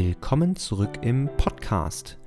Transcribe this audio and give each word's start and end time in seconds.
Willkommen 0.00 0.54
zurück 0.54 1.00
im 1.02 1.28
Podcast. 1.38 2.18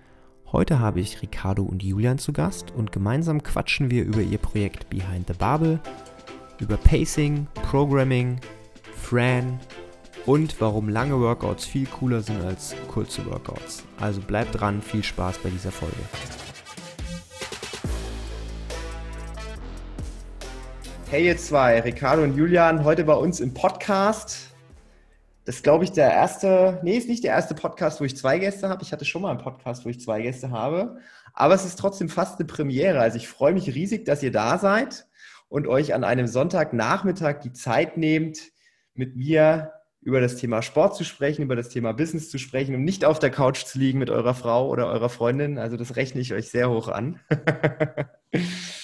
Heute 0.51 0.79
habe 0.79 0.99
ich 0.99 1.21
Ricardo 1.21 1.63
und 1.63 1.81
Julian 1.81 2.17
zu 2.17 2.33
Gast 2.33 2.69
und 2.71 2.91
gemeinsam 2.91 3.43
quatschen 3.43 3.89
wir 3.89 4.03
über 4.03 4.19
ihr 4.19 4.39
Projekt 4.39 4.89
Behind 4.89 5.25
the 5.25 5.33
Bubble, 5.33 5.79
über 6.59 6.75
Pacing, 6.75 7.47
Programming, 7.53 8.41
Fran 8.97 9.57
und 10.25 10.59
warum 10.59 10.89
lange 10.89 11.17
Workouts 11.17 11.63
viel 11.63 11.85
cooler 11.85 12.21
sind 12.21 12.43
als 12.43 12.75
kurze 12.89 13.25
Workouts. 13.25 13.85
Also 14.01 14.19
bleibt 14.19 14.59
dran, 14.59 14.81
viel 14.81 15.01
Spaß 15.01 15.37
bei 15.37 15.49
dieser 15.49 15.71
Folge. 15.71 15.95
Hey 21.09 21.27
ihr 21.27 21.37
zwei, 21.37 21.79
Ricardo 21.79 22.23
und 22.23 22.35
Julian, 22.35 22.83
heute 22.83 23.05
bei 23.05 23.15
uns 23.15 23.39
im 23.39 23.53
Podcast. 23.53 24.50
Das 25.43 25.55
ist, 25.55 25.63
glaube 25.63 25.83
ich, 25.83 25.91
der 25.91 26.11
erste, 26.11 26.79
nee, 26.83 26.97
ist 26.97 27.09
nicht 27.09 27.23
der 27.23 27.31
erste 27.31 27.55
Podcast, 27.55 27.99
wo 27.99 28.05
ich 28.05 28.15
zwei 28.15 28.37
Gäste 28.37 28.69
habe. 28.69 28.83
Ich 28.83 28.91
hatte 28.91 29.05
schon 29.05 29.23
mal 29.23 29.31
einen 29.31 29.39
Podcast, 29.39 29.85
wo 29.85 29.89
ich 29.89 29.99
zwei 29.99 30.21
Gäste 30.21 30.51
habe. 30.51 30.99
Aber 31.33 31.55
es 31.55 31.65
ist 31.65 31.77
trotzdem 31.77 32.09
fast 32.09 32.39
eine 32.39 32.45
Premiere. 32.45 32.99
Also 32.99 33.17
ich 33.17 33.27
freue 33.27 33.53
mich 33.53 33.73
riesig, 33.73 34.05
dass 34.05 34.21
ihr 34.21 34.31
da 34.31 34.59
seid 34.59 35.07
und 35.49 35.67
euch 35.67 35.93
an 35.93 36.03
einem 36.03 36.27
Sonntagnachmittag 36.27 37.39
die 37.39 37.53
Zeit 37.53 37.97
nehmt, 37.97 38.39
mit 38.93 39.15
mir 39.15 39.73
über 40.01 40.21
das 40.21 40.35
Thema 40.35 40.61
Sport 40.61 40.95
zu 40.95 41.03
sprechen, 41.03 41.43
über 41.43 41.55
das 41.55 41.69
Thema 41.69 41.93
Business 41.93 42.29
zu 42.29 42.37
sprechen 42.37 42.75
und 42.75 42.83
nicht 42.83 43.05
auf 43.05 43.19
der 43.19 43.29
Couch 43.29 43.65
zu 43.65 43.79
liegen 43.79 43.99
mit 43.99 44.09
eurer 44.09 44.33
Frau 44.33 44.67
oder 44.67 44.87
eurer 44.87 45.09
Freundin. 45.09 45.57
Also 45.57 45.77
das 45.77 45.95
rechne 45.95 46.21
ich 46.21 46.33
euch 46.33 46.49
sehr 46.49 46.69
hoch 46.69 46.87
an. 46.87 47.19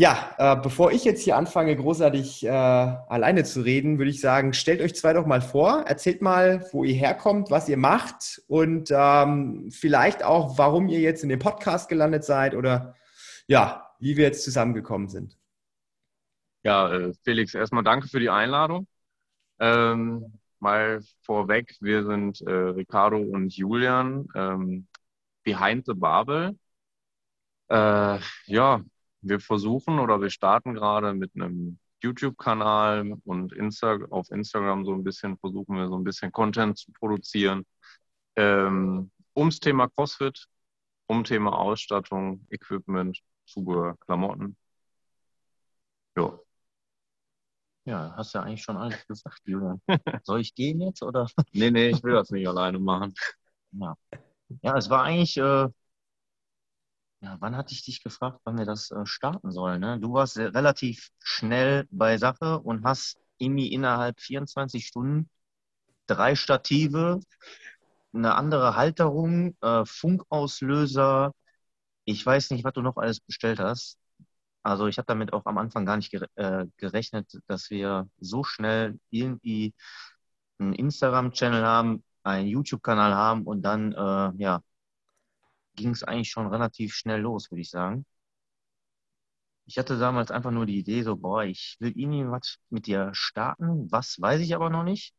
Ja, 0.00 0.32
äh, 0.38 0.54
bevor 0.54 0.92
ich 0.92 1.02
jetzt 1.02 1.24
hier 1.24 1.36
anfange, 1.36 1.74
großartig 1.74 2.46
äh, 2.46 2.50
alleine 2.50 3.42
zu 3.42 3.62
reden, 3.62 3.98
würde 3.98 4.12
ich 4.12 4.20
sagen, 4.20 4.52
stellt 4.52 4.80
euch 4.80 4.94
zwei 4.94 5.12
doch 5.12 5.26
mal 5.26 5.40
vor, 5.40 5.82
erzählt 5.88 6.22
mal, 6.22 6.64
wo 6.70 6.84
ihr 6.84 6.94
herkommt, 6.94 7.50
was 7.50 7.68
ihr 7.68 7.78
macht 7.78 8.40
und 8.46 8.92
ähm, 8.92 9.68
vielleicht 9.72 10.22
auch, 10.22 10.56
warum 10.56 10.86
ihr 10.86 11.00
jetzt 11.00 11.24
in 11.24 11.28
dem 11.28 11.40
Podcast 11.40 11.88
gelandet 11.88 12.22
seid 12.22 12.54
oder 12.54 12.94
ja, 13.48 13.90
wie 13.98 14.16
wir 14.16 14.26
jetzt 14.26 14.44
zusammengekommen 14.44 15.08
sind. 15.08 15.36
Ja, 16.62 16.92
äh, 16.92 17.12
Felix, 17.24 17.52
erstmal 17.54 17.82
danke 17.82 18.06
für 18.06 18.20
die 18.20 18.30
Einladung. 18.30 18.86
Ähm, 19.58 20.38
mal 20.60 21.02
vorweg, 21.22 21.74
wir 21.80 22.04
sind 22.04 22.40
äh, 22.42 22.52
Ricardo 22.52 23.18
und 23.18 23.52
Julian, 23.52 24.28
ähm, 24.36 24.86
Behind 25.42 25.86
the 25.86 25.94
Babel. 25.94 26.56
Äh, 27.68 28.20
ja, 28.46 28.80
wir 29.20 29.40
versuchen 29.40 29.98
oder 29.98 30.20
wir 30.20 30.30
starten 30.30 30.74
gerade 30.74 31.14
mit 31.14 31.32
einem 31.34 31.78
YouTube-Kanal 32.02 33.16
und 33.24 33.52
Insta 33.52 33.98
auf 34.10 34.30
Instagram 34.30 34.84
so 34.84 34.92
ein 34.94 35.04
bisschen 35.04 35.36
versuchen 35.38 35.76
wir 35.76 35.88
so 35.88 35.96
ein 35.96 36.04
bisschen 36.04 36.30
Content 36.32 36.78
zu 36.78 36.92
produzieren. 36.92 37.66
Ähm, 38.36 39.10
ums 39.36 39.58
Thema 39.60 39.88
CrossFit, 39.88 40.46
um 41.06 41.24
Thema 41.24 41.58
Ausstattung, 41.58 42.46
Equipment, 42.50 43.20
Zubehör, 43.46 43.96
Klamotten. 43.98 44.56
Ja. 46.16 46.38
Ja, 47.84 48.14
hast 48.16 48.34
ja 48.34 48.42
eigentlich 48.42 48.62
schon 48.62 48.76
alles 48.76 49.06
gesagt, 49.06 49.40
Julian. 49.44 49.80
Soll 50.24 50.40
ich 50.40 50.54
gehen 50.54 50.80
jetzt 50.82 51.02
oder? 51.02 51.26
nee, 51.52 51.70
nee, 51.70 51.88
ich 51.88 52.02
will 52.04 52.12
das 52.12 52.30
nicht 52.30 52.46
alleine 52.46 52.78
machen. 52.78 53.14
Ja. 53.72 53.96
Ja, 54.62 54.76
es 54.76 54.88
war 54.90 55.04
eigentlich 55.04 55.36
äh, 55.36 55.68
ja, 57.20 57.36
wann 57.40 57.56
hatte 57.56 57.72
ich 57.72 57.84
dich 57.84 58.02
gefragt, 58.02 58.40
wann 58.44 58.58
wir 58.58 58.64
das 58.66 58.90
äh, 58.90 59.04
starten 59.06 59.50
sollen? 59.52 59.80
Ne? 59.80 59.98
Du 60.00 60.12
warst 60.12 60.38
relativ 60.38 61.10
schnell 61.18 61.86
bei 61.90 62.18
Sache 62.18 62.60
und 62.60 62.84
hast 62.84 63.18
irgendwie 63.38 63.72
innerhalb 63.72 64.20
24 64.20 64.86
Stunden 64.86 65.28
drei 66.06 66.34
Stative, 66.36 67.20
eine 68.12 68.34
andere 68.36 68.76
Halterung, 68.76 69.56
äh, 69.62 69.84
Funkauslöser. 69.84 71.32
Ich 72.04 72.24
weiß 72.24 72.50
nicht, 72.50 72.64
was 72.64 72.72
du 72.74 72.82
noch 72.82 72.96
alles 72.96 73.20
bestellt 73.20 73.60
hast. 73.60 73.98
Also 74.62 74.86
ich 74.86 74.98
habe 74.98 75.06
damit 75.06 75.32
auch 75.32 75.46
am 75.46 75.58
Anfang 75.58 75.86
gar 75.86 75.96
nicht 75.96 76.12
äh, 76.36 76.66
gerechnet, 76.76 77.38
dass 77.46 77.70
wir 77.70 78.08
so 78.20 78.44
schnell 78.44 78.98
irgendwie 79.10 79.74
einen 80.58 80.74
Instagram-Channel 80.74 81.64
haben, 81.64 82.04
einen 82.22 82.48
YouTube-Kanal 82.48 83.14
haben 83.14 83.44
und 83.44 83.62
dann 83.62 83.92
äh, 83.92 84.32
ja 84.42 84.62
ging 85.78 85.90
es 85.92 86.04
eigentlich 86.04 86.30
schon 86.30 86.48
relativ 86.48 86.94
schnell 86.94 87.20
los, 87.22 87.50
würde 87.50 87.62
ich 87.62 87.70
sagen. 87.70 88.04
Ich 89.66 89.78
hatte 89.78 89.98
damals 89.98 90.30
einfach 90.32 90.50
nur 90.50 90.66
die 90.66 90.78
Idee, 90.78 91.02
so, 91.04 91.16
boah, 91.16 91.44
ich 91.44 91.76
will 91.80 91.92
irgendwie 91.96 92.26
was 92.30 92.58
mit 92.70 92.86
dir 92.86 93.10
starten. 93.12 93.90
Was 93.92 94.20
weiß 94.20 94.40
ich 94.40 94.54
aber 94.54 94.70
noch 94.70 94.82
nicht. 94.84 95.14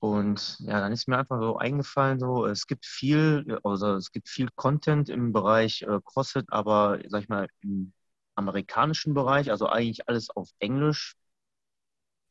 Und 0.00 0.58
ja, 0.60 0.80
dann 0.80 0.92
ist 0.92 1.08
mir 1.08 1.16
einfach 1.18 1.40
so 1.40 1.56
eingefallen, 1.56 2.18
so, 2.20 2.44
es 2.46 2.66
gibt 2.66 2.84
viel, 2.84 3.58
also 3.64 3.94
es 3.96 4.12
gibt 4.12 4.28
viel 4.28 4.48
Content 4.54 5.08
im 5.08 5.32
Bereich 5.32 5.82
äh, 5.82 5.98
CrossFit, 6.04 6.44
aber 6.48 6.98
sag 7.08 7.22
ich 7.22 7.28
mal, 7.30 7.48
im 7.62 7.92
amerikanischen 8.34 9.14
Bereich, 9.14 9.50
also 9.50 9.66
eigentlich 9.68 10.06
alles 10.08 10.28
auf 10.30 10.50
Englisch 10.58 11.14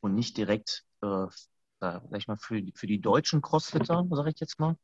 und 0.00 0.14
nicht 0.14 0.36
direkt, 0.36 0.84
äh, 1.02 1.26
sag 1.80 2.02
ich 2.16 2.28
mal, 2.28 2.36
für, 2.36 2.62
für 2.74 2.86
die 2.86 3.00
deutschen 3.00 3.42
Crossfitter, 3.42 4.06
sag 4.10 4.26
ich 4.28 4.40
jetzt 4.40 4.58
mal. 4.60 4.76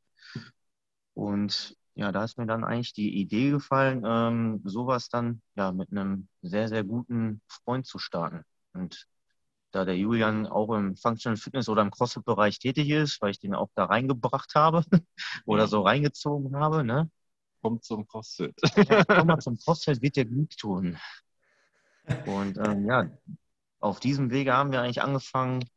Und 1.14 1.76
ja, 1.94 2.12
da 2.12 2.24
ist 2.24 2.38
mir 2.38 2.46
dann 2.46 2.64
eigentlich 2.64 2.92
die 2.92 3.20
Idee 3.20 3.50
gefallen, 3.50 4.02
ähm, 4.06 4.62
sowas 4.64 5.08
dann 5.08 5.42
ja 5.54 5.72
mit 5.72 5.90
einem 5.90 6.28
sehr, 6.42 6.68
sehr 6.68 6.84
guten 6.84 7.42
Freund 7.48 7.86
zu 7.86 7.98
starten. 7.98 8.42
Und 8.72 9.06
da 9.72 9.84
der 9.84 9.96
Julian 9.96 10.46
auch 10.46 10.74
im 10.74 10.96
Functional 10.96 11.36
Fitness 11.36 11.68
oder 11.68 11.82
im 11.82 11.90
CrossFit-Bereich 11.90 12.58
tätig 12.58 12.90
ist, 12.90 13.20
weil 13.22 13.30
ich 13.30 13.38
den 13.38 13.54
auch 13.54 13.68
da 13.74 13.84
reingebracht 13.84 14.54
habe 14.54 14.84
oder 15.46 15.68
so 15.68 15.82
reingezogen 15.82 16.56
habe, 16.56 16.84
ne? 16.84 17.10
Kommt 17.62 17.84
zum 17.84 18.06
CrossFit. 18.06 18.54
ja, 18.88 19.04
komm 19.04 19.26
mal 19.26 19.38
zum 19.40 19.58
CrossFit, 19.58 20.00
wird 20.00 20.16
dir 20.16 20.24
gut 20.24 20.56
tun. 20.56 20.96
Und 22.26 22.58
ähm, 22.58 22.86
ja, 22.86 23.10
auf 23.78 24.00
diesem 24.00 24.30
Wege 24.30 24.54
haben 24.54 24.72
wir 24.72 24.80
eigentlich 24.80 25.02
angefangen, 25.02 25.68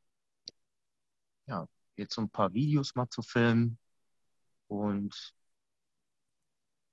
ja, 1.47 1.67
jetzt 1.95 2.15
so 2.15 2.21
ein 2.21 2.29
paar 2.29 2.53
Videos 2.53 2.95
mal 2.95 3.09
zu 3.09 3.21
filmen, 3.21 3.77
und 4.79 5.33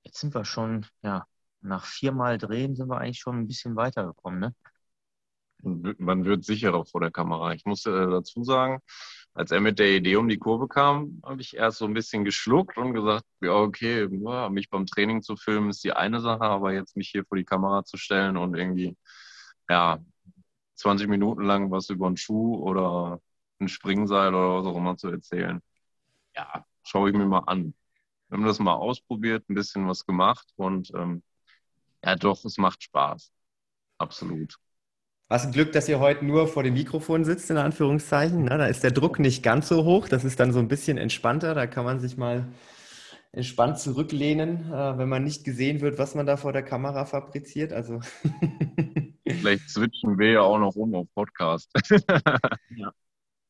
jetzt 0.05 0.21
sind 0.21 0.35
wir 0.35 0.45
schon, 0.45 0.87
ja, 1.03 1.27
nach 1.61 1.85
viermal 1.85 2.39
Drehen 2.39 2.75
sind 2.77 2.89
wir 2.89 2.99
eigentlich 2.99 3.19
schon 3.21 3.39
ein 3.41 3.47
bisschen 3.49 3.77
weitergekommen, 3.77 4.41
ne? 4.41 4.55
Man 5.63 6.25
wird 6.25 6.45
sicherer 6.45 6.87
vor 6.87 7.01
der 7.03 7.11
Kamera. 7.11 7.53
Ich 7.53 7.67
muss 7.67 7.85
äh, 7.87 7.91
dazu 7.91 8.45
sagen, 8.45 8.81
als 9.35 9.51
er 9.51 9.61
mit 9.61 9.79
der 9.79 9.91
Idee 9.91 10.17
um 10.17 10.29
die 10.29 10.39
Kurve 10.39 10.69
kam, 10.69 11.21
habe 11.25 11.41
ich 11.43 11.55
erst 11.57 11.79
so 11.79 11.85
ein 11.85 11.93
bisschen 11.95 12.25
geschluckt 12.25 12.79
und 12.79 12.95
gesagt, 12.95 13.25
ja, 13.41 13.53
okay, 13.53 14.09
mich 14.51 14.71
beim 14.71 14.87
Training 14.87 15.23
zu 15.23 15.37
filmen 15.37 15.71
ist 15.71 15.85
die 15.85 15.93
eine 15.93 16.21
Sache, 16.21 16.43
aber 16.45 16.73
jetzt 16.73 16.97
mich 16.97 17.11
hier 17.11 17.25
vor 17.27 17.37
die 17.37 17.45
Kamera 17.45 17.85
zu 17.85 17.97
stellen 17.99 18.37
und 18.39 18.57
irgendwie, 18.57 18.97
ja, 19.69 19.99
20 20.77 21.09
Minuten 21.09 21.43
lang 21.45 21.71
was 21.71 21.91
über 21.91 22.07
einen 22.07 22.17
Schuh 22.17 22.57
oder 22.57 23.21
ein 23.61 23.69
Springseil 23.69 24.35
oder 24.35 24.59
was 24.59 24.67
auch 24.67 24.77
immer 24.77 24.97
zu 24.97 25.09
erzählen. 25.09 25.61
Ja, 26.37 26.65
schaue 26.83 27.11
ich 27.11 27.17
mir 27.17 27.27
mal 27.27 27.45
an. 27.47 27.75
Wir 28.29 28.39
haben 28.39 28.45
das 28.45 28.59
mal 28.59 28.75
ausprobiert, 28.75 29.49
ein 29.49 29.55
bisschen 29.55 29.89
was 29.89 30.07
gemacht 30.07 30.47
und 30.57 30.91
ähm, 30.95 31.23
ja, 32.05 32.17
doch, 32.17 32.45
es 32.45 32.59
macht 32.59 32.83
Spaß. 32.83 33.33
Absolut. 33.99 34.57
Was 35.29 35.47
ein 35.47 35.53
Glück, 35.53 35.73
dass 35.73 35.89
ihr 35.89 36.01
heute 36.01 36.25
nur 36.25 36.49
vor 36.49 36.63
dem 36.63 36.75
Mikrofon 36.75 37.25
sitzt, 37.25 37.51
in 37.51 37.57
Anführungszeichen. 37.57 38.45
Na, 38.45 38.57
da 38.57 38.67
ist 38.67 38.83
der 38.83 38.91
Druck 38.91 39.19
nicht 39.19 39.43
ganz 39.43 39.69
so 39.69 39.85
hoch. 39.85 40.09
Das 40.09 40.25
ist 40.25 40.41
dann 40.41 40.53
so 40.53 40.59
ein 40.59 40.69
bisschen 40.69 40.99
entspannter. 40.99 41.55
Da 41.55 41.67
kann 41.67 41.85
man 41.85 42.01
sich 42.01 42.17
mal 42.17 42.49
entspannt 43.31 43.79
zurücklehnen, 43.79 44.73
äh, 44.73 44.99
wenn 44.99 45.09
man 45.09 45.23
nicht 45.23 45.45
gesehen 45.45 45.81
wird, 45.83 45.99
was 45.99 46.17
man 46.17 46.27
da 46.27 46.37
vor 46.37 46.53
der 46.53 46.65
Kamera 46.65 47.05
fabriziert. 47.05 47.73
Also 47.73 48.01
Vielleicht 49.25 49.71
switchen 49.71 50.19
wir 50.19 50.33
ja 50.33 50.41
auch 50.41 50.59
noch 50.59 50.75
um 50.75 50.95
auf 50.95 51.07
Podcast. 51.15 51.71
ja. 52.71 52.93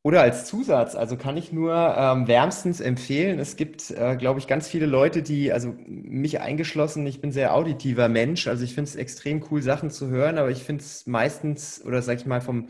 Oder 0.03 0.23
als 0.23 0.47
Zusatz, 0.47 0.95
also 0.95 1.19
kann 1.19 1.37
ich 1.37 1.53
nur 1.53 1.75
ähm, 1.75 2.27
wärmstens 2.27 2.81
empfehlen. 2.81 3.39
Es 3.39 3.57
gibt, 3.57 3.91
äh, 3.91 4.17
glaube 4.17 4.41
ich, 4.41 4.47
ganz 4.47 4.67
viele 4.67 4.87
Leute, 4.87 5.23
die, 5.23 5.53
also 5.53 5.75
mich 5.87 6.41
eingeschlossen, 6.41 7.07
ich 7.07 7.21
bin 7.21 7.33
sehr 7.33 7.55
auditiver 7.55 8.09
Mensch, 8.09 8.49
also 8.49 8.65
ich 8.65 8.75
finde 8.75 8.89
es 8.89 8.97
extrem 8.97 9.45
cool, 9.51 9.61
Sachen 9.61 9.91
zu 9.91 10.09
hören, 10.09 10.39
aber 10.39 10.51
ich 10.51 10.65
finde 10.65 10.83
es 10.83 11.07
meistens, 11.07 11.85
oder 11.85 12.01
sag 12.01 12.17
ich 12.17 12.25
mal, 12.25 12.41
vom, 12.41 12.69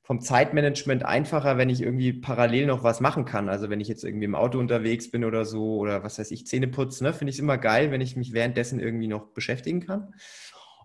vom 0.00 0.22
Zeitmanagement 0.22 1.04
einfacher, 1.04 1.58
wenn 1.58 1.68
ich 1.68 1.82
irgendwie 1.82 2.14
parallel 2.14 2.66
noch 2.66 2.82
was 2.82 3.00
machen 3.00 3.26
kann. 3.26 3.50
Also 3.50 3.68
wenn 3.68 3.80
ich 3.80 3.88
jetzt 3.88 4.02
irgendwie 4.02 4.24
im 4.24 4.34
Auto 4.34 4.58
unterwegs 4.58 5.10
bin 5.10 5.24
oder 5.26 5.44
so, 5.44 5.76
oder 5.76 6.02
was 6.02 6.18
weiß 6.18 6.30
ich, 6.30 6.46
Zähne 6.46 6.68
putzen, 6.68 7.04
ne, 7.04 7.12
finde 7.12 7.30
ich 7.30 7.36
es 7.36 7.40
immer 7.40 7.58
geil, 7.58 7.90
wenn 7.90 8.00
ich 8.00 8.16
mich 8.16 8.32
währenddessen 8.32 8.80
irgendwie 8.80 9.06
noch 9.06 9.26
beschäftigen 9.34 9.86
kann. 9.86 10.14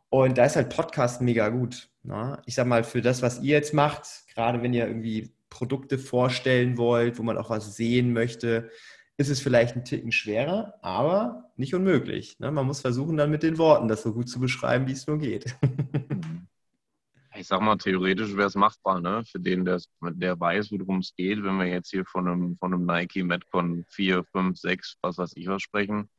Und 0.10 0.38
da 0.38 0.46
ist 0.46 0.58
halt 0.58 0.76
Podcast 0.76 1.22
mega 1.22 1.50
gut. 1.50 1.90
Ne? 2.04 2.42
Ich 2.46 2.56
sag 2.56 2.68
mal, 2.68 2.84
für 2.84 3.02
das, 3.02 3.22
was 3.22 3.42
ihr 3.42 3.56
jetzt 3.56 3.74
macht, 3.74 4.08
gerade 4.34 4.62
wenn 4.62 4.74
ihr 4.74 4.88
irgendwie 4.88 5.35
Produkte 5.56 5.98
vorstellen 5.98 6.78
wollt, 6.78 7.18
wo 7.18 7.24
man 7.24 7.38
auch 7.38 7.50
was 7.50 7.78
sehen 7.78 8.12
möchte, 8.12 8.70
ist 9.16 9.30
es 9.30 9.40
vielleicht 9.40 9.78
ein 9.78 9.86
Ticken 9.86 10.12
schwerer, 10.12 10.74
aber 10.82 11.50
nicht 11.56 11.74
unmöglich. 11.74 12.38
Ne? 12.40 12.52
Man 12.52 12.66
muss 12.66 12.82
versuchen, 12.82 13.16
dann 13.16 13.32
mit 13.32 13.42
den 13.42 13.58
Worten 13.58 13.88
das 13.88 14.04
so 14.04 14.12
gut 14.14 14.28
zu 14.28 14.42
beschreiben, 14.42 14.86
wie 14.88 14.92
es 14.92 15.08
nur 15.08 15.18
geht. 15.18 15.56
ich 17.36 17.48
sag 17.48 17.62
mal, 17.62 17.78
theoretisch 17.78 18.36
wäre 18.36 18.50
es 18.50 18.56
machbar, 18.56 19.00
ne? 19.00 19.24
Für 19.32 19.40
den, 19.40 19.64
der, 19.64 19.80
der 20.02 20.38
weiß, 20.38 20.74
worum 20.74 21.00
es 21.00 21.16
geht, 21.16 21.42
wenn 21.42 21.58
wir 21.58 21.68
jetzt 21.68 21.92
hier 21.92 22.04
von 22.04 22.28
einem, 22.28 22.58
von 22.58 22.74
einem 22.74 22.86
Nike 22.86 23.24
Metcon 23.24 23.86
4, 23.88 24.26
5, 24.26 24.58
6, 24.58 24.98
was 25.02 25.18
weiß 25.18 25.34
ich 25.38 25.48
was 25.48 25.62
sprechen. 25.62 26.10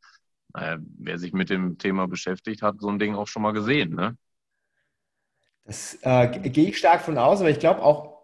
Naja, 0.54 0.78
wer 0.98 1.18
sich 1.18 1.34
mit 1.34 1.50
dem 1.50 1.76
Thema 1.76 2.08
beschäftigt, 2.08 2.62
hat 2.62 2.80
so 2.80 2.88
ein 2.88 2.98
Ding 2.98 3.14
auch 3.14 3.28
schon 3.28 3.42
mal 3.42 3.52
gesehen, 3.52 3.94
ne? 3.94 4.16
Das 5.64 5.98
äh, 6.00 6.28
gehe 6.48 6.68
ich 6.68 6.78
stark 6.78 7.02
von 7.02 7.18
aus, 7.18 7.40
aber 7.40 7.50
ich 7.50 7.58
glaube 7.58 7.82
auch, 7.82 8.15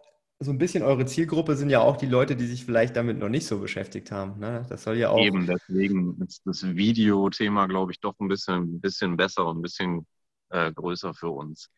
so 0.42 0.50
ein 0.50 0.58
bisschen 0.58 0.82
eure 0.82 1.06
Zielgruppe 1.06 1.56
sind 1.56 1.70
ja 1.70 1.80
auch 1.80 1.96
die 1.96 2.06
Leute, 2.06 2.36
die 2.36 2.46
sich 2.46 2.64
vielleicht 2.64 2.96
damit 2.96 3.18
noch 3.18 3.28
nicht 3.28 3.46
so 3.46 3.58
beschäftigt 3.58 4.10
haben. 4.10 4.38
Ne? 4.40 4.64
Das 4.68 4.82
soll 4.82 4.96
ja 4.96 5.10
auch. 5.10 5.18
Eben, 5.18 5.46
deswegen 5.46 6.20
ist 6.22 6.42
das 6.44 6.64
Videothema, 6.64 7.66
glaube 7.66 7.92
ich, 7.92 8.00
doch 8.00 8.14
ein 8.20 8.28
bisschen, 8.28 8.76
ein 8.76 8.80
bisschen 8.80 9.16
besser 9.16 9.46
und 9.46 9.58
ein 9.58 9.62
bisschen 9.62 10.06
äh, 10.50 10.72
größer 10.72 11.14
für 11.14 11.30
uns. 11.30 11.70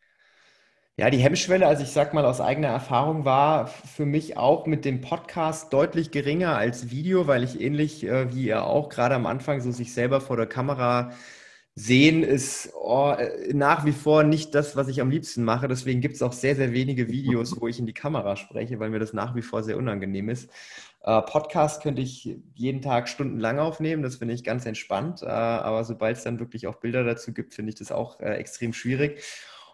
Ja, 0.97 1.09
die 1.09 1.17
Hemmschwelle, 1.17 1.67
also 1.67 1.83
ich 1.83 1.89
sag 1.89 2.13
mal 2.13 2.23
aus 2.23 2.39
eigener 2.39 2.69
Erfahrung, 2.69 3.25
war 3.25 3.67
für 3.67 4.05
mich 4.05 4.37
auch 4.37 4.65
mit 4.65 4.85
dem 4.85 5.01
Podcast 5.01 5.73
deutlich 5.73 6.09
geringer 6.11 6.55
als 6.55 6.89
Video, 6.89 7.27
weil 7.27 7.43
ich 7.43 7.59
ähnlich 7.59 8.05
äh, 8.05 8.33
wie 8.33 8.45
ihr 8.45 8.63
auch 8.63 8.87
gerade 8.87 9.13
am 9.13 9.25
Anfang 9.25 9.59
so 9.59 9.71
sich 9.71 9.93
selber 9.93 10.21
vor 10.21 10.37
der 10.37 10.47
Kamera 10.47 11.11
sehen, 11.77 12.23
ist 12.23 12.71
oh, 12.73 13.13
nach 13.51 13.83
wie 13.85 13.91
vor 13.91 14.23
nicht 14.23 14.55
das, 14.55 14.77
was 14.77 14.87
ich 14.87 15.01
am 15.01 15.09
liebsten 15.09 15.43
mache. 15.43 15.67
Deswegen 15.67 15.99
gibt 15.99 16.15
es 16.15 16.21
auch 16.21 16.31
sehr, 16.31 16.55
sehr 16.55 16.71
wenige 16.71 17.09
Videos, 17.09 17.59
wo 17.59 17.67
ich 17.67 17.79
in 17.79 17.85
die 17.85 17.93
Kamera 17.93 18.37
spreche, 18.37 18.79
weil 18.79 18.89
mir 18.89 18.99
das 18.99 19.11
nach 19.11 19.35
wie 19.35 19.41
vor 19.41 19.61
sehr 19.61 19.77
unangenehm 19.77 20.29
ist. 20.29 20.49
Äh, 21.03 21.21
Podcast 21.23 21.83
könnte 21.83 22.01
ich 22.01 22.37
jeden 22.55 22.81
Tag 22.81 23.09
stundenlang 23.09 23.59
aufnehmen, 23.59 24.03
das 24.03 24.15
finde 24.15 24.33
ich 24.33 24.45
ganz 24.45 24.65
entspannt. 24.65 25.21
Äh, 25.21 25.25
aber 25.25 25.83
sobald 25.83 26.15
es 26.15 26.23
dann 26.23 26.39
wirklich 26.39 26.65
auch 26.67 26.75
Bilder 26.75 27.03
dazu 27.03 27.33
gibt, 27.33 27.53
finde 27.53 27.71
ich 27.71 27.75
das 27.75 27.91
auch 27.91 28.21
äh, 28.21 28.35
extrem 28.35 28.71
schwierig. 28.71 29.21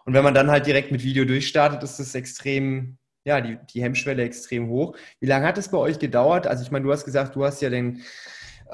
Und 0.04 0.14
wenn 0.14 0.24
man 0.24 0.34
dann 0.34 0.50
halt 0.50 0.66
direkt 0.66 0.90
mit 0.90 1.04
Video 1.04 1.24
durchstartet, 1.24 1.84
ist 1.84 2.00
das 2.00 2.16
extrem, 2.16 2.98
ja, 3.24 3.40
die, 3.40 3.58
die 3.72 3.80
Hemmschwelle 3.80 4.24
extrem 4.24 4.68
hoch. 4.68 4.96
Wie 5.20 5.26
lange 5.26 5.46
hat 5.46 5.56
es 5.56 5.68
bei 5.68 5.78
euch 5.78 6.00
gedauert? 6.00 6.48
Also 6.48 6.64
ich 6.64 6.72
meine, 6.72 6.84
du 6.84 6.90
hast 6.90 7.04
gesagt, 7.04 7.36
du 7.36 7.44
hast 7.44 7.62
ja 7.62 7.70
den, 7.70 8.02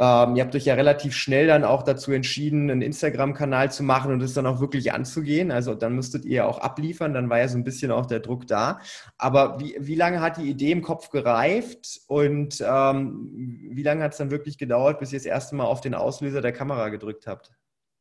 ähm, 0.00 0.36
ihr 0.36 0.44
habt 0.44 0.54
euch 0.54 0.64
ja 0.64 0.74
relativ 0.74 1.16
schnell 1.16 1.48
dann 1.48 1.64
auch 1.64 1.82
dazu 1.82 2.12
entschieden, 2.12 2.70
einen 2.70 2.82
Instagram-Kanal 2.82 3.72
zu 3.72 3.82
machen 3.82 4.12
und 4.12 4.22
es 4.22 4.32
dann 4.32 4.46
auch 4.46 4.60
wirklich 4.60 4.92
anzugehen. 4.92 5.50
Also 5.50 5.74
dann 5.74 5.96
müsstet 5.96 6.24
ihr 6.24 6.46
auch 6.46 6.58
abliefern, 6.58 7.14
dann 7.14 7.28
war 7.28 7.38
ja 7.40 7.48
so 7.48 7.58
ein 7.58 7.64
bisschen 7.64 7.90
auch 7.90 8.06
der 8.06 8.20
Druck 8.20 8.46
da. 8.46 8.80
Aber 9.16 9.58
wie, 9.58 9.76
wie 9.80 9.96
lange 9.96 10.20
hat 10.20 10.36
die 10.36 10.48
Idee 10.48 10.70
im 10.70 10.82
Kopf 10.82 11.10
gereift 11.10 12.00
und 12.06 12.62
ähm, 12.64 13.28
wie 13.72 13.82
lange 13.82 14.04
hat 14.04 14.12
es 14.12 14.18
dann 14.18 14.30
wirklich 14.30 14.56
gedauert, 14.56 15.00
bis 15.00 15.12
ihr 15.12 15.18
das 15.18 15.26
erste 15.26 15.56
Mal 15.56 15.64
auf 15.64 15.80
den 15.80 15.96
Auslöser 15.96 16.42
der 16.42 16.52
Kamera 16.52 16.90
gedrückt 16.90 17.26
habt? 17.26 17.50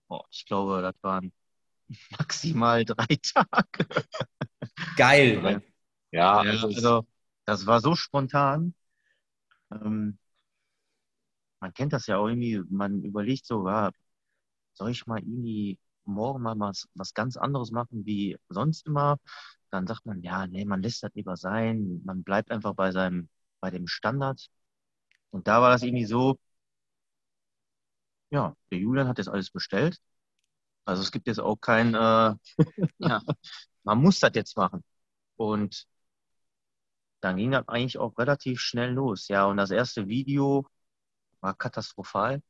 Oh, 0.07 0.21
ich 0.29 0.45
glaube, 0.45 0.83
das 0.83 0.95
waren 1.01 1.31
maximal 2.19 2.85
drei 2.85 3.17
Tage. 3.23 3.87
Geil. 4.97 5.63
Ja, 6.11 6.43
ja 6.43 6.61
also 6.61 7.07
das 7.45 7.65
war 7.65 7.79
so 7.79 7.95
spontan. 7.95 8.75
Ähm, 9.71 10.19
man 11.59 11.73
kennt 11.73 11.93
das 11.93 12.07
ja 12.07 12.17
auch 12.17 12.27
irgendwie, 12.27 12.61
man 12.69 13.03
überlegt 13.03 13.45
so, 13.45 13.67
ja, 13.67 13.91
soll 14.73 14.91
ich 14.91 15.07
mal 15.07 15.19
irgendwie 15.19 15.79
morgen 16.05 16.43
mal 16.43 16.59
was, 16.59 16.87
was 16.95 17.13
ganz 17.13 17.37
anderes 17.37 17.71
machen 17.71 18.05
wie 18.05 18.37
sonst 18.49 18.85
immer? 18.87 19.17
Dann 19.71 19.87
sagt 19.87 20.05
man, 20.05 20.21
ja, 20.23 20.47
nee, 20.47 20.65
man 20.65 20.81
lässt 20.81 21.03
das 21.03 21.11
lieber 21.15 21.37
sein, 21.37 22.01
man 22.05 22.23
bleibt 22.23 22.51
einfach 22.51 22.73
bei 22.75 22.91
seinem, 22.91 23.29
bei 23.59 23.71
dem 23.71 23.87
Standard. 23.87 24.47
Und 25.31 25.47
da 25.47 25.61
war 25.61 25.71
das 25.71 25.83
irgendwie 25.83 26.05
so, 26.05 26.37
ja, 28.29 28.55
der 28.71 28.79
Julian 28.79 29.07
hat 29.07 29.17
jetzt 29.17 29.29
alles 29.29 29.51
bestellt. 29.51 29.97
Also 30.85 31.01
es 31.03 31.11
gibt 31.11 31.27
jetzt 31.27 31.39
auch 31.39 31.57
kein, 31.57 31.95
äh, 31.95 32.35
ja, 32.99 33.21
man 33.83 33.99
muss 34.01 34.19
das 34.19 34.31
jetzt 34.35 34.57
machen. 34.57 34.83
Und 35.37 35.87
dann 37.21 37.37
ging 37.37 37.51
das 37.51 37.67
eigentlich 37.67 37.97
auch 37.97 38.17
relativ 38.17 38.59
schnell 38.59 38.91
los. 38.91 39.27
Ja, 39.27 39.45
und 39.45 39.57
das 39.57 39.71
erste 39.71 40.07
Video 40.07 40.65
war 41.41 41.55
katastrophal. 41.55 42.41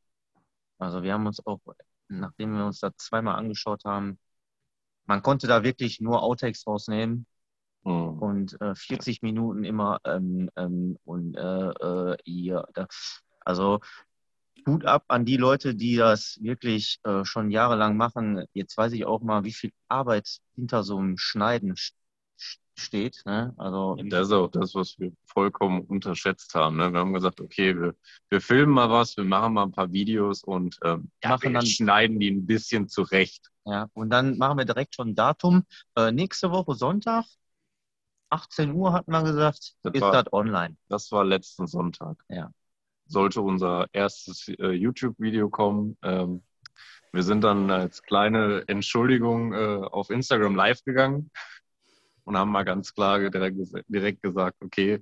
Also 0.79 1.03
wir 1.03 1.13
haben 1.13 1.25
uns 1.27 1.45
auch, 1.45 1.59
nachdem 2.07 2.55
wir 2.57 2.65
uns 2.65 2.79
da 2.79 2.91
zweimal 2.95 3.35
angeschaut 3.35 3.83
haben, 3.85 4.19
man 5.05 5.21
konnte 5.23 5.47
da 5.47 5.63
wirklich 5.63 6.01
nur 6.01 6.21
Outtakes 6.21 6.67
rausnehmen 6.67 7.25
mhm. 7.83 8.19
und 8.19 8.61
äh, 8.61 8.75
40 8.75 9.21
Minuten 9.21 9.63
immer 9.63 9.99
ähm, 10.05 10.49
ähm, 10.55 10.97
und 11.05 11.35
äh, 11.35 11.69
äh, 11.69 12.17
ja, 12.25 12.65
da, 12.73 12.87
also 13.45 13.79
Hut 14.65 14.85
ab 14.85 15.05
an 15.07 15.25
die 15.25 15.37
Leute, 15.37 15.75
die 15.75 15.95
das 15.95 16.37
wirklich 16.41 16.99
äh, 17.03 17.23
schon 17.23 17.51
jahrelang 17.51 17.95
machen. 17.95 18.43
Jetzt 18.53 18.77
weiß 18.77 18.91
ich 18.93 19.05
auch 19.05 19.21
mal, 19.21 19.45
wie 19.45 19.53
viel 19.53 19.71
Arbeit 19.87 20.39
hinter 20.55 20.83
so 20.83 20.97
einem 20.97 21.17
Schneiden 21.17 21.75
steht. 22.75 23.23
Ne? 23.25 23.53
Also, 23.57 23.95
das 24.05 24.27
ist 24.27 24.33
auch 24.33 24.49
das, 24.49 24.75
was 24.75 24.97
wir 24.99 25.11
vollkommen 25.25 25.81
unterschätzt 25.81 26.53
haben. 26.53 26.77
Ne? 26.77 26.91
Wir 26.91 26.99
haben 26.99 27.13
gesagt, 27.13 27.41
okay, 27.41 27.75
wir, 27.75 27.95
wir 28.29 28.41
filmen 28.41 28.73
mal 28.73 28.89
was, 28.89 29.17
wir 29.17 29.23
machen 29.23 29.53
mal 29.53 29.63
ein 29.63 29.71
paar 29.71 29.91
Videos 29.91 30.43
und 30.43 30.77
ähm, 30.83 31.11
ja, 31.23 31.37
dann, 31.37 31.65
schneiden 31.65 32.19
die 32.19 32.31
ein 32.31 32.45
bisschen 32.45 32.87
zurecht. 32.87 33.49
Ja, 33.65 33.89
und 33.93 34.09
dann 34.09 34.37
machen 34.37 34.57
wir 34.57 34.65
direkt 34.65 34.95
schon 34.95 35.09
ein 35.09 35.15
Datum. 35.15 35.63
Äh, 35.95 36.11
nächste 36.11 36.51
Woche 36.51 36.75
Sonntag, 36.75 37.25
18 38.29 38.73
Uhr 38.73 38.93
hatten 38.93 39.11
wir 39.11 39.23
gesagt, 39.23 39.75
das 39.83 39.93
ist 39.93 40.01
war, 40.01 40.11
das 40.11 40.31
online. 40.31 40.77
Das 40.87 41.11
war 41.11 41.23
letzten 41.25 41.67
Sonntag. 41.67 42.17
Ja 42.29 42.51
sollte 43.07 43.41
unser 43.41 43.87
erstes 43.93 44.47
äh, 44.47 44.71
YouTube-Video 44.71 45.49
kommen. 45.49 45.97
Ähm, 46.03 46.43
wir 47.13 47.23
sind 47.23 47.43
dann 47.43 47.71
als 47.71 48.03
kleine 48.03 48.63
Entschuldigung 48.67 49.53
äh, 49.53 49.57
auf 49.57 50.09
Instagram 50.09 50.55
live 50.55 50.83
gegangen 50.83 51.31
und 52.27 52.37
haben 52.37 52.51
mal 52.51 52.65
ganz 52.65 52.93
klar 52.93 53.29
direkt, 53.29 54.21
gesagt, 54.21 54.57
okay, 54.61 55.01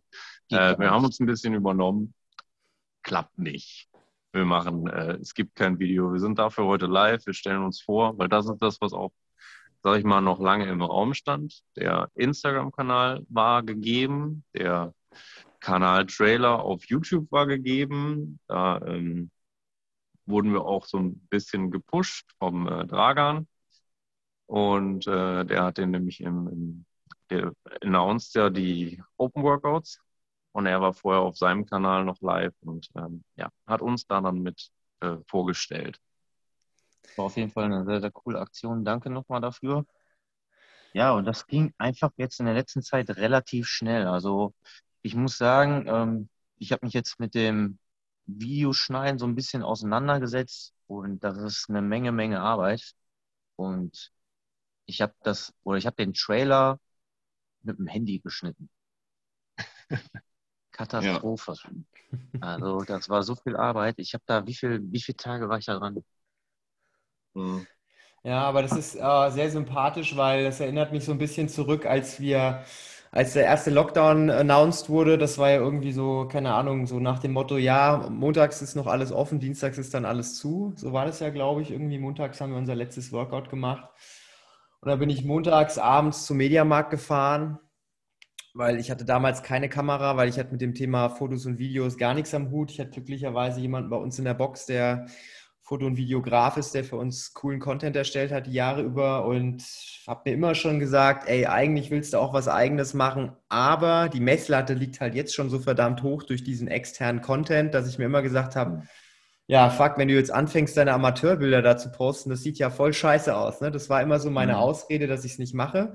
äh, 0.51 0.77
wir 0.77 0.91
haben 0.91 1.05
uns 1.05 1.19
ein 1.19 1.25
bisschen 1.25 1.55
übernommen, 1.55 2.13
klappt 3.01 3.39
nicht. 3.39 3.89
Wir 4.31 4.45
machen, 4.45 4.87
äh, 4.87 5.13
es 5.13 5.33
gibt 5.33 5.55
kein 5.55 5.79
Video. 5.79 6.13
Wir 6.13 6.19
sind 6.19 6.37
dafür 6.37 6.65
heute 6.65 6.85
live. 6.85 7.25
Wir 7.25 7.33
stellen 7.33 7.63
uns 7.63 7.81
vor, 7.81 8.15
weil 8.19 8.29
das 8.29 8.47
ist 8.47 8.61
das, 8.61 8.79
was 8.79 8.93
auch, 8.93 9.11
sag 9.81 9.97
ich 9.97 10.03
mal, 10.03 10.21
noch 10.21 10.39
lange 10.39 10.67
im 10.67 10.83
Raum 10.83 11.15
stand. 11.15 11.63
Der 11.75 12.11
Instagram-Kanal 12.13 13.25
war 13.29 13.63
gegeben, 13.63 14.43
der 14.53 14.93
Kanal-Trailer 15.61 16.61
auf 16.61 16.85
YouTube 16.85 17.31
war 17.31 17.47
gegeben. 17.47 18.39
Da 18.47 18.79
ähm, 18.85 19.31
wurden 20.27 20.53
wir 20.53 20.63
auch 20.63 20.85
so 20.85 20.99
ein 20.99 21.17
bisschen 21.29 21.71
gepusht 21.71 22.29
vom 22.37 22.67
äh, 22.67 22.85
Dragan. 22.85 23.47
Und 24.45 25.07
äh, 25.07 25.43
der 25.43 25.63
hat 25.63 25.79
den 25.79 25.89
nämlich 25.89 26.21
im, 26.21 26.47
im 26.49 26.85
der 27.29 27.53
announced 27.81 28.35
ja 28.35 28.49
die 28.49 29.01
Open 29.17 29.43
Workouts 29.43 29.99
und 30.51 30.65
er 30.65 30.81
war 30.81 30.93
vorher 30.93 31.21
auf 31.21 31.37
seinem 31.37 31.65
Kanal 31.65 32.05
noch 32.05 32.21
live 32.21 32.53
und 32.61 32.89
ähm, 32.95 33.23
ja, 33.35 33.49
hat 33.67 33.81
uns 33.81 34.05
da 34.07 34.21
dann 34.21 34.41
mit 34.41 34.69
äh, 35.01 35.17
vorgestellt. 35.27 35.99
War 37.15 37.25
auf 37.25 37.37
jeden 37.37 37.51
Fall 37.51 37.65
eine 37.65 37.85
sehr, 37.85 38.01
sehr 38.01 38.11
coole 38.11 38.39
Aktion. 38.39 38.83
Danke 38.83 39.09
nochmal 39.09 39.41
dafür. 39.41 39.85
Ja, 40.93 41.11
und 41.11 41.25
das 41.25 41.45
ging 41.47 41.73
einfach 41.77 42.11
jetzt 42.17 42.39
in 42.39 42.45
der 42.45 42.55
letzten 42.55 42.81
Zeit 42.81 43.09
relativ 43.09 43.67
schnell. 43.67 44.07
Also 44.07 44.53
ich 45.01 45.13
muss 45.15 45.37
sagen, 45.37 45.85
ähm, 45.87 46.29
ich 46.57 46.71
habe 46.71 46.85
mich 46.85 46.93
jetzt 46.93 47.19
mit 47.19 47.35
dem 47.35 47.79
Videoschneiden 48.27 49.19
so 49.19 49.25
ein 49.25 49.35
bisschen 49.35 49.61
auseinandergesetzt 49.61 50.73
und 50.87 51.23
das 51.23 51.37
ist 51.37 51.69
eine 51.69 51.81
Menge, 51.81 52.11
Menge 52.11 52.41
Arbeit. 52.41 52.93
Und 53.57 54.11
ich 54.85 55.01
habe 55.01 55.13
das, 55.23 55.53
oder 55.63 55.77
ich 55.77 55.85
habe 55.85 55.97
den 55.97 56.13
Trailer 56.13 56.79
mit 57.65 57.77
dem 57.77 57.87
Handy 57.87 58.19
geschnitten. 58.19 58.69
Katastrophe. 60.71 61.53
Ja. 62.33 62.39
Also 62.41 62.81
das 62.81 63.09
war 63.09 63.23
so 63.23 63.35
viel 63.35 63.55
Arbeit. 63.55 63.95
Ich 63.97 64.13
habe 64.13 64.23
da, 64.25 64.45
wie 64.45 64.53
viel, 64.53 64.81
wie 64.91 65.01
viele 65.01 65.15
Tage 65.15 65.47
war 65.47 65.57
ich 65.57 65.65
da 65.65 65.77
dran? 65.77 66.03
Hm. 67.33 67.65
Ja, 68.23 68.41
aber 68.41 68.61
das 68.61 68.71
ist 68.71 68.95
äh, 68.95 69.29
sehr 69.31 69.51
sympathisch, 69.51 70.15
weil 70.17 70.43
das 70.43 70.59
erinnert 70.59 70.91
mich 70.91 71.05
so 71.05 71.11
ein 71.11 71.17
bisschen 71.17 71.47
zurück, 71.47 71.85
als 71.85 72.19
wir 72.19 72.65
als 73.15 73.31
der 73.31 73.45
erste 73.45 73.69
Lockdown 73.71 74.29
announced 74.29 74.89
wurde, 74.89 75.17
das 75.17 75.37
war 75.37 75.49
ja 75.49 75.57
irgendwie 75.57 75.93
so, 75.93 76.27
keine 76.29 76.53
Ahnung, 76.53 76.85
so 76.85 76.99
nach 76.99 77.19
dem 77.19 77.31
Motto, 77.31 77.55
ja, 77.55 78.09
montags 78.09 78.61
ist 78.61 78.75
noch 78.75 78.87
alles 78.87 79.13
offen, 79.13 79.39
dienstags 79.39 79.77
ist 79.77 79.93
dann 79.93 80.03
alles 80.03 80.35
zu. 80.35 80.73
So 80.75 80.91
war 80.91 81.05
das 81.05 81.21
ja, 81.21 81.29
glaube 81.29 81.61
ich. 81.61 81.71
Irgendwie 81.71 81.97
montags 81.97 82.41
haben 82.41 82.51
wir 82.51 82.57
unser 82.57 82.75
letztes 82.75 83.13
Workout 83.13 83.49
gemacht. 83.49 83.89
Und 84.85 84.91
da 84.91 84.97
bin 84.97 85.09
ich 85.09 85.25
montags 85.25 85.79
abends 85.79 86.27
zum 86.27 86.37
Mediamarkt 86.37 86.91
gefahren, 86.91 87.57
weil 88.53 88.79
ich 88.79 88.91
hatte 88.91 89.03
damals 89.03 89.41
keine 89.41 89.67
Kamera, 89.67 90.15
weil 90.15 90.29
ich 90.29 90.37
hatte 90.37 90.51
mit 90.51 90.61
dem 90.61 90.75
Thema 90.75 91.09
Fotos 91.09 91.47
und 91.47 91.57
Videos 91.57 91.97
gar 91.97 92.13
nichts 92.13 92.35
am 92.35 92.51
Hut. 92.51 92.69
Ich 92.69 92.79
hatte 92.79 92.91
glücklicherweise 92.91 93.59
jemanden 93.59 93.89
bei 93.89 93.97
uns 93.97 94.19
in 94.19 94.25
der 94.25 94.35
Box, 94.35 94.67
der 94.67 95.07
Foto- 95.63 95.87
und 95.87 95.97
Videograf 95.97 96.57
ist, 96.57 96.75
der 96.75 96.83
für 96.83 96.97
uns 96.97 97.33
coolen 97.33 97.59
Content 97.59 97.95
erstellt 97.95 98.31
hat 98.31 98.45
die 98.45 98.53
Jahre 98.53 98.83
über 98.83 99.25
und 99.25 99.63
habe 100.05 100.29
mir 100.29 100.35
immer 100.35 100.53
schon 100.53 100.79
gesagt, 100.79 101.27
ey, 101.27 101.47
eigentlich 101.47 101.89
willst 101.89 102.13
du 102.13 102.19
auch 102.19 102.35
was 102.35 102.47
eigenes 102.47 102.93
machen, 102.93 103.31
aber 103.49 104.07
die 104.07 104.19
Messlatte 104.19 104.75
liegt 104.75 105.01
halt 105.01 105.15
jetzt 105.15 105.33
schon 105.33 105.49
so 105.49 105.57
verdammt 105.57 106.03
hoch 106.03 106.21
durch 106.21 106.43
diesen 106.43 106.67
externen 106.67 107.23
Content, 107.23 107.73
dass 107.73 107.89
ich 107.89 107.97
mir 107.97 108.05
immer 108.05 108.21
gesagt 108.21 108.55
habe, 108.55 108.83
ja, 109.47 109.69
fuck, 109.69 109.97
wenn 109.97 110.07
du 110.07 110.15
jetzt 110.15 110.31
anfängst, 110.31 110.75
deine 110.75 110.93
Amateurbilder 110.93 111.61
da 111.61 111.77
zu 111.77 111.91
posten, 111.91 112.29
das 112.29 112.41
sieht 112.41 112.57
ja 112.57 112.69
voll 112.69 112.93
scheiße 112.93 113.35
aus. 113.35 113.61
Ne? 113.61 113.71
Das 113.71 113.89
war 113.89 114.01
immer 114.01 114.19
so 114.19 114.31
meine 114.31 114.53
mhm. 114.53 114.59
Ausrede, 114.59 115.07
dass 115.07 115.23
ich 115.23 115.33
es 115.33 115.39
nicht 115.39 115.53
mache. 115.53 115.93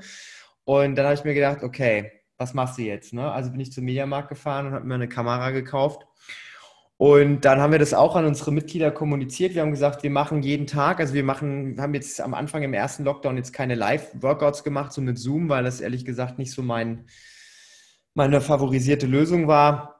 Und 0.64 0.94
dann 0.94 1.06
habe 1.06 1.14
ich 1.14 1.24
mir 1.24 1.34
gedacht, 1.34 1.62
okay, 1.62 2.12
was 2.38 2.54
machst 2.54 2.78
du 2.78 2.82
jetzt? 2.82 3.12
Ne? 3.12 3.30
Also 3.30 3.50
bin 3.50 3.60
ich 3.60 3.72
zum 3.72 3.84
Mediamarkt 3.84 4.28
gefahren 4.28 4.68
und 4.68 4.72
habe 4.72 4.86
mir 4.86 4.94
eine 4.94 5.08
Kamera 5.08 5.50
gekauft. 5.50 6.06
Und 6.96 7.46
dann 7.46 7.60
haben 7.60 7.72
wir 7.72 7.78
das 7.78 7.94
auch 7.94 8.14
an 8.14 8.26
unsere 8.26 8.52
Mitglieder 8.52 8.90
kommuniziert. 8.90 9.54
Wir 9.54 9.62
haben 9.62 9.70
gesagt, 9.70 10.02
wir 10.02 10.10
machen 10.10 10.42
jeden 10.42 10.66
Tag, 10.66 11.00
also 11.00 11.14
wir 11.14 11.24
machen, 11.24 11.80
haben 11.80 11.94
jetzt 11.94 12.20
am 12.20 12.34
Anfang 12.34 12.62
im 12.62 12.74
ersten 12.74 13.04
Lockdown 13.04 13.38
jetzt 13.38 13.54
keine 13.54 13.74
Live-Workouts 13.74 14.64
gemacht, 14.64 14.92
so 14.92 15.00
mit 15.00 15.18
Zoom, 15.18 15.48
weil 15.48 15.64
das 15.64 15.80
ehrlich 15.80 16.04
gesagt 16.04 16.38
nicht 16.38 16.52
so 16.52 16.62
mein, 16.62 17.06
meine 18.12 18.42
favorisierte 18.42 19.06
Lösung 19.06 19.48
war. 19.48 19.99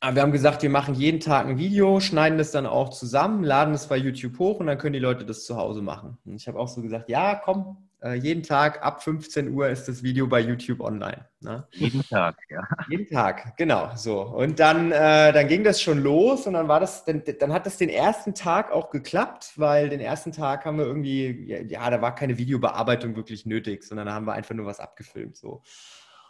Aber 0.00 0.16
wir 0.16 0.22
haben 0.22 0.32
gesagt, 0.32 0.62
wir 0.62 0.70
machen 0.70 0.94
jeden 0.94 1.20
Tag 1.20 1.46
ein 1.46 1.58
Video, 1.58 2.00
schneiden 2.00 2.36
das 2.36 2.50
dann 2.50 2.66
auch 2.66 2.90
zusammen, 2.90 3.42
laden 3.42 3.74
es 3.74 3.86
bei 3.86 3.96
YouTube 3.96 4.38
hoch 4.38 4.60
und 4.60 4.66
dann 4.66 4.78
können 4.78 4.92
die 4.92 4.98
Leute 4.98 5.24
das 5.24 5.44
zu 5.44 5.56
Hause 5.56 5.80
machen. 5.80 6.18
Und 6.26 6.36
ich 6.36 6.46
habe 6.48 6.58
auch 6.58 6.68
so 6.68 6.82
gesagt, 6.82 7.08
ja, 7.08 7.34
komm, 7.34 7.78
äh, 8.02 8.14
jeden 8.14 8.42
Tag 8.42 8.84
ab 8.84 9.02
15 9.02 9.52
Uhr 9.52 9.68
ist 9.68 9.88
das 9.88 10.02
Video 10.02 10.26
bei 10.26 10.40
YouTube 10.40 10.80
online. 10.80 11.24
Ne? 11.40 11.66
Jeden 11.72 12.02
Tag, 12.02 12.36
ja. 12.50 12.62
Jeden 12.90 13.08
Tag, 13.08 13.56
genau. 13.56 13.90
So. 13.96 14.20
Und 14.20 14.60
dann, 14.60 14.92
äh, 14.92 15.32
dann 15.32 15.48
ging 15.48 15.64
das 15.64 15.80
schon 15.80 16.02
los 16.02 16.46
und 16.46 16.52
dann 16.52 16.68
war 16.68 16.78
das, 16.78 17.04
dann, 17.04 17.22
dann 17.40 17.52
hat 17.52 17.64
das 17.64 17.78
den 17.78 17.88
ersten 17.88 18.34
Tag 18.34 18.70
auch 18.70 18.90
geklappt, 18.90 19.52
weil 19.56 19.88
den 19.88 20.00
ersten 20.00 20.30
Tag 20.30 20.66
haben 20.66 20.78
wir 20.78 20.84
irgendwie, 20.84 21.46
ja, 21.46 21.60
ja 21.62 21.90
da 21.90 22.02
war 22.02 22.14
keine 22.14 22.36
Videobearbeitung 22.36 23.16
wirklich 23.16 23.46
nötig, 23.46 23.82
sondern 23.82 24.06
da 24.06 24.12
haben 24.12 24.26
wir 24.26 24.34
einfach 24.34 24.54
nur 24.54 24.66
was 24.66 24.78
abgefilmt. 24.78 25.36
So. 25.36 25.62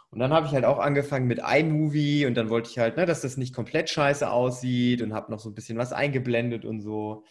Und 0.09 0.19
dann 0.19 0.31
habe 0.31 0.47
ich 0.47 0.53
halt 0.53 0.65
auch 0.65 0.79
angefangen 0.79 1.27
mit 1.27 1.39
iMovie 1.39 2.25
und 2.25 2.35
dann 2.35 2.49
wollte 2.49 2.69
ich 2.69 2.79
halt, 2.79 2.97
ne, 2.97 3.05
dass 3.05 3.21
das 3.21 3.37
nicht 3.37 3.53
komplett 3.53 3.89
scheiße 3.89 4.29
aussieht 4.29 5.01
und 5.01 5.13
habe 5.13 5.31
noch 5.31 5.39
so 5.39 5.49
ein 5.49 5.55
bisschen 5.55 5.77
was 5.77 5.93
eingeblendet 5.93 6.65
und 6.65 6.81
so. 6.81 7.25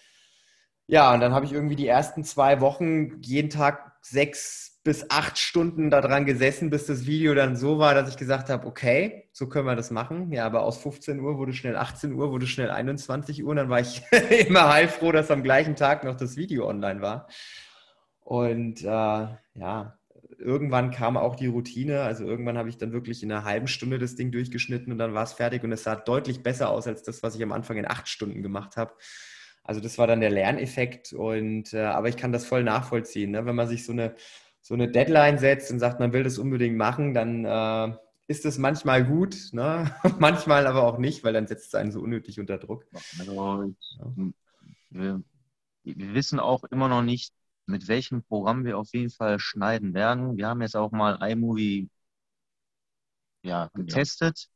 Ja, 0.87 1.13
und 1.13 1.21
dann 1.21 1.33
habe 1.35 1.47
ich 1.47 1.53
irgendwie 1.53 1.77
die 1.77 1.89
ersten 1.89 2.23
zwei 2.23 2.61
Wochen 2.61 3.21
jeden 3.23 3.51
Tag 3.51 3.97
sechs 4.03 4.81
bis 4.85 5.11
acht 5.11 5.37
Stunden 5.37 5.91
daran 5.91 6.27
gesessen, 6.27 6.71
bis 6.71 6.87
das 6.87 7.07
Video 7.07 7.35
dann 7.35 7.57
so 7.57 7.81
war, 7.81 7.93
dass 7.95 8.09
ich 8.09 8.17
gesagt 8.17 8.51
habe, 8.51 8.69
okay, 8.69 9.29
so 9.33 9.49
können 9.49 9.67
wir 9.67 9.75
das 9.75 9.91
machen. 9.91 10.31
Ja, 10.31 10.47
aber 10.47 10.63
aus 10.63 10.79
15 10.79 11.19
Uhr 11.19 11.39
wurde 11.39 11.55
schnell 11.55 11.77
18 11.77 12.13
Uhr, 12.13 12.31
wurde 12.31 12.47
schnell 12.47 12.71
21 12.71 13.43
Uhr 13.43 13.51
und 13.51 13.57
dann 13.57 13.69
war 13.69 13.81
ich 13.81 14.03
immer 14.49 14.69
heilfroh, 14.73 15.11
dass 15.11 15.33
am 15.33 15.43
gleichen 15.43 15.75
Tag 15.75 16.05
noch 16.05 16.15
das 16.15 16.37
Video 16.37 16.69
online 16.69 17.01
war. 17.03 17.27
Und 18.21 18.83
äh, 18.83 18.87
ja, 18.87 19.99
irgendwann 20.39 20.91
kam 20.91 21.17
auch 21.17 21.37
die 21.37 21.47
Routine. 21.47 22.03
Also 22.03 22.25
irgendwann 22.25 22.59
habe 22.59 22.69
ich 22.69 22.79
dann 22.79 22.93
wirklich 22.93 23.23
in 23.23 23.33
einer 23.33 23.45
halben 23.45 23.69
Stunde 23.69 23.99
das 23.99 24.17
Ding 24.17 24.33
durchgeschnitten 24.33 24.93
und 24.93 24.99
dann 24.99 25.15
war 25.15 25.25
es 25.25 25.33
fertig 25.33 25.63
und 25.65 25.73
es 25.73 25.85
sah 25.85 25.97
deutlich 25.97 26.43
besser 26.43 26.71
aus 26.71 26.87
als 26.87 27.03
das, 27.03 27.23
was 27.23 27.37
ich 27.37 27.43
am 27.43 27.53
Anfang 27.53 27.77
in 27.77 27.87
acht 27.87 28.09
Stunden 28.09 28.43
gemacht 28.43 28.77
habe. 28.77 28.95
Also 29.63 29.81
das 29.81 29.99
war 29.99 30.07
dann 30.07 30.21
der 30.21 30.31
Lerneffekt 30.31 31.13
und 31.13 31.73
äh, 31.73 31.81
aber 31.81 32.09
ich 32.09 32.17
kann 32.17 32.33
das 32.33 32.47
voll 32.47 32.63
nachvollziehen. 32.63 33.33
Ne? 33.33 33.47
Wenn 33.47 33.57
man 33.57 33.69
sich 33.69 33.85
so 33.85 33.93
eine, 33.93 34.15
so 34.61 34.75
eine 34.75 34.89
Deadline 34.89 35.39
setzt 35.39 35.71
und 35.73 35.81
sagt, 35.81 35.99
man 35.99 36.13
will 36.13 36.23
das 36.23 36.39
unbedingt 36.39 36.77
machen, 36.77 37.15
dann 37.15 37.45
äh, 37.45 37.97
ist 38.29 38.45
es 38.45 38.59
manchmal 38.59 39.05
gut, 39.05 39.37
ne? 39.53 39.95
manchmal 40.19 40.67
aber 40.67 40.85
auch 40.85 40.99
nicht, 40.99 41.25
weil 41.25 41.33
dann 41.33 41.47
setzt 41.47 41.69
es 41.69 41.75
einen 41.75 41.93
so 41.93 42.01
unnötig 42.01 42.41
unter 42.41 42.59
Druck. 42.59 42.85
Also, 43.19 43.73
wir, 44.91 45.23
wir 45.85 46.15
wissen 46.15 46.41
auch 46.41 46.65
immer 46.65 46.89
noch 46.89 47.03
nicht, 47.03 47.33
mit 47.67 47.89
welchem 47.89 48.23
Programm 48.23 48.65
wir 48.65 48.79
auf 48.79 48.93
jeden 48.93 49.11
Fall 49.11 49.39
schneiden 49.39 49.95
werden. 49.95 50.37
Wir 50.37 50.49
haben 50.49 50.63
jetzt 50.63 50.77
auch 50.77 50.93
mal 50.93 51.17
iMovie 51.29 51.89
ja, 53.43 53.71
getestet, 53.75 54.49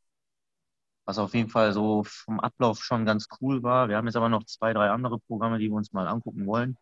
was 1.04 1.18
auf 1.18 1.34
jeden 1.34 1.48
Fall 1.48 1.72
so 1.72 2.04
vom 2.04 2.40
Ablauf 2.40 2.82
schon 2.82 3.04
ganz 3.04 3.26
cool 3.40 3.62
war. 3.62 3.88
Wir 3.88 3.96
haben 3.96 4.06
jetzt 4.06 4.16
aber 4.16 4.28
noch 4.28 4.44
zwei, 4.44 4.72
drei 4.72 4.90
andere 4.90 5.18
Programme, 5.18 5.58
die 5.58 5.68
wir 5.68 5.74
uns 5.74 5.92
mal 5.92 6.08
angucken 6.08 6.46
wollen. 6.46 6.76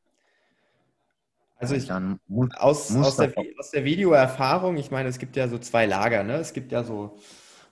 Also 1.56 1.74
ich, 1.74 1.90
muss, 2.28 2.54
aus, 2.54 2.94
aus, 2.94 3.16
der, 3.16 3.34
aus 3.58 3.72
der 3.72 3.84
Videoerfahrung, 3.84 4.76
ich 4.76 4.92
meine, 4.92 5.08
es 5.08 5.18
gibt 5.18 5.34
ja 5.34 5.48
so 5.48 5.58
zwei 5.58 5.86
Lager. 5.86 6.22
Ne? 6.22 6.34
Es 6.34 6.52
gibt 6.52 6.70
ja 6.70 6.84
so 6.84 7.18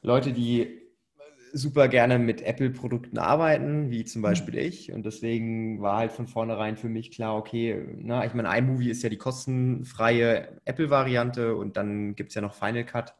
Leute, 0.03 0.33
die 0.33 0.86
super 1.57 1.89
gerne 1.89 2.19
mit 2.19 2.43
Apple-Produkten 2.43 3.19
arbeiten, 3.19 3.91
wie 3.91 4.05
zum 4.05 4.21
mhm. 4.21 4.25
Beispiel 4.25 4.59
ich. 4.59 4.93
Und 4.93 5.07
deswegen 5.07 5.81
war 5.81 5.99
halt 5.99 6.13
von 6.13 6.27
vornherein 6.27 6.77
für 6.77 6.89
mich 6.89 7.11
klar, 7.11 7.37
okay, 7.37 7.83
na, 7.97 8.25
ich 8.25 8.35
meine, 8.35 8.57
iMovie 8.57 8.91
ist 8.91 9.03
ja 9.03 9.09
die 9.09 9.17
kostenfreie 9.17 10.61
Apple-Variante 10.65 11.57
und 11.57 11.77
dann 11.77 12.15
gibt 12.15 12.31
es 12.31 12.35
ja 12.35 12.43
noch 12.43 12.55
Final 12.55 12.85
Cut. 12.85 13.15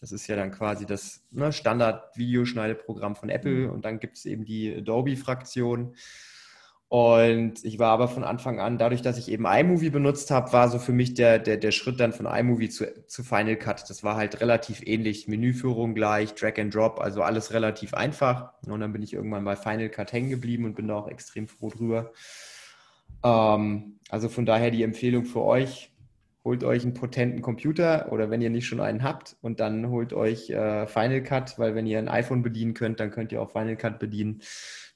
Das 0.00 0.12
ist 0.12 0.26
ja 0.26 0.36
dann 0.36 0.50
quasi 0.50 0.86
das 0.86 1.24
ne, 1.30 1.52
Standard-Videoschneideprogramm 1.52 3.16
von 3.16 3.28
Apple. 3.28 3.68
Mhm. 3.68 3.70
Und 3.70 3.84
dann 3.84 4.00
gibt 4.00 4.16
es 4.16 4.24
eben 4.24 4.44
die 4.44 4.74
Adobe-Fraktion. 4.76 5.94
Und 6.94 7.64
ich 7.64 7.80
war 7.80 7.90
aber 7.90 8.06
von 8.06 8.22
Anfang 8.22 8.60
an, 8.60 8.78
dadurch, 8.78 9.02
dass 9.02 9.18
ich 9.18 9.28
eben 9.28 9.46
iMovie 9.46 9.90
benutzt 9.90 10.30
habe, 10.30 10.52
war 10.52 10.68
so 10.68 10.78
für 10.78 10.92
mich 10.92 11.14
der, 11.14 11.40
der, 11.40 11.56
der 11.56 11.72
Schritt 11.72 11.98
dann 11.98 12.12
von 12.12 12.24
iMovie 12.24 12.68
zu, 12.68 12.86
zu 13.08 13.24
Final 13.24 13.56
Cut. 13.56 13.90
Das 13.90 14.04
war 14.04 14.14
halt 14.14 14.40
relativ 14.40 14.80
ähnlich. 14.86 15.26
Menüführung 15.26 15.96
gleich, 15.96 16.36
Drag 16.36 16.56
and 16.56 16.72
Drop, 16.72 17.00
also 17.00 17.22
alles 17.22 17.52
relativ 17.52 17.94
einfach. 17.94 18.52
Und 18.64 18.78
dann 18.78 18.92
bin 18.92 19.02
ich 19.02 19.12
irgendwann 19.12 19.44
bei 19.44 19.56
Final 19.56 19.88
Cut 19.88 20.12
hängen 20.12 20.30
geblieben 20.30 20.66
und 20.66 20.76
bin 20.76 20.86
da 20.86 20.94
auch 20.94 21.08
extrem 21.08 21.48
froh 21.48 21.70
drüber. 21.70 22.12
Ähm, 23.24 23.98
also 24.08 24.28
von 24.28 24.46
daher 24.46 24.70
die 24.70 24.84
Empfehlung 24.84 25.24
für 25.24 25.42
euch, 25.42 25.90
holt 26.44 26.62
euch 26.62 26.82
einen 26.82 26.94
potenten 26.94 27.40
Computer 27.40 28.12
oder 28.12 28.30
wenn 28.30 28.42
ihr 28.42 28.50
nicht 28.50 28.66
schon 28.66 28.80
einen 28.80 29.02
habt 29.02 29.36
und 29.40 29.60
dann 29.60 29.88
holt 29.88 30.12
euch 30.12 30.50
äh, 30.50 30.86
Final 30.86 31.22
Cut, 31.22 31.58
weil 31.58 31.74
wenn 31.74 31.86
ihr 31.86 31.98
ein 31.98 32.08
iPhone 32.08 32.42
bedienen 32.42 32.74
könnt, 32.74 33.00
dann 33.00 33.10
könnt 33.10 33.32
ihr 33.32 33.40
auch 33.40 33.50
Final 33.50 33.76
Cut 33.76 33.98
bedienen. 33.98 34.42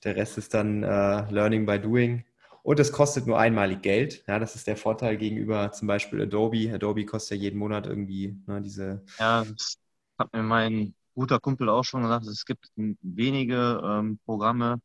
Der 0.05 0.15
Rest 0.17 0.37
ist 0.37 0.53
dann 0.55 0.83
äh, 0.83 1.31
Learning 1.31 1.65
by 1.65 1.81
Doing. 1.81 2.25
Und 2.63 2.79
es 2.79 2.93
kostet 2.93 3.27
nur 3.27 3.39
einmalig 3.39 3.81
Geld. 3.81 4.25
Ja, 4.27 4.39
das 4.39 4.55
ist 4.55 4.67
der 4.67 4.77
Vorteil 4.77 5.17
gegenüber 5.17 5.73
zum 5.73 5.89
Beispiel 5.89 6.21
Adobe. 6.21 6.71
Adobe 6.75 7.07
kostet 7.07 7.39
ja 7.39 7.45
jeden 7.45 7.59
Monat 7.59 7.87
irgendwie 7.87 8.37
ne, 8.47 8.61
diese. 8.61 9.03
Ja, 9.19 9.43
das 9.45 9.79
hat 10.19 10.31
mir 10.35 10.43
mein 10.43 10.95
guter 11.15 11.41
Kumpel 11.41 11.71
auch 11.71 11.85
schon 11.85 12.03
gesagt. 12.03 12.27
Es 12.27 12.45
gibt 12.45 12.71
wenige 12.77 13.81
ähm, 13.83 14.19
Programme, 14.27 14.83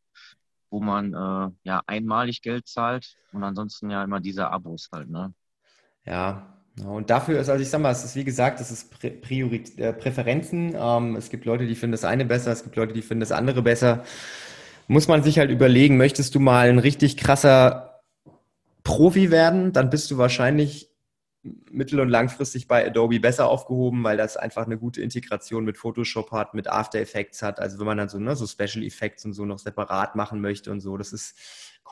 wo 0.69 0.79
man 0.79 1.13
äh, 1.13 1.51
ja 1.63 1.81
einmalig 1.85 2.41
Geld 2.41 2.67
zahlt 2.67 3.17
und 3.33 3.43
ansonsten 3.43 3.89
ja 3.89 4.01
immer 4.01 4.21
diese 4.21 4.49
Abos 4.49 4.87
halt. 4.93 5.09
Ne? 5.09 5.33
Ja, 6.05 6.47
und 6.85 7.09
dafür 7.09 7.39
ist, 7.39 7.49
also 7.49 7.61
ich 7.61 7.69
sag 7.69 7.81
mal, 7.81 7.91
es 7.91 8.03
ist 8.03 8.15
wie 8.15 8.23
gesagt, 8.23 8.59
es 8.59 8.71
ist 8.71 9.21
Priorit 9.21 9.77
äh, 9.79 9.93
Präferenzen. 9.93 10.75
Ähm, 10.75 11.15
es 11.15 11.29
gibt 11.29 11.45
Leute, 11.45 11.67
die 11.67 11.75
finden 11.75 11.91
das 11.91 12.03
eine 12.03 12.25
besser, 12.25 12.51
es 12.51 12.63
gibt 12.63 12.75
Leute, 12.75 12.93
die 12.93 13.01
finden 13.01 13.21
das 13.21 13.31
andere 13.31 13.61
besser 13.61 14.03
muss 14.87 15.07
man 15.07 15.23
sich 15.23 15.39
halt 15.39 15.51
überlegen, 15.51 15.97
möchtest 15.97 16.35
du 16.35 16.39
mal 16.39 16.69
ein 16.69 16.79
richtig 16.79 17.17
krasser 17.17 18.01
Profi 18.83 19.31
werden, 19.31 19.71
dann 19.71 19.89
bist 19.89 20.11
du 20.11 20.17
wahrscheinlich 20.17 20.89
mittel- 21.43 21.99
und 21.99 22.09
langfristig 22.09 22.67
bei 22.67 22.85
Adobe 22.87 23.19
besser 23.19 23.47
aufgehoben, 23.47 24.03
weil 24.03 24.17
das 24.17 24.37
einfach 24.37 24.65
eine 24.65 24.77
gute 24.77 25.01
Integration 25.01 25.65
mit 25.65 25.77
Photoshop 25.77 26.31
hat, 26.31 26.53
mit 26.53 26.69
After 26.69 26.99
Effects 26.99 27.41
hat. 27.41 27.59
Also 27.59 27.79
wenn 27.79 27.85
man 27.85 27.97
dann 27.97 28.09
so, 28.09 28.19
ne, 28.19 28.35
so 28.35 28.47
Special 28.47 28.83
Effects 28.83 29.25
und 29.25 29.33
so 29.33 29.45
noch 29.45 29.59
separat 29.59 30.15
machen 30.15 30.39
möchte 30.39 30.71
und 30.71 30.79
so, 30.79 30.97
das 30.97 31.11
ist 31.11 31.35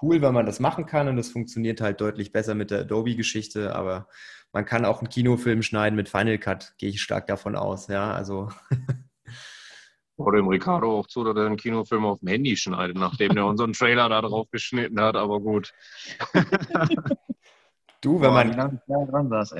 cool, 0.02 0.22
wenn 0.22 0.34
man 0.34 0.46
das 0.46 0.60
machen 0.60 0.86
kann 0.86 1.08
und 1.10 1.18
das 1.18 1.30
funktioniert 1.30 1.82
halt 1.82 2.00
deutlich 2.00 2.32
besser 2.32 2.56
mit 2.56 2.72
der 2.72 2.82
Adobe-Geschichte, 2.82 3.76
aber 3.76 4.08
man 4.54 4.66
kann 4.66 4.86
auch 4.86 5.00
einen 5.00 5.10
Kinofilm 5.10 5.62
schneiden 5.62 5.96
mit 5.96 6.10
Final 6.10 6.38
Cut, 6.38 6.74
gehe 6.78 6.90
ich 6.90 7.02
stark 7.02 7.28
davon 7.28 7.56
aus, 7.56 7.88
ja, 7.88 8.14
also 8.14 8.50
Oder 10.18 10.38
dem 10.38 10.48
Ricardo 10.48 11.00
auch 11.00 11.08
zu, 11.08 11.24
dass 11.24 11.36
er 11.36 11.48
einen 11.48 11.58
Kinofilm 11.58 12.06
auf 12.06 12.20
dem 12.20 12.28
Handy 12.28 12.56
schneidet, 12.56 12.98
nachdem 12.98 13.36
er 13.38 13.48
unseren 13.48 13.74
Trailer 13.74 14.08
da 14.10 14.22
drauf 14.22 14.50
geschnitten 14.52 15.00
hat, 15.02 15.16
aber 15.16 15.40
gut. 15.40 15.74
du, 18.02 18.22
wenn 18.22 18.34
man. 18.34 18.80
Das, 19.30 19.54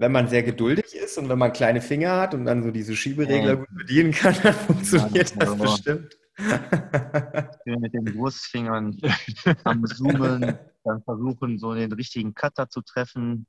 wenn 0.00 0.12
man 0.12 0.28
sehr 0.28 0.44
geduldig 0.44 0.94
ist 0.94 1.18
und 1.18 1.28
wenn 1.28 1.38
man 1.38 1.52
kleine 1.52 1.80
Finger 1.80 2.20
hat 2.20 2.32
und 2.32 2.44
dann 2.44 2.62
so 2.62 2.70
diese 2.70 2.94
Schieberegler 2.94 3.56
gut 3.56 3.68
bedienen 3.76 4.12
kann, 4.12 4.34
dann 4.42 4.54
funktioniert 4.54 5.30
ja, 5.30 5.36
das, 5.36 5.56
das 5.56 5.58
bestimmt. 5.58 6.18
mit 7.64 7.94
den 7.94 8.14
Wurstfingern 8.14 8.96
am 9.64 9.84
Zoomen, 9.86 10.56
dann 10.84 11.02
versuchen, 11.02 11.58
so 11.58 11.74
den 11.74 11.92
richtigen 11.92 12.32
Cutter 12.32 12.68
zu 12.68 12.80
treffen. 12.82 13.46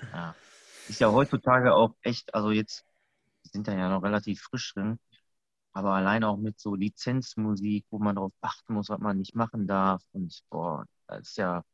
Ja. 0.00 0.34
Ist 0.88 1.00
ja 1.00 1.10
heutzutage 1.10 1.74
auch 1.74 1.96
echt, 2.02 2.32
also 2.32 2.52
jetzt 2.52 2.84
sind 3.42 3.66
da 3.66 3.74
ja 3.74 3.88
noch 3.88 4.04
relativ 4.04 4.40
frisch 4.40 4.72
drin. 4.74 4.98
Aber 5.72 5.94
allein 5.94 6.22
auch 6.22 6.36
mit 6.36 6.60
so 6.60 6.74
Lizenzmusik, 6.74 7.86
wo 7.90 7.98
man 7.98 8.14
darauf 8.14 8.32
achten 8.40 8.74
muss, 8.74 8.88
was 8.88 9.00
man 9.00 9.18
nicht 9.18 9.34
machen 9.34 9.66
darf. 9.66 10.02
Und 10.12 10.42
boah, 10.50 10.84
das 11.08 11.30
ist 11.30 11.38
ja, 11.38 11.64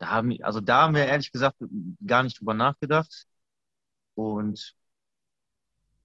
da 0.00 0.08
haben, 0.08 0.36
also 0.42 0.60
da 0.60 0.82
haben 0.82 0.94
wir 0.94 1.06
ehrlich 1.06 1.30
gesagt 1.30 1.56
gar 2.04 2.22
nicht 2.22 2.40
drüber 2.40 2.54
nachgedacht. 2.54 3.26
Und 4.14 4.74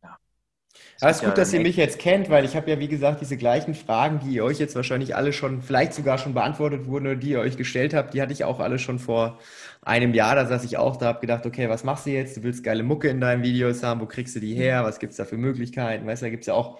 ja, 0.03 1.09
ist 1.09 1.19
gut, 1.21 1.29
ja 1.29 1.33
dass 1.33 1.53
ihr 1.53 1.61
mich 1.61 1.77
jetzt 1.77 1.97
kennt, 1.99 2.29
weil 2.29 2.43
ich 2.43 2.57
habe 2.57 2.69
ja, 2.69 2.79
wie 2.79 2.89
gesagt, 2.89 3.21
diese 3.21 3.37
gleichen 3.37 3.73
Fragen, 3.73 4.19
die 4.19 4.35
ihr 4.35 4.43
euch 4.43 4.59
jetzt 4.59 4.75
wahrscheinlich 4.75 5.15
alle 5.15 5.31
schon, 5.31 5.61
vielleicht 5.61 5.93
sogar 5.93 6.17
schon 6.17 6.33
beantwortet 6.33 6.87
wurden 6.87 7.07
oder 7.07 7.15
die 7.15 7.29
ihr 7.29 7.39
euch 7.39 7.55
gestellt 7.55 7.93
habt, 7.93 8.13
die 8.13 8.21
hatte 8.21 8.33
ich 8.33 8.43
auch 8.43 8.59
alle 8.59 8.79
schon 8.79 8.99
vor 8.99 9.39
einem 9.81 10.13
Jahr. 10.13 10.35
Da 10.35 10.45
saß 10.45 10.65
ich 10.65 10.77
auch 10.77 10.97
da, 10.97 11.07
habe 11.07 11.21
gedacht, 11.21 11.45
okay, 11.45 11.69
was 11.69 11.85
machst 11.85 12.05
du 12.05 12.09
jetzt? 12.11 12.35
Du 12.35 12.43
willst 12.43 12.65
geile 12.65 12.83
Mucke 12.83 13.07
in 13.07 13.21
deinen 13.21 13.43
Videos 13.43 13.81
haben, 13.81 14.01
wo 14.01 14.07
kriegst 14.07 14.35
du 14.35 14.41
die 14.41 14.55
her? 14.55 14.83
Was 14.83 14.99
gibt 14.99 15.11
es 15.11 15.17
da 15.17 15.23
für 15.23 15.37
Möglichkeiten? 15.37 16.05
Weißt 16.05 16.21
du, 16.21 16.25
da 16.25 16.29
gibt 16.31 16.43
es 16.43 16.47
ja 16.47 16.53
auch 16.53 16.79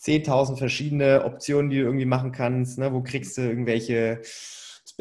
10.000 0.00 0.58
verschiedene 0.58 1.24
Optionen, 1.24 1.70
die 1.70 1.78
du 1.78 1.84
irgendwie 1.84 2.04
machen 2.04 2.32
kannst. 2.32 2.78
Ne? 2.78 2.92
Wo 2.92 3.02
kriegst 3.02 3.38
du 3.38 3.42
irgendwelche 3.42 4.20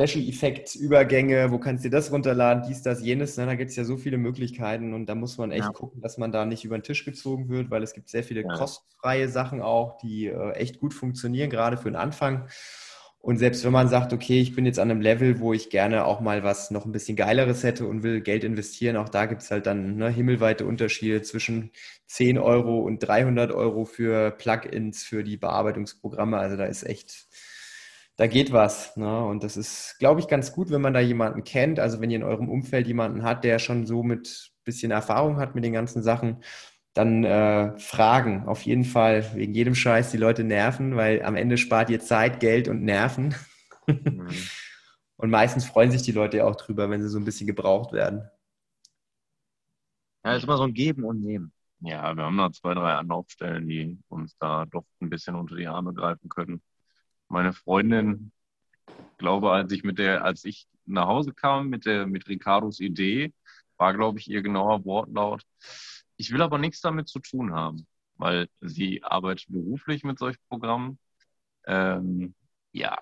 Special-Effekt-Übergänge, 0.08 1.52
wo 1.52 1.60
kannst 1.60 1.84
du 1.84 1.90
dir 1.90 1.96
das 1.96 2.12
runterladen, 2.12 2.64
dies, 2.68 2.82
das, 2.82 3.02
jenes. 3.02 3.38
Ne? 3.38 3.46
Da 3.46 3.56
gibt 3.56 3.72
es 3.72 3.76
ja 3.76 3.84
so 3.84 3.98
viele 3.98 4.18
Möglichkeiten 4.18 4.94
und 4.94 5.08
da 5.08 5.16
muss 5.16 5.38
man 5.38 5.52
echt 5.52 5.66
ja. 5.66 5.72
gucken, 5.72 6.02
dass 6.02 6.18
man 6.18 6.32
da 6.32 6.46
nicht 6.46 6.66
über 6.66 6.78
den 6.78 6.84
Tisch 6.84 7.06
gezogen 7.06 7.50
wird, 7.50 7.70
weil 7.70 7.84
es 7.84 7.94
gibt 7.94 8.10
sehr 8.10 8.24
viele 8.24 8.42
ja. 8.42 8.54
kostenfreie 8.54 9.30
Sachen 9.30 9.62
auch, 9.62 9.98
die 9.98 10.28
äh, 10.28 10.52
echt 10.52 10.80
gut 10.80 10.94
funktionieren, 10.94 11.50
gerade 11.50 11.78
für 11.78 11.90
den 11.90 11.96
Anfang. 11.96 12.48
Und 13.22 13.38
selbst 13.38 13.64
wenn 13.64 13.72
man 13.72 13.88
sagt, 13.88 14.14
okay, 14.14 14.42
ich 14.42 14.56
bin 14.56 14.66
jetzt 14.66 14.80
an 14.80 14.90
einem 14.90 15.00
Level, 15.00 15.40
wo 15.40 15.54
ich 15.54 15.70
gerne 15.70 16.06
auch 16.06 16.22
mal 16.22 16.44
was 16.44 16.72
noch 16.72 16.86
ein 16.86 16.92
bisschen 16.92 17.16
Geileres 17.16 17.64
hätte 17.64 17.86
und 17.86 18.02
will 18.02 18.22
Geld 18.22 18.44
investieren, 18.44 18.98
auch 18.98 19.10
da 19.10 19.28
gibt 19.28 19.44
es 19.44 19.52
halt 19.52 19.68
dann 19.68 19.98
ne, 19.98 20.10
himmelweite 20.10 20.66
Unterschiede 20.66 21.22
zwischen 21.22 21.70
10 22.08 22.40
Euro 22.40 22.80
und 22.80 22.98
300 22.98 23.52
Euro 23.52 23.86
für 23.86 24.32
Plugins, 24.32 25.04
für 25.04 25.24
die 25.24 25.38
Bearbeitungsprogramme. 25.38 26.36
Also 26.38 26.58
da 26.58 26.66
ist 26.66 26.82
echt, 26.82 27.28
da 28.18 28.28
geht 28.28 28.52
was. 28.52 28.96
Ne? 28.98 29.26
Und 29.26 29.44
das 29.44 29.58
ist, 29.58 29.96
glaube 30.00 30.20
ich, 30.20 30.28
ganz 30.28 30.54
gut, 30.54 30.70
wenn 30.70 30.82
man 30.82 30.94
da 30.94 31.00
jemanden 31.00 31.44
kennt. 31.44 31.80
Also 31.80 32.02
wenn 32.02 32.12
ihr 32.12 32.18
in 32.18 32.24
eurem 32.24 32.50
Umfeld 32.50 32.88
jemanden 32.88 33.24
hat, 33.24 33.44
der 33.44 33.60
schon 33.60 33.86
so 33.86 34.04
mit 34.04 34.52
bisschen 34.64 34.92
Erfahrung 34.92 35.38
hat 35.38 35.56
mit 35.56 35.64
den 35.64 35.74
ganzen 35.74 36.04
Sachen, 36.04 36.44
dann 36.94 37.24
äh, 37.24 37.78
fragen. 37.80 38.48
Auf 38.48 38.64
jeden 38.64 38.84
Fall 38.84 39.34
wegen 39.36 39.54
jedem 39.54 39.76
Scheiß 39.76 40.12
die 40.12 40.18
Leute 40.18 40.44
nerven, 40.44 40.96
weil 40.96 41.24
am 41.24 41.36
Ende 41.36 41.58
spart 41.58 41.90
ihr 41.90 42.00
Zeit, 42.00 42.40
Geld 42.40 42.68
und 42.68 42.84
Nerven. 42.84 43.34
Mhm. 43.88 44.28
und 45.16 45.30
meistens 45.30 45.66
freuen 45.66 45.92
sich 45.92 46.02
die 46.02 46.12
Leute 46.12 46.38
ja 46.38 46.46
auch 46.46 46.56
drüber, 46.56 46.90
wenn 46.90 47.02
sie 47.02 47.10
so 47.10 47.18
ein 47.18 47.26
bisschen 47.26 47.48
gebraucht 47.48 47.94
werden. 47.94 48.30
Ja, 50.24 50.36
ist 50.36 50.44
immer 50.44 50.58
so 50.58 50.64
ein 50.64 50.74
Geben 50.74 51.04
und 51.04 51.22
Nehmen. 51.22 51.52
Ja, 51.80 52.16
wir 52.16 52.24
haben 52.24 52.38
da 52.38 52.52
zwei, 52.52 52.76
drei 52.76 52.94
Anlaufstellen, 52.94 53.68
die 53.68 53.98
uns 54.08 54.38
da 54.38 54.66
doch 54.66 54.86
ein 55.00 55.10
bisschen 55.10 55.36
unter 55.36 55.56
die 55.56 55.68
Arme 55.68 55.94
greifen 55.94 56.30
können. 56.30 56.62
Meine 57.32 57.54
Freundin, 57.54 58.32
glaube, 59.18 59.52
als 59.52 59.72
ich 59.72 59.84
mit 59.84 60.00
der, 60.00 60.24
als 60.24 60.46
ich 60.46 60.68
nach 60.86 61.08
Hause 61.08 61.34
kam 61.34 61.70
mit 61.70 61.86
der, 61.86 62.08
mit 62.08 62.28
Ricardos 62.28 62.80
Idee, 62.80 63.34
war, 63.78 63.94
glaube 63.94 64.20
ich, 64.20 64.30
ihr 64.30 64.42
genauer 64.42 64.86
Wortlaut 64.86 65.44
ich 66.22 66.32
will 66.32 66.42
aber 66.44 66.60
nichts 66.60 66.82
damit 66.82 67.08
zu 67.08 67.20
tun 67.20 67.54
haben, 67.54 67.88
weil 68.16 68.48
sie 68.62 69.04
arbeitet 69.04 69.48
beruflich 69.50 70.04
mit 70.04 70.20
solchen 70.20 70.40
Programmen. 70.50 71.00
Ähm, 71.66 72.36
ja, 72.74 73.00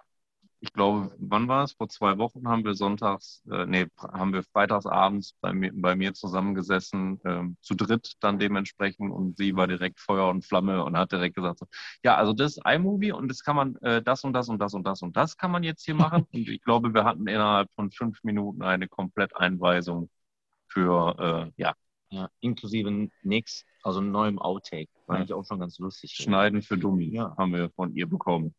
ich 0.61 0.73
glaube, 0.73 1.15
wann 1.19 1.47
war 1.47 1.63
es? 1.63 1.73
Vor 1.73 1.87
zwei 1.87 2.17
Wochen 2.17 2.47
haben 2.47 2.65
wir 2.65 2.73
sonntags, 2.73 3.41
äh, 3.49 3.65
nee, 3.65 3.87
haben 3.97 4.33
wir 4.33 4.43
freitagsabends 4.43 5.33
bei 5.39 5.53
mir, 5.53 5.71
bei 5.73 5.95
mir 5.95 6.13
zusammengesessen, 6.13 7.21
äh, 7.23 7.43
zu 7.61 7.75
dritt 7.75 8.13
dann 8.19 8.39
dementsprechend 8.39 9.11
und 9.11 9.37
sie 9.37 9.55
war 9.55 9.67
direkt 9.67 9.99
Feuer 9.99 10.27
und 10.29 10.45
Flamme 10.45 10.83
und 10.83 10.97
hat 10.97 11.11
direkt 11.11 11.35
gesagt, 11.35 11.59
so, 11.59 11.67
ja, 12.03 12.15
also 12.15 12.33
das 12.33 12.57
ist 12.57 12.65
iMovie 12.65 13.13
und 13.13 13.29
das 13.29 13.43
kann 13.43 13.55
man, 13.55 13.75
äh, 13.77 14.01
das 14.01 14.23
und 14.23 14.33
das 14.33 14.49
und 14.49 14.59
das 14.59 14.73
und 14.73 14.85
das 14.85 15.01
und 15.01 15.15
das 15.15 15.37
kann 15.37 15.51
man 15.51 15.63
jetzt 15.63 15.85
hier 15.85 15.95
machen. 15.95 16.25
Und 16.33 16.47
ich 16.47 16.61
glaube, 16.61 16.93
wir 16.93 17.03
hatten 17.05 17.27
innerhalb 17.27 17.69
von 17.75 17.91
fünf 17.91 18.23
Minuten 18.23 18.61
eine 18.61 18.87
Kompletteinweisung 18.87 20.09
für, 20.67 21.51
äh, 21.57 21.61
ja, 21.61 21.73
ja, 22.11 22.29
inklusive 22.39 23.09
nix, 23.23 23.65
also 23.83 24.01
neuem 24.01 24.39
Outtake. 24.39 24.89
War 25.05 25.15
ja. 25.15 25.21
eigentlich 25.21 25.33
auch 25.33 25.45
schon 25.45 25.59
ganz 25.59 25.79
lustig. 25.79 26.11
Schneiden 26.11 26.61
für 26.61 26.77
Dummi 26.77 27.15
ja. 27.15 27.35
haben 27.37 27.53
wir 27.53 27.69
von 27.71 27.95
ihr 27.95 28.07
bekommen. 28.07 28.53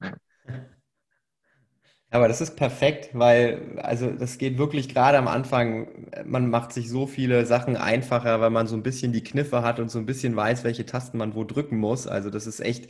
Aber 2.13 2.27
das 2.27 2.41
ist 2.41 2.57
perfekt, 2.57 3.11
weil, 3.13 3.79
also 3.83 4.11
das 4.11 4.37
geht 4.39 4.59
wirklich 4.59 4.89
gerade 4.89 5.17
am 5.17 5.29
Anfang, 5.29 5.87
man 6.25 6.51
macht 6.51 6.73
sich 6.73 6.89
so 6.89 7.07
viele 7.07 7.47
Sachen 7.47 7.77
einfacher, 7.77 8.41
weil 8.41 8.51
man 8.51 8.67
so 8.67 8.75
ein 8.75 8.83
bisschen 8.83 9.13
die 9.13 9.23
Kniffe 9.23 9.63
hat 9.63 9.79
und 9.79 9.91
so 9.93 9.99
ein 10.01 10.07
bisschen 10.07 10.35
weiß, 10.35 10.65
welche 10.65 10.85
Tasten 10.87 11.19
man 11.19 11.37
wo 11.37 11.45
drücken 11.45 11.79
muss. 11.79 12.09
Also 12.09 12.29
das 12.31 12.49
ist 12.49 12.59
echt 12.61 12.89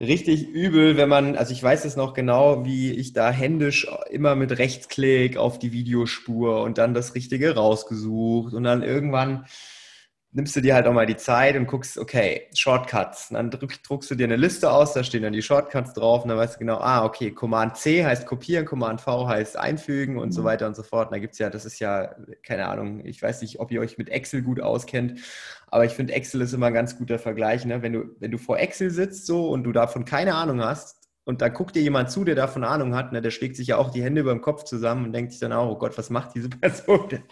richtig 0.00 0.46
übel, 0.48 0.96
wenn 0.98 1.08
man, 1.08 1.36
also 1.36 1.52
ich 1.52 1.62
weiß 1.62 1.84
es 1.86 1.96
noch 1.96 2.12
genau, 2.14 2.64
wie 2.66 2.92
ich 2.92 3.14
da 3.14 3.30
händisch 3.30 3.86
immer 4.10 4.36
mit 4.36 4.58
Rechtsklick 4.58 5.38
auf 5.38 5.58
die 5.58 5.72
Videospur 5.72 6.62
und 6.62 6.78
dann 6.78 6.92
das 6.94 7.14
Richtige 7.14 7.54
rausgesucht 7.54 8.52
und 8.54 8.62
dann 8.64 8.82
irgendwann 8.82 9.46
nimmst 10.32 10.54
du 10.54 10.60
dir 10.60 10.74
halt 10.74 10.86
auch 10.86 10.92
mal 10.92 11.06
die 11.06 11.16
Zeit 11.16 11.56
und 11.56 11.66
guckst, 11.66 11.96
okay, 11.96 12.48
Shortcuts. 12.54 13.30
Und 13.30 13.34
dann 13.34 13.50
druck, 13.50 13.82
druckst 13.82 14.10
du 14.10 14.14
dir 14.14 14.24
eine 14.24 14.36
Liste 14.36 14.70
aus, 14.70 14.92
da 14.92 15.02
stehen 15.02 15.22
dann 15.22 15.32
die 15.32 15.42
Shortcuts 15.42 15.94
drauf 15.94 16.22
und 16.22 16.28
dann 16.28 16.38
weißt 16.38 16.56
du 16.56 16.58
genau, 16.58 16.78
ah, 16.78 17.04
okay, 17.04 17.30
Command 17.30 17.76
C 17.76 18.04
heißt 18.04 18.26
kopieren, 18.26 18.66
Command 18.66 19.00
V 19.00 19.26
heißt 19.26 19.56
einfügen 19.56 20.18
und 20.18 20.28
mhm. 20.28 20.32
so 20.32 20.44
weiter 20.44 20.66
und 20.66 20.76
so 20.76 20.82
fort. 20.82 21.08
Und 21.08 21.14
da 21.14 21.18
gibt 21.18 21.32
es 21.32 21.38
ja, 21.38 21.48
das 21.48 21.64
ist 21.64 21.78
ja, 21.78 22.14
keine 22.42 22.66
Ahnung, 22.66 23.04
ich 23.04 23.22
weiß 23.22 23.40
nicht, 23.42 23.58
ob 23.58 23.70
ihr 23.70 23.80
euch 23.80 23.96
mit 23.96 24.10
Excel 24.10 24.42
gut 24.42 24.60
auskennt, 24.60 25.20
aber 25.68 25.84
ich 25.84 25.92
finde, 25.92 26.12
Excel 26.12 26.42
ist 26.42 26.52
immer 26.52 26.66
ein 26.66 26.74
ganz 26.74 26.98
guter 26.98 27.18
Vergleich. 27.18 27.64
Ne? 27.64 27.82
Wenn, 27.82 27.94
du, 27.94 28.04
wenn 28.20 28.30
du 28.30 28.38
vor 28.38 28.58
Excel 28.58 28.90
sitzt 28.90 29.26
so 29.26 29.48
und 29.48 29.64
du 29.64 29.72
davon 29.72 30.04
keine 30.04 30.34
Ahnung 30.34 30.62
hast, 30.62 30.98
und 31.28 31.42
dann 31.42 31.52
guckt 31.52 31.76
dir 31.76 31.82
jemand 31.82 32.10
zu, 32.10 32.24
der 32.24 32.34
davon 32.34 32.64
Ahnung 32.64 32.94
hat, 32.94 33.12
ne, 33.12 33.20
der 33.20 33.30
schlägt 33.30 33.54
sich 33.54 33.66
ja 33.66 33.76
auch 33.76 33.90
die 33.90 34.02
Hände 34.02 34.22
über 34.22 34.32
dem 34.32 34.40
Kopf 34.40 34.64
zusammen 34.64 35.04
und 35.04 35.12
denkt 35.12 35.32
sich 35.32 35.40
dann 35.40 35.52
auch, 35.52 35.70
oh 35.70 35.76
Gott, 35.76 35.98
was 35.98 36.08
macht 36.08 36.34
diese 36.34 36.48
Person 36.48 37.06
denn? 37.10 37.22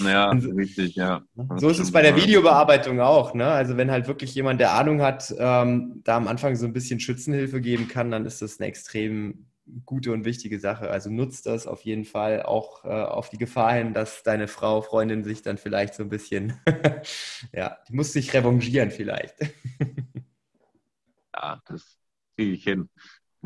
Ja, 0.00 0.38
so, 0.38 0.50
richtig, 0.50 0.94
ja. 0.96 1.22
So 1.56 1.68
ist 1.68 1.78
es 1.78 1.92
bei 1.92 2.02
der 2.02 2.16
Videobearbeitung 2.16 3.00
auch. 3.00 3.34
Ne? 3.34 3.46
Also 3.46 3.76
wenn 3.76 3.90
halt 3.90 4.08
wirklich 4.08 4.34
jemand, 4.34 4.60
der 4.60 4.72
Ahnung 4.72 5.00
hat, 5.02 5.34
ähm, 5.38 6.00
da 6.04 6.16
am 6.16 6.28
Anfang 6.28 6.56
so 6.56 6.66
ein 6.66 6.72
bisschen 6.72 7.00
Schützenhilfe 7.00 7.60
geben 7.60 7.88
kann, 7.88 8.10
dann 8.10 8.26
ist 8.26 8.42
das 8.42 8.60
eine 8.60 8.68
extrem 8.68 9.46
gute 9.86 10.12
und 10.12 10.24
wichtige 10.24 10.60
Sache. 10.60 10.90
Also 10.90 11.10
nutzt 11.10 11.46
das 11.46 11.66
auf 11.66 11.82
jeden 11.82 12.04
Fall 12.04 12.42
auch 12.42 12.84
äh, 12.84 12.88
auf 12.88 13.30
die 13.30 13.38
Gefahr 13.38 13.74
hin, 13.74 13.94
dass 13.94 14.22
deine 14.22 14.48
Frau, 14.48 14.82
Freundin 14.82 15.24
sich 15.24 15.42
dann 15.42 15.58
vielleicht 15.58 15.94
so 15.94 16.02
ein 16.02 16.08
bisschen, 16.10 16.60
ja, 17.52 17.78
die 17.88 17.94
muss 17.94 18.12
sich 18.12 18.32
revanchieren 18.34 18.90
vielleicht. 18.90 19.36
ja, 21.34 21.62
das 21.66 21.98
kriege 22.36 22.52
ich 22.52 22.64
hin. 22.64 22.88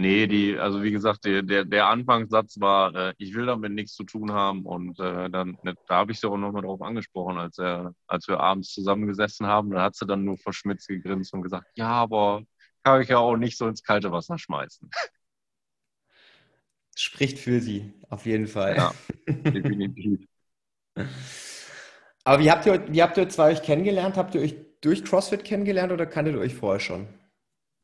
Nee, 0.00 0.28
die, 0.28 0.56
also 0.56 0.84
wie 0.84 0.92
gesagt, 0.92 1.24
der, 1.24 1.42
der, 1.42 1.64
der 1.64 1.88
Anfangssatz 1.88 2.60
war, 2.60 2.94
äh, 2.94 3.14
ich 3.18 3.34
will 3.34 3.46
damit 3.46 3.72
nichts 3.72 3.94
zu 3.94 4.04
tun 4.04 4.30
haben. 4.30 4.64
Und 4.64 5.00
äh, 5.00 5.28
dann, 5.28 5.58
ne, 5.64 5.74
da 5.88 5.96
habe 5.96 6.12
ich 6.12 6.20
sie 6.20 6.28
auch 6.28 6.36
nochmal 6.36 6.62
drauf 6.62 6.80
angesprochen, 6.82 7.36
als, 7.36 7.58
er, 7.58 7.92
als 8.06 8.28
wir 8.28 8.38
abends 8.38 8.72
zusammengesessen 8.72 9.48
haben. 9.48 9.72
Da 9.72 9.82
hat 9.82 9.96
sie 9.96 10.06
dann 10.06 10.24
nur 10.24 10.38
verschmitzt 10.38 10.86
gegrinst 10.86 11.34
und 11.34 11.42
gesagt, 11.42 11.66
ja, 11.74 11.88
aber 11.88 12.44
kann 12.84 13.02
ich 13.02 13.08
ja 13.08 13.18
auch 13.18 13.36
nicht 13.36 13.58
so 13.58 13.66
ins 13.66 13.82
kalte 13.82 14.12
Wasser 14.12 14.38
schmeißen. 14.38 14.88
Spricht 16.96 17.40
für 17.40 17.58
sie, 17.58 17.92
auf 18.08 18.24
jeden 18.24 18.46
Fall. 18.46 18.76
Ja, 18.76 18.94
definitiv. 19.26 20.20
aber 22.22 22.40
wie 22.40 22.52
habt, 22.52 22.66
ihr, 22.66 22.92
wie 22.92 23.02
habt 23.02 23.16
ihr 23.16 23.28
zwei 23.28 23.50
euch 23.50 23.64
kennengelernt? 23.64 24.16
Habt 24.16 24.36
ihr 24.36 24.42
euch 24.42 24.54
durch 24.80 25.04
CrossFit 25.04 25.42
kennengelernt 25.42 25.90
oder 25.90 26.06
kanntet 26.06 26.36
ihr 26.36 26.40
euch 26.40 26.54
vorher 26.54 26.78
schon? 26.78 27.17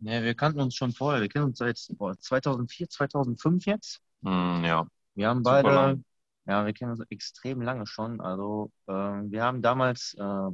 Ja, 0.04 0.22
wir 0.22 0.34
kannten 0.34 0.60
uns 0.60 0.74
schon 0.74 0.92
vorher. 0.92 1.22
Wir 1.22 1.28
kennen 1.28 1.46
uns 1.46 1.58
seit 1.58 1.78
boah, 1.96 2.16
2004, 2.18 2.90
2005 2.90 3.64
jetzt. 3.64 4.02
Mm, 4.20 4.62
ja. 4.62 4.86
Wir 5.14 5.28
haben 5.28 5.42
beide, 5.42 6.02
ja, 6.44 6.66
wir 6.66 6.72
kennen 6.74 6.90
uns 6.90 7.00
extrem 7.08 7.62
lange 7.62 7.86
schon. 7.86 8.20
Also, 8.20 8.70
äh, 8.86 8.92
wir 8.92 9.42
haben 9.42 9.62
damals 9.62 10.14
äh, 10.18 10.48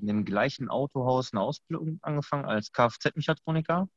in 0.00 0.06
dem 0.06 0.24
gleichen 0.24 0.68
Autohaus 0.68 1.32
eine 1.32 1.40
Ausbildung 1.40 1.98
angefangen 2.02 2.44
als 2.44 2.70
Kfz-Mechatroniker 2.70 3.88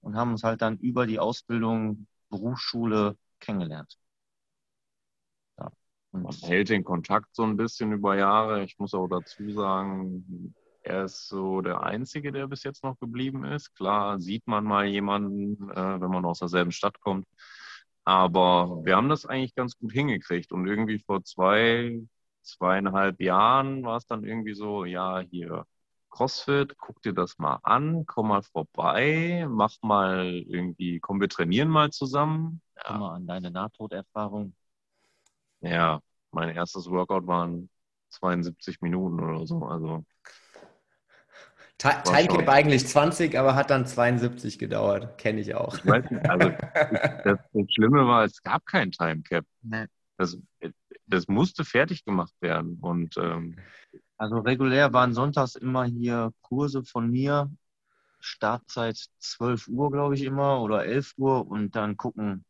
und 0.00 0.14
haben 0.14 0.30
uns 0.30 0.44
halt 0.44 0.62
dann 0.62 0.78
über 0.78 1.06
die 1.06 1.18
Ausbildung 1.18 2.06
Berufsschule 2.28 3.16
kennengelernt. 3.40 3.98
Ja. 5.58 5.72
Man 6.12 6.32
hält 6.42 6.68
den 6.68 6.84
Kontakt 6.84 7.34
so 7.34 7.42
ein 7.42 7.56
bisschen 7.56 7.90
über 7.90 8.16
Jahre. 8.16 8.62
Ich 8.62 8.78
muss 8.78 8.94
auch 8.94 9.08
dazu 9.08 9.50
sagen, 9.50 10.54
er 10.86 11.04
ist 11.04 11.28
so 11.28 11.60
der 11.62 11.82
Einzige, 11.82 12.32
der 12.32 12.46
bis 12.46 12.62
jetzt 12.62 12.84
noch 12.84 12.98
geblieben 13.00 13.44
ist. 13.44 13.74
Klar 13.74 14.20
sieht 14.20 14.46
man 14.46 14.64
mal 14.64 14.86
jemanden, 14.86 15.70
äh, 15.70 16.00
wenn 16.00 16.10
man 16.10 16.24
aus 16.24 16.38
derselben 16.38 16.72
Stadt 16.72 17.00
kommt. 17.00 17.26
Aber 18.04 18.84
wir 18.84 18.96
haben 18.96 19.08
das 19.08 19.26
eigentlich 19.26 19.54
ganz 19.56 19.76
gut 19.76 19.92
hingekriegt. 19.92 20.52
Und 20.52 20.66
irgendwie 20.66 20.98
vor 21.00 21.24
zwei, 21.24 22.00
zweieinhalb 22.42 23.20
Jahren 23.20 23.84
war 23.84 23.96
es 23.96 24.06
dann 24.06 24.24
irgendwie 24.24 24.54
so, 24.54 24.84
ja, 24.84 25.20
hier 25.20 25.66
CrossFit, 26.10 26.76
guck 26.78 27.02
dir 27.02 27.12
das 27.12 27.38
mal 27.38 27.58
an, 27.64 28.06
komm 28.06 28.28
mal 28.28 28.42
vorbei, 28.42 29.46
mach 29.50 29.76
mal 29.82 30.24
irgendwie, 30.48 31.00
komm, 31.00 31.20
wir 31.20 31.28
trainieren 31.28 31.68
mal 31.68 31.90
zusammen. 31.90 32.62
Ja. 32.76 32.82
Komm 32.86 33.00
mal 33.00 33.14
an 33.16 33.26
deine 33.26 33.50
Nahtoderfahrung. 33.50 34.54
Ja, 35.60 36.00
mein 36.30 36.50
erstes 36.54 36.88
Workout 36.90 37.26
waren 37.26 37.68
72 38.10 38.80
Minuten 38.82 39.20
oder 39.20 39.46
so. 39.46 39.64
Also 39.64 40.04
Timecap 41.78 42.48
eigentlich 42.48 42.86
20, 42.86 43.38
aber 43.38 43.54
hat 43.54 43.70
dann 43.70 43.86
72 43.86 44.58
gedauert. 44.58 45.18
Kenne 45.18 45.40
ich 45.40 45.54
auch. 45.54 45.76
Ich 45.76 45.86
weiß 45.86 46.10
nicht, 46.10 46.28
also 46.28 46.48
das, 47.24 47.38
das, 47.52 47.72
Schlimme 47.74 48.06
war, 48.06 48.24
es 48.24 48.42
gab 48.42 48.64
kein 48.64 48.92
Timecap. 48.92 49.44
Nee. 49.62 49.86
Das, 50.16 50.38
das 51.06 51.28
musste 51.28 51.64
fertig 51.64 52.04
gemacht 52.04 52.34
werden. 52.40 52.78
Und, 52.80 53.16
ähm, 53.18 53.56
also 54.16 54.38
regulär 54.38 54.92
waren 54.94 55.12
sonntags 55.12 55.54
immer 55.54 55.84
hier 55.84 56.32
Kurse 56.40 56.82
von 56.82 57.10
mir. 57.10 57.50
Startzeit 58.20 58.98
12 59.18 59.68
Uhr, 59.68 59.90
glaube 59.90 60.14
ich, 60.14 60.22
immer 60.22 60.62
oder 60.62 60.86
11 60.86 61.12
Uhr. 61.18 61.46
Und 61.46 61.76
dann 61.76 61.98
gucken, 61.98 62.44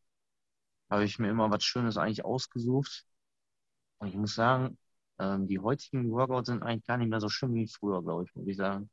habe 0.88 1.04
ich 1.04 1.18
mir 1.18 1.30
immer 1.30 1.50
was 1.50 1.64
Schönes 1.64 1.96
eigentlich 1.96 2.24
ausgesucht. 2.24 3.04
Und 3.98 4.08
ich 4.08 4.14
muss 4.14 4.34
sagen, 4.34 4.78
ähm, 5.18 5.48
die 5.48 5.58
heutigen 5.58 6.10
Workouts 6.12 6.48
sind 6.48 6.62
eigentlich 6.62 6.86
gar 6.86 6.98
nicht 6.98 7.08
mehr 7.08 7.20
so 7.20 7.28
schön 7.28 7.54
wie 7.54 7.66
früher, 7.66 8.02
glaube 8.02 8.24
ich, 8.24 8.34
muss 8.36 8.46
ich 8.46 8.56
sagen. 8.56 8.88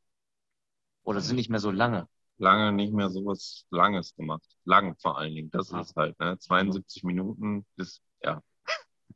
Oder 1.03 1.21
sind 1.21 1.35
nicht 1.35 1.49
mehr 1.49 1.59
so 1.59 1.71
lange. 1.71 2.07
lange 2.37 2.71
nicht 2.71 2.93
mehr 2.93 3.09
sowas 3.09 3.65
Langes 3.69 4.15
gemacht. 4.15 4.45
Lang 4.65 4.95
vor 4.99 5.17
allen 5.17 5.35
Dingen. 5.35 5.51
Das 5.51 5.71
ist 5.71 5.95
halt, 5.95 6.19
ne? 6.19 6.37
72 6.39 7.03
Minuten 7.03 7.65
ist, 7.77 8.01
ja. 8.21 8.41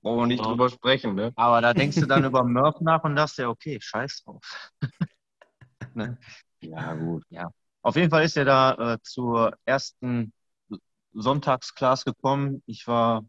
Brauchen 0.02 0.20
wir 0.20 0.28
nicht 0.28 0.44
ja. 0.44 0.50
drüber 0.50 0.70
sprechen, 0.70 1.16
ne? 1.16 1.34
Aber 1.36 1.62
da 1.62 1.74
denkst 1.74 1.98
du 1.98 2.06
dann 2.06 2.26
über 2.26 2.44
Murph 2.44 2.82
nach 2.82 3.04
und 3.04 3.16
dachte, 3.16 3.44
ja, 3.44 3.50
okay, 3.50 3.80
scheiß 3.82 4.24
drauf. 4.24 4.72
ne? 5.96 6.18
Ja, 6.62 6.94
gut. 6.94 7.24
Ja. 7.30 7.50
Auf 7.82 7.96
jeden 7.96 8.10
Fall 8.10 8.26
ist 8.26 8.38
er 8.38 8.46
da 8.46 8.94
äh, 8.94 8.98
zur 9.02 9.54
ersten 9.66 10.34
Sonntagsclass 11.14 12.06
gekommen. 12.06 12.62
Ich 12.66 12.88
war 12.88 13.26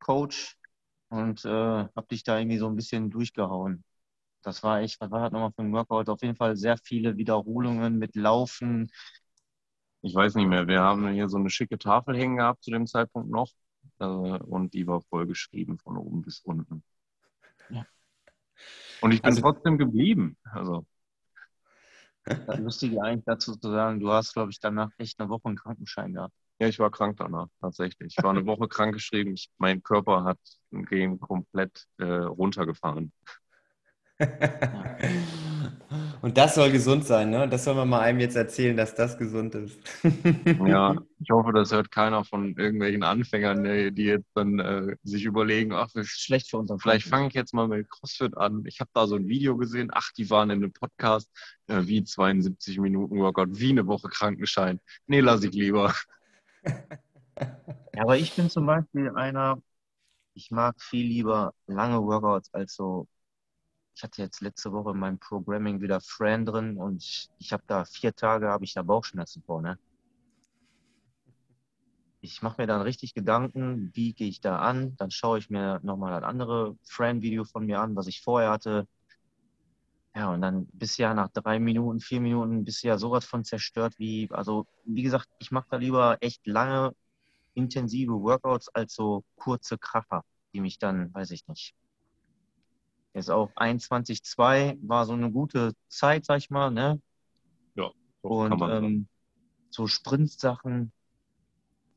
Coach 0.00 0.56
und 1.08 1.44
äh, 1.44 1.48
habe 1.48 2.06
dich 2.10 2.24
da 2.24 2.38
irgendwie 2.38 2.58
so 2.58 2.66
ein 2.66 2.76
bisschen 2.76 3.10
durchgehauen. 3.10 3.84
Das 4.42 4.62
war 4.62 4.80
echt, 4.80 5.00
was 5.00 5.10
war 5.10 5.20
das 5.20 5.32
nochmal 5.32 5.52
für 5.52 5.62
ein 5.62 5.72
Workout? 5.72 6.08
Auf 6.08 6.22
jeden 6.22 6.36
Fall 6.36 6.56
sehr 6.56 6.76
viele 6.76 7.16
Wiederholungen 7.16 7.98
mit 7.98 8.16
Laufen. 8.16 8.90
Ich 10.02 10.14
weiß 10.14 10.34
nicht 10.34 10.48
mehr. 10.48 10.66
Wir 10.66 10.80
haben 10.80 11.08
hier 11.12 11.28
so 11.28 11.38
eine 11.38 11.50
schicke 11.50 11.78
Tafel 11.78 12.16
hängen 12.16 12.36
gehabt 12.36 12.64
zu 12.64 12.70
dem 12.70 12.86
Zeitpunkt 12.86 13.30
noch. 13.30 13.50
Äh, 14.00 14.04
und 14.04 14.74
die 14.74 14.86
war 14.86 15.00
voll 15.02 15.26
geschrieben 15.26 15.78
von 15.78 15.96
oben 15.96 16.22
bis 16.22 16.40
unten. 16.40 16.82
Ja. 17.70 17.86
Und 19.00 19.12
ich 19.12 19.22
bin 19.22 19.30
also, 19.30 19.42
trotzdem 19.42 19.78
geblieben. 19.78 20.36
Also. 20.44 20.84
Das 22.24 22.58
Lustige 22.58 23.02
eigentlich 23.02 23.24
dazu 23.24 23.56
zu 23.56 23.70
sagen, 23.70 24.00
du 24.00 24.10
hast, 24.10 24.32
glaube 24.32 24.50
ich, 24.50 24.60
danach 24.60 24.90
echt 24.98 25.18
eine 25.20 25.28
Woche 25.28 25.46
einen 25.46 25.56
Krankenschein 25.56 26.14
gehabt. 26.14 26.34
Ja, 26.60 26.68
ich 26.68 26.78
war 26.78 26.90
krank 26.90 27.16
danach, 27.16 27.48
tatsächlich. 27.60 28.14
Ich 28.16 28.22
war 28.22 28.30
eine 28.30 28.46
Woche 28.46 28.68
krankgeschrieben. 28.68 29.34
Ich, 29.34 29.50
mein 29.58 29.82
Körper 29.82 30.22
hat 30.22 30.38
ein 30.72 30.84
Game 30.84 31.18
komplett 31.18 31.88
äh, 31.98 32.04
runtergefahren. 32.04 33.12
Und 36.22 36.38
das 36.38 36.54
soll 36.54 36.70
gesund 36.70 37.04
sein, 37.04 37.30
ne? 37.30 37.48
Das 37.48 37.64
soll 37.64 37.74
man 37.74 37.88
mal 37.88 38.00
einem 38.00 38.20
jetzt 38.20 38.36
erzählen, 38.36 38.76
dass 38.76 38.94
das 38.94 39.18
gesund 39.18 39.56
ist. 39.56 39.76
ja, 40.66 40.94
ich 41.18 41.30
hoffe, 41.30 41.52
das 41.52 41.72
hört 41.72 41.90
keiner 41.90 42.24
von 42.24 42.56
irgendwelchen 42.56 43.02
Anfängern, 43.02 43.64
die 43.94 44.04
jetzt 44.04 44.30
dann 44.34 44.60
äh, 44.60 44.96
sich 45.02 45.24
überlegen, 45.24 45.72
ach, 45.72 45.90
das 45.92 46.06
ist 46.06 46.22
schlecht 46.22 46.48
für 46.48 46.58
uns. 46.58 46.72
Vielleicht 46.80 47.08
fange 47.08 47.26
ich 47.26 47.34
jetzt 47.34 47.52
mal 47.52 47.66
mit 47.66 47.90
CrossFit 47.90 48.36
an. 48.36 48.62
Ich 48.66 48.78
habe 48.78 48.90
da 48.94 49.08
so 49.08 49.16
ein 49.16 49.26
Video 49.26 49.56
gesehen, 49.56 49.90
ach, 49.92 50.12
die 50.16 50.30
waren 50.30 50.50
in 50.50 50.62
einem 50.62 50.72
Podcast, 50.72 51.28
äh, 51.66 51.82
wie 51.86 52.04
72 52.04 52.78
Minuten 52.78 53.18
Workout, 53.18 53.58
wie 53.58 53.70
eine 53.70 53.88
Woche 53.88 54.08
Krankenschein. 54.08 54.78
Nee, 55.06 55.20
lass 55.20 55.42
ich 55.42 55.52
lieber. 55.52 55.94
Ja, 57.94 58.02
aber 58.02 58.18
ich 58.18 58.34
bin 58.36 58.50
zum 58.50 58.66
Beispiel 58.66 59.10
einer, 59.10 59.60
ich 60.34 60.50
mag 60.50 60.80
viel 60.80 61.06
lieber 61.06 61.54
lange 61.66 62.00
Workouts 62.02 62.52
als 62.54 62.74
so 62.74 63.08
ich 63.94 64.02
hatte 64.02 64.22
jetzt 64.22 64.40
letzte 64.40 64.72
Woche 64.72 64.90
in 64.92 64.98
meinem 64.98 65.18
Programming 65.18 65.80
wieder 65.80 66.00
Fran 66.00 66.46
drin 66.46 66.76
und 66.76 67.02
ich, 67.02 67.28
ich 67.38 67.52
habe 67.52 67.62
da 67.66 67.84
vier 67.84 68.14
Tage, 68.14 68.48
habe 68.48 68.64
ich 68.64 68.74
da 68.74 68.82
Bauchschmerzen 68.82 69.42
vor, 69.42 69.62
ne? 69.62 69.78
Ich 72.20 72.40
mache 72.40 72.62
mir 72.62 72.66
dann 72.68 72.82
richtig 72.82 73.14
Gedanken, 73.14 73.90
wie 73.94 74.14
gehe 74.14 74.28
ich 74.28 74.40
da 74.40 74.58
an, 74.58 74.96
dann 74.96 75.10
schaue 75.10 75.38
ich 75.38 75.50
mir 75.50 75.80
nochmal 75.82 76.14
ein 76.14 76.24
andere 76.24 76.76
Fran-Video 76.84 77.44
von 77.44 77.66
mir 77.66 77.80
an, 77.80 77.96
was 77.96 78.06
ich 78.06 78.22
vorher 78.22 78.50
hatte. 78.50 78.86
Ja, 80.14 80.32
und 80.32 80.42
dann 80.42 80.66
bist 80.72 80.98
ja 80.98 81.14
nach 81.14 81.30
drei 81.32 81.58
Minuten, 81.58 82.00
vier 82.00 82.20
Minuten, 82.20 82.64
bist 82.64 82.82
ja 82.82 82.98
sowas 82.98 83.24
von 83.24 83.44
zerstört 83.44 83.94
wie, 83.98 84.28
also 84.30 84.66
wie 84.84 85.02
gesagt, 85.02 85.28
ich 85.38 85.50
mache 85.50 85.66
da 85.70 85.76
lieber 85.78 86.18
echt 86.20 86.46
lange, 86.46 86.94
intensive 87.54 88.12
Workouts 88.12 88.68
als 88.68 88.94
so 88.94 89.24
kurze 89.36 89.78
Kracher, 89.78 90.24
die 90.52 90.60
mich 90.60 90.78
dann, 90.78 91.12
weiß 91.14 91.30
ich 91.32 91.46
nicht, 91.48 91.74
Jetzt 93.14 93.30
auch 93.30 93.50
21,2 93.56 94.78
war 94.82 95.04
so 95.04 95.12
eine 95.12 95.30
gute 95.30 95.74
Zeit, 95.88 96.24
sag 96.24 96.38
ich 96.38 96.50
mal, 96.50 96.70
ne? 96.70 97.00
Ja. 97.74 97.90
Und 98.22 98.60
ähm, 98.62 99.06
so 99.70 99.86
Sprintsachen, 99.86 100.92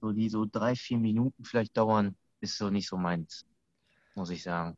so 0.01 0.12
die 0.12 0.30
so 0.30 0.45
drei, 0.45 0.75
vier 0.75 0.97
Minuten 0.97 1.45
vielleicht 1.45 1.78
dauern, 1.78 2.15
ist 2.41 2.58
so 2.58 2.69
nicht 2.69 2.88
so 2.88 2.97
meins, 2.97 3.45
muss 4.15 4.30
ich 4.30 4.43
sagen. 4.43 4.75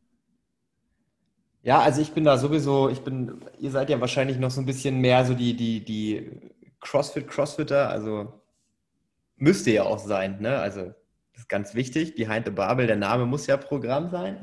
Ja, 1.64 1.80
also 1.80 2.02
ich 2.02 2.12
bin 2.12 2.24
da 2.24 2.38
sowieso, 2.38 2.88
ich 2.90 3.02
bin, 3.02 3.42
ihr 3.60 3.72
seid 3.72 3.90
ja 3.90 4.00
wahrscheinlich 4.00 4.38
noch 4.38 4.52
so 4.52 4.62
ein 4.62 4.66
bisschen 4.66 5.02
mehr 5.02 5.26
so 5.26 5.34
die, 5.34 5.56
die, 5.56 5.84
die 5.84 6.52
CrossFit-Crossfitter, 6.80 7.90
also 7.90 8.42
müsste 9.36 9.72
ja 9.72 9.84
auch 9.84 10.00
sein, 10.00 10.40
ne? 10.40 10.60
Also 10.60 10.94
das 11.38 11.44
ist 11.44 11.50
ganz 11.50 11.76
wichtig. 11.76 12.16
Behind 12.16 12.46
the 12.46 12.52
Barbel, 12.52 12.88
der 12.88 12.96
Name 12.96 13.28
muss 13.28 13.46
ja 13.46 13.58
Programm 13.58 14.10
sein. 14.10 14.40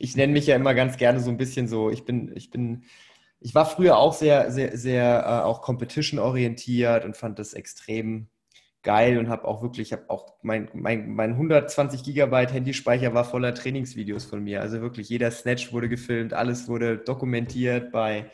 Ich 0.00 0.16
nenne 0.16 0.32
mich 0.32 0.48
ja 0.48 0.56
immer 0.56 0.74
ganz 0.74 0.96
gerne 0.96 1.20
so 1.20 1.30
ein 1.30 1.36
bisschen 1.36 1.68
so, 1.68 1.88
ich 1.88 2.04
bin, 2.04 2.32
ich 2.34 2.50
bin, 2.50 2.82
ich 3.38 3.54
war 3.54 3.64
früher 3.64 3.96
auch 3.96 4.12
sehr, 4.12 4.50
sehr, 4.50 4.76
sehr 4.76 5.22
äh, 5.24 5.44
auch 5.44 5.62
Competition 5.62 6.18
orientiert 6.18 7.04
und 7.04 7.16
fand 7.16 7.38
das 7.38 7.54
extrem 7.54 8.26
geil 8.82 9.18
und 9.18 9.28
habe 9.28 9.46
auch 9.46 9.62
wirklich, 9.62 9.88
ich 9.88 9.92
habe 9.92 10.10
auch 10.10 10.34
mein, 10.42 10.68
mein, 10.74 11.14
mein 11.14 11.30
120 11.30 12.02
Gigabyte 12.02 12.52
Handyspeicher 12.52 13.14
war 13.14 13.24
voller 13.24 13.54
Trainingsvideos 13.54 14.24
von 14.24 14.42
mir. 14.42 14.62
Also 14.62 14.80
wirklich 14.80 15.08
jeder 15.08 15.30
Snatch 15.30 15.72
wurde 15.72 15.88
gefilmt, 15.88 16.32
alles 16.32 16.66
wurde 16.66 16.98
dokumentiert 16.98 17.92
bei 17.92 18.32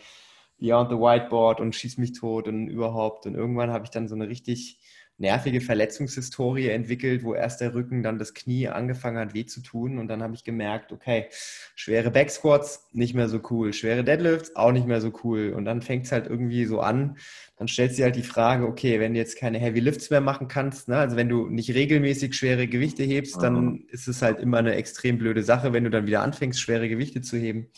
Beyond 0.58 0.92
the 0.92 0.96
Whiteboard 0.96 1.60
und 1.60 1.74
schieß 1.74 1.98
mich 1.98 2.12
tot 2.12 2.48
und 2.48 2.68
überhaupt. 2.68 3.26
Und 3.26 3.34
irgendwann 3.34 3.70
habe 3.70 3.84
ich 3.84 3.90
dann 3.90 4.08
so 4.08 4.14
eine 4.14 4.28
richtig 4.28 4.78
nervige 5.18 5.61
Verletzungshistorie 5.61 6.68
entwickelt, 6.68 7.24
wo 7.24 7.35
erst 7.35 7.61
der 7.61 7.74
Rücken, 7.74 8.04
dann 8.04 8.18
das 8.18 8.35
Knie 8.35 8.68
angefangen 8.68 9.18
hat 9.18 9.35
weh 9.35 9.44
zu 9.44 9.61
tun. 9.61 9.98
Und 9.98 10.07
dann 10.07 10.22
habe 10.22 10.35
ich 10.35 10.44
gemerkt, 10.44 10.92
okay, 10.92 11.26
schwere 11.74 12.12
Backsquats 12.12 12.88
nicht 12.92 13.14
mehr 13.14 13.28
so 13.28 13.40
cool, 13.50 13.72
schwere 13.72 14.04
Deadlifts 14.04 14.54
auch 14.54 14.70
nicht 14.70 14.87
mehr 14.87 15.00
so 15.00 15.12
cool. 15.24 15.52
Und 15.57 15.64
dann 15.64 15.83
fängt 15.83 16.07
es 16.07 16.12
halt 16.12 16.28
irgendwie 16.28 16.64
so 16.66 16.81
an. 16.81 17.18
Dann 17.57 17.66
stellst 17.66 17.96
du 17.96 18.00
dir 18.00 18.04
halt 18.04 18.16
die 18.16 18.22
Frage, 18.22 18.66
okay, 18.66 19.00
wenn 19.00 19.12
du 19.12 19.18
jetzt 19.18 19.37
keine 19.37 19.59
Heavy 19.59 19.81
Lifts 19.81 20.09
mehr 20.11 20.20
machen 20.20 20.46
kannst, 20.46 20.88
ne, 20.88 20.98
also 20.98 21.16
wenn 21.16 21.28
du 21.28 21.48
nicht 21.48 21.74
regelmäßig 21.74 22.35
schwere 22.35 22.68
Gewichte 22.68 23.02
hebst, 23.02 23.42
dann 23.42 23.81
ist 23.88 24.07
es 24.07 24.22
halt 24.22 24.38
immer 24.38 24.59
eine 24.59 24.76
extrem 24.76 25.18
blöde 25.18 25.42
Sache, 25.42 25.72
wenn 25.72 25.83
du 25.83 25.90
dann 25.90 26.07
wieder 26.07 26.22
anfängst, 26.22 26.61
schwere 26.61 26.88
Gewichte 26.88 27.22
zu 27.22 27.37
heben. 27.37 27.70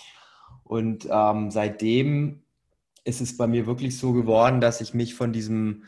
Und 0.62 1.08
ähm, 1.10 1.50
seitdem 1.50 2.42
ist 3.04 3.22
es 3.22 3.38
bei 3.38 3.46
mir 3.46 3.66
wirklich 3.66 3.96
so 3.96 4.12
geworden, 4.12 4.60
dass 4.60 4.82
ich 4.82 4.92
mich 4.92 5.14
von 5.14 5.32
diesem 5.32 5.84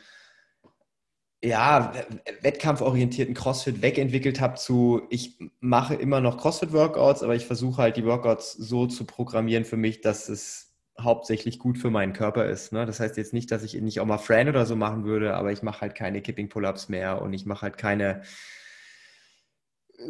ja, 1.42 1.92
wettkampforientierten 2.40 3.34
CrossFit 3.34 3.82
wegentwickelt 3.82 4.40
habe 4.40 4.54
zu, 4.54 5.02
ich 5.10 5.38
mache 5.60 5.94
immer 5.94 6.20
noch 6.20 6.38
CrossFit-Workouts, 6.38 7.22
aber 7.24 7.34
ich 7.34 7.46
versuche 7.46 7.82
halt 7.82 7.96
die 7.96 8.04
Workouts 8.04 8.52
so 8.52 8.86
zu 8.86 9.04
programmieren 9.04 9.64
für 9.64 9.76
mich, 9.76 10.00
dass 10.00 10.28
es 10.28 10.72
hauptsächlich 11.00 11.58
gut 11.58 11.78
für 11.78 11.90
meinen 11.90 12.12
Körper 12.12 12.46
ist. 12.46 12.72
Ne? 12.72 12.86
Das 12.86 13.00
heißt 13.00 13.16
jetzt 13.16 13.32
nicht, 13.32 13.50
dass 13.50 13.64
ich 13.64 13.74
nicht 13.74 13.98
auch 13.98 14.06
mal 14.06 14.18
Fran 14.18 14.48
oder 14.48 14.66
so 14.66 14.76
machen 14.76 15.04
würde, 15.04 15.34
aber 15.34 15.50
ich 15.50 15.62
mache 15.62 15.80
halt 15.80 15.96
keine 15.96 16.22
Kipping-Pull-Ups 16.22 16.88
mehr 16.88 17.20
und 17.22 17.32
ich 17.32 17.44
mache 17.44 17.62
halt 17.62 17.76
keine 17.76 18.22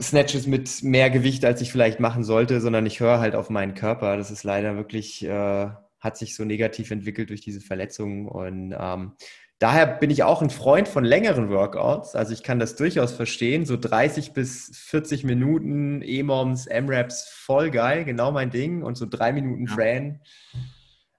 Snatches 0.00 0.46
mit 0.46 0.82
mehr 0.82 1.08
Gewicht, 1.08 1.44
als 1.44 1.60
ich 1.62 1.72
vielleicht 1.72 1.98
machen 1.98 2.24
sollte, 2.24 2.60
sondern 2.60 2.84
ich 2.84 3.00
höre 3.00 3.20
halt 3.20 3.34
auf 3.34 3.48
meinen 3.48 3.74
Körper. 3.74 4.16
Das 4.18 4.30
ist 4.30 4.44
leider 4.44 4.76
wirklich, 4.76 5.24
äh, 5.24 5.70
hat 6.00 6.16
sich 6.18 6.34
so 6.34 6.44
negativ 6.44 6.90
entwickelt 6.90 7.30
durch 7.30 7.40
diese 7.40 7.60
Verletzungen 7.60 8.26
und 8.26 8.74
ähm, 8.78 9.12
Daher 9.62 9.86
bin 9.86 10.10
ich 10.10 10.24
auch 10.24 10.42
ein 10.42 10.50
Freund 10.50 10.88
von 10.88 11.04
längeren 11.04 11.48
Workouts. 11.48 12.16
Also 12.16 12.32
ich 12.32 12.42
kann 12.42 12.58
das 12.58 12.74
durchaus 12.74 13.12
verstehen. 13.12 13.64
So 13.64 13.76
30 13.76 14.32
bis 14.32 14.76
40 14.76 15.22
Minuten 15.22 16.02
E-Moms, 16.02 16.66
M-Raps, 16.66 17.28
voll 17.28 17.70
geil, 17.70 18.04
genau 18.04 18.32
mein 18.32 18.50
Ding. 18.50 18.82
Und 18.82 18.96
so 18.96 19.06
drei 19.06 19.32
Minuten 19.32 19.68
ja. 19.68 19.72
Fran 19.72 20.20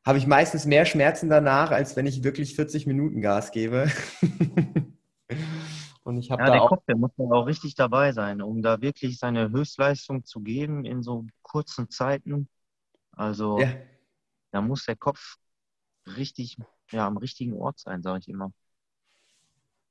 habe 0.06 0.18
ich 0.18 0.28
meistens 0.28 0.66
mehr 0.66 0.86
Schmerzen 0.86 1.30
danach, 1.30 1.72
als 1.72 1.96
wenn 1.96 2.06
ich 2.06 2.26
wirklich 2.26 2.54
40 2.58 2.86
Minuten 2.86 3.22
Gas 3.22 3.52
gebe. 3.52 3.90
Und 6.04 6.18
ich 6.18 6.30
habe 6.30 6.42
ja, 6.42 6.48
da 6.48 6.52
der 6.52 6.64
auch 6.64 6.68
Kopf, 6.68 6.84
der 6.86 6.98
muss 6.98 7.12
ja 7.16 7.24
auch 7.24 7.48
richtig 7.48 7.76
dabei 7.76 8.12
sein, 8.12 8.42
um 8.42 8.62
da 8.62 8.82
wirklich 8.82 9.20
seine 9.20 9.52
Höchstleistung 9.52 10.26
zu 10.26 10.42
geben 10.42 10.84
in 10.84 11.02
so 11.02 11.26
kurzen 11.44 11.90
Zeiten. 11.90 12.50
Also 13.14 13.58
ja. 13.62 13.70
da 14.52 14.60
muss 14.60 14.84
der 14.84 14.98
Kopf 14.98 15.38
richtig 16.18 16.58
ja, 16.94 17.08
am 17.08 17.18
richtigen 17.18 17.54
Ort 17.54 17.80
sein, 17.80 18.02
sage 18.02 18.20
ich 18.20 18.30
immer. 18.30 18.52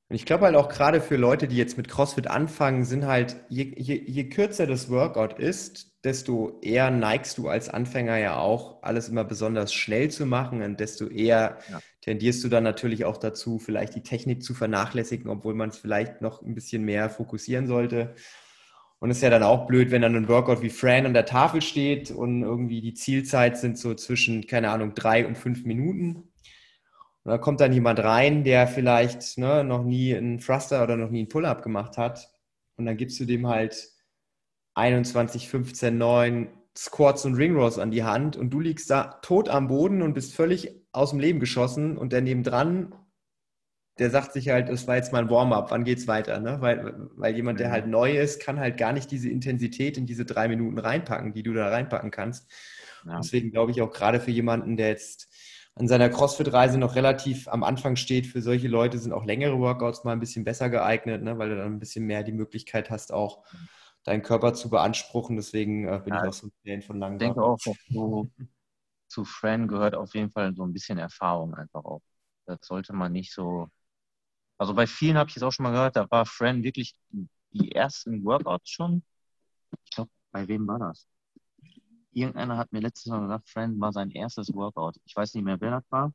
ich 0.09 0.25
glaube 0.25 0.45
halt 0.45 0.55
auch 0.55 0.69
gerade 0.69 1.01
für 1.01 1.17
Leute, 1.17 1.47
die 1.47 1.57
jetzt 1.57 1.77
mit 1.77 1.87
CrossFit 1.87 2.27
anfangen, 2.27 2.85
sind 2.85 3.05
halt, 3.05 3.35
je, 3.49 3.73
je, 3.77 3.95
je, 3.95 4.29
kürzer 4.29 4.67
das 4.67 4.89
Workout 4.89 5.39
ist, 5.39 5.91
desto 6.03 6.59
eher 6.61 6.91
neigst 6.91 7.37
du 7.37 7.47
als 7.49 7.69
Anfänger 7.69 8.17
ja 8.17 8.37
auch, 8.37 8.83
alles 8.83 9.09
immer 9.09 9.23
besonders 9.23 9.73
schnell 9.73 10.11
zu 10.11 10.25
machen 10.25 10.61
und 10.61 10.79
desto 10.79 11.07
eher 11.07 11.59
ja. 11.69 11.81
tendierst 12.01 12.43
du 12.43 12.49
dann 12.49 12.63
natürlich 12.63 13.05
auch 13.05 13.17
dazu, 13.17 13.59
vielleicht 13.59 13.95
die 13.95 14.03
Technik 14.03 14.43
zu 14.43 14.53
vernachlässigen, 14.53 15.29
obwohl 15.29 15.55
man 15.55 15.69
es 15.69 15.77
vielleicht 15.77 16.21
noch 16.21 16.41
ein 16.41 16.55
bisschen 16.55 16.83
mehr 16.83 17.09
fokussieren 17.09 17.67
sollte. 17.67 18.15
Und 19.03 19.11
es 19.11 19.17
ist 19.17 19.23
ja 19.23 19.29
dann 19.29 19.43
auch 19.43 19.67
blöd, 19.67 19.91
wenn 19.91 20.01
dann 20.01 20.15
ein 20.15 20.29
Workout 20.29 20.61
wie 20.61 20.69
Fran 20.69 21.05
an 21.05 21.13
der 21.13 21.25
Tafel 21.25 21.61
steht 21.61 22.09
und 22.09 22.41
irgendwie 22.41 22.79
die 22.79 22.93
Zielzeit 22.93 23.57
sind 23.57 23.77
so 23.77 23.95
zwischen, 23.95 24.47
keine 24.47 24.69
Ahnung, 24.69 24.93
drei 24.95 25.27
und 25.27 25.37
fünf 25.37 25.65
Minuten. 25.65 26.31
Und 27.23 27.31
da 27.31 27.37
kommt 27.37 27.61
dann 27.61 27.73
jemand 27.73 27.99
rein, 27.99 28.43
der 28.43 28.67
vielleicht 28.67 29.37
ne, 29.37 29.63
noch 29.63 29.83
nie 29.83 30.15
einen 30.15 30.39
Thruster 30.39 30.83
oder 30.83 30.97
noch 30.97 31.09
nie 31.09 31.19
einen 31.19 31.29
Pull-Up 31.29 31.63
gemacht 31.63 31.97
hat. 31.97 32.29
Und 32.75 32.85
dann 32.85 32.97
gibst 32.97 33.19
du 33.19 33.25
dem 33.25 33.47
halt 33.47 33.89
21, 34.75 35.47
15, 35.47 35.97
9 35.97 36.49
Squats 36.75 37.25
und 37.25 37.35
Ring 37.35 37.55
Rows 37.55 37.77
an 37.77 37.91
die 37.91 38.03
Hand 38.03 38.35
und 38.35 38.49
du 38.49 38.59
liegst 38.59 38.89
da 38.89 39.19
tot 39.21 39.47
am 39.47 39.67
Boden 39.67 40.01
und 40.01 40.13
bist 40.13 40.33
völlig 40.33 40.71
aus 40.91 41.11
dem 41.11 41.19
Leben 41.19 41.39
geschossen 41.39 41.97
und 41.97 42.11
der 42.11 42.21
nebendran 42.21 42.93
der 43.99 44.09
sagt 44.09 44.33
sich 44.33 44.49
halt, 44.49 44.69
es 44.69 44.87
war 44.87 44.95
jetzt 44.95 45.13
mal 45.13 45.19
ein 45.19 45.29
Warm-up, 45.29 45.69
wann 45.69 45.83
geht's 45.83 46.07
weiter? 46.07 46.39
Ne? 46.39 46.57
Weil, 46.61 47.09
weil 47.15 47.35
jemand, 47.35 47.59
der 47.59 47.67
mhm. 47.67 47.73
halt 47.73 47.87
neu 47.87 48.17
ist, 48.17 48.41
kann 48.41 48.59
halt 48.59 48.77
gar 48.77 48.91
nicht 48.91 49.11
diese 49.11 49.29
Intensität 49.29 49.97
in 49.97 50.05
diese 50.05 50.25
drei 50.25 50.47
Minuten 50.47 50.79
reinpacken, 50.79 51.33
die 51.33 51.43
du 51.43 51.53
da 51.53 51.69
reinpacken 51.69 52.09
kannst. 52.09 52.51
Ja. 53.05 53.17
Deswegen 53.17 53.51
glaube 53.51 53.71
ich 53.71 53.81
auch 53.81 53.91
gerade 53.91 54.19
für 54.19 54.31
jemanden, 54.31 54.77
der 54.77 54.89
jetzt 54.89 55.29
an 55.75 55.87
seiner 55.87 56.09
CrossFit-Reise 56.09 56.77
noch 56.77 56.95
relativ 56.95 57.47
am 57.47 57.63
Anfang 57.63 57.95
steht, 57.95 58.27
für 58.27 58.41
solche 58.41 58.67
Leute 58.67 58.99
sind 58.99 59.11
auch 59.11 59.25
längere 59.25 59.57
Workouts 59.57 60.03
mal 60.03 60.11
ein 60.11 60.19
bisschen 60.19 60.43
besser 60.43 60.69
geeignet, 60.69 61.23
ne? 61.23 61.37
weil 61.39 61.49
du 61.49 61.57
dann 61.57 61.73
ein 61.73 61.79
bisschen 61.79 62.05
mehr 62.05 62.23
die 62.23 62.31
Möglichkeit 62.31 62.89
hast, 62.89 63.11
auch 63.11 63.43
deinen 64.03 64.21
Körper 64.21 64.53
zu 64.53 64.69
beanspruchen. 64.69 65.35
Deswegen 65.35 65.87
äh, 65.87 65.99
bin 66.03 66.13
ja, 66.13 66.21
ich 66.21 66.29
auch 66.29 66.33
so 66.33 66.47
ein 66.47 66.53
Fan 66.63 66.81
von 66.83 66.99
langen 66.99 67.15
Ich 67.15 67.25
denke 67.25 67.41
auch, 67.41 67.57
so, 67.59 68.29
zu 69.07 69.25
Fran 69.25 69.67
gehört 69.67 69.95
auf 69.95 70.13
jeden 70.13 70.31
Fall 70.31 70.53
so 70.55 70.63
ein 70.63 70.73
bisschen 70.73 70.97
Erfahrung 70.97 71.53
einfach 71.55 71.85
auch. 71.85 72.01
Das 72.45 72.59
sollte 72.61 72.93
man 72.93 73.11
nicht 73.11 73.33
so. 73.33 73.69
Also 74.57 74.73
bei 74.73 74.87
vielen 74.87 75.17
habe 75.17 75.29
ich 75.29 75.37
es 75.37 75.43
auch 75.43 75.51
schon 75.51 75.63
mal 75.63 75.71
gehört, 75.71 75.95
da 75.95 76.09
war 76.09 76.25
Fran 76.25 76.63
wirklich 76.63 76.95
die 77.51 77.71
ersten 77.71 78.23
Workouts 78.23 78.69
schon. 78.69 79.03
Ich 79.85 79.91
glaube, 79.91 80.11
bei 80.31 80.47
wem 80.47 80.67
war 80.67 80.79
das? 80.79 81.07
Irgendeiner 82.13 82.57
hat 82.57 82.71
mir 82.71 82.79
letztes 82.79 83.11
Mal 83.11 83.21
gesagt, 83.21 83.49
Fran 83.49 83.79
war 83.79 83.91
sein 83.91 84.11
erstes 84.11 84.53
Workout. 84.53 84.97
Ich 85.05 85.15
weiß 85.15 85.33
nicht 85.33 85.43
mehr, 85.43 85.59
wer 85.59 85.71
das 85.71 85.83
war. 85.89 86.13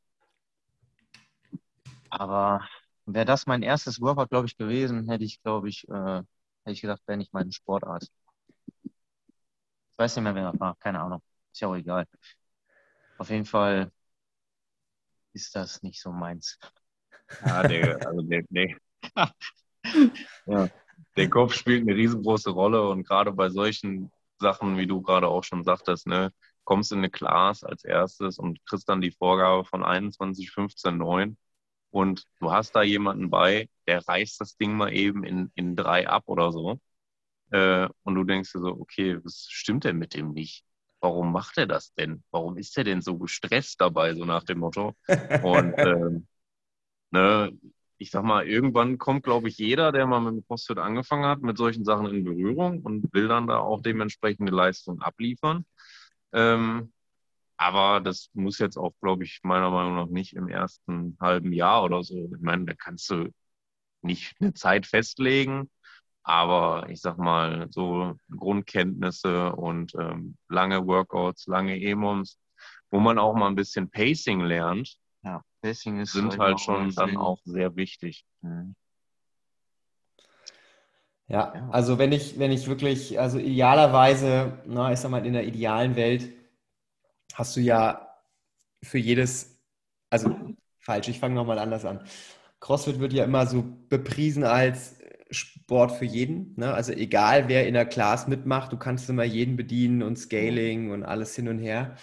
Aber 2.10 2.66
wäre 3.06 3.24
das 3.24 3.46
mein 3.46 3.62
erstes 3.62 4.00
Workout, 4.00 4.30
glaube 4.30 4.46
ich, 4.46 4.56
gewesen, 4.56 5.08
hätte 5.08 5.24
ich, 5.24 5.42
glaube 5.42 5.68
ich, 5.68 5.88
äh, 5.88 6.22
hätte 6.22 6.72
ich 6.72 6.80
gedacht, 6.80 7.02
wäre 7.06 7.18
nicht 7.18 7.32
meine 7.32 7.52
Sportart. 7.52 8.04
Ich 8.84 8.92
weiß 9.96 10.16
nicht 10.16 10.24
mehr, 10.24 10.34
wer 10.34 10.52
das 10.52 10.60
war. 10.60 10.76
Keine 10.76 11.00
Ahnung. 11.00 11.22
Ist 11.52 11.60
ja 11.60 11.68
auch 11.68 11.74
egal. 11.76 12.06
Auf 13.18 13.30
jeden 13.30 13.44
Fall 13.44 13.90
ist 15.32 15.54
das 15.56 15.82
nicht 15.82 16.00
so 16.00 16.12
meins. 16.12 16.58
Ja, 17.44 17.62
der, 17.62 18.06
also 18.06 18.22
der, 18.22 18.42
der, 18.48 18.76
ja, 20.46 20.68
der 21.16 21.30
Kopf 21.30 21.54
spielt 21.54 21.82
eine 21.82 21.96
riesengroße 21.96 22.50
Rolle 22.50 22.88
und 22.88 23.06
gerade 23.06 23.32
bei 23.32 23.50
solchen 23.50 24.10
Sachen, 24.38 24.76
wie 24.76 24.86
du 24.86 25.02
gerade 25.02 25.28
auch 25.28 25.44
schon 25.44 25.64
sagtest, 25.64 26.06
ne, 26.06 26.32
kommst 26.64 26.92
in 26.92 26.98
eine 26.98 27.10
Class 27.10 27.64
als 27.64 27.84
erstes 27.84 28.38
und 28.38 28.64
kriegst 28.66 28.88
dann 28.88 29.00
die 29.00 29.10
Vorgabe 29.10 29.64
von 29.64 29.84
21, 29.84 30.50
15, 30.50 30.96
9 30.98 31.36
und 31.90 32.24
du 32.40 32.52
hast 32.52 32.72
da 32.76 32.82
jemanden 32.82 33.30
bei, 33.30 33.68
der 33.86 34.06
reißt 34.06 34.40
das 34.40 34.56
Ding 34.56 34.74
mal 34.74 34.92
eben 34.92 35.24
in, 35.24 35.50
in 35.54 35.76
drei 35.76 36.08
ab 36.08 36.24
oder 36.26 36.52
so. 36.52 36.80
Äh, 37.50 37.88
und 38.02 38.14
du 38.14 38.24
denkst 38.24 38.52
dir 38.52 38.60
so, 38.60 38.68
okay, 38.68 39.18
was 39.24 39.46
stimmt 39.50 39.84
denn 39.84 39.96
mit 39.98 40.14
dem 40.14 40.32
nicht? 40.32 40.64
Warum 41.00 41.32
macht 41.32 41.58
er 41.58 41.66
das 41.66 41.94
denn? 41.94 42.22
Warum 42.30 42.58
ist 42.58 42.76
er 42.76 42.84
denn 42.84 43.00
so 43.02 43.16
gestresst 43.18 43.80
dabei, 43.80 44.14
so 44.14 44.24
nach 44.24 44.44
dem 44.44 44.58
Motto? 44.58 44.94
Und 45.44 45.74
ähm, 45.78 46.26
ne, 47.10 47.52
ich 47.98 48.10
sag 48.10 48.24
mal, 48.24 48.46
irgendwann 48.46 48.98
kommt, 48.98 49.24
glaube 49.24 49.48
ich, 49.48 49.58
jeder, 49.58 49.92
der 49.92 50.06
mal 50.06 50.20
mit 50.20 50.34
dem 50.34 50.46
CrossFit 50.46 50.78
angefangen 50.78 51.26
hat, 51.26 51.42
mit 51.42 51.58
solchen 51.58 51.84
Sachen 51.84 52.06
in 52.06 52.24
Berührung 52.24 52.82
und 52.82 53.12
will 53.12 53.28
dann 53.28 53.48
da 53.48 53.58
auch 53.58 53.82
dementsprechende 53.82 54.52
Leistung 54.52 55.00
abliefern. 55.02 55.64
Ähm, 56.32 56.92
aber 57.56 58.00
das 58.00 58.30
muss 58.34 58.58
jetzt 58.58 58.76
auch, 58.78 58.94
glaube 59.00 59.24
ich, 59.24 59.40
meiner 59.42 59.70
Meinung 59.70 59.96
nach 59.96 60.06
nicht 60.08 60.34
im 60.34 60.48
ersten 60.48 61.16
halben 61.20 61.52
Jahr 61.52 61.84
oder 61.84 62.04
so. 62.04 62.30
Ich 62.34 62.40
meine, 62.40 62.66
da 62.66 62.74
kannst 62.74 63.10
du 63.10 63.30
nicht 64.02 64.36
eine 64.40 64.54
Zeit 64.54 64.86
festlegen, 64.86 65.70
aber 66.22 66.88
ich 66.90 67.00
sag 67.00 67.18
mal, 67.18 67.66
so 67.70 68.16
Grundkenntnisse 68.30 69.52
und 69.54 69.94
ähm, 69.96 70.36
lange 70.48 70.86
Workouts, 70.86 71.46
lange 71.46 71.80
EMOMs, 71.80 72.38
wo 72.90 73.00
man 73.00 73.18
auch 73.18 73.34
mal 73.34 73.48
ein 73.48 73.56
bisschen 73.56 73.90
Pacing 73.90 74.40
lernt, 74.42 74.98
Pacing 75.60 76.00
ist 76.00 76.12
sind 76.12 76.38
halt 76.38 76.60
schon 76.60 76.94
dann 76.94 77.16
auch 77.16 77.38
sehr 77.44 77.76
wichtig. 77.76 78.24
Mhm. 78.42 78.74
Ja, 81.28 81.68
also 81.70 81.98
wenn 81.98 82.12
ich, 82.12 82.38
wenn 82.38 82.50
ich 82.50 82.68
wirklich, 82.68 83.20
also 83.20 83.38
idealerweise, 83.38 84.62
na, 84.66 84.92
ich 84.92 84.98
sag 84.98 85.10
mal, 85.10 85.26
in 85.26 85.34
der 85.34 85.46
idealen 85.46 85.94
Welt 85.94 86.32
hast 87.34 87.54
du 87.54 87.60
ja 87.60 88.08
für 88.82 88.96
jedes, 88.96 89.60
also 90.08 90.34
falsch, 90.78 91.08
ich 91.08 91.18
fange 91.18 91.34
nochmal 91.34 91.58
anders 91.58 91.84
an. 91.84 92.02
CrossFit 92.60 92.98
wird 92.98 93.12
ja 93.12 93.24
immer 93.24 93.46
so 93.46 93.62
bepriesen 93.90 94.42
als 94.42 94.98
Sport 95.30 95.92
für 95.92 96.06
jeden. 96.06 96.54
Ne? 96.56 96.72
Also 96.72 96.92
egal, 96.92 97.48
wer 97.48 97.66
in 97.66 97.74
der 97.74 97.84
Class 97.84 98.26
mitmacht, 98.26 98.72
du 98.72 98.78
kannst 98.78 99.10
immer 99.10 99.24
jeden 99.24 99.56
bedienen 99.56 100.02
und 100.02 100.16
Scaling 100.16 100.90
und 100.90 101.04
alles 101.04 101.36
hin 101.36 101.48
und 101.48 101.58
her. 101.58 101.96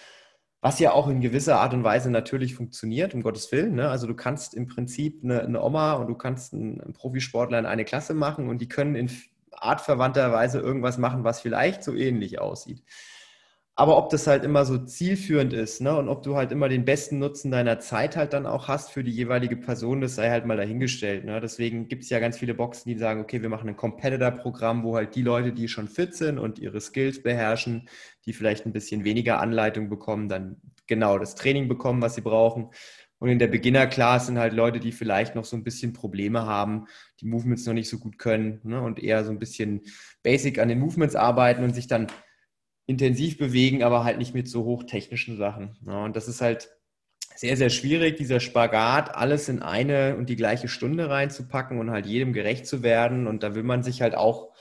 Was 0.66 0.80
ja 0.80 0.94
auch 0.94 1.08
in 1.10 1.22
gewisser 1.22 1.60
Art 1.60 1.76
und 1.76 1.84
Weise 1.84 2.10
natürlich 2.10 2.56
funktioniert, 2.56 3.14
um 3.14 3.22
Gottes 3.22 3.52
Willen. 3.52 3.76
Ne? 3.76 3.88
Also 3.88 4.08
du 4.08 4.16
kannst 4.16 4.56
im 4.56 4.66
Prinzip 4.66 5.24
eine, 5.24 5.44
eine 5.44 5.62
Oma 5.62 5.94
und 5.94 6.08
du 6.08 6.16
kannst 6.16 6.56
einen, 6.56 6.82
einen 6.82 6.94
Profisportler 6.94 7.60
in 7.60 7.68
eine 7.68 7.86
Klasse 7.86 8.16
machen 8.16 8.50
und 8.50 8.58
die 8.58 8.68
können 8.68 8.96
in 8.96 9.12
artverwandter 9.52 10.32
Weise 10.32 10.58
irgendwas 10.58 10.98
machen, 10.98 11.24
was 11.24 11.40
vielleicht 11.40 11.84
so 11.84 11.94
ähnlich 11.94 12.42
aussieht. 12.42 12.82
Aber 13.78 13.98
ob 13.98 14.10
das 14.10 14.26
halt 14.26 14.46
immer 14.46 14.64
so 14.64 14.78
zielführend 14.78 15.52
ist, 15.52 15.82
ne? 15.82 15.98
Und 15.98 16.08
ob 16.08 16.24
du 16.24 16.38
halt 16.38 16.54
immer 16.54 16.70
den 16.70 16.86
besten 16.86 17.20
Nutzen 17.20 17.52
deiner 17.52 17.78
Zeit 17.80 18.16
halt 18.16 18.32
dann 18.32 18.46
auch 18.46 18.70
hast 18.70 18.92
für 18.92 19.04
die 19.04 19.12
jeweilige 19.12 19.58
Person, 19.58 20.00
das 20.00 20.16
sei 20.16 20.30
halt 20.30 20.46
mal 20.46 20.56
dahingestellt. 20.56 21.26
Ne? 21.26 21.42
Deswegen 21.42 21.90
gibt 21.90 22.04
es 22.04 22.10
ja 22.10 22.20
ganz 22.20 22.38
viele 22.38 22.54
Boxen, 22.54 22.90
die 22.90 22.98
sagen, 22.98 23.20
okay, 23.20 23.42
wir 23.42 23.50
machen 23.50 23.68
ein 23.68 23.76
Competitor-Programm, 23.76 24.84
wo 24.84 24.96
halt 24.96 25.14
die 25.16 25.24
Leute, 25.24 25.52
die 25.52 25.68
schon 25.68 25.90
fit 25.90 26.16
sind 26.16 26.40
und 26.40 26.58
ihre 26.58 26.80
Skills 26.80 27.22
beherrschen, 27.22 27.90
die 28.26 28.32
vielleicht 28.32 28.66
ein 28.66 28.72
bisschen 28.72 29.04
weniger 29.04 29.42
Anleitung 29.42 29.90
bekommen, 29.90 30.30
dann 30.30 30.56
genau 30.88 31.20
das 31.20 31.36
Training 31.36 31.68
bekommen, 31.68 32.02
was 32.02 32.16
sie 32.16 32.22
brauchen. 32.22 32.70
Und 33.20 33.28
in 33.30 33.40
der 33.40 33.48
Beginner-Class 33.48 34.28
sind 34.28 34.38
halt 34.38 34.54
Leute, 34.54 34.80
die 34.80 34.94
vielleicht 34.94 35.36
noch 35.36 35.46
so 35.46 35.58
ein 35.58 35.64
bisschen 35.66 35.92
Probleme 35.92 36.46
haben, 36.46 36.86
die 37.20 37.26
Movements 37.26 37.66
noch 37.66 37.74
nicht 37.74 37.90
so 37.90 38.00
gut 38.00 38.20
können 38.20 38.62
ne? 38.64 38.82
und 38.82 39.04
eher 39.04 39.26
so 39.26 39.32
ein 39.32 39.40
bisschen 39.40 39.82
basic 40.24 40.60
an 40.60 40.70
den 40.70 40.80
Movements 40.80 41.16
arbeiten 41.16 41.64
und 41.64 41.74
sich 41.74 41.88
dann 41.88 42.08
intensiv 42.88 43.38
bewegen, 43.38 43.84
aber 43.84 44.04
halt 44.04 44.18
nicht 44.18 44.34
mit 44.34 44.48
so 44.48 44.64
hochtechnischen 44.64 45.38
Sachen. 45.38 45.78
Ja, 45.86 46.06
und 46.06 46.16
das 46.16 46.28
ist 46.28 46.42
halt 46.42 46.70
sehr, 47.36 47.58
sehr 47.58 47.70
schwierig, 47.70 48.16
dieser 48.16 48.40
Spagat, 48.40 49.14
alles 49.16 49.50
in 49.50 49.62
eine 49.62 50.16
und 50.16 50.30
die 50.30 50.36
gleiche 50.36 50.68
Stunde 50.68 51.10
reinzupacken 51.10 51.80
und 51.80 51.92
halt 51.92 52.06
jedem 52.06 52.32
gerecht 52.32 52.66
zu 52.66 52.82
werden. 52.82 53.28
Und 53.28 53.44
da 53.44 53.56
will 53.56 53.64
man 53.64 53.84
sich 53.84 54.02
halt 54.02 54.16
auch 54.16 54.54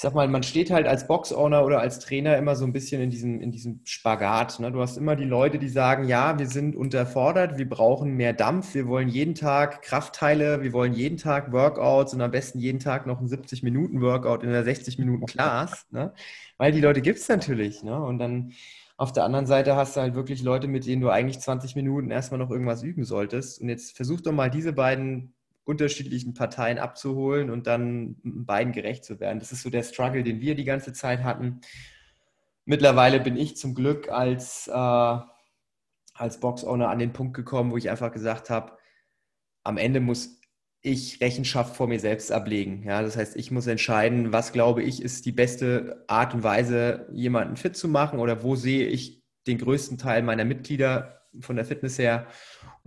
ich 0.00 0.02
sag 0.02 0.14
mal, 0.14 0.28
man 0.28 0.42
steht 0.42 0.70
halt 0.70 0.86
als 0.86 1.06
Box-Owner 1.06 1.62
oder 1.62 1.78
als 1.78 1.98
Trainer 1.98 2.38
immer 2.38 2.56
so 2.56 2.64
ein 2.64 2.72
bisschen 2.72 3.02
in 3.02 3.10
diesem, 3.10 3.42
in 3.42 3.52
diesem 3.52 3.82
Spagat. 3.84 4.58
Ne? 4.58 4.72
Du 4.72 4.80
hast 4.80 4.96
immer 4.96 5.14
die 5.14 5.26
Leute, 5.26 5.58
die 5.58 5.68
sagen, 5.68 6.08
ja, 6.08 6.38
wir 6.38 6.46
sind 6.46 6.74
unterfordert, 6.74 7.58
wir 7.58 7.68
brauchen 7.68 8.16
mehr 8.16 8.32
Dampf, 8.32 8.72
wir 8.72 8.86
wollen 8.86 9.10
jeden 9.10 9.34
Tag 9.34 9.82
Kraftteile, 9.82 10.62
wir 10.62 10.72
wollen 10.72 10.94
jeden 10.94 11.18
Tag 11.18 11.52
Workouts 11.52 12.14
und 12.14 12.22
am 12.22 12.30
besten 12.30 12.60
jeden 12.60 12.78
Tag 12.78 13.06
noch 13.06 13.18
einen 13.18 13.28
70-Minuten-Workout 13.28 14.42
in 14.42 14.48
einer 14.48 14.62
60-Minuten-Class. 14.62 15.88
Ne? 15.90 16.14
Weil 16.56 16.72
die 16.72 16.80
Leute 16.80 17.02
gibt 17.02 17.18
es 17.18 17.28
natürlich. 17.28 17.82
Ne? 17.82 18.02
Und 18.02 18.18
dann 18.20 18.52
auf 18.96 19.12
der 19.12 19.24
anderen 19.24 19.44
Seite 19.44 19.76
hast 19.76 19.98
du 19.98 20.00
halt 20.00 20.14
wirklich 20.14 20.42
Leute, 20.42 20.66
mit 20.66 20.86
denen 20.86 21.02
du 21.02 21.10
eigentlich 21.10 21.40
20 21.40 21.76
Minuten 21.76 22.10
erstmal 22.10 22.38
noch 22.38 22.50
irgendwas 22.50 22.82
üben 22.82 23.04
solltest. 23.04 23.60
Und 23.60 23.68
jetzt 23.68 23.94
versuch 23.94 24.22
doch 24.22 24.32
mal 24.32 24.48
diese 24.48 24.72
beiden 24.72 25.34
unterschiedlichen 25.70 26.34
Parteien 26.34 26.78
abzuholen 26.78 27.50
und 27.50 27.66
dann 27.66 28.16
beiden 28.24 28.72
gerecht 28.72 29.04
zu 29.04 29.20
werden. 29.20 29.38
Das 29.38 29.52
ist 29.52 29.62
so 29.62 29.70
der 29.70 29.84
Struggle, 29.84 30.24
den 30.24 30.40
wir 30.40 30.56
die 30.56 30.64
ganze 30.64 30.92
Zeit 30.92 31.22
hatten. 31.22 31.60
Mittlerweile 32.64 33.20
bin 33.20 33.36
ich 33.36 33.56
zum 33.56 33.74
Glück 33.74 34.08
als, 34.10 34.68
äh, 34.68 35.18
als 36.14 36.40
Box-Owner 36.40 36.88
an 36.88 36.98
den 36.98 37.12
Punkt 37.12 37.34
gekommen, 37.34 37.70
wo 37.70 37.76
ich 37.76 37.88
einfach 37.88 38.12
gesagt 38.12 38.50
habe, 38.50 38.76
am 39.62 39.76
Ende 39.76 40.00
muss 40.00 40.40
ich 40.82 41.20
Rechenschaft 41.20 41.76
vor 41.76 41.86
mir 41.86 42.00
selbst 42.00 42.32
ablegen. 42.32 42.82
Ja, 42.84 43.02
das 43.02 43.16
heißt, 43.16 43.36
ich 43.36 43.50
muss 43.50 43.66
entscheiden, 43.66 44.32
was 44.32 44.52
glaube 44.52 44.82
ich 44.82 45.02
ist 45.02 45.24
die 45.26 45.32
beste 45.32 46.04
Art 46.08 46.34
und 46.34 46.42
Weise, 46.42 47.06
jemanden 47.12 47.56
fit 47.56 47.76
zu 47.76 47.86
machen 47.86 48.18
oder 48.18 48.42
wo 48.42 48.56
sehe 48.56 48.86
ich 48.86 49.22
den 49.46 49.58
größten 49.58 49.98
Teil 49.98 50.22
meiner 50.22 50.44
Mitglieder 50.44 51.22
von 51.40 51.56
der 51.56 51.64
Fitness 51.64 51.98
her 51.98 52.26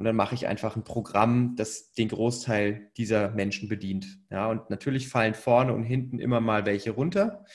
und 0.04 0.08
dann 0.08 0.18
mache 0.18 0.36
ich 0.36 0.48
einfach 0.48 0.76
ein 0.76 0.84
Programm, 0.84 1.56
das 1.56 1.94
den 1.94 2.10
Großteil 2.10 2.92
dieser 2.98 3.30
Menschen 3.30 3.70
bedient. 3.70 4.20
Ja, 4.30 4.50
und 4.50 4.70
natürlich 4.70 5.08
fallen 5.08 5.34
vorne 5.34 5.72
und 5.72 5.84
hinten 5.84 6.20
immer 6.20 6.42
mal 6.42 6.66
welche 6.66 6.92
runter. 6.92 7.46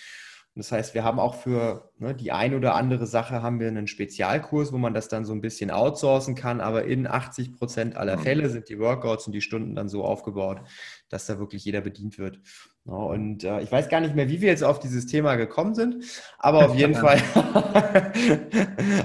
Das 0.55 0.73
heißt, 0.73 0.95
wir 0.95 1.05
haben 1.05 1.21
auch 1.21 1.35
für 1.35 1.93
ne, 1.99 2.15
die 2.15 2.33
ein 2.33 2.55
oder 2.55 2.75
andere 2.75 3.07
Sache 3.07 3.43
haben 3.43 3.61
wir 3.61 3.69
einen 3.69 3.87
Spezialkurs, 3.87 4.73
wo 4.73 4.79
man 4.79 4.95
das 4.95 5.09
dann 5.09 5.27
so 5.27 5.35
ein 5.35 5.43
bisschen 5.43 5.71
outsourcen 5.71 6.37
kann. 6.37 6.63
Aber 6.63 6.85
in 6.85 7.07
80 7.07 7.53
Prozent 7.53 7.97
aller 7.99 8.17
mhm. 8.17 8.23
Fälle 8.23 8.49
sind 8.49 8.71
die 8.71 8.79
Workouts 8.79 9.27
und 9.27 9.35
die 9.35 9.43
Stunden 9.43 9.75
dann 9.75 9.91
so 9.91 10.03
aufgebaut, 10.03 10.63
dass 11.11 11.27
da 11.27 11.39
wirklich 11.39 11.67
jeder 11.67 11.83
bedient 11.83 12.17
wird. 12.17 12.41
Ja, 12.89 12.95
und 12.95 13.45
äh, 13.45 13.61
ich 13.61 13.71
weiß 13.71 13.91
gar 13.91 14.01
nicht 14.01 14.15
mehr, 14.15 14.31
wie 14.31 14.41
wir 14.41 14.49
jetzt 14.49 14.65
auf 14.65 14.81
dieses 14.81 15.05
Thema 15.05 15.35
gekommen 15.37 15.75
sind, 15.75 16.03
aber 16.39 16.65
auf 16.65 16.75
jeden 16.75 16.95
Fall 17.03 17.19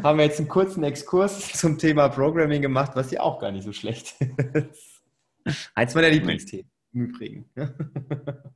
haben 0.04 0.17
wir 0.17 0.24
jetzt 0.24 0.39
einen 0.39 0.48
kurzen 0.48 0.86
Exkurs 0.86 1.52
zum 1.52 1.78
Thema 1.78 2.08
Programming 2.08 2.62
gemacht, 2.62 2.93
was 2.96 3.12
ja 3.12 3.19
auch 3.19 3.41
gar 3.41 3.52
nicht 3.52 3.65
so 3.65 3.74
schlecht 3.74 4.15
ist. 4.54 5.04
Eins 5.76 5.96
meiner 5.96 6.10
Lieblingsthemen 6.10 6.72
im 6.93 7.02
Übrigen. 7.02 7.50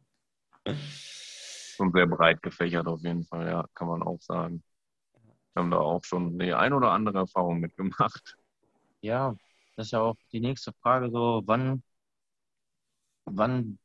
schon 1.76 1.92
sehr 1.92 2.08
breit 2.08 2.42
gefächert 2.42 2.88
auf 2.88 3.02
jeden 3.02 3.26
Fall, 3.26 3.48
ja, 3.48 3.66
kann 3.74 3.90
man 3.90 4.04
auch 4.04 4.22
sagen. 4.22 4.63
Wir 5.54 5.62
haben 5.62 5.72
da 5.72 5.78
auch 5.80 6.06
schon 6.06 6.40
die 6.40 6.54
ein 6.54 6.72
oder 6.72 6.92
andere 6.92 7.18
Erfahrung 7.18 7.60
mitgemacht. 7.60 8.38
Ja, 9.02 9.36
das 9.76 9.88
ist 9.88 9.92
ja 9.92 10.00
auch 10.00 10.16
die 10.32 10.40
nächste 10.40 10.72
Frage 10.72 11.12
so, 11.12 11.44
wann 11.46 11.84
wann 13.26 13.78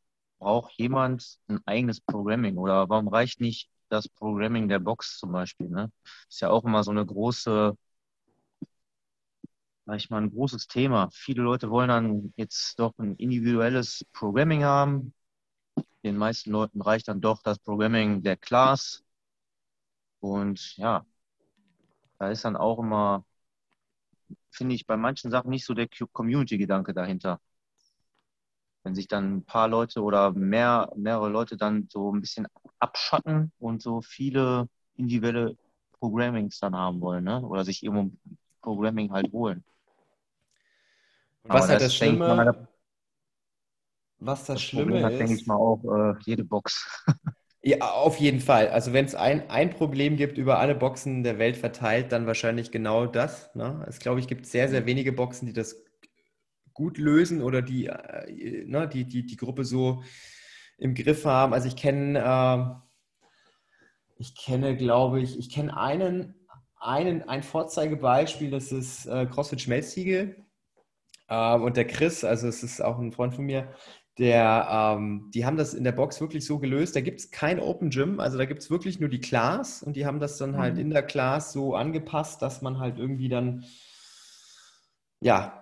braucht 0.43 0.73
jemand 0.79 1.39
ein 1.49 1.61
eigenes 1.67 2.01
Programming 2.01 2.59
oder 2.59 2.89
warum 2.89 3.09
reicht 3.09 3.41
nicht 3.41 3.71
das 3.89 4.09
Programming 4.09 4.69
der 4.69 4.81
Box 4.81 5.19
zum 5.19 5.33
Beispiel? 5.33 5.69
Ne? 5.69 5.93
Ist 6.29 6.41
ja 6.41 6.51
auch 6.51 6.65
immer 6.65 6.83
so 6.83 6.91
eine 6.91 7.07
große, 7.07 7.77
sag 9.87 9.97
ich 9.97 10.11
mal, 10.11 10.21
ein 10.23 10.31
großes 10.31 10.67
Thema. 10.67 11.11
Viele 11.13 11.43
Leute 11.43 11.71
wollen 11.71 11.89
dann 11.89 12.33
jetzt 12.37 12.79
doch 12.81 12.93
ein 12.99 13.15
individuelles 13.17 14.05
Programming 14.13 14.65
haben. 14.65 15.15
Den 16.05 16.17
meisten 16.17 16.51
Leuten 16.51 16.83
reicht 16.83 17.09
dann 17.09 17.21
doch 17.21 17.43
das 17.43 17.59
Programming 17.61 18.23
der 18.23 18.37
Class. 18.37 19.05
Und 20.21 20.77
ja, 20.77 21.07
da 22.19 22.31
ist 22.31 22.45
dann 22.45 22.57
auch 22.57 22.79
immer, 22.81 23.25
finde 24.51 24.75
ich, 24.75 24.87
bei 24.87 24.97
manchen 24.97 25.31
Sachen 25.31 25.51
nicht 25.51 25.65
so 25.65 25.75
der 25.75 25.89
Community-Gedanke 25.89 26.95
dahinter 26.95 27.41
wenn 28.85 28.95
sich 28.95 29.09
dann 29.09 29.37
ein 29.37 29.45
paar 29.45 29.69
Leute 29.69 30.03
oder 30.03 30.33
mehr, 30.33 30.91
mehrere 30.97 31.29
Leute 31.29 31.57
dann 31.57 31.89
so 31.91 32.13
ein 32.13 32.21
bisschen 32.21 32.47
abschatten 32.79 33.53
und 33.59 33.83
so 33.83 34.01
viele 34.01 34.69
individuelle 34.97 35.57
Programmings 35.93 36.59
dann 36.59 36.75
haben 36.75 37.01
wollen, 37.01 37.25
ne? 37.25 37.41
Oder 37.43 37.65
sich 37.65 37.83
irgendwo 37.83 38.17
Programming 38.61 39.13
halt 39.13 39.33
holen. 39.33 39.65
Und 41.45 41.53
was 41.53 41.69
halt 41.69 41.81
das, 41.81 41.85
das 41.85 41.97
Schlimme, 41.97 42.19
mal, 42.29 42.69
was 44.19 44.41
das, 44.41 44.47
das 44.47 44.63
Schlimme 44.63 44.85
Problem 44.93 45.11
ist, 45.11 45.19
denke 45.19 45.35
ich 45.35 45.47
mal 45.47 45.57
auch 45.57 45.85
äh, 45.85 46.15
jede 46.25 46.45
Box. 46.45 47.05
ja, 47.63 47.79
auf 47.81 48.19
jeden 48.19 48.41
Fall. 48.41 48.69
Also 48.69 48.93
wenn 48.93 49.05
es 49.05 49.15
ein, 49.15 49.49
ein 49.51 49.71
Problem 49.71 50.17
gibt 50.17 50.39
über 50.39 50.59
alle 50.59 50.75
Boxen 50.75 51.23
der 51.23 51.39
Welt 51.39 51.57
verteilt, 51.57 52.13
dann 52.13 52.27
wahrscheinlich 52.27 52.71
genau 52.71 53.07
das. 53.07 53.55
Ne? 53.55 53.85
Es 53.89 53.99
glaube 53.99 54.21
ich 54.21 54.29
gibt 54.29 54.47
sehr, 54.47 54.69
sehr 54.69 54.87
wenige 54.87 55.13
Boxen, 55.13 55.47
die 55.47 55.53
das 55.53 55.85
gut 56.75 56.99
lösen 56.99 57.43
oder 57.43 57.63
die, 57.63 57.87
äh, 57.87 58.65
ne, 58.67 58.89
die, 58.89 59.05
die, 59.05 59.27
die 59.27 59.37
Gruppe 59.37 59.65
so 59.65 60.03
im 60.79 60.95
Griff 60.95 61.25
haben. 61.25 61.53
Also 61.53 61.69
ich 61.69 61.77
kenne, 61.77 62.19
äh, 62.19 63.33
ich 64.17 64.35
kenne, 64.37 64.77
glaube 64.77 65.21
ich, 65.21 65.39
ich 65.39 65.51
kenne 65.51 65.77
einen, 65.77 66.35
einen, 66.77 67.23
ein 67.29 67.43
Vorzeigebeispiel, 67.43 68.51
das 68.51 68.73
ist 68.73 69.07
äh, 69.07 69.27
CrossFit 69.27 69.61
Schmelztiegel. 69.61 70.45
Äh, 71.29 71.55
und 71.55 71.77
der 71.77 71.87
Chris, 71.87 72.25
also 72.25 72.49
es 72.49 72.63
ist 72.63 72.83
auch 72.83 72.99
ein 72.99 73.13
Freund 73.13 73.35
von 73.35 73.45
mir, 73.45 73.73
der, 74.19 74.69
ähm, 74.71 75.31
die 75.33 75.47
haben 75.47 75.57
das 75.57 75.73
in 75.73 75.85
der 75.85 75.93
Box 75.93 76.21
wirklich 76.21 76.45
so 76.45 76.59
gelöst. 76.59 76.95
Da 76.95 77.01
gibt 77.01 77.21
es 77.21 77.31
kein 77.31 77.59
Open 77.59 77.91
Gym, 77.91 78.21
also 78.21 78.37
da 78.37 78.45
gibt 78.45 78.63
es 78.63 78.71
wirklich 78.71 79.01
nur 79.01 79.09
die 79.09 79.21
Class 79.21 79.83
und 79.83 79.97
die 79.97 80.05
haben 80.05 80.21
das 80.21 80.37
dann 80.37 80.59
halt 80.59 80.75
mhm. 80.75 80.81
in 80.81 80.91
der 80.91 81.03
Class 81.03 81.53
so 81.53 81.75
angepasst, 81.75 82.43
dass 82.43 82.61
man 82.61 82.79
halt 82.79 82.99
irgendwie 82.99 83.29
dann, 83.29 83.65
ja, 85.21 85.62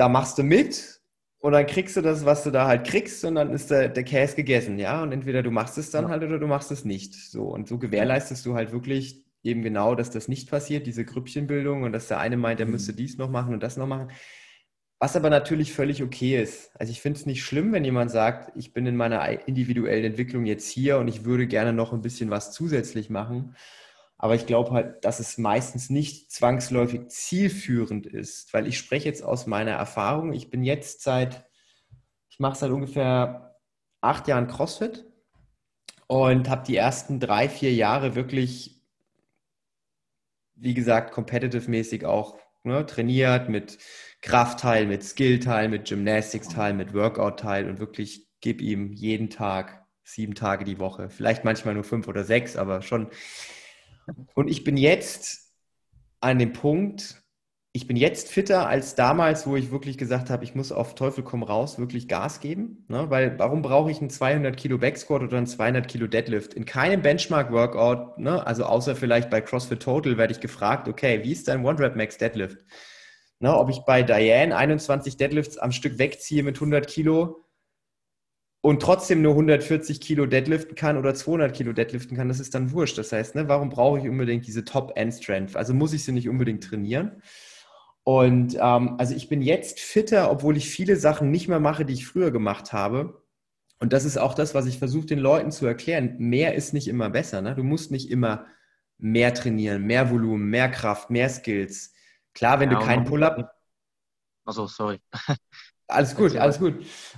da 0.00 0.08
machst 0.08 0.38
du 0.38 0.42
mit 0.42 1.02
und 1.40 1.52
dann 1.52 1.66
kriegst 1.66 1.94
du 1.94 2.00
das, 2.00 2.24
was 2.24 2.42
du 2.42 2.50
da 2.50 2.66
halt 2.66 2.86
kriegst 2.86 3.22
und 3.26 3.34
dann 3.34 3.52
ist 3.52 3.70
der, 3.70 3.90
der 3.90 4.02
Käse 4.02 4.34
gegessen, 4.34 4.78
ja. 4.78 5.02
Und 5.02 5.12
entweder 5.12 5.42
du 5.42 5.50
machst 5.50 5.76
es 5.76 5.90
dann 5.90 6.04
ja. 6.04 6.10
halt 6.10 6.22
oder 6.22 6.38
du 6.38 6.46
machst 6.46 6.70
es 6.70 6.86
nicht. 6.86 7.14
So 7.14 7.48
und 7.48 7.68
so 7.68 7.76
gewährleistest 7.76 8.46
du 8.46 8.54
halt 8.54 8.72
wirklich 8.72 9.26
eben 9.42 9.60
genau, 9.60 9.94
dass 9.94 10.10
das 10.10 10.26
nicht 10.26 10.50
passiert, 10.50 10.86
diese 10.86 11.04
Grüppchenbildung 11.04 11.82
und 11.82 11.92
dass 11.92 12.08
der 12.08 12.18
eine 12.18 12.38
meint, 12.38 12.60
er 12.60 12.66
mhm. 12.66 12.72
müsste 12.72 12.94
dies 12.94 13.18
noch 13.18 13.28
machen 13.28 13.52
und 13.52 13.62
das 13.62 13.76
noch 13.76 13.86
machen. 13.86 14.10
Was 14.98 15.16
aber 15.16 15.28
natürlich 15.28 15.74
völlig 15.74 16.02
okay 16.02 16.42
ist. 16.42 16.70
Also 16.78 16.92
ich 16.92 17.02
finde 17.02 17.20
es 17.20 17.26
nicht 17.26 17.42
schlimm, 17.42 17.72
wenn 17.72 17.84
jemand 17.84 18.10
sagt, 18.10 18.52
ich 18.56 18.72
bin 18.72 18.86
in 18.86 18.96
meiner 18.96 19.46
individuellen 19.46 20.04
Entwicklung 20.04 20.46
jetzt 20.46 20.70
hier 20.70 20.98
und 20.98 21.08
ich 21.08 21.26
würde 21.26 21.46
gerne 21.46 21.74
noch 21.74 21.92
ein 21.92 22.02
bisschen 22.02 22.30
was 22.30 22.52
zusätzlich 22.52 23.10
machen. 23.10 23.54
Aber 24.22 24.34
ich 24.34 24.44
glaube 24.44 24.72
halt, 24.72 25.02
dass 25.06 25.18
es 25.18 25.38
meistens 25.38 25.88
nicht 25.88 26.30
zwangsläufig 26.30 27.08
zielführend 27.08 28.04
ist, 28.04 28.52
weil 28.52 28.66
ich 28.66 28.76
spreche 28.76 29.08
jetzt 29.08 29.22
aus 29.24 29.46
meiner 29.46 29.70
Erfahrung. 29.70 30.34
Ich 30.34 30.50
bin 30.50 30.62
jetzt 30.62 31.00
seit, 31.00 31.46
ich 32.28 32.38
mache 32.38 32.58
seit 32.58 32.70
ungefähr 32.70 33.56
acht 34.02 34.28
Jahren 34.28 34.46
CrossFit 34.46 35.06
und 36.06 36.50
habe 36.50 36.66
die 36.66 36.76
ersten 36.76 37.18
drei, 37.18 37.48
vier 37.48 37.72
Jahre 37.72 38.14
wirklich, 38.14 38.84
wie 40.54 40.74
gesagt, 40.74 41.14
competitive-mäßig 41.14 42.04
auch 42.04 42.36
ne, 42.62 42.84
trainiert 42.84 43.48
mit 43.48 43.78
Kraftteil, 44.20 44.84
mit 44.84 45.02
Skillteil, 45.02 45.70
mit 45.70 45.88
Gymnastics-Teil, 45.88 46.74
mit 46.74 46.92
Workout-Teil 46.92 47.70
und 47.70 47.78
wirklich 47.78 48.28
gib 48.42 48.60
ihm 48.60 48.92
jeden 48.92 49.30
Tag 49.30 49.86
sieben 50.04 50.34
Tage 50.34 50.66
die 50.66 50.78
Woche. 50.78 51.08
Vielleicht 51.08 51.44
manchmal 51.44 51.72
nur 51.72 51.84
fünf 51.84 52.06
oder 52.06 52.24
sechs, 52.24 52.56
aber 52.56 52.82
schon 52.82 53.08
und 54.34 54.48
ich 54.48 54.64
bin 54.64 54.76
jetzt 54.76 55.52
an 56.20 56.38
dem 56.38 56.52
Punkt, 56.52 57.20
ich 57.72 57.86
bin 57.86 57.96
jetzt 57.96 58.28
fitter 58.28 58.68
als 58.68 58.96
damals, 58.96 59.46
wo 59.46 59.54
ich 59.54 59.70
wirklich 59.70 59.96
gesagt 59.96 60.28
habe, 60.28 60.42
ich 60.42 60.56
muss 60.56 60.72
auf 60.72 60.96
Teufel 60.96 61.22
komm 61.22 61.44
raus 61.44 61.78
wirklich 61.78 62.08
Gas 62.08 62.40
geben. 62.40 62.84
Ne? 62.88 63.10
Weil 63.10 63.38
warum 63.38 63.62
brauche 63.62 63.92
ich 63.92 64.00
einen 64.00 64.10
200 64.10 64.56
Kilo 64.56 64.76
Backsquat 64.78 65.22
oder 65.22 65.36
einen 65.36 65.46
200 65.46 65.86
Kilo 65.86 66.08
Deadlift? 66.08 66.52
In 66.54 66.64
keinem 66.64 67.00
Benchmark-Workout, 67.02 68.18
ne? 68.18 68.44
also 68.44 68.64
außer 68.64 68.96
vielleicht 68.96 69.30
bei 69.30 69.40
CrossFit 69.40 69.80
Total, 69.80 70.18
werde 70.18 70.32
ich 70.32 70.40
gefragt, 70.40 70.88
okay, 70.88 71.22
wie 71.22 71.30
ist 71.30 71.46
dein 71.46 71.64
One-Rep 71.64 71.94
Max 71.94 72.18
Deadlift? 72.18 72.64
Ne? 73.38 73.56
Ob 73.56 73.70
ich 73.70 73.78
bei 73.86 74.02
Diane 74.02 74.56
21 74.56 75.16
Deadlifts 75.16 75.56
am 75.56 75.70
Stück 75.70 75.98
wegziehe 75.98 76.42
mit 76.42 76.56
100 76.56 76.88
Kilo 76.88 77.44
und 78.62 78.82
trotzdem 78.82 79.22
nur 79.22 79.32
140 79.32 80.00
Kilo 80.00 80.26
deadliften 80.26 80.74
kann 80.74 80.98
oder 80.98 81.14
200 81.14 81.54
Kilo 81.54 81.72
deadliften 81.72 82.16
kann, 82.16 82.28
das 82.28 82.40
ist 82.40 82.54
dann 82.54 82.72
wurscht. 82.72 82.98
Das 82.98 83.10
heißt, 83.10 83.34
ne, 83.34 83.48
warum 83.48 83.70
brauche 83.70 83.98
ich 83.98 84.08
unbedingt 84.08 84.46
diese 84.46 84.64
Top-End-Strength? 84.64 85.56
Also 85.56 85.72
muss 85.72 85.94
ich 85.94 86.04
sie 86.04 86.12
nicht 86.12 86.28
unbedingt 86.28 86.64
trainieren. 86.64 87.22
Und 88.04 88.56
ähm, 88.60 88.96
also 88.98 89.14
ich 89.14 89.28
bin 89.28 89.40
jetzt 89.40 89.80
fitter, 89.80 90.30
obwohl 90.30 90.56
ich 90.56 90.68
viele 90.68 90.96
Sachen 90.96 91.30
nicht 91.30 91.48
mehr 91.48 91.60
mache, 91.60 91.84
die 91.84 91.94
ich 91.94 92.06
früher 92.06 92.30
gemacht 92.30 92.72
habe. 92.72 93.22
Und 93.78 93.94
das 93.94 94.04
ist 94.04 94.18
auch 94.18 94.34
das, 94.34 94.54
was 94.54 94.66
ich 94.66 94.78
versuche 94.78 95.06
den 95.06 95.18
Leuten 95.18 95.52
zu 95.52 95.64
erklären. 95.64 96.16
Mehr 96.18 96.54
ist 96.54 96.74
nicht 96.74 96.88
immer 96.88 97.08
besser. 97.08 97.40
Ne? 97.40 97.54
Du 97.54 97.62
musst 97.62 97.90
nicht 97.90 98.10
immer 98.10 98.46
mehr 98.98 99.32
trainieren, 99.32 99.86
mehr 99.86 100.10
Volumen, 100.10 100.50
mehr 100.50 100.70
Kraft, 100.70 101.08
mehr 101.08 101.30
Skills. 101.30 101.94
Klar, 102.34 102.60
wenn 102.60 102.70
ja, 102.70 102.78
du 102.78 102.84
keinen 102.84 103.04
Pull-up. 103.04 103.54
Also 104.44 104.66
sorry. 104.66 105.00
Alles 105.90 106.14
gut, 106.14 106.36
alles 106.36 106.58
gut. 106.58 106.74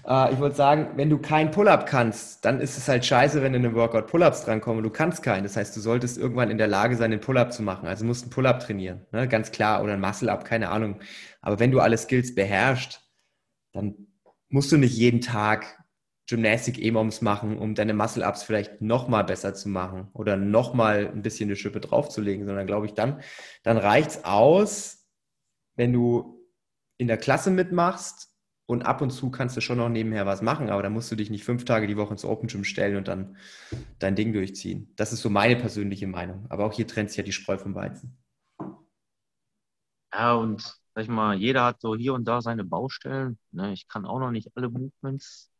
Äh, 0.06 0.32
ich 0.32 0.40
wollte 0.40 0.56
sagen, 0.56 0.92
wenn 0.96 1.10
du 1.10 1.18
kein 1.18 1.50
Pull-up 1.50 1.86
kannst, 1.86 2.44
dann 2.44 2.60
ist 2.60 2.78
es 2.78 2.88
halt 2.88 3.04
scheiße, 3.04 3.42
wenn 3.42 3.54
in 3.54 3.64
einem 3.64 3.74
Workout 3.74 4.06
Pull-ups 4.06 4.44
drankommen 4.44 4.78
und 4.78 4.84
du 4.84 4.90
kannst 4.90 5.22
keinen. 5.22 5.42
Das 5.42 5.56
heißt, 5.56 5.76
du 5.76 5.80
solltest 5.80 6.16
irgendwann 6.18 6.50
in 6.50 6.58
der 6.58 6.68
Lage 6.68 6.96
sein, 6.96 7.10
den 7.10 7.20
Pull-up 7.20 7.52
zu 7.52 7.62
machen. 7.62 7.86
Also 7.86 8.04
musst 8.04 8.22
einen 8.22 8.30
Pull-up 8.30 8.60
trainieren, 8.60 9.06
ne? 9.12 9.28
ganz 9.28 9.50
klar, 9.50 9.82
oder 9.82 9.92
ein 9.92 10.00
Muscle-up, 10.00 10.44
keine 10.44 10.70
Ahnung. 10.70 11.00
Aber 11.40 11.60
wenn 11.60 11.70
du 11.70 11.80
alle 11.80 11.98
Skills 11.98 12.34
beherrschst, 12.34 13.00
dann 13.72 13.94
musst 14.48 14.72
du 14.72 14.76
nicht 14.78 14.96
jeden 14.96 15.20
Tag 15.20 15.78
Gymnastik-EMOMs 16.28 17.20
machen, 17.20 17.58
um 17.58 17.74
deine 17.74 17.94
Muscle-ups 17.94 18.42
vielleicht 18.42 18.80
nochmal 18.80 19.24
besser 19.24 19.54
zu 19.54 19.68
machen 19.68 20.08
oder 20.14 20.36
nochmal 20.36 21.10
ein 21.12 21.22
bisschen 21.22 21.48
eine 21.48 21.56
Schippe 21.56 21.80
draufzulegen, 21.80 22.46
sondern 22.46 22.66
glaube 22.66 22.86
ich, 22.86 22.94
dann, 22.94 23.20
dann 23.64 23.76
reicht 23.76 24.10
es 24.10 24.24
aus, 24.24 25.08
wenn 25.76 25.92
du 25.92 26.40
in 26.96 27.08
der 27.08 27.18
Klasse 27.18 27.50
mitmachst 27.50 28.31
und 28.72 28.82
ab 28.82 29.00
und 29.02 29.10
zu 29.10 29.30
kannst 29.30 29.56
du 29.56 29.60
schon 29.60 29.78
noch 29.78 29.88
nebenher 29.88 30.26
was 30.26 30.42
machen, 30.42 30.70
aber 30.70 30.82
da 30.82 30.90
musst 30.90 31.10
du 31.12 31.16
dich 31.16 31.30
nicht 31.30 31.44
fünf 31.44 31.64
Tage 31.64 31.86
die 31.86 31.96
Woche 31.96 32.12
ins 32.12 32.24
Open 32.24 32.48
Gym 32.48 32.64
stellen 32.64 32.96
und 32.96 33.06
dann 33.08 33.36
dein 33.98 34.16
Ding 34.16 34.32
durchziehen. 34.32 34.92
Das 34.96 35.12
ist 35.12 35.22
so 35.22 35.30
meine 35.30 35.56
persönliche 35.56 36.06
Meinung. 36.06 36.46
Aber 36.48 36.64
auch 36.64 36.72
hier 36.72 36.86
trennt 36.86 37.10
sich 37.10 37.18
ja 37.18 37.22
die 37.22 37.32
Spreu 37.32 37.58
vom 37.58 37.74
Weizen. 37.74 38.16
Ja, 40.12 40.34
und 40.34 40.62
sag 40.94 41.02
ich 41.02 41.08
mal, 41.08 41.36
jeder 41.36 41.64
hat 41.64 41.80
so 41.80 41.94
hier 41.96 42.14
und 42.14 42.24
da 42.24 42.40
seine 42.40 42.64
Baustellen. 42.64 43.38
Ne? 43.50 43.72
Ich 43.72 43.88
kann 43.88 44.06
auch 44.06 44.18
noch 44.18 44.30
nicht 44.30 44.50
alle 44.56 44.68
Movements. 44.68 45.50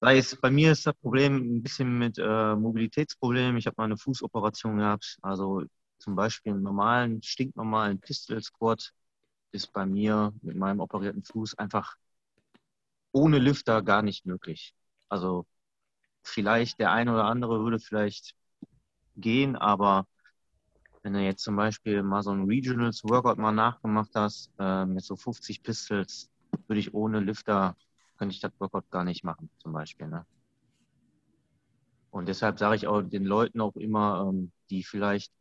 Bei 0.00 0.50
mir 0.50 0.72
ist 0.72 0.86
das 0.86 0.94
Problem 0.96 1.36
ein 1.36 1.62
bisschen 1.62 1.98
mit 1.98 2.18
äh, 2.18 2.54
Mobilitätsproblemen. 2.54 3.56
Ich 3.56 3.66
habe 3.66 3.76
mal 3.78 3.84
eine 3.84 3.96
Fußoperation 3.96 4.76
gehabt. 4.76 5.16
Also 5.22 5.62
zum 5.98 6.14
Beispiel 6.14 6.52
einen 6.52 6.62
normalen, 6.62 7.22
stinknormalen 7.22 7.98
Pistol 8.00 8.42
Squat 8.42 8.92
ist 9.54 9.72
bei 9.72 9.86
mir 9.86 10.32
mit 10.42 10.56
meinem 10.56 10.80
operierten 10.80 11.22
Fuß 11.22 11.56
einfach 11.58 11.96
ohne 13.12 13.38
Lüfter 13.38 13.82
gar 13.82 14.02
nicht 14.02 14.26
möglich. 14.26 14.74
Also 15.08 15.46
vielleicht 16.22 16.80
der 16.80 16.90
eine 16.92 17.12
oder 17.12 17.24
andere 17.24 17.60
würde 17.62 17.78
vielleicht 17.78 18.34
gehen, 19.16 19.56
aber 19.56 20.06
wenn 21.02 21.12
du 21.12 21.20
jetzt 21.20 21.44
zum 21.44 21.54
Beispiel 21.56 22.02
mal 22.02 22.22
so 22.22 22.30
ein 22.32 22.44
Regionals 22.44 23.04
Workout 23.04 23.38
mal 23.38 23.52
nachgemacht 23.52 24.10
hast, 24.14 24.50
äh, 24.58 24.84
mit 24.86 25.04
so 25.04 25.16
50 25.16 25.62
Pistols, 25.62 26.30
würde 26.66 26.80
ich 26.80 26.94
ohne 26.94 27.20
Lüfter, 27.20 27.76
könnte 28.18 28.34
ich 28.34 28.40
das 28.40 28.52
Workout 28.58 28.90
gar 28.90 29.04
nicht 29.04 29.22
machen, 29.22 29.50
zum 29.58 29.72
Beispiel. 29.72 30.08
Ne? 30.08 30.26
Und 32.10 32.26
deshalb 32.28 32.58
sage 32.58 32.76
ich 32.76 32.86
auch 32.86 33.02
den 33.02 33.24
Leuten 33.24 33.60
auch 33.60 33.76
immer, 33.76 34.28
ähm, 34.28 34.50
die 34.70 34.82
vielleicht 34.82 35.32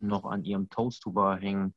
noch 0.00 0.24
an 0.24 0.44
ihrem 0.44 0.68
Toasttuber 0.68 1.36
hängen, 1.36 1.72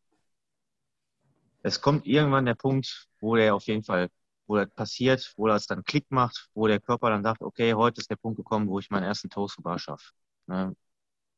es 1.61 1.81
kommt 1.81 2.05
irgendwann 2.07 2.45
der 2.45 2.55
Punkt, 2.55 3.07
wo 3.19 3.35
der 3.35 3.55
auf 3.55 3.63
jeden 3.67 3.83
Fall, 3.83 4.09
wo 4.47 4.55
das 4.57 4.69
passiert, 4.71 5.33
wo 5.37 5.47
das 5.47 5.67
dann 5.67 5.83
Klick 5.83 6.09
macht, 6.11 6.49
wo 6.53 6.67
der 6.67 6.79
Körper 6.79 7.09
dann 7.09 7.23
sagt, 7.23 7.41
okay, 7.41 7.73
heute 7.73 8.01
ist 8.01 8.09
der 8.09 8.15
Punkt 8.17 8.37
gekommen, 8.37 8.67
wo 8.69 8.79
ich 8.79 8.89
meinen 8.89 9.03
ersten 9.03 9.29
Toast 9.29 9.55
to 9.55 9.61
Bar 9.61 9.79
schaffe. 9.79 10.11
Ne? 10.47 10.75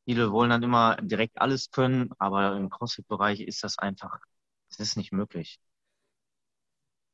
Viele 0.04 0.32
wollen 0.32 0.50
dann 0.50 0.62
immer 0.62 0.96
direkt 1.02 1.40
alles 1.40 1.70
können, 1.70 2.10
aber 2.18 2.56
im 2.56 2.70
CrossFit-Bereich 2.70 3.40
ist 3.42 3.64
das 3.64 3.78
einfach, 3.78 4.18
es 4.70 4.80
ist 4.80 4.96
nicht 4.96 5.12
möglich. 5.12 5.60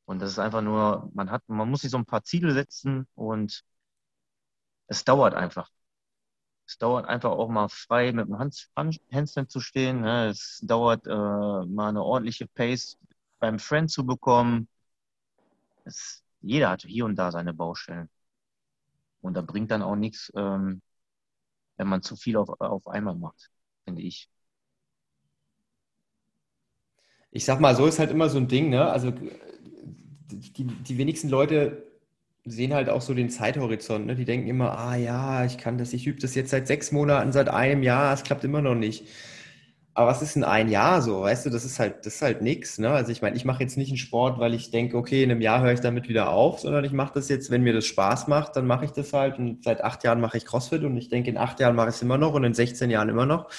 Und 0.05 0.19
das 0.19 0.31
ist 0.31 0.39
einfach 0.39 0.61
nur, 0.61 1.09
man 1.13 1.29
hat, 1.31 1.43
man 1.47 1.69
muss 1.69 1.81
sich 1.81 1.91
so 1.91 1.97
ein 1.97 2.05
paar 2.05 2.23
Ziele 2.23 2.51
setzen 2.53 3.07
und 3.15 3.63
es 4.87 5.05
dauert 5.05 5.35
einfach. 5.35 5.69
Es 6.69 6.77
dauert 6.77 7.07
einfach 7.07 7.31
auch 7.31 7.49
mal 7.49 7.67
frei 7.67 8.11
mit 8.11 8.27
dem 8.27 8.37
Handstand 8.37 9.49
zu 9.49 9.59
stehen. 9.59 10.01
Ne? 10.01 10.27
Es 10.27 10.59
dauert 10.61 11.07
äh, 11.07 11.09
mal 11.09 11.89
eine 11.89 12.03
ordentliche 12.03 12.45
Pace 12.45 12.95
beim 13.39 13.57
Friend 13.57 13.89
zu 13.89 14.05
bekommen. 14.05 14.67
Es, 15.83 16.23
jeder 16.41 16.69
hat 16.69 16.83
hier 16.83 17.05
und 17.05 17.15
da 17.15 17.31
seine 17.31 17.55
Baustellen. 17.55 18.07
Und 19.21 19.33
da 19.33 19.41
bringt 19.41 19.71
dann 19.71 19.81
auch 19.81 19.95
nichts, 19.95 20.31
ähm, 20.35 20.83
wenn 21.77 21.87
man 21.87 22.03
zu 22.03 22.15
viel 22.15 22.37
auf, 22.37 22.49
auf 22.61 22.85
einmal 22.87 23.15
macht, 23.15 23.49
finde 23.83 24.03
ich. 24.03 24.29
Ich 27.31 27.45
sag 27.45 27.59
mal, 27.59 27.75
so 27.75 27.87
ist 27.87 27.97
halt 27.97 28.11
immer 28.11 28.29
so 28.29 28.37
ein 28.37 28.47
Ding, 28.47 28.69
ne? 28.69 28.91
Also 28.91 29.09
die, 29.09 30.65
die 30.65 30.97
wenigsten 30.99 31.29
Leute 31.29 31.88
sehen 32.45 32.73
halt 32.73 32.89
auch 32.89 33.01
so 33.01 33.13
den 33.13 33.29
Zeithorizont. 33.29 34.05
Ne? 34.05 34.15
Die 34.15 34.25
denken 34.25 34.47
immer, 34.47 34.77
ah 34.77 34.95
ja, 34.95 35.45
ich 35.45 35.57
kann 35.57 35.77
das, 35.77 35.93
ich 35.93 36.07
übe 36.07 36.19
das 36.19 36.35
jetzt 36.35 36.51
seit 36.51 36.67
sechs 36.67 36.91
Monaten, 36.91 37.31
seit 37.31 37.49
einem 37.49 37.83
Jahr, 37.83 38.13
es 38.13 38.23
klappt 38.23 38.43
immer 38.43 38.61
noch 38.61 38.75
nicht. 38.75 39.05
Aber 39.99 40.11
was 40.11 40.21
ist 40.21 40.37
in 40.37 40.45
ein 40.45 40.69
Jahr 40.69 41.01
so? 41.01 41.23
Weißt 41.23 41.45
du, 41.45 41.49
das 41.49 41.65
ist 41.65 41.77
halt, 41.77 42.05
das 42.05 42.15
ist 42.15 42.21
halt 42.21 42.41
nichts. 42.41 42.77
Ne? 42.77 42.89
Also 42.89 43.11
ich 43.11 43.21
meine, 43.21 43.35
ich 43.35 43.43
mache 43.43 43.63
jetzt 43.63 43.75
nicht 43.75 43.89
einen 43.89 43.97
Sport, 43.97 44.39
weil 44.39 44.53
ich 44.53 44.71
denke, 44.71 44.95
okay, 44.95 45.23
in 45.23 45.31
einem 45.31 45.41
Jahr 45.41 45.61
höre 45.61 45.73
ich 45.73 45.81
damit 45.81 46.07
wieder 46.07 46.29
auf, 46.29 46.59
sondern 46.59 46.85
ich 46.85 46.93
mache 46.93 47.11
das 47.15 47.27
jetzt, 47.27 47.51
wenn 47.51 47.63
mir 47.63 47.73
das 47.73 47.85
Spaß 47.85 48.27
macht, 48.27 48.55
dann 48.55 48.65
mache 48.65 48.85
ich 48.85 48.91
das 48.91 49.11
halt. 49.11 49.39
Und 49.39 49.63
seit 49.63 49.83
acht 49.83 50.05
Jahren 50.05 50.21
mache 50.21 50.37
ich 50.37 50.45
CrossFit 50.45 50.83
und 50.83 50.95
ich 50.95 51.09
denke, 51.09 51.29
in 51.29 51.37
acht 51.37 51.59
Jahren 51.59 51.75
mache 51.75 51.89
ich 51.89 51.95
es 51.95 52.01
immer 52.01 52.17
noch 52.17 52.33
und 52.33 52.45
in 52.45 52.53
16 52.53 52.89
Jahren 52.89 53.09
immer 53.09 53.25
noch. 53.25 53.49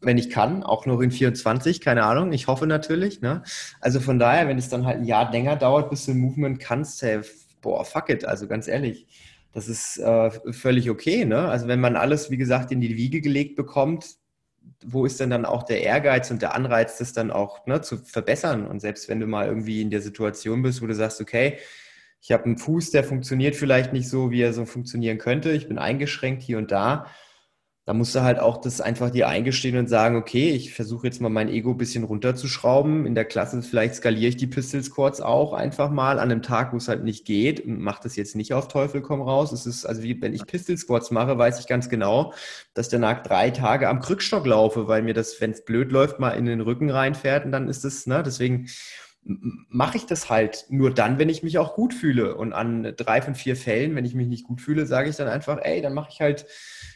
Wenn 0.00 0.18
ich 0.18 0.28
kann, 0.28 0.64
auch 0.64 0.86
noch 0.86 1.00
in 1.00 1.12
24, 1.12 1.80
keine 1.80 2.02
Ahnung. 2.02 2.32
Ich 2.32 2.48
hoffe 2.48 2.66
natürlich. 2.66 3.20
Ne? 3.20 3.44
Also 3.80 4.00
von 4.00 4.18
daher, 4.18 4.48
wenn 4.48 4.58
es 4.58 4.68
dann 4.68 4.84
halt 4.84 4.98
ein 4.98 5.04
Jahr 5.04 5.30
länger 5.30 5.54
dauert, 5.54 5.88
bis 5.88 6.04
du 6.04 6.14
Movement 6.14 6.58
kannst, 6.58 7.00
hey, 7.02 7.20
boah, 7.64 7.84
fuck 7.84 8.10
it, 8.10 8.24
also 8.24 8.46
ganz 8.46 8.68
ehrlich, 8.68 9.06
das 9.52 9.68
ist 9.68 9.98
äh, 9.98 10.30
völlig 10.52 10.90
okay. 10.90 11.24
Ne? 11.24 11.48
Also 11.48 11.66
wenn 11.66 11.80
man 11.80 11.96
alles, 11.96 12.30
wie 12.30 12.36
gesagt, 12.36 12.70
in 12.70 12.80
die 12.80 12.96
Wiege 12.96 13.20
gelegt 13.20 13.56
bekommt, 13.56 14.06
wo 14.84 15.06
ist 15.06 15.20
denn 15.20 15.30
dann 15.30 15.44
auch 15.44 15.62
der 15.62 15.82
Ehrgeiz 15.82 16.30
und 16.30 16.42
der 16.42 16.54
Anreiz, 16.54 16.98
das 16.98 17.12
dann 17.12 17.30
auch 17.30 17.66
ne, 17.66 17.80
zu 17.80 17.96
verbessern? 17.96 18.66
Und 18.66 18.80
selbst 18.80 19.08
wenn 19.08 19.20
du 19.20 19.26
mal 19.26 19.46
irgendwie 19.46 19.80
in 19.80 19.90
der 19.90 20.00
Situation 20.00 20.62
bist, 20.62 20.82
wo 20.82 20.86
du 20.86 20.94
sagst, 20.94 21.20
okay, 21.20 21.58
ich 22.20 22.32
habe 22.32 22.44
einen 22.44 22.58
Fuß, 22.58 22.90
der 22.90 23.04
funktioniert 23.04 23.56
vielleicht 23.56 23.92
nicht 23.92 24.08
so, 24.08 24.30
wie 24.30 24.42
er 24.42 24.52
so 24.52 24.64
funktionieren 24.64 25.18
könnte, 25.18 25.52
ich 25.52 25.68
bin 25.68 25.78
eingeschränkt 25.78 26.42
hier 26.42 26.58
und 26.58 26.70
da, 26.70 27.06
da 27.86 27.92
musst 27.92 28.14
du 28.14 28.22
halt 28.22 28.38
auch 28.38 28.62
das 28.62 28.80
einfach 28.80 29.10
dir 29.10 29.28
eingestehen 29.28 29.76
und 29.76 29.88
sagen, 29.88 30.16
okay, 30.16 30.50
ich 30.50 30.72
versuche 30.72 31.06
jetzt 31.06 31.20
mal 31.20 31.28
mein 31.28 31.50
Ego 31.50 31.72
ein 31.72 31.76
bisschen 31.76 32.04
runterzuschrauben. 32.04 33.04
In 33.04 33.14
der 33.14 33.26
Klasse 33.26 33.60
vielleicht 33.62 33.96
skaliere 33.96 34.30
ich 34.30 34.36
die 34.38 34.46
Pistol 34.46 34.82
Squats 34.82 35.20
auch 35.20 35.52
einfach 35.52 35.90
mal 35.90 36.18
an 36.18 36.30
einem 36.30 36.40
Tag, 36.40 36.72
wo 36.72 36.78
es 36.78 36.88
halt 36.88 37.04
nicht 37.04 37.26
geht 37.26 37.60
und 37.60 37.80
mache 37.80 38.02
das 38.02 38.16
jetzt 38.16 38.36
nicht 38.36 38.54
auf 38.54 38.68
Teufel 38.68 39.02
komm 39.02 39.20
raus. 39.20 39.52
Es 39.52 39.66
ist 39.66 39.84
also 39.84 40.02
wie 40.02 40.20
wenn 40.22 40.32
ich 40.32 40.46
Pistol 40.46 40.78
Squats 40.78 41.10
mache, 41.10 41.36
weiß 41.36 41.60
ich 41.60 41.66
ganz 41.66 41.90
genau, 41.90 42.32
dass 42.72 42.88
der 42.88 43.00
danach 43.00 43.22
drei 43.22 43.50
Tage 43.50 43.88
am 43.88 44.00
Krückstock 44.00 44.46
laufe, 44.46 44.88
weil 44.88 45.02
mir 45.02 45.14
das, 45.14 45.38
wenn 45.42 45.50
es 45.50 45.64
blöd 45.64 45.92
läuft, 45.92 46.18
mal 46.18 46.30
in 46.30 46.46
den 46.46 46.62
Rücken 46.62 46.90
reinfährt 46.90 47.44
und 47.44 47.52
dann 47.52 47.68
ist 47.68 47.84
das, 47.84 48.06
ne, 48.06 48.22
deswegen 48.22 48.68
mache 49.24 49.96
ich 49.96 50.06
das 50.06 50.30
halt 50.30 50.66
nur 50.68 50.92
dann, 50.92 51.18
wenn 51.18 51.28
ich 51.28 51.42
mich 51.42 51.58
auch 51.58 51.74
gut 51.74 51.94
fühle. 51.94 52.36
Und 52.36 52.52
an 52.52 52.94
drei 52.96 53.22
von 53.22 53.34
vier 53.34 53.56
Fällen, 53.56 53.94
wenn 53.94 54.04
ich 54.04 54.14
mich 54.14 54.28
nicht 54.28 54.44
gut 54.44 54.60
fühle, 54.60 54.86
sage 54.86 55.08
ich 55.08 55.16
dann 55.16 55.28
einfach, 55.28 55.58
ey, 55.62 55.80
dann 55.80 55.94
mache 55.94 56.10
ich 56.12 56.20
halt 56.20 56.46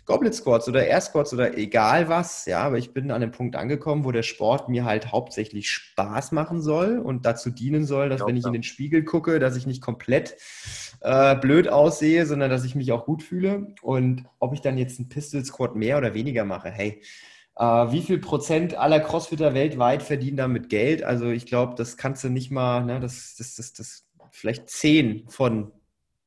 Goblet 0.08 0.34
Squats 0.34 0.66
oder 0.68 0.86
Air 0.86 1.02
Squats 1.02 1.34
oder 1.34 1.58
egal 1.58 2.08
was. 2.08 2.46
Ja, 2.46 2.60
aber 2.60 2.78
ich 2.78 2.94
bin 2.94 3.10
an 3.10 3.20
dem 3.20 3.30
Punkt 3.30 3.56
angekommen, 3.56 4.06
wo 4.06 4.10
der 4.10 4.22
Sport 4.22 4.70
mir 4.70 4.86
halt 4.86 5.12
hauptsächlich 5.12 5.70
Spaß 5.70 6.32
machen 6.32 6.62
soll 6.62 6.98
und 6.98 7.26
dazu 7.26 7.50
dienen 7.50 7.84
soll, 7.84 8.08
dass, 8.08 8.24
wenn 8.26 8.38
ich 8.38 8.46
in 8.46 8.54
den 8.54 8.62
Spiegel 8.62 9.04
gucke, 9.04 9.38
dass 9.38 9.54
ich 9.54 9.66
nicht 9.66 9.82
komplett 9.82 10.34
äh, 11.00 11.36
blöd 11.36 11.68
aussehe, 11.68 12.24
sondern 12.24 12.48
dass 12.48 12.64
ich 12.64 12.74
mich 12.74 12.90
auch 12.90 13.04
gut 13.04 13.22
fühle. 13.22 13.74
Und 13.82 14.24
ob 14.38 14.54
ich 14.54 14.62
dann 14.62 14.78
jetzt 14.78 14.98
einen 14.98 15.10
Pistol 15.10 15.44
Squat 15.44 15.76
mehr 15.76 15.98
oder 15.98 16.14
weniger 16.14 16.44
mache, 16.44 16.70
hey, 16.70 17.02
Uh, 17.60 17.90
wie 17.90 18.02
viel 18.02 18.18
Prozent 18.18 18.76
aller 18.76 19.00
Crossfitter 19.00 19.52
weltweit 19.52 20.04
verdienen 20.04 20.36
damit 20.36 20.68
Geld? 20.68 21.02
Also 21.02 21.30
ich 21.30 21.44
glaube, 21.44 21.74
das 21.74 21.96
kannst 21.96 22.22
du 22.22 22.28
nicht 22.28 22.52
mal, 22.52 22.84
ne, 22.84 23.00
das, 23.00 23.34
das, 23.36 23.56
das, 23.56 23.72
das 23.72 24.06
vielleicht 24.30 24.70
zehn 24.70 25.28
von, 25.28 25.72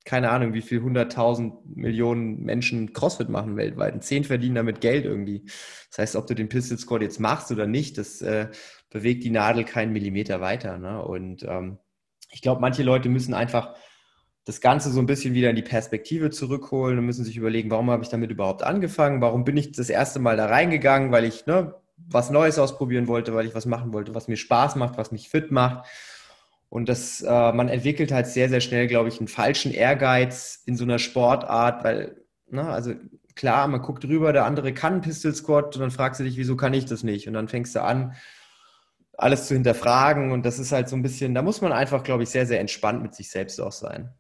keine 0.04 0.32
Ahnung, 0.32 0.54
wie 0.54 0.62
viel 0.62 0.82
hunderttausend 0.82 1.54
Millionen 1.76 2.42
Menschen 2.42 2.94
Crossfit 2.94 3.30
machen 3.30 3.56
weltweit. 3.56 3.94
Und 3.94 4.04
zehn 4.04 4.24
verdienen 4.24 4.56
damit 4.56 4.82
Geld 4.82 5.06
irgendwie. 5.06 5.44
Das 5.90 6.00
heißt, 6.00 6.16
ob 6.16 6.28
du 6.28 6.34
den 6.34 6.50
Pistol 6.50 6.78
Squat 6.78 7.02
jetzt 7.02 7.20
machst 7.20 7.52
oder 7.52 7.68
nicht, 7.68 7.98
das 7.98 8.22
äh, 8.22 8.48
bewegt 8.90 9.24
die 9.24 9.30
Nadel 9.30 9.64
keinen 9.64 9.94
Millimeter 9.94 10.42
weiter. 10.42 10.78
Ne? 10.78 11.04
Und 11.04 11.44
ähm, 11.44 11.78
ich 12.32 12.42
glaube, 12.42 12.62
manche 12.62 12.84
Leute 12.84 13.10
müssen 13.10 13.34
einfach 13.34 13.76
das 14.46 14.60
Ganze 14.60 14.90
so 14.90 15.00
ein 15.00 15.06
bisschen 15.06 15.34
wieder 15.36 15.52
in 15.52 15.56
die 15.56 15.62
Perspektive 15.62 16.32
zurückholen 16.32 16.98
und 16.98 17.06
müssen 17.06 17.26
sich 17.26 17.38
überlegen, 17.38 17.70
warum 17.70 17.92
habe 17.92 18.04
ich 18.04 18.10
damit 18.10 18.32
überhaupt 18.32 18.64
angefangen? 18.64 19.22
Warum 19.22 19.44
bin 19.44 19.56
ich 19.56 19.72
das 19.72 19.90
erste 19.90 20.20
Mal 20.20 20.36
da 20.36 20.48
reingegangen? 20.48 21.12
Weil 21.12 21.26
ich 21.26 21.46
ne, 21.46 21.76
was 21.98 22.32
Neues 22.32 22.58
ausprobieren 22.58 23.08
wollte, 23.08 23.36
weil 23.36 23.46
ich 23.46 23.54
was 23.54 23.68
machen 23.68 23.94
wollte, 23.94 24.16
was 24.16 24.28
mir 24.28 24.38
Spaß 24.38 24.76
macht, 24.78 24.98
was 24.98 25.12
mich 25.12 25.30
fit 25.30 25.52
macht. 25.52 25.88
Und 26.72 26.88
das, 26.88 27.22
äh, 27.22 27.52
man 27.52 27.68
entwickelt 27.68 28.14
halt 28.14 28.28
sehr, 28.28 28.48
sehr 28.48 28.62
schnell, 28.62 28.88
glaube 28.88 29.10
ich, 29.10 29.20
einen 29.20 29.28
falschen 29.28 29.74
Ehrgeiz 29.74 30.64
in 30.66 30.78
so 30.78 30.86
einer 30.86 31.00
Sportart, 31.00 31.84
weil, 31.84 32.24
ne, 32.48 32.64
also 32.64 32.94
klar, 33.36 33.68
man 33.68 33.82
guckt 33.82 34.06
drüber, 34.06 34.32
der 34.32 34.46
andere 34.46 34.74
kann 34.74 35.02
Pistol 35.02 35.36
Squat 35.36 35.76
und 35.76 35.82
dann 35.82 35.92
fragst 35.92 36.22
du 36.22 36.24
dich, 36.24 36.38
wieso 36.38 36.56
kann 36.56 36.74
ich 36.74 36.86
das 36.86 37.04
nicht? 37.04 37.28
Und 37.28 37.34
dann 37.34 37.50
fängst 37.50 37.76
du 37.76 37.84
an, 37.84 38.16
alles 39.18 39.48
zu 39.48 39.54
hinterfragen 39.54 40.32
und 40.32 40.46
das 40.46 40.60
ist 40.60 40.72
halt 40.72 40.88
so 40.88 40.96
ein 40.96 41.02
bisschen, 41.02 41.36
da 41.36 41.42
muss 41.42 41.60
man 41.60 41.74
einfach, 41.74 42.04
glaube 42.04 42.24
ich, 42.24 42.30
sehr, 42.30 42.46
sehr 42.46 42.62
entspannt 42.62 43.04
mit 43.04 43.16
sich 43.16 43.30
selbst 43.30 43.60
auch 43.60 43.74
sein. 43.74 44.14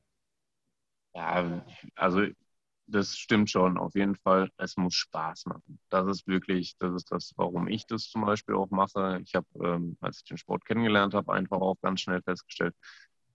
Ja, 1.15 1.63
also 1.95 2.25
das 2.85 3.15
stimmt 3.15 3.49
schon, 3.49 3.77
auf 3.77 3.95
jeden 3.95 4.17
Fall. 4.17 4.49
Es 4.57 4.75
muss 4.75 4.93
Spaß 4.93 5.45
machen. 5.45 5.79
Das 5.93 6.07
ist 6.07 6.27
wirklich, 6.27 6.75
das 6.79 6.93
ist 6.93 7.11
das, 7.11 7.33
warum 7.37 7.67
ich 7.67 7.85
das 7.87 8.09
zum 8.09 8.25
Beispiel 8.25 8.55
auch 8.55 8.69
mache. 8.71 9.19
Ich 9.23 9.35
habe, 9.35 9.47
ähm, 9.63 9.97
als 10.01 10.17
ich 10.19 10.23
den 10.25 10.37
Sport 10.37 10.65
kennengelernt 10.65 11.13
habe, 11.13 11.33
einfach 11.33 11.59
auch 11.59 11.75
ganz 11.81 12.01
schnell 12.01 12.21
festgestellt, 12.21 12.75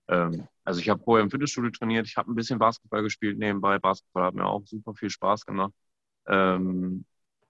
ähm, 0.08 0.48
also 0.64 0.80
ich 0.80 0.88
habe 0.88 1.02
vorher 1.02 1.24
im 1.24 1.30
Fitnessstudio 1.30 1.70
trainiert, 1.70 2.06
ich 2.06 2.16
habe 2.16 2.30
ein 2.30 2.34
bisschen 2.34 2.58
Basketball 2.58 3.02
gespielt 3.02 3.38
nebenbei. 3.38 3.78
Basketball 3.78 4.24
hat 4.24 4.34
mir 4.34 4.46
auch 4.46 4.64
super 4.66 4.94
viel 4.94 5.10
Spaß 5.10 5.46
gemacht. 5.46 5.72
Ähm, 6.26 7.04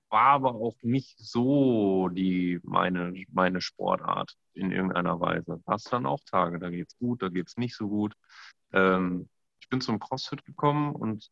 war 0.08 0.26
aber 0.28 0.54
auch 0.54 0.76
nicht 0.82 1.18
so 1.18 2.08
die 2.08 2.60
meine, 2.62 3.12
meine 3.32 3.60
Sportart 3.60 4.34
in 4.54 4.72
irgendeiner 4.72 5.20
Weise. 5.20 5.62
Hast 5.66 5.92
dann 5.92 6.06
auch 6.06 6.20
Tage, 6.24 6.58
da 6.58 6.70
geht 6.70 6.88
es 6.88 6.98
gut, 6.98 7.22
da 7.22 7.28
geht 7.28 7.48
es 7.48 7.56
nicht 7.56 7.76
so 7.76 7.88
gut. 7.88 8.14
Ähm, 8.72 9.28
ich 9.60 9.68
bin 9.68 9.80
zum 9.80 9.98
CrossFit 9.98 10.44
gekommen 10.44 10.94
und 10.94 11.30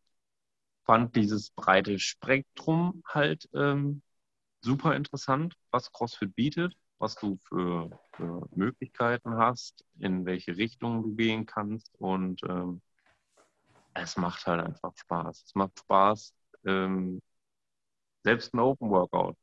fand 0.84 1.16
dieses 1.16 1.50
breite 1.50 1.98
Spektrum 1.98 3.02
halt 3.06 3.48
ähm, 3.54 4.02
super 4.60 4.94
interessant, 4.96 5.54
was 5.70 5.92
CrossFit 5.92 6.34
bietet, 6.34 6.74
was 6.98 7.16
du 7.16 7.38
für, 7.48 7.90
für, 8.12 8.48
Möglichkeiten 8.54 9.36
hast, 9.36 9.84
in 9.98 10.24
welche 10.26 10.56
Richtung 10.56 11.02
du 11.02 11.14
gehen 11.14 11.46
kannst 11.46 11.94
und 11.98 12.42
ähm, 12.44 12.80
es 13.94 14.16
macht 14.16 14.46
halt 14.46 14.60
einfach 14.64 14.92
Spaß. 14.96 15.44
Es 15.46 15.54
macht 15.54 15.78
Spaß, 15.78 16.34
ähm, 16.66 17.22
selbst 18.24 18.54
ein 18.54 18.60
Open 18.60 18.90
Workout. 18.90 19.36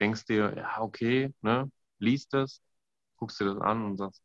Denkst 0.00 0.24
dir, 0.26 0.54
ja, 0.56 0.80
okay, 0.80 1.32
ne, 1.42 1.70
liest 1.98 2.32
das, 2.34 2.60
guckst 3.16 3.40
dir 3.40 3.46
das 3.46 3.58
an 3.60 3.84
und 3.84 3.96
sagst, 3.98 4.22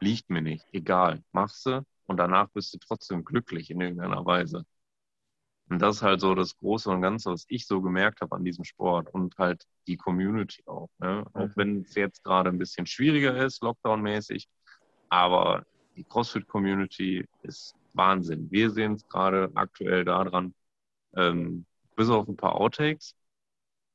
liegt 0.00 0.30
mir 0.30 0.42
nicht, 0.42 0.66
egal, 0.72 1.22
machst 1.32 1.66
du, 1.66 1.84
und 2.06 2.16
danach 2.18 2.48
bist 2.50 2.74
du 2.74 2.78
trotzdem 2.78 3.24
glücklich 3.24 3.70
in 3.70 3.80
irgendeiner 3.80 4.24
Weise. 4.26 4.64
Und 5.68 5.80
das 5.80 5.96
ist 5.96 6.02
halt 6.02 6.20
so 6.20 6.34
das 6.34 6.56
Große 6.56 6.90
und 6.90 7.02
Ganze, 7.02 7.30
was 7.30 7.44
ich 7.48 7.66
so 7.66 7.80
gemerkt 7.80 8.20
habe 8.20 8.36
an 8.36 8.44
diesem 8.44 8.64
Sport 8.64 9.12
und 9.14 9.36
halt 9.38 9.64
die 9.86 9.96
Community 9.96 10.62
auch. 10.66 10.90
Ne? 10.98 11.24
Auch 11.32 11.46
mhm. 11.46 11.52
wenn 11.56 11.80
es 11.82 11.94
jetzt 11.94 12.22
gerade 12.24 12.50
ein 12.50 12.58
bisschen 12.58 12.86
schwieriger 12.86 13.36
ist, 13.36 13.62
Lockdown-mäßig, 13.62 14.48
aber 15.08 15.64
die 15.96 16.04
CrossFit-Community 16.04 17.26
ist 17.42 17.74
Wahnsinn. 17.94 18.50
Wir 18.50 18.70
sehen 18.70 18.94
es 18.94 19.06
gerade 19.08 19.50
aktuell 19.54 20.04
daran, 20.04 20.54
ähm, 21.16 21.66
bis 21.96 22.08
auf 22.08 22.28
ein 22.28 22.36
paar 22.36 22.56
Outtakes 22.56 23.14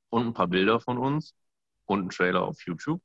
und 0.10 0.28
ein 0.28 0.34
paar 0.34 0.48
Bilder 0.48 0.80
von 0.80 0.98
uns 0.98 1.34
und 1.86 2.00
einen 2.02 2.10
Trailer 2.10 2.44
auf 2.44 2.62
YouTube, 2.66 3.02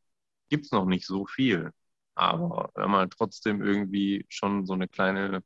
gibt 0.49 0.67
es 0.67 0.73
noch 0.73 0.85
nicht 0.85 1.07
so 1.07 1.27
viel. 1.27 1.71
Aber 2.15 2.71
wir 2.75 2.85
haben 2.85 2.97
halt 2.97 3.13
trotzdem 3.17 3.63
irgendwie 3.63 4.27
schon 4.29 4.67
so 4.67 4.75
eine 4.75 4.89
kleine, 4.89 5.43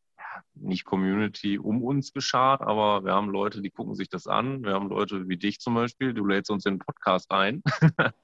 nicht 0.55 0.84
Community 0.84 1.59
um 1.59 1.82
uns 1.82 2.12
geschart, 2.12 2.62
aber 2.62 3.05
wir 3.05 3.14
haben 3.14 3.30
Leute, 3.30 3.62
die 3.62 3.70
gucken 3.70 3.95
sich 3.95 4.09
das 4.09 4.26
an. 4.26 4.62
Wir 4.62 4.74
haben 4.74 4.89
Leute 4.89 5.28
wie 5.28 5.37
dich 5.37 5.61
zum 5.61 5.74
Beispiel, 5.74 6.14
du 6.14 6.26
lädst 6.26 6.51
uns 6.51 6.66
in 6.66 6.74
den 6.74 6.78
Podcast 6.80 7.30
ein. 7.30 7.62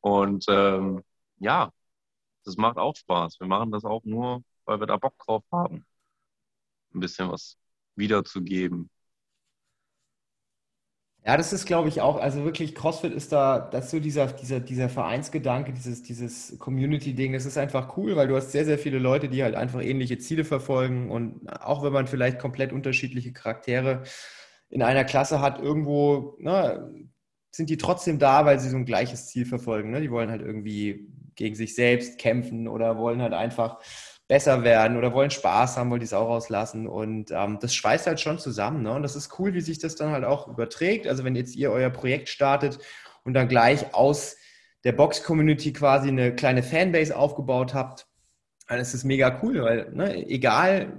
Und 0.00 0.46
ähm, 0.48 1.02
ja, 1.38 1.72
das 2.44 2.56
macht 2.56 2.78
auch 2.78 2.96
Spaß. 2.96 3.40
Wir 3.40 3.46
machen 3.46 3.72
das 3.72 3.84
auch 3.84 4.04
nur, 4.04 4.42
weil 4.66 4.80
wir 4.80 4.86
da 4.86 4.96
Bock 4.98 5.18
drauf 5.18 5.44
haben. 5.52 5.86
Ein 6.94 7.00
bisschen 7.00 7.30
was 7.30 7.56
wiederzugeben. 7.96 8.90
Ja, 11.26 11.38
das 11.38 11.54
ist, 11.54 11.64
glaube 11.64 11.88
ich, 11.88 12.02
auch, 12.02 12.16
also 12.20 12.44
wirklich, 12.44 12.74
CrossFit 12.74 13.12
ist 13.14 13.32
da, 13.32 13.58
das 13.58 13.86
ist 13.86 13.90
so 13.92 13.98
dieser, 14.00 14.26
dieser, 14.26 14.60
dieser 14.60 14.90
Vereinsgedanke, 14.90 15.72
dieses, 15.72 16.02
dieses 16.02 16.58
Community-Ding, 16.58 17.32
das 17.32 17.46
ist 17.46 17.56
einfach 17.56 17.96
cool, 17.96 18.14
weil 18.14 18.28
du 18.28 18.36
hast 18.36 18.52
sehr, 18.52 18.66
sehr 18.66 18.78
viele 18.78 18.98
Leute, 18.98 19.30
die 19.30 19.42
halt 19.42 19.54
einfach 19.54 19.80
ähnliche 19.80 20.18
Ziele 20.18 20.44
verfolgen 20.44 21.10
und 21.10 21.48
auch 21.48 21.82
wenn 21.82 21.94
man 21.94 22.06
vielleicht 22.06 22.38
komplett 22.38 22.74
unterschiedliche 22.74 23.32
Charaktere 23.32 24.02
in 24.68 24.82
einer 24.82 25.04
Klasse 25.04 25.40
hat, 25.40 25.60
irgendwo, 25.62 26.36
ne, 26.40 26.92
sind 27.50 27.70
die 27.70 27.78
trotzdem 27.78 28.18
da, 28.18 28.44
weil 28.44 28.58
sie 28.60 28.68
so 28.68 28.76
ein 28.76 28.84
gleiches 28.84 29.28
Ziel 29.28 29.46
verfolgen. 29.46 29.90
Ne? 29.92 30.00
Die 30.00 30.10
wollen 30.10 30.30
halt 30.30 30.42
irgendwie 30.42 31.08
gegen 31.36 31.54
sich 31.54 31.74
selbst 31.74 32.18
kämpfen 32.18 32.68
oder 32.68 32.98
wollen 32.98 33.22
halt 33.22 33.32
einfach 33.32 33.78
besser 34.26 34.64
werden 34.64 34.96
oder 34.96 35.12
wollen 35.12 35.30
Spaß 35.30 35.76
haben, 35.76 35.90
wollen 35.90 36.00
die 36.00 36.06
es 36.06 36.14
auch 36.14 36.28
rauslassen. 36.28 36.86
Und 36.86 37.30
ähm, 37.30 37.58
das 37.60 37.74
schweißt 37.74 38.06
halt 38.06 38.20
schon 38.20 38.38
zusammen. 38.38 38.82
Ne? 38.82 38.92
Und 38.92 39.02
das 39.02 39.16
ist 39.16 39.38
cool, 39.38 39.54
wie 39.54 39.60
sich 39.60 39.78
das 39.78 39.96
dann 39.96 40.10
halt 40.10 40.24
auch 40.24 40.48
überträgt. 40.48 41.06
Also 41.06 41.24
wenn 41.24 41.36
jetzt 41.36 41.56
ihr 41.56 41.70
euer 41.70 41.90
Projekt 41.90 42.28
startet 42.28 42.78
und 43.24 43.34
dann 43.34 43.48
gleich 43.48 43.94
aus 43.94 44.36
der 44.84 44.92
Box-Community 44.92 45.72
quasi 45.72 46.08
eine 46.08 46.34
kleine 46.34 46.62
Fanbase 46.62 47.16
aufgebaut 47.16 47.74
habt, 47.74 48.06
dann 48.68 48.80
ist 48.80 48.94
es 48.94 49.04
mega 49.04 49.40
cool, 49.42 49.62
weil 49.62 49.90
ne, 49.92 50.26
egal 50.26 50.92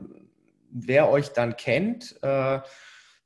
wer 0.71 1.09
euch 1.09 1.29
dann 1.29 1.55
kennt, 1.55 2.15
äh, 2.21 2.59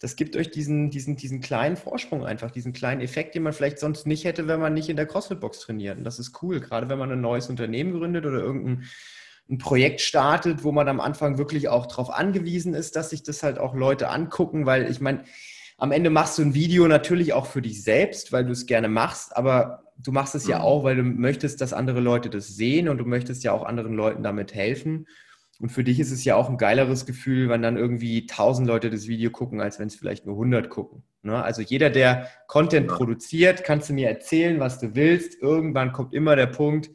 das 0.02 0.16
gibt 0.16 0.38
euch 0.38 0.50
diesen, 0.50 0.92
diesen, 0.92 1.18
diesen 1.18 1.42
kleinen 1.42 1.76
Vorsprung 1.76 2.26
einfach, 2.26 2.52
diesen 2.52 2.72
kleinen 2.72 3.02
Effekt, 3.02 3.36
den 3.36 3.44
man 3.44 3.52
vielleicht 3.52 3.80
sonst 3.80 4.08
nicht 4.08 4.24
hätte, 4.24 4.48
wenn 4.48 4.62
man 4.62 4.74
nicht 4.74 4.88
in 4.88 4.96
der 4.96 5.06
CrossFit-Box 5.06 5.60
trainiert. 5.60 5.98
Und 5.98 6.06
das 6.06 6.20
ist 6.20 6.42
cool, 6.42 6.62
gerade 6.62 6.88
wenn 6.88 7.00
man 7.00 7.12
ein 7.12 7.20
neues 7.20 7.50
Unternehmen 7.50 7.92
gründet 7.92 8.26
oder 8.26 8.40
irgendein 8.40 8.86
ein 9.50 9.58
Projekt 9.58 10.02
startet, 10.02 10.64
wo 10.64 10.72
man 10.72 10.88
am 10.88 11.00
Anfang 11.00 11.38
wirklich 11.38 11.70
auch 11.70 11.88
darauf 11.88 12.12
angewiesen 12.12 12.74
ist, 12.74 12.96
dass 12.96 13.10
sich 13.10 13.24
das 13.24 13.42
halt 13.42 13.58
auch 13.58 13.74
Leute 13.74 14.10
angucken, 14.10 14.66
weil 14.66 14.90
ich 14.90 15.02
meine, 15.02 15.24
am 15.78 15.92
Ende 15.92 16.10
machst 16.10 16.38
du 16.38 16.44
ein 16.44 16.54
Video 16.54 16.88
natürlich 16.88 17.34
auch 17.34 17.46
für 17.46 17.62
dich 17.62 17.84
selbst, 17.84 18.32
weil 18.32 18.46
du 18.46 18.52
es 18.52 18.66
gerne 18.66 18.90
machst, 18.90 19.36
aber 19.36 19.84
du 19.98 20.12
machst 20.12 20.36
es 20.36 20.46
ja 20.46 20.60
mhm. 20.60 20.64
auch, 20.64 20.84
weil 20.84 20.98
du 20.98 21.04
möchtest, 21.04 21.62
dass 21.62 21.74
andere 21.74 22.00
Leute 22.00 22.30
das 22.30 22.48
sehen 22.48 22.90
und 22.90 22.98
du 22.98 23.06
möchtest 23.06 23.44
ja 23.44 23.54
auch 23.54 23.64
anderen 23.64 23.94
Leuten 23.94 24.24
damit 24.24 24.54
helfen. 24.54 25.08
Und 25.60 25.70
für 25.70 25.84
dich 25.84 26.00
ist 26.00 26.12
es 26.12 26.24
ja 26.24 26.36
auch 26.36 26.50
ein 26.50 26.58
geileres 26.58 27.06
Gefühl, 27.06 27.50
wenn 27.50 27.62
dann 27.62 27.76
irgendwie 27.76 28.22
1000 28.22 28.68
Leute 28.68 28.90
das 28.90 29.08
Video 29.08 29.30
gucken, 29.30 29.60
als 29.60 29.78
wenn 29.78 29.88
es 29.88 29.96
vielleicht 29.96 30.26
nur 30.26 30.36
100 30.36 30.70
gucken. 30.70 31.04
Ne? 31.22 31.42
Also 31.44 31.62
jeder, 31.62 31.90
der 31.90 32.28
Content 32.48 32.88
produziert, 32.88 33.66
kannst 33.66 33.90
du 33.90 33.94
mir 33.94 34.08
erzählen, 34.08 34.60
was 34.62 34.80
du 34.80 34.96
willst. 34.96 35.42
Irgendwann 35.42 35.92
kommt 35.92 36.14
immer 36.14 36.38
der 36.38 36.48
Punkt, 36.48 36.92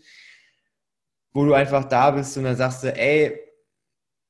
wo 1.35 1.45
du 1.45 1.53
einfach 1.53 1.85
da 1.85 2.13
bist 2.13 2.39
und 2.39 2.45
dann 2.45 2.57
sagst 2.57 2.85
du, 2.85 2.97
ey, 2.97 3.39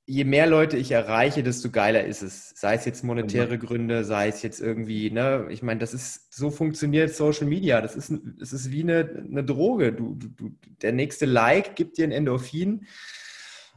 je 0.06 0.24
mehr 0.24 0.46
Leute 0.46 0.76
ich 0.76 0.90
erreiche, 0.90 1.42
desto 1.42 1.70
geiler 1.70 2.04
ist 2.04 2.22
es. 2.22 2.50
Sei 2.56 2.74
es 2.74 2.84
jetzt 2.84 3.04
monetäre 3.04 3.58
Gründe, 3.58 4.04
sei 4.04 4.28
es 4.28 4.42
jetzt 4.42 4.60
irgendwie, 4.60 5.10
ne, 5.10 5.46
ich 5.50 5.62
meine, 5.62 5.80
das 5.80 5.94
ist, 5.94 6.34
so 6.34 6.50
funktioniert 6.50 7.14
Social 7.14 7.46
Media. 7.46 7.80
Das 7.80 7.94
ist, 7.94 8.12
das 8.38 8.52
ist 8.52 8.70
wie 8.70 8.82
eine, 8.82 9.24
eine 9.28 9.44
Droge. 9.44 9.92
Du, 9.92 10.14
du, 10.14 10.50
der 10.82 10.92
nächste 10.92 11.26
Like 11.26 11.76
gibt 11.76 11.98
dir 11.98 12.04
ein 12.04 12.12
Endorphin 12.12 12.86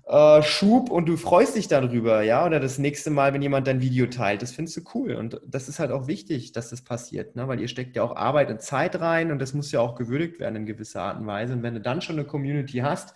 äh, 0.07 0.41
Schub 0.41 0.89
und 0.89 1.07
du 1.07 1.17
freust 1.17 1.55
dich 1.57 1.67
darüber, 1.67 2.21
ja, 2.21 2.45
oder 2.45 2.61
das 2.61 2.77
nächste 2.77 3.09
Mal, 3.09 3.33
wenn 3.33 3.41
jemand 3.41 3.67
dein 3.67 3.81
Video 3.81 4.07
teilt, 4.07 4.41
das 4.41 4.51
findest 4.53 4.77
du 4.77 4.81
cool 4.93 5.15
und 5.15 5.41
das 5.45 5.67
ist 5.67 5.79
halt 5.79 5.91
auch 5.91 6.07
wichtig, 6.07 6.53
dass 6.53 6.69
das 6.69 6.81
passiert, 6.81 7.35
ne? 7.35 7.47
weil 7.47 7.59
ihr 7.59 7.67
steckt 7.67 7.95
ja 7.97 8.03
auch 8.03 8.15
Arbeit 8.15 8.49
und 8.49 8.61
Zeit 8.61 8.99
rein 9.01 9.31
und 9.31 9.39
das 9.39 9.53
muss 9.53 9.71
ja 9.71 9.81
auch 9.81 9.95
gewürdigt 9.95 10.39
werden 10.39 10.55
in 10.55 10.65
gewisser 10.65 11.01
Art 11.01 11.19
und 11.19 11.27
Weise 11.27 11.53
und 11.53 11.63
wenn 11.63 11.73
du 11.73 11.81
dann 11.81 12.01
schon 12.01 12.17
eine 12.17 12.25
Community 12.25 12.77
hast, 12.77 13.15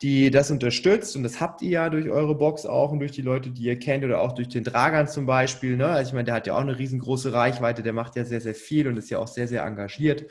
die 0.00 0.30
das 0.30 0.50
unterstützt 0.50 1.16
und 1.16 1.22
das 1.22 1.38
habt 1.38 1.60
ihr 1.60 1.70
ja 1.70 1.90
durch 1.90 2.08
eure 2.08 2.34
Box 2.34 2.64
auch 2.64 2.92
und 2.92 3.00
durch 3.00 3.12
die 3.12 3.20
Leute, 3.20 3.50
die 3.50 3.64
ihr 3.64 3.78
kennt 3.78 4.02
oder 4.02 4.22
auch 4.22 4.32
durch 4.32 4.48
den 4.48 4.64
Dragan 4.64 5.06
zum 5.06 5.26
Beispiel, 5.26 5.76
ne? 5.76 5.88
also 5.88 6.08
ich 6.08 6.14
meine, 6.14 6.24
der 6.24 6.34
hat 6.34 6.46
ja 6.46 6.54
auch 6.54 6.62
eine 6.62 6.78
riesengroße 6.78 7.34
Reichweite, 7.34 7.82
der 7.82 7.92
macht 7.92 8.16
ja 8.16 8.24
sehr, 8.24 8.40
sehr 8.40 8.54
viel 8.54 8.88
und 8.88 8.96
ist 8.96 9.10
ja 9.10 9.18
auch 9.18 9.28
sehr, 9.28 9.48
sehr 9.48 9.64
engagiert 9.64 10.24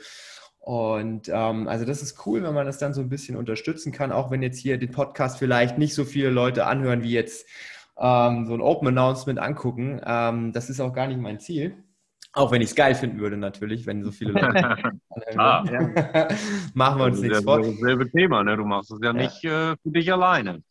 und 0.60 1.28
ähm, 1.28 1.68
also 1.68 1.84
das 1.86 2.02
ist 2.02 2.26
cool, 2.26 2.42
wenn 2.42 2.54
man 2.54 2.66
das 2.66 2.78
dann 2.78 2.92
so 2.92 3.00
ein 3.00 3.08
bisschen 3.08 3.36
unterstützen 3.36 3.92
kann, 3.92 4.12
auch 4.12 4.30
wenn 4.30 4.42
jetzt 4.42 4.58
hier 4.58 4.78
den 4.78 4.90
Podcast 4.90 5.38
vielleicht 5.38 5.78
nicht 5.78 5.94
so 5.94 6.04
viele 6.04 6.28
Leute 6.28 6.66
anhören, 6.66 7.02
wie 7.02 7.12
jetzt 7.12 7.46
ähm, 7.98 8.46
so 8.46 8.54
ein 8.54 8.60
Open 8.60 8.88
Announcement 8.88 9.38
angucken. 9.38 10.00
Ähm, 10.04 10.52
das 10.52 10.68
ist 10.68 10.80
auch 10.80 10.92
gar 10.92 11.06
nicht 11.06 11.18
mein 11.18 11.40
Ziel. 11.40 11.82
Auch 12.32 12.52
wenn 12.52 12.62
ich 12.62 12.70
es 12.70 12.76
geil 12.76 12.94
finden 12.94 13.18
würde, 13.18 13.36
natürlich, 13.36 13.86
wenn 13.86 14.04
so 14.04 14.12
viele 14.12 14.32
Leute 14.32 14.78
ah, 15.36 15.64
ja. 15.64 16.28
Machen 16.74 16.98
wir 16.98 17.04
uns 17.06 17.20
nichts 17.20 17.42
vor. 17.42 17.58
Das 17.58 17.66
ist 17.66 17.80
dasselbe 17.80 18.08
Thema, 18.10 18.44
ne? 18.44 18.56
Du 18.56 18.64
machst 18.64 18.92
es 18.92 19.00
ja, 19.02 19.08
ja. 19.08 19.12
nicht 19.14 19.44
äh, 19.44 19.76
für 19.82 19.90
dich 19.90 20.12
alleine. 20.12 20.62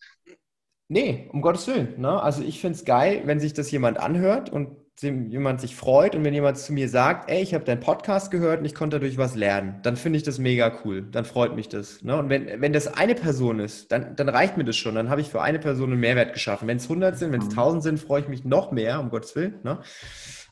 Nee, 0.87 1.29
um 1.33 1.41
Gottes 1.41 1.67
Willen. 1.67 1.99
Ne? 1.99 2.21
Also 2.21 2.41
ich 2.41 2.61
finde 2.61 2.77
es 2.77 2.85
geil, 2.85 3.23
wenn 3.25 3.39
sich 3.39 3.53
das 3.53 3.69
jemand 3.69 3.99
anhört 3.99 4.49
und 4.49 4.77
jemand 5.01 5.61
sich 5.61 5.75
freut 5.75 6.15
und 6.15 6.23
wenn 6.23 6.33
jemand 6.33 6.57
zu 6.57 6.73
mir 6.73 6.89
sagt, 6.89 7.29
ey, 7.29 7.41
ich 7.41 7.53
habe 7.53 7.63
deinen 7.63 7.79
Podcast 7.79 8.31
gehört 8.31 8.59
und 8.59 8.65
ich 8.65 8.75
konnte 8.75 8.99
dadurch 8.99 9.17
was 9.17 9.35
lernen, 9.35 9.79
dann 9.83 9.95
finde 9.95 10.17
ich 10.17 10.23
das 10.23 10.39
mega 10.39 10.71
cool. 10.83 11.01
Dann 11.09 11.25
freut 11.25 11.55
mich 11.55 11.69
das. 11.69 12.01
Ne? 12.03 12.17
Und 12.17 12.29
wenn, 12.29 12.61
wenn 12.61 12.73
das 12.73 12.87
eine 12.87 13.15
Person 13.15 13.59
ist, 13.59 13.91
dann, 13.91 14.15
dann 14.15 14.29
reicht 14.29 14.57
mir 14.57 14.65
das 14.65 14.77
schon. 14.77 14.95
Dann 14.95 15.09
habe 15.09 15.21
ich 15.21 15.29
für 15.29 15.41
eine 15.41 15.59
Person 15.59 15.91
einen 15.91 15.99
Mehrwert 15.99 16.33
geschaffen. 16.33 16.67
Wenn 16.67 16.77
es 16.77 16.83
100 16.83 17.17
sind, 17.17 17.31
wenn 17.31 17.41
es 17.41 17.49
1000 17.49 17.83
sind, 17.83 17.99
freue 17.99 18.21
ich 18.21 18.27
mich 18.27 18.45
noch 18.45 18.71
mehr, 18.71 18.99
um 18.99 19.09
Gottes 19.09 19.35
Willen. 19.35 19.59
Ne? 19.63 19.79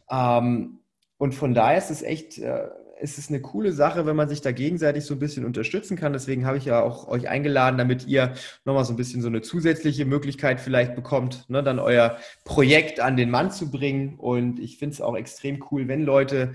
Ähm, 0.09 0.79
und 1.17 1.35
von 1.35 1.53
daher 1.53 1.77
ist 1.77 1.91
es 1.91 2.01
echt... 2.01 2.37
Äh, 2.37 2.67
es 2.99 3.17
ist 3.17 3.29
eine 3.29 3.41
coole 3.41 3.71
Sache, 3.71 4.05
wenn 4.05 4.15
man 4.15 4.29
sich 4.29 4.41
da 4.41 4.51
gegenseitig 4.51 5.05
so 5.05 5.13
ein 5.13 5.19
bisschen 5.19 5.45
unterstützen 5.45 5.97
kann. 5.97 6.13
Deswegen 6.13 6.45
habe 6.45 6.57
ich 6.57 6.65
ja 6.65 6.81
auch 6.81 7.07
euch 7.07 7.27
eingeladen, 7.27 7.77
damit 7.77 8.07
ihr 8.07 8.33
nochmal 8.65 8.85
so 8.85 8.93
ein 8.93 8.97
bisschen 8.97 9.21
so 9.21 9.27
eine 9.27 9.41
zusätzliche 9.41 10.05
Möglichkeit 10.05 10.59
vielleicht 10.59 10.95
bekommt, 10.95 11.49
ne, 11.49 11.63
dann 11.63 11.79
euer 11.79 12.17
Projekt 12.43 12.99
an 12.99 13.17
den 13.17 13.29
Mann 13.29 13.51
zu 13.51 13.69
bringen. 13.69 14.15
Und 14.17 14.59
ich 14.59 14.77
finde 14.77 14.93
es 14.93 15.01
auch 15.01 15.15
extrem 15.15 15.63
cool, 15.71 15.87
wenn 15.87 16.03
Leute 16.03 16.53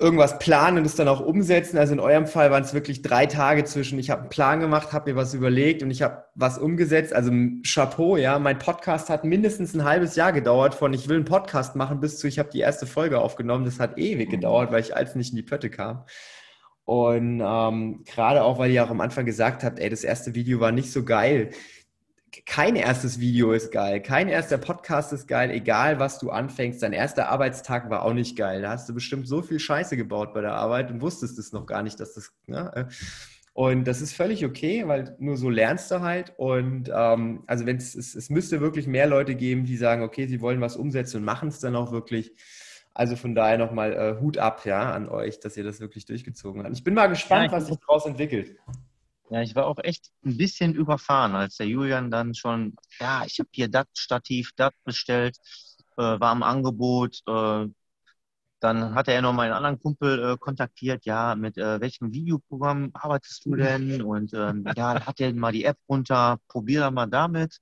irgendwas 0.00 0.38
planen 0.38 0.78
und 0.78 0.86
es 0.86 0.96
dann 0.96 1.08
auch 1.08 1.20
umsetzen. 1.20 1.76
Also 1.76 1.92
in 1.92 2.00
eurem 2.00 2.26
Fall 2.26 2.50
waren 2.50 2.62
es 2.62 2.72
wirklich 2.72 3.02
drei 3.02 3.26
Tage 3.26 3.64
zwischen, 3.64 3.98
ich 3.98 4.08
habe 4.08 4.22
einen 4.22 4.30
Plan 4.30 4.58
gemacht, 4.58 4.94
habe 4.94 5.10
mir 5.10 5.16
was 5.16 5.34
überlegt 5.34 5.82
und 5.82 5.90
ich 5.90 6.00
habe 6.00 6.24
was 6.34 6.56
umgesetzt. 6.56 7.12
Also 7.12 7.30
Chapeau, 7.62 8.16
ja. 8.16 8.38
Mein 8.38 8.58
Podcast 8.58 9.10
hat 9.10 9.24
mindestens 9.24 9.74
ein 9.74 9.84
halbes 9.84 10.16
Jahr 10.16 10.32
gedauert, 10.32 10.74
von 10.74 10.94
ich 10.94 11.08
will 11.08 11.16
einen 11.16 11.26
Podcast 11.26 11.76
machen 11.76 12.00
bis 12.00 12.18
zu 12.18 12.26
ich 12.26 12.38
habe 12.38 12.48
die 12.50 12.60
erste 12.60 12.86
Folge 12.86 13.20
aufgenommen. 13.20 13.66
Das 13.66 13.78
hat 13.78 13.98
ewig 13.98 14.30
gedauert, 14.30 14.72
weil 14.72 14.80
ich 14.80 14.96
als 14.96 15.14
nicht 15.14 15.30
in 15.30 15.36
die 15.36 15.42
Pötte 15.42 15.68
kam. 15.68 16.04
Und 16.84 17.42
ähm, 17.44 18.02
gerade 18.04 18.42
auch, 18.42 18.58
weil 18.58 18.70
ihr 18.70 18.82
auch 18.82 18.90
am 18.90 19.02
Anfang 19.02 19.26
gesagt 19.26 19.62
habt, 19.64 19.78
ey, 19.78 19.90
das 19.90 20.02
erste 20.02 20.34
Video 20.34 20.60
war 20.60 20.72
nicht 20.72 20.90
so 20.90 21.04
geil 21.04 21.50
kein 22.46 22.76
erstes 22.76 23.20
Video 23.20 23.52
ist 23.52 23.72
geil, 23.72 24.00
kein 24.00 24.28
erster 24.28 24.58
Podcast 24.58 25.12
ist 25.12 25.26
geil, 25.26 25.50
egal 25.50 25.98
was 25.98 26.18
du 26.18 26.30
anfängst. 26.30 26.82
Dein 26.82 26.92
erster 26.92 27.28
Arbeitstag 27.28 27.90
war 27.90 28.02
auch 28.02 28.12
nicht 28.12 28.36
geil. 28.36 28.62
Da 28.62 28.70
hast 28.70 28.88
du 28.88 28.94
bestimmt 28.94 29.26
so 29.28 29.42
viel 29.42 29.58
Scheiße 29.58 29.96
gebaut 29.96 30.32
bei 30.34 30.40
der 30.40 30.54
Arbeit 30.54 30.90
und 30.90 31.00
wusstest 31.00 31.38
es 31.38 31.52
noch 31.52 31.66
gar 31.66 31.82
nicht, 31.82 31.98
dass 32.00 32.14
das. 32.14 32.32
Ne? 32.46 32.88
Und 33.52 33.84
das 33.84 34.00
ist 34.00 34.14
völlig 34.14 34.44
okay, 34.44 34.86
weil 34.86 35.16
nur 35.18 35.36
so 35.36 35.50
lernst 35.50 35.90
du 35.90 36.00
halt. 36.00 36.32
Und 36.36 36.90
ähm, 36.94 37.42
also 37.46 37.66
wenn 37.66 37.76
es, 37.76 37.94
es 37.94 38.30
müsste 38.30 38.60
wirklich 38.60 38.86
mehr 38.86 39.06
Leute 39.06 39.34
geben, 39.34 39.64
die 39.64 39.76
sagen, 39.76 40.02
okay, 40.02 40.26
sie 40.26 40.40
wollen 40.40 40.60
was 40.60 40.76
umsetzen 40.76 41.18
und 41.18 41.24
machen 41.24 41.48
es 41.48 41.58
dann 41.58 41.76
auch 41.76 41.92
wirklich. 41.92 42.32
Also 42.94 43.16
von 43.16 43.34
daher 43.34 43.58
nochmal 43.58 43.92
äh, 43.92 44.20
Hut 44.20 44.38
ab, 44.38 44.64
ja, 44.64 44.92
an 44.92 45.08
euch, 45.08 45.40
dass 45.40 45.56
ihr 45.56 45.64
das 45.64 45.80
wirklich 45.80 46.06
durchgezogen 46.06 46.62
habt. 46.62 46.74
Ich 46.74 46.84
bin 46.84 46.94
mal 46.94 47.06
gespannt, 47.06 47.52
was 47.52 47.66
sich 47.66 47.76
daraus 47.78 48.06
entwickelt. 48.06 48.56
Ja, 49.30 49.42
ich 49.42 49.54
war 49.54 49.66
auch 49.66 49.78
echt 49.82 50.10
ein 50.24 50.36
bisschen 50.36 50.74
überfahren, 50.74 51.36
als 51.36 51.56
der 51.56 51.68
Julian 51.68 52.10
dann 52.10 52.34
schon, 52.34 52.74
ja, 52.98 53.24
ich 53.24 53.38
habe 53.38 53.48
hier 53.52 53.68
das 53.68 53.86
Stativ, 53.96 54.50
das 54.56 54.72
bestellt, 54.84 55.36
äh, 55.96 56.02
war 56.02 56.32
im 56.32 56.42
Angebot. 56.42 57.20
Äh, 57.28 57.66
dann 58.60 58.94
hatte 58.94 59.12
er 59.12 59.22
noch 59.22 59.32
meinen 59.32 59.52
anderen 59.52 59.80
Kumpel 59.80 60.32
äh, 60.34 60.36
kontaktiert, 60.36 61.06
ja, 61.06 61.34
mit 61.36 61.56
äh, 61.58 61.80
welchem 61.80 62.12
Videoprogramm 62.12 62.90
arbeitest 62.92 63.44
du 63.46 63.54
denn? 63.56 64.02
Und 64.02 64.34
ähm, 64.34 64.66
ja, 64.76 65.06
hat 65.06 65.20
er 65.20 65.32
mal 65.34 65.52
die 65.52 65.64
App 65.64 65.78
runter, 65.88 66.38
probier 66.48 66.80
da 66.80 66.90
mal 66.90 67.06
damit. 67.06 67.60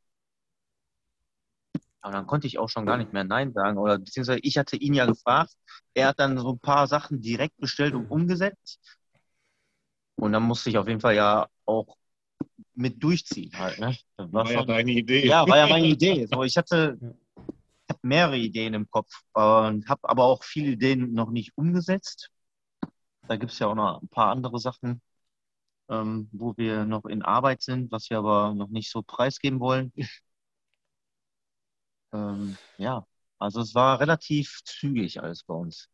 Aber 2.00 2.12
dann 2.14 2.26
konnte 2.26 2.46
ich 2.46 2.58
auch 2.58 2.68
schon 2.68 2.86
gar 2.86 2.96
nicht 2.96 3.12
mehr 3.12 3.24
Nein 3.24 3.52
sagen. 3.52 3.76
Oder 3.78 3.98
beziehungsweise 3.98 4.40
ich 4.42 4.56
hatte 4.58 4.76
ihn 4.76 4.94
ja 4.94 5.06
gefragt. 5.06 5.52
Er 5.94 6.08
hat 6.08 6.18
dann 6.20 6.38
so 6.38 6.52
ein 6.52 6.58
paar 6.60 6.86
Sachen 6.86 7.20
direkt 7.20 7.58
bestellt 7.58 7.94
und 7.94 8.06
umgesetzt. 8.10 8.80
Und 10.16 10.32
dann 10.32 10.42
musste 10.42 10.70
ich 10.70 10.78
auf 10.78 10.88
jeden 10.88 11.00
Fall 11.00 11.14
ja 11.14 11.46
auch 11.68 11.96
mit 12.74 13.02
durchziehen 13.02 13.52
halt. 13.58 13.78
Ne? 13.78 13.96
Das 14.16 14.32
war, 14.32 14.44
war 14.44 14.52
ja 14.52 14.64
deine 14.64 14.92
Idee. 14.92 15.26
Ja, 15.26 15.46
war 15.46 15.58
ja 15.58 15.66
meine 15.66 15.86
Idee. 15.96 16.26
So, 16.26 16.42
ich 16.42 16.56
hatte 16.56 16.98
ich 17.00 17.94
hab 17.94 18.02
mehrere 18.04 18.36
Ideen 18.36 18.74
im 18.74 18.90
Kopf 18.90 19.10
und 19.32 19.88
habe 19.88 20.08
aber 20.08 20.24
auch 20.24 20.44
viele 20.44 20.72
Ideen 20.72 21.12
noch 21.12 21.30
nicht 21.30 21.56
umgesetzt. 21.56 22.30
Da 23.26 23.36
gibt 23.36 23.52
es 23.52 23.58
ja 23.58 23.66
auch 23.66 23.74
noch 23.74 24.00
ein 24.00 24.08
paar 24.08 24.30
andere 24.30 24.58
Sachen, 24.58 25.02
ähm, 25.88 26.28
wo 26.32 26.56
wir 26.56 26.84
noch 26.84 27.04
in 27.04 27.22
Arbeit 27.22 27.62
sind, 27.62 27.90
was 27.90 28.10
wir 28.10 28.18
aber 28.18 28.54
noch 28.54 28.68
nicht 28.68 28.90
so 28.90 29.02
preisgeben 29.02 29.60
wollen. 29.60 29.92
ähm, 32.12 32.56
ja, 32.78 33.06
also 33.38 33.60
es 33.60 33.74
war 33.74 34.00
relativ 34.00 34.60
zügig 34.64 35.20
alles 35.20 35.42
bei 35.44 35.54
uns. 35.54 35.88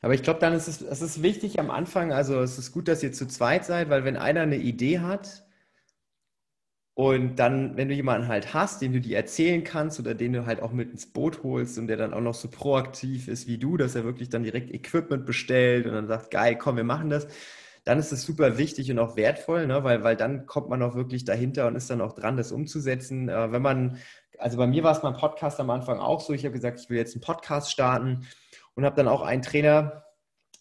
Aber 0.00 0.14
ich 0.14 0.22
glaube, 0.22 0.40
dann 0.40 0.52
ist 0.54 0.68
es, 0.68 0.80
es 0.82 1.02
ist 1.02 1.22
wichtig 1.22 1.58
am 1.60 1.70
Anfang, 1.70 2.12
also 2.12 2.40
es 2.40 2.58
ist 2.58 2.72
gut, 2.72 2.88
dass 2.88 3.02
ihr 3.02 3.12
zu 3.12 3.26
zweit 3.26 3.64
seid, 3.64 3.90
weil 3.90 4.04
wenn 4.04 4.16
einer 4.16 4.42
eine 4.42 4.56
Idee 4.56 5.00
hat 5.00 5.44
Und 6.94 7.36
dann, 7.36 7.76
wenn 7.76 7.88
du 7.88 7.94
jemanden 7.94 8.26
halt 8.26 8.54
hast, 8.54 8.82
dem 8.82 8.92
du 8.92 9.00
die 9.00 9.14
erzählen 9.14 9.62
kannst 9.62 10.00
oder 10.00 10.14
den 10.14 10.32
du 10.32 10.46
halt 10.46 10.60
auch 10.60 10.72
mit 10.72 10.90
ins 10.90 11.06
Boot 11.12 11.44
holst 11.44 11.78
und 11.78 11.86
der 11.86 11.96
dann 11.96 12.12
auch 12.12 12.20
noch 12.20 12.34
so 12.34 12.48
proaktiv 12.50 13.28
ist 13.28 13.46
wie 13.46 13.56
du, 13.56 13.76
dass 13.76 13.94
er 13.94 14.02
wirklich 14.02 14.30
dann 14.30 14.42
direkt 14.42 14.74
Equipment 14.74 15.24
bestellt 15.24 15.86
und 15.86 15.92
dann 15.92 16.08
sagt, 16.08 16.32
geil, 16.32 16.56
komm, 16.58 16.76
wir 16.76 16.82
machen 16.82 17.08
das, 17.08 17.28
dann 17.84 18.00
ist 18.00 18.10
es 18.12 18.22
super 18.24 18.58
wichtig 18.58 18.90
und 18.90 18.98
auch 18.98 19.14
wertvoll, 19.16 19.68
ne? 19.68 19.84
weil, 19.84 20.02
weil 20.02 20.16
dann 20.16 20.46
kommt 20.46 20.68
man 20.70 20.82
auch 20.82 20.96
wirklich 20.96 21.24
dahinter 21.24 21.68
und 21.68 21.76
ist 21.76 21.88
dann 21.88 22.00
auch 22.00 22.14
dran, 22.14 22.36
das 22.36 22.50
umzusetzen. 22.50 23.28
Äh, 23.28 23.52
wenn 23.52 23.62
man, 23.62 23.98
also 24.38 24.56
bei 24.58 24.66
mir 24.66 24.82
war 24.82 24.90
es 24.90 25.00
beim 25.00 25.16
Podcast 25.16 25.60
am 25.60 25.70
Anfang 25.70 26.00
auch 26.00 26.20
so, 26.20 26.32
ich 26.32 26.44
habe 26.44 26.54
gesagt, 26.54 26.80
ich 26.80 26.90
will 26.90 26.98
jetzt 26.98 27.14
einen 27.14 27.22
Podcast 27.22 27.70
starten 27.70 28.26
und 28.78 28.84
habe 28.84 28.96
dann 28.96 29.08
auch 29.08 29.22
einen 29.22 29.42
Trainer 29.42 30.04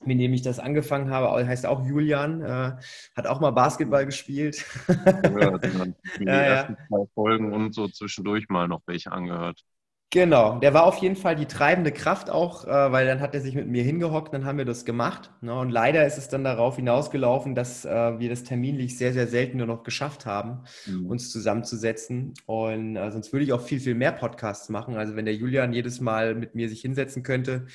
mit 0.05 0.19
dem 0.19 0.33
ich 0.33 0.43
das 0.43 0.59
angefangen 0.59 1.09
habe, 1.09 1.47
heißt 1.47 1.65
auch 1.65 1.83
Julian, 1.83 2.41
äh, 2.41 2.73
hat 3.15 3.27
auch 3.27 3.39
mal 3.39 3.49
Basketball 3.49 4.05
gespielt. 4.05 4.63
ja, 4.87 5.57
die 5.57 6.23
ja, 6.23 6.33
ersten 6.33 6.73
ja. 6.73 6.87
zwei 6.87 7.05
Folgen 7.15 7.51
und 7.51 7.73
so 7.73 7.87
zwischendurch 7.87 8.47
mal 8.47 8.67
noch 8.67 8.81
welche 8.85 9.11
angehört. 9.11 9.63
Genau, 10.09 10.57
der 10.59 10.73
war 10.73 10.85
auf 10.85 10.99
jeden 10.99 11.17
Fall 11.17 11.35
die 11.35 11.47
treibende 11.47 11.91
Kraft 11.91 12.29
auch, 12.29 12.65
äh, 12.65 12.91
weil 12.93 13.05
dann 13.05 13.19
hat 13.19 13.33
er 13.33 13.41
sich 13.41 13.55
mit 13.55 13.67
mir 13.67 13.83
hingehockt, 13.83 14.33
dann 14.33 14.45
haben 14.45 14.57
wir 14.57 14.63
das 14.63 14.85
gemacht. 14.85 15.31
Ne? 15.41 15.53
Und 15.53 15.69
leider 15.69 16.05
ist 16.05 16.17
es 16.17 16.29
dann 16.29 16.45
darauf 16.45 16.77
hinausgelaufen, 16.77 17.55
dass 17.55 17.83
äh, 17.83 18.17
wir 18.17 18.29
das 18.29 18.43
terminlich 18.45 18.97
sehr, 18.97 19.11
sehr 19.11 19.27
selten 19.27 19.57
nur 19.57 19.67
noch 19.67 19.83
geschafft 19.83 20.25
haben, 20.25 20.63
mhm. 20.85 21.07
uns 21.07 21.29
zusammenzusetzen. 21.29 22.35
Und 22.45 22.95
äh, 22.95 23.11
sonst 23.11 23.33
würde 23.33 23.43
ich 23.43 23.51
auch 23.51 23.61
viel, 23.61 23.81
viel 23.81 23.95
mehr 23.95 24.13
Podcasts 24.13 24.69
machen. 24.69 24.95
Also 24.95 25.17
wenn 25.17 25.25
der 25.25 25.35
Julian 25.35 25.73
jedes 25.73 25.99
Mal 25.99 26.35
mit 26.35 26.55
mir 26.55 26.69
sich 26.69 26.79
hinsetzen 26.79 27.23
könnte 27.23 27.65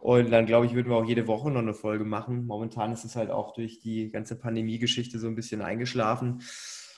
und 0.00 0.30
dann, 0.30 0.46
glaube 0.46 0.66
ich, 0.66 0.74
würden 0.74 0.90
wir 0.90 0.96
auch 0.96 1.04
jede 1.04 1.26
Woche 1.26 1.50
noch 1.50 1.60
eine 1.60 1.74
Folge 1.74 2.04
machen. 2.04 2.46
Momentan 2.46 2.92
ist 2.92 3.04
es 3.04 3.16
halt 3.16 3.30
auch 3.30 3.54
durch 3.54 3.80
die 3.80 4.10
ganze 4.10 4.36
Pandemie-Geschichte 4.36 5.18
so 5.18 5.26
ein 5.26 5.34
bisschen 5.34 5.62
eingeschlafen. 5.62 6.42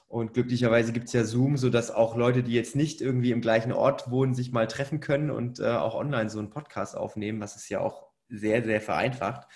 Und 0.09 0.33
glücklicherweise 0.33 0.93
gibt 0.93 1.09
es 1.09 1.13
ja 1.13 1.25
Zoom, 1.25 1.59
sodass 1.59 1.91
auch 1.91 2.17
Leute, 2.17 2.43
die 2.43 2.55
jetzt 2.55 2.75
nicht 2.75 3.01
irgendwie 3.03 3.31
im 3.31 3.43
gleichen 3.43 3.73
Ort 3.73 4.11
wohnen, 4.11 4.35
sich 4.35 4.53
mal 4.53 4.67
treffen 4.67 5.01
können 5.01 5.31
und 5.31 5.61
äh, 5.61 5.67
auch 5.67 5.95
online 5.95 6.31
so 6.31 6.39
einen 6.39 6.51
Podcast 6.51 6.97
aufnehmen, 6.97 7.41
was 7.41 7.57
es 7.57 7.69
ja 7.69 7.81
auch 7.81 8.09
sehr, 8.31 8.65
sehr 8.65 8.81
vereinfacht. 8.81 9.47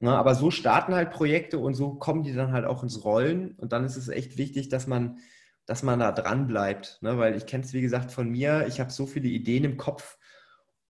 Na, 0.00 0.16
aber 0.18 0.34
so 0.34 0.50
starten 0.50 0.94
halt 0.94 1.10
Projekte 1.10 1.58
und 1.58 1.74
so 1.74 1.94
kommen 1.94 2.22
die 2.22 2.34
dann 2.34 2.52
halt 2.52 2.66
auch 2.66 2.82
ins 2.82 3.04
Rollen. 3.04 3.52
Und 3.52 3.72
dann 3.72 3.84
ist 3.84 3.96
es 3.96 4.08
echt 4.08 4.38
wichtig, 4.38 4.68
dass 4.68 4.86
man, 4.86 5.18
dass 5.66 5.82
man 5.82 5.98
da 5.98 6.12
dran 6.12 6.46
bleibt. 6.46 6.98
Ne? 7.02 7.18
Weil 7.18 7.36
ich 7.36 7.46
kenne 7.46 7.64
es, 7.64 7.72
wie 7.72 7.82
gesagt, 7.82 8.12
von 8.12 8.28
mir. 8.28 8.66
Ich 8.68 8.80
habe 8.80 8.90
so 8.90 9.06
viele 9.06 9.28
Ideen 9.28 9.64
im 9.64 9.76
Kopf 9.76 10.18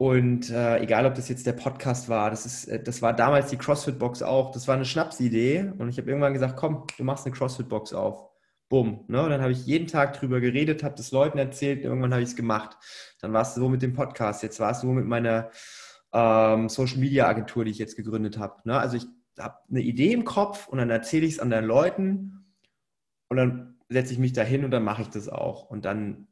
und 0.00 0.48
äh, 0.48 0.78
egal, 0.78 1.04
ob 1.04 1.14
das 1.14 1.28
jetzt 1.28 1.46
der 1.46 1.52
Podcast 1.52 2.08
war, 2.08 2.30
das, 2.30 2.46
ist, 2.46 2.68
äh, 2.68 2.82
das 2.82 3.02
war 3.02 3.12
damals 3.14 3.50
die 3.50 3.58
CrossFit-Box 3.58 4.22
auch, 4.22 4.50
das 4.50 4.66
war 4.66 4.74
eine 4.74 4.86
Schnapsidee. 4.86 5.74
Und 5.76 5.90
ich 5.90 5.98
habe 5.98 6.08
irgendwann 6.08 6.32
gesagt, 6.32 6.56
komm, 6.56 6.86
du 6.96 7.04
machst 7.04 7.26
eine 7.26 7.34
CrossFit-Box 7.34 7.92
auf. 7.92 8.30
Bumm. 8.70 9.04
Ne? 9.08 9.22
Und 9.22 9.28
dann 9.28 9.42
habe 9.42 9.52
ich 9.52 9.66
jeden 9.66 9.88
Tag 9.88 10.18
drüber 10.18 10.40
geredet, 10.40 10.82
habe 10.84 10.94
das 10.94 11.12
Leuten 11.12 11.36
erzählt, 11.36 11.84
irgendwann 11.84 12.14
habe 12.14 12.22
ich 12.22 12.30
es 12.30 12.36
gemacht. 12.36 12.78
Dann 13.20 13.34
war 13.34 13.42
es 13.42 13.54
so 13.54 13.68
mit 13.68 13.82
dem 13.82 13.92
Podcast, 13.92 14.42
jetzt 14.42 14.58
war 14.58 14.70
es 14.70 14.80
so 14.80 14.86
mit 14.86 15.04
meiner 15.04 15.50
ähm, 16.14 16.70
Social-Media-Agentur, 16.70 17.66
die 17.66 17.72
ich 17.72 17.78
jetzt 17.78 17.96
gegründet 17.96 18.38
habe. 18.38 18.56
Ne? 18.64 18.80
Also 18.80 18.96
ich 18.96 19.06
habe 19.38 19.58
eine 19.68 19.82
Idee 19.82 20.14
im 20.14 20.24
Kopf 20.24 20.66
und 20.66 20.78
dann 20.78 20.88
erzähle 20.88 21.26
ich 21.26 21.34
es 21.34 21.40
anderen 21.40 21.66
Leuten 21.66 22.54
und 23.28 23.36
dann 23.36 23.76
setze 23.90 24.14
ich 24.14 24.18
mich 24.18 24.32
da 24.32 24.44
hin 24.44 24.64
und 24.64 24.70
dann 24.70 24.82
mache 24.82 25.02
ich 25.02 25.08
das 25.08 25.28
auch. 25.28 25.68
Und 25.68 25.84
dann 25.84 26.28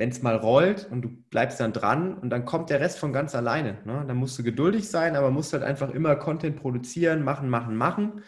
wenn 0.00 0.08
es 0.08 0.22
mal 0.22 0.36
rollt 0.36 0.88
und 0.90 1.02
du 1.02 1.10
bleibst 1.28 1.60
dann 1.60 1.74
dran 1.74 2.14
und 2.14 2.30
dann 2.30 2.46
kommt 2.46 2.70
der 2.70 2.80
Rest 2.80 2.98
von 2.98 3.12
ganz 3.12 3.34
alleine. 3.34 3.76
Ne? 3.84 4.02
Dann 4.08 4.16
musst 4.16 4.38
du 4.38 4.42
geduldig 4.42 4.88
sein, 4.88 5.14
aber 5.14 5.30
musst 5.30 5.52
halt 5.52 5.62
einfach 5.62 5.90
immer 5.90 6.16
Content 6.16 6.56
produzieren, 6.56 7.22
machen, 7.22 7.50
machen, 7.50 7.76
machen. 7.76 8.22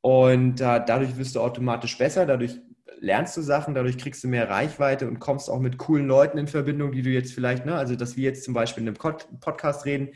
Und 0.00 0.60
äh, 0.60 0.80
dadurch 0.86 1.16
wirst 1.16 1.34
du 1.34 1.40
automatisch 1.40 1.98
besser, 1.98 2.24
dadurch 2.24 2.60
lernst 3.00 3.36
du 3.36 3.42
Sachen, 3.42 3.74
dadurch 3.74 3.98
kriegst 3.98 4.22
du 4.22 4.28
mehr 4.28 4.48
Reichweite 4.48 5.08
und 5.08 5.18
kommst 5.18 5.50
auch 5.50 5.58
mit 5.58 5.76
coolen 5.76 6.06
Leuten 6.06 6.38
in 6.38 6.46
Verbindung, 6.46 6.92
die 6.92 7.02
du 7.02 7.10
jetzt 7.10 7.32
vielleicht, 7.32 7.66
ne, 7.66 7.74
also 7.74 7.96
dass 7.96 8.16
wir 8.16 8.22
jetzt 8.22 8.44
zum 8.44 8.54
Beispiel 8.54 8.84
in 8.84 8.88
einem 8.90 9.18
Podcast 9.40 9.84
reden, 9.86 10.10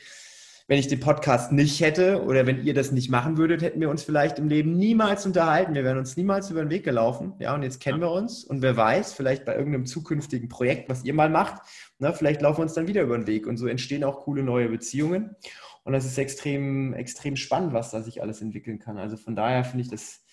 wenn 0.69 0.79
ich 0.81 0.89
den 0.89 0.99
Podcast 0.99 1.53
nicht 1.53 1.81
hätte 1.81 2.25
oder 2.25 2.45
wenn 2.47 2.65
ihr 2.65 2.75
das 2.75 2.91
nicht 2.91 3.09
machen 3.09 3.37
würdet, 3.37 3.63
hätten 3.63 3.81
wir 3.81 3.89
uns 3.89 4.03
vielleicht 4.03 4.39
im 4.41 4.49
Leben 4.49 4.77
niemals 4.77 5.25
unterhalten. 5.25 5.75
Wir 5.75 5.85
wären 5.85 5.99
uns 5.99 6.17
niemals 6.17 6.51
über 6.51 6.61
den 6.61 6.71
Weg 6.71 6.85
gelaufen. 6.85 7.35
Ja, 7.39 7.55
und 7.55 7.63
jetzt 7.63 7.81
kennen 7.81 8.01
wir 8.01 8.11
uns 8.11 8.43
und 8.43 8.63
wer 8.63 8.77
weiß, 8.77 9.13
vielleicht 9.13 9.45
bei 9.45 9.55
irgendeinem 9.55 9.87
zukünftigen 9.87 10.49
Projekt, 10.49 10.89
was 10.89 11.05
ihr 11.05 11.15
mal 11.15 11.31
macht, 11.31 11.63
ne, 11.99 12.13
vielleicht 12.13 12.43
laufen 12.43 12.59
wir 12.59 12.63
uns 12.63 12.75
dann 12.75 12.89
wieder 12.89 13.03
über 13.03 13.17
den 13.17 13.29
Weg 13.29 13.47
und 13.47 13.59
so 13.59 13.69
entstehen 13.69 14.03
auch 14.03 14.21
coole 14.21 14.43
neue 14.43 14.69
Beziehungen. 14.69 15.37
Und 15.85 15.93
das 15.93 16.05
ist 16.05 16.19
extrem, 16.19 16.95
extrem 16.95 17.37
spannend, 17.37 17.73
was 17.73 17.93
da 17.93 18.03
sich 18.03 18.21
alles 18.21 18.43
entwickeln 18.43 18.81
kann. 18.81 18.99
Also 18.99 19.17
von 19.17 19.37
daher 19.37 19.63
finde 19.63 19.83
ich 19.83 19.89
das 19.91 20.25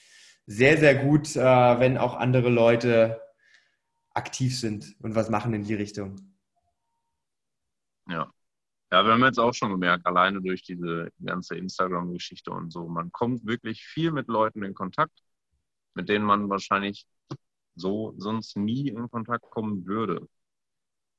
sehr, 0.48 0.78
sehr 0.80 0.96
gut, 0.96 1.36
äh, 1.36 1.40
wenn 1.42 2.00
auch 2.00 2.16
andere 2.16 2.50
Leute 2.50 3.22
aktiv 4.16 4.60
sind 4.60 4.96
und 5.00 5.14
was 5.14 5.30
machen 5.30 5.54
in 5.54 5.64
die 5.64 5.76
Richtung. 5.76 6.16
Ja, 8.10 8.32
ja, 8.94 9.04
wir 9.04 9.14
haben 9.14 9.24
jetzt 9.24 9.40
auch 9.40 9.54
schon 9.56 9.72
gemerkt, 9.72 10.06
alleine 10.06 10.40
durch 10.40 10.62
diese 10.62 11.12
ganze 11.26 11.56
Instagram-Geschichte 11.56 12.52
und 12.52 12.72
so, 12.72 12.88
man 12.88 13.12
kommt 13.12 13.44
wirklich 13.44 13.84
viel 13.84 14.12
mit 14.12 14.28
Leuten 14.28 14.62
in 14.62 14.76
Kontakt, 14.76 15.20
mit 15.96 16.10
denen 16.10 16.24
man 16.26 16.48
wahrscheinlich 16.48 17.08
so 17.74 18.14
sonst 18.18 18.56
nie 18.56 18.90
in 18.90 19.10
Kontakt 19.10 19.50
kommen 19.50 19.88
würde. 19.88 20.28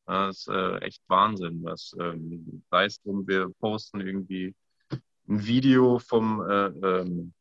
Das 0.06 0.38
ist 0.38 0.48
äh, 0.50 0.78
echt 0.82 1.02
Wahnsinn. 1.08 1.64
Was, 1.64 1.96
ähm, 1.98 2.62
sei 2.70 2.84
es 2.84 3.02
drum, 3.02 3.26
wir 3.26 3.50
posten 3.58 4.00
irgendwie 4.00 4.54
ein 5.28 5.44
Video 5.44 5.98
vom, 5.98 6.42
äh, 6.48 6.66
ähm, 6.66 7.34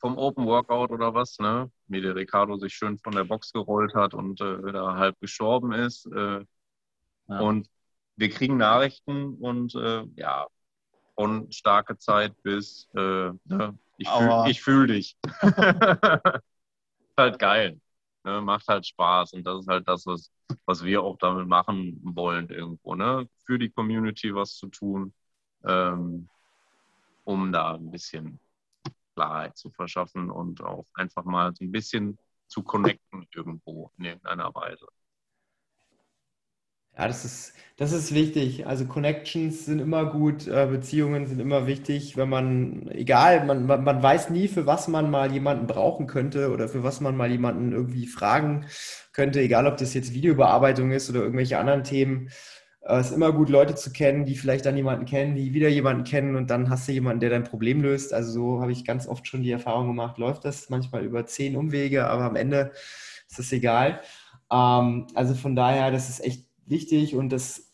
vom 0.00 0.18
Open 0.18 0.44
Workout 0.44 0.90
oder 0.90 1.14
was, 1.14 1.38
ne? 1.38 1.70
Wie 1.86 2.00
der 2.00 2.16
Ricardo 2.16 2.56
sich 2.56 2.74
schön 2.74 2.98
von 2.98 3.12
der 3.12 3.24
Box 3.24 3.52
gerollt 3.52 3.94
hat 3.94 4.12
und 4.12 4.40
äh, 4.40 4.64
wieder 4.64 4.96
halb 4.96 5.20
gestorben 5.20 5.70
ist. 5.72 6.06
Äh, 6.06 6.44
ja. 7.28 7.40
Und 7.40 7.68
wir 8.16 8.30
kriegen 8.30 8.56
Nachrichten 8.56 9.34
und 9.34 9.74
äh, 9.74 10.04
ja, 10.16 10.46
von 11.14 11.50
starke 11.52 11.98
Zeit 11.98 12.34
bis 12.42 12.88
äh, 12.94 13.30
ne, 13.44 13.78
ich 13.98 14.08
fühle 14.08 14.54
fühl 14.54 14.86
dich. 14.88 15.16
halt 17.16 17.38
geil. 17.38 17.80
Ne? 18.24 18.40
Macht 18.40 18.68
halt 18.68 18.86
Spaß 18.86 19.32
und 19.34 19.44
das 19.46 19.60
ist 19.60 19.68
halt 19.68 19.86
das, 19.88 20.06
was, 20.06 20.30
was 20.64 20.82
wir 20.84 21.02
auch 21.02 21.16
damit 21.18 21.46
machen 21.46 22.00
wollen 22.02 22.48
irgendwo. 22.48 22.94
Ne? 22.94 23.28
Für 23.46 23.58
die 23.58 23.70
Community 23.70 24.34
was 24.34 24.56
zu 24.56 24.68
tun, 24.68 25.12
ähm, 25.64 26.28
um 27.24 27.52
da 27.52 27.74
ein 27.74 27.90
bisschen 27.90 28.40
Klarheit 29.14 29.56
zu 29.56 29.70
verschaffen 29.70 30.30
und 30.30 30.62
auch 30.62 30.86
einfach 30.94 31.24
mal 31.24 31.54
so 31.54 31.64
ein 31.64 31.72
bisschen 31.72 32.18
zu 32.48 32.62
connecten 32.62 33.26
irgendwo 33.34 33.90
in 33.98 34.06
irgendeiner 34.06 34.54
Weise. 34.54 34.86
Ja, 36.96 37.06
das 37.08 37.24
ist, 37.24 37.54
das 37.78 37.92
ist 37.92 38.14
wichtig. 38.14 38.66
Also 38.66 38.84
Connections 38.86 39.64
sind 39.64 39.80
immer 39.80 40.06
gut, 40.06 40.46
äh, 40.46 40.66
Beziehungen 40.70 41.26
sind 41.26 41.40
immer 41.40 41.66
wichtig, 41.66 42.16
wenn 42.16 42.28
man, 42.28 42.88
egal, 42.90 43.44
man, 43.46 43.66
man, 43.66 43.82
man 43.82 44.02
weiß 44.02 44.30
nie, 44.30 44.46
für 44.48 44.66
was 44.66 44.88
man 44.88 45.10
mal 45.10 45.32
jemanden 45.32 45.66
brauchen 45.66 46.06
könnte 46.06 46.50
oder 46.52 46.68
für 46.68 46.82
was 46.84 47.00
man 47.00 47.16
mal 47.16 47.30
jemanden 47.30 47.72
irgendwie 47.72 48.06
fragen 48.06 48.66
könnte, 49.12 49.40
egal 49.40 49.66
ob 49.66 49.78
das 49.78 49.94
jetzt 49.94 50.12
Videobearbeitung 50.12 50.92
ist 50.92 51.08
oder 51.08 51.20
irgendwelche 51.22 51.58
anderen 51.58 51.82
Themen. 51.84 52.28
Äh, 52.82 52.98
es 52.98 53.06
ist 53.08 53.16
immer 53.16 53.32
gut, 53.32 53.48
Leute 53.48 53.74
zu 53.74 53.90
kennen, 53.92 54.26
die 54.26 54.36
vielleicht 54.36 54.66
dann 54.66 54.76
jemanden 54.76 55.06
kennen, 55.06 55.34
die 55.34 55.54
wieder 55.54 55.68
jemanden 55.68 56.04
kennen 56.04 56.36
und 56.36 56.50
dann 56.50 56.68
hast 56.68 56.88
du 56.88 56.92
jemanden, 56.92 57.20
der 57.20 57.30
dein 57.30 57.44
Problem 57.44 57.80
löst. 57.82 58.12
Also 58.12 58.32
so 58.32 58.60
habe 58.60 58.72
ich 58.72 58.84
ganz 58.84 59.06
oft 59.08 59.26
schon 59.26 59.42
die 59.42 59.50
Erfahrung 59.50 59.86
gemacht, 59.88 60.18
läuft 60.18 60.44
das 60.44 60.68
manchmal 60.68 61.04
über 61.04 61.24
zehn 61.26 61.56
Umwege, 61.56 62.06
aber 62.06 62.24
am 62.24 62.36
Ende 62.36 62.72
ist 63.30 63.38
es 63.38 63.50
egal. 63.52 64.00
Ähm, 64.52 65.06
also 65.14 65.34
von 65.34 65.56
daher, 65.56 65.90
das 65.90 66.08
ist 66.10 66.24
echt 66.24 66.46
wichtig 66.66 67.14
und 67.14 67.30
das 67.30 67.72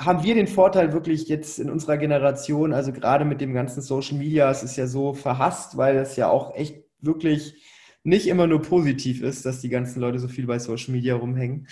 haben 0.00 0.24
wir 0.24 0.34
den 0.34 0.48
Vorteil 0.48 0.92
wirklich 0.92 1.28
jetzt 1.28 1.58
in 1.58 1.70
unserer 1.70 1.98
Generation, 1.98 2.72
also 2.72 2.92
gerade 2.92 3.24
mit 3.24 3.40
dem 3.40 3.54
ganzen 3.54 3.80
Social 3.80 4.18
Media, 4.18 4.50
es 4.50 4.62
ist 4.62 4.76
ja 4.76 4.86
so 4.86 5.14
verhasst, 5.14 5.76
weil 5.76 5.96
es 5.96 6.16
ja 6.16 6.28
auch 6.28 6.54
echt 6.54 6.84
wirklich 7.00 7.54
nicht 8.02 8.26
immer 8.26 8.46
nur 8.46 8.60
positiv 8.60 9.22
ist, 9.22 9.46
dass 9.46 9.60
die 9.60 9.68
ganzen 9.68 10.00
Leute 10.00 10.18
so 10.18 10.28
viel 10.28 10.46
bei 10.46 10.58
Social 10.58 10.92
Media 10.92 11.14
rumhängen. 11.14 11.68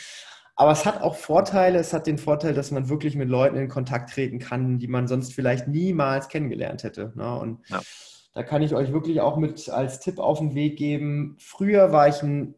Aber 0.55 0.73
es 0.73 0.85
hat 0.85 1.03
auch 1.03 1.17
Vorteile. 1.17 1.79
Es 1.79 1.93
hat 1.93 2.07
den 2.07 2.19
Vorteil, 2.19 2.55
dass 2.55 2.71
man 2.71 2.89
wirklich 2.89 3.17
mit 3.17 3.29
Leuten 3.29 3.57
in 3.57 3.69
Kontakt 3.69 4.11
treten 4.11 4.39
kann, 4.39 4.79
die 4.79 4.89
man 4.89 5.09
sonst 5.09 5.35
vielleicht 5.35 5.69
niemals 5.69 6.29
kennengelernt 6.29 6.85
hätte. 6.85 7.13
Ne? 7.17 7.39
Und 7.39 7.69
ja. 7.69 7.81
da 8.35 8.43
kann 8.43 8.63
ich 8.63 8.75
euch 8.75 8.93
wirklich 8.93 9.21
auch 9.21 9.37
mit 9.37 9.69
als 9.69 10.01
Tipp 10.01 10.19
auf 10.19 10.39
den 10.39 10.55
Weg 10.55 10.77
geben. 10.77 11.37
Früher 11.39 11.93
war 11.93 12.09
ich 12.09 12.23
ein 12.23 12.55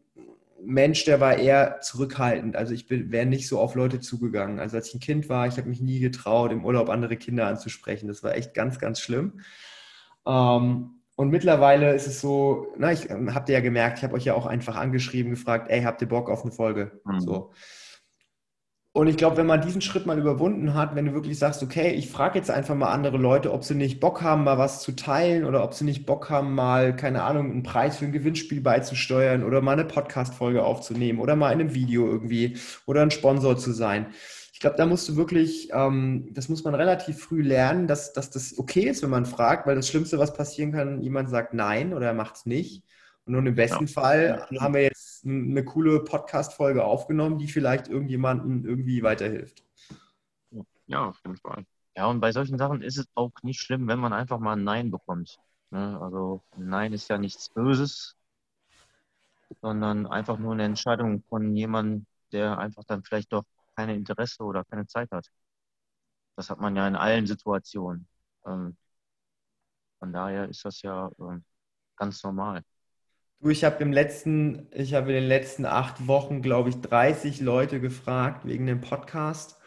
Mensch, 0.63 1.05
der 1.05 1.19
war 1.19 1.37
eher 1.37 1.79
zurückhaltend. 1.81 2.55
Also 2.55 2.73
ich 2.73 2.89
wäre 2.89 3.25
nicht 3.25 3.47
so 3.47 3.59
auf 3.59 3.75
Leute 3.75 3.99
zugegangen. 3.99 4.59
Also 4.59 4.77
als 4.77 4.89
ich 4.89 4.95
ein 4.95 4.99
Kind 4.99 5.29
war, 5.29 5.47
ich 5.47 5.57
habe 5.57 5.69
mich 5.69 5.81
nie 5.81 5.99
getraut, 5.99 6.51
im 6.51 6.65
Urlaub 6.65 6.89
andere 6.89 7.17
Kinder 7.17 7.47
anzusprechen. 7.47 8.07
Das 8.07 8.23
war 8.23 8.35
echt 8.35 8.53
ganz, 8.53 8.79
ganz 8.79 8.99
schlimm. 8.99 9.41
Ähm, 10.25 11.01
und 11.15 11.29
mittlerweile 11.29 11.93
ist 11.93 12.07
es 12.07 12.19
so, 12.19 12.73
na, 12.77 12.91
ich 12.91 13.09
ähm, 13.09 13.33
habt 13.33 13.47
ihr 13.49 13.55
ja 13.55 13.61
gemerkt, 13.61 13.99
ich 13.99 14.03
habe 14.03 14.15
euch 14.15 14.25
ja 14.25 14.33
auch 14.33 14.45
einfach 14.45 14.75
angeschrieben, 14.75 15.31
gefragt, 15.31 15.69
ey, 15.69 15.83
habt 15.83 16.01
ihr 16.01 16.09
Bock 16.09 16.29
auf 16.29 16.43
eine 16.43 16.51
Folge? 16.51 16.99
Mhm. 17.05 17.19
So. 17.21 17.51
Und 18.95 19.07
ich 19.07 19.17
glaube, 19.17 19.35
wenn 19.35 19.45
man 19.45 19.59
diesen 19.59 19.81
Schritt 19.81 20.05
mal 20.05 20.17
überwunden 20.17 20.73
hat, 20.73 20.95
wenn 20.95 21.07
du 21.07 21.13
wirklich 21.13 21.37
sagst, 21.37 21.61
okay, 21.61 21.91
ich 21.91 22.09
frage 22.09 22.39
jetzt 22.39 22.49
einfach 22.49 22.75
mal 22.75 22.93
andere 22.93 23.17
Leute, 23.17 23.51
ob 23.51 23.65
sie 23.65 23.75
nicht 23.75 23.99
Bock 23.99 24.21
haben, 24.21 24.45
mal 24.45 24.57
was 24.57 24.81
zu 24.81 24.93
teilen 24.93 25.43
oder 25.43 25.65
ob 25.65 25.73
sie 25.73 25.83
nicht 25.83 26.05
Bock 26.05 26.29
haben, 26.29 26.55
mal, 26.55 26.95
keine 26.95 27.23
Ahnung, 27.23 27.51
einen 27.51 27.63
Preis 27.63 27.97
für 27.97 28.05
ein 28.05 28.13
Gewinnspiel 28.13 28.61
beizusteuern 28.61 29.43
oder 29.43 29.59
mal 29.59 29.73
eine 29.73 29.83
Podcast-Folge 29.83 30.63
aufzunehmen 30.63 31.19
oder 31.19 31.35
mal 31.35 31.51
in 31.51 31.59
einem 31.59 31.73
Video 31.73 32.07
irgendwie 32.07 32.55
oder 32.85 33.01
ein 33.01 33.11
Sponsor 33.11 33.57
zu 33.57 33.73
sein. 33.73 34.13
Ich 34.53 34.61
glaube, 34.61 34.77
da 34.77 34.85
musst 34.85 35.09
du 35.09 35.17
wirklich, 35.17 35.71
ähm, 35.73 36.29
das 36.31 36.47
muss 36.47 36.63
man 36.63 36.73
relativ 36.73 37.19
früh 37.19 37.41
lernen, 37.41 37.87
dass, 37.87 38.13
dass 38.13 38.29
das 38.29 38.57
okay 38.57 38.87
ist, 38.87 39.03
wenn 39.03 39.09
man 39.09 39.25
fragt, 39.25 39.67
weil 39.67 39.75
das 39.75 39.89
Schlimmste, 39.89 40.19
was 40.19 40.31
passieren 40.31 40.71
kann, 40.71 41.01
jemand 41.01 41.29
sagt 41.29 41.53
nein 41.53 41.93
oder 41.93 42.07
er 42.07 42.13
macht 42.13 42.37
es 42.37 42.45
nicht. 42.45 42.85
Und 43.25 43.33
nun 43.33 43.47
im 43.47 43.55
besten 43.55 43.87
ja. 43.87 43.91
Fall 43.91 44.47
haben 44.59 44.73
wir 44.73 44.83
jetzt 44.83 45.25
eine 45.25 45.65
coole 45.65 46.03
Podcast-Folge 46.03 46.83
aufgenommen, 46.83 47.39
die 47.39 47.47
vielleicht 47.47 47.87
irgendjemandem 47.87 48.65
irgendwie 48.65 49.01
weiterhilft. 49.01 49.63
Ja, 50.85 51.05
auf 51.09 51.19
jeden 51.25 51.37
Fall. 51.37 51.65
Ja, 51.95 52.05
und 52.05 52.19
bei 52.19 52.31
solchen 52.31 52.57
Sachen 52.57 52.81
ist 52.81 52.97
es 52.97 53.07
auch 53.15 53.31
nicht 53.41 53.59
schlimm, 53.59 53.87
wenn 53.87 53.99
man 53.99 54.13
einfach 54.13 54.37
mal 54.37 54.53
ein 54.53 54.63
Nein 54.63 54.91
bekommt. 54.91 55.39
Ne? 55.71 55.99
Also 55.99 56.43
Nein 56.57 56.93
ist 56.93 57.09
ja 57.09 57.17
nichts 57.17 57.49
Böses, 57.49 58.15
sondern 59.61 60.05
einfach 60.05 60.37
nur 60.37 60.53
eine 60.53 60.65
Entscheidung 60.65 61.23
von 61.23 61.55
jemandem, 61.55 62.05
der 62.31 62.59
einfach 62.59 62.83
dann 62.83 63.03
vielleicht 63.03 63.33
doch 63.33 63.43
keine 63.75 63.95
Interesse 63.95 64.43
oder 64.43 64.63
keine 64.65 64.85
Zeit 64.87 65.11
hat. 65.11 65.31
Das 66.35 66.49
hat 66.49 66.59
man 66.59 66.75
ja 66.75 66.87
in 66.87 66.95
allen 66.95 67.25
Situationen. 67.25 68.07
Ähm, 68.45 68.77
von 69.99 70.13
daher 70.13 70.49
ist 70.49 70.65
das 70.65 70.81
ja 70.81 71.09
ähm, 71.19 71.43
ganz 71.95 72.23
normal. 72.23 72.63
Du, 73.39 73.49
ich 73.49 73.63
habe 73.63 73.83
im 73.83 73.91
letzten, 73.91 74.67
ich 74.71 74.93
habe 74.93 75.09
in 75.09 75.15
den 75.15 75.27
letzten 75.27 75.65
acht 75.65 76.07
Wochen, 76.07 76.41
glaube 76.41 76.69
ich, 76.69 76.81
30 76.81 77.41
Leute 77.41 77.79
gefragt 77.79 78.45
wegen 78.45 78.65
dem 78.65 78.81
Podcast, 78.81 79.57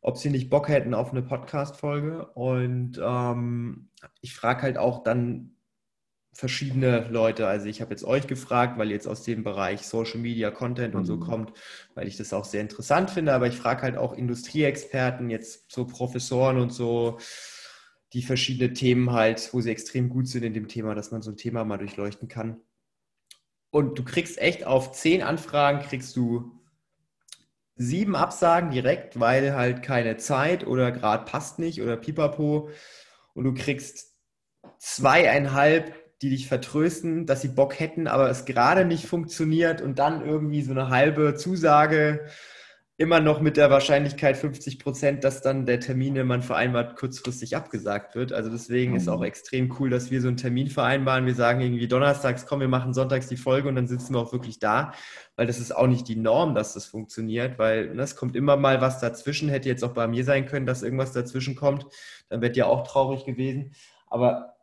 ob 0.00 0.18
sie 0.18 0.30
nicht 0.30 0.50
Bock 0.50 0.68
hätten 0.68 0.94
auf 0.94 1.12
eine 1.12 1.22
Podcast-Folge. 1.22 2.26
Und 2.34 3.00
ähm, 3.02 3.90
ich 4.20 4.34
frage 4.34 4.62
halt 4.62 4.78
auch 4.78 5.02
dann 5.04 5.54
verschiedene 6.34 7.08
Leute. 7.08 7.46
Also 7.46 7.66
ich 7.66 7.80
habe 7.80 7.92
jetzt 7.92 8.04
euch 8.04 8.26
gefragt, 8.26 8.76
weil 8.78 8.88
ihr 8.88 8.94
jetzt 8.94 9.06
aus 9.06 9.22
dem 9.22 9.44
Bereich 9.44 9.86
Social 9.86 10.18
Media, 10.18 10.50
Content 10.50 10.94
und 10.94 11.04
so 11.04 11.16
mhm. 11.16 11.20
kommt, 11.20 11.52
weil 11.94 12.08
ich 12.08 12.16
das 12.16 12.32
auch 12.32 12.44
sehr 12.44 12.60
interessant 12.60 13.10
finde. 13.10 13.32
Aber 13.32 13.46
ich 13.46 13.56
frage 13.56 13.82
halt 13.82 13.96
auch 13.96 14.12
Industrieexperten, 14.12 15.30
jetzt 15.30 15.70
so 15.72 15.86
Professoren 15.86 16.58
und 16.58 16.72
so, 16.72 17.18
die 18.12 18.22
verschiedene 18.22 18.72
Themen 18.72 19.12
halt, 19.12 19.48
wo 19.52 19.60
sie 19.60 19.70
extrem 19.70 20.08
gut 20.08 20.28
sind 20.28 20.42
in 20.42 20.54
dem 20.54 20.68
Thema, 20.68 20.94
dass 20.94 21.10
man 21.10 21.22
so 21.22 21.30
ein 21.30 21.36
Thema 21.36 21.64
mal 21.64 21.78
durchleuchten 21.78 22.28
kann. 22.28 22.60
Und 23.74 23.98
du 23.98 24.04
kriegst 24.04 24.38
echt 24.38 24.64
auf 24.64 24.92
zehn 24.92 25.20
Anfragen, 25.20 25.80
kriegst 25.80 26.14
du 26.14 26.60
sieben 27.74 28.14
Absagen 28.14 28.70
direkt, 28.70 29.18
weil 29.18 29.52
halt 29.52 29.82
keine 29.82 30.16
Zeit 30.16 30.64
oder 30.64 30.92
gerade 30.92 31.24
passt 31.24 31.58
nicht 31.58 31.82
oder 31.82 31.96
pipapo. 31.96 32.70
Und 33.34 33.42
du 33.42 33.52
kriegst 33.52 34.12
zweieinhalb, 34.78 35.92
die 36.22 36.30
dich 36.30 36.46
vertrösten, 36.46 37.26
dass 37.26 37.42
sie 37.42 37.48
Bock 37.48 37.80
hätten, 37.80 38.06
aber 38.06 38.30
es 38.30 38.44
gerade 38.44 38.84
nicht 38.84 39.06
funktioniert 39.06 39.82
und 39.82 39.98
dann 39.98 40.24
irgendwie 40.24 40.62
so 40.62 40.70
eine 40.70 40.88
halbe 40.90 41.34
Zusage 41.34 42.26
immer 42.96 43.18
noch 43.18 43.40
mit 43.40 43.56
der 43.56 43.70
Wahrscheinlichkeit 43.70 44.36
50 44.36 44.78
Prozent, 44.78 45.24
dass 45.24 45.42
dann 45.42 45.66
der 45.66 45.80
Termin, 45.80 46.14
den 46.14 46.28
man 46.28 46.42
vereinbart, 46.42 46.94
kurzfristig 46.94 47.56
abgesagt 47.56 48.14
wird. 48.14 48.32
Also 48.32 48.50
deswegen 48.50 48.92
mhm. 48.92 48.98
ist 48.98 49.08
auch 49.08 49.24
extrem 49.24 49.74
cool, 49.78 49.90
dass 49.90 50.12
wir 50.12 50.20
so 50.20 50.28
einen 50.28 50.36
Termin 50.36 50.68
vereinbaren. 50.68 51.26
Wir 51.26 51.34
sagen 51.34 51.60
irgendwie 51.60 51.88
donnerstags, 51.88 52.46
komm, 52.46 52.60
wir 52.60 52.68
machen 52.68 52.94
sonntags 52.94 53.26
die 53.26 53.36
Folge 53.36 53.68
und 53.68 53.74
dann 53.74 53.88
sitzen 53.88 54.14
wir 54.14 54.20
auch 54.20 54.32
wirklich 54.32 54.60
da, 54.60 54.92
weil 55.34 55.48
das 55.48 55.58
ist 55.58 55.74
auch 55.74 55.88
nicht 55.88 56.06
die 56.06 56.14
Norm, 56.14 56.54
dass 56.54 56.74
das 56.74 56.86
funktioniert, 56.86 57.58
weil 57.58 57.92
ne, 57.94 58.02
es 58.02 58.14
kommt 58.14 58.36
immer 58.36 58.56
mal 58.56 58.80
was 58.80 59.00
dazwischen. 59.00 59.48
Hätte 59.48 59.68
jetzt 59.68 59.82
auch 59.82 59.94
bei 59.94 60.06
mir 60.06 60.24
sein 60.24 60.46
können, 60.46 60.66
dass 60.66 60.84
irgendwas 60.84 61.10
dazwischen 61.10 61.56
kommt. 61.56 61.86
Dann 62.28 62.42
wäre 62.42 62.52
ja 62.52 62.66
auch 62.66 62.86
traurig 62.86 63.24
gewesen. 63.24 63.74
Aber 64.06 64.54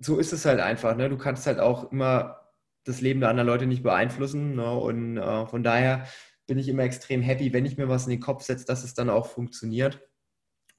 so 0.00 0.18
ist 0.18 0.32
es 0.32 0.44
halt 0.44 0.58
einfach. 0.58 0.96
Ne? 0.96 1.08
Du 1.08 1.16
kannst 1.16 1.46
halt 1.46 1.60
auch 1.60 1.92
immer 1.92 2.40
das 2.82 3.00
Leben 3.00 3.20
der 3.20 3.28
anderen 3.28 3.46
Leute 3.46 3.66
nicht 3.66 3.84
beeinflussen. 3.84 4.56
Ne? 4.56 4.68
Und 4.72 5.16
äh, 5.16 5.46
von 5.46 5.62
daher 5.62 6.06
bin 6.52 6.58
ich 6.58 6.68
immer 6.68 6.82
extrem 6.82 7.22
happy, 7.22 7.54
wenn 7.54 7.64
ich 7.64 7.78
mir 7.78 7.88
was 7.88 8.04
in 8.04 8.10
den 8.10 8.20
Kopf 8.20 8.42
setze, 8.42 8.66
dass 8.66 8.84
es 8.84 8.92
dann 8.92 9.08
auch 9.08 9.24
funktioniert. 9.24 10.06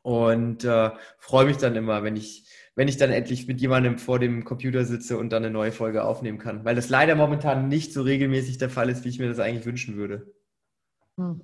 Und 0.03 0.63
äh, 0.65 0.91
freue 1.17 1.47
mich 1.47 1.57
dann 1.57 1.75
immer, 1.75 2.03
wenn 2.03 2.15
ich, 2.15 2.47
wenn 2.75 2.87
ich 2.87 2.97
dann 2.97 3.09
endlich 3.09 3.47
mit 3.47 3.59
jemandem 3.59 3.97
vor 3.97 4.19
dem 4.19 4.45
Computer 4.45 4.85
sitze 4.85 5.17
und 5.17 5.31
dann 5.31 5.43
eine 5.43 5.51
neue 5.51 5.71
Folge 5.71 6.03
aufnehmen 6.03 6.37
kann. 6.37 6.63
Weil 6.63 6.75
das 6.75 6.89
leider 6.89 7.15
momentan 7.15 7.69
nicht 7.69 7.91
so 7.91 8.03
regelmäßig 8.03 8.59
der 8.59 8.69
Fall 8.69 8.87
ist, 8.87 9.03
wie 9.03 9.09
ich 9.09 9.17
mir 9.17 9.29
das 9.29 9.39
eigentlich 9.39 9.65
wünschen 9.65 9.97
würde. 9.97 10.31
Hm. 11.17 11.41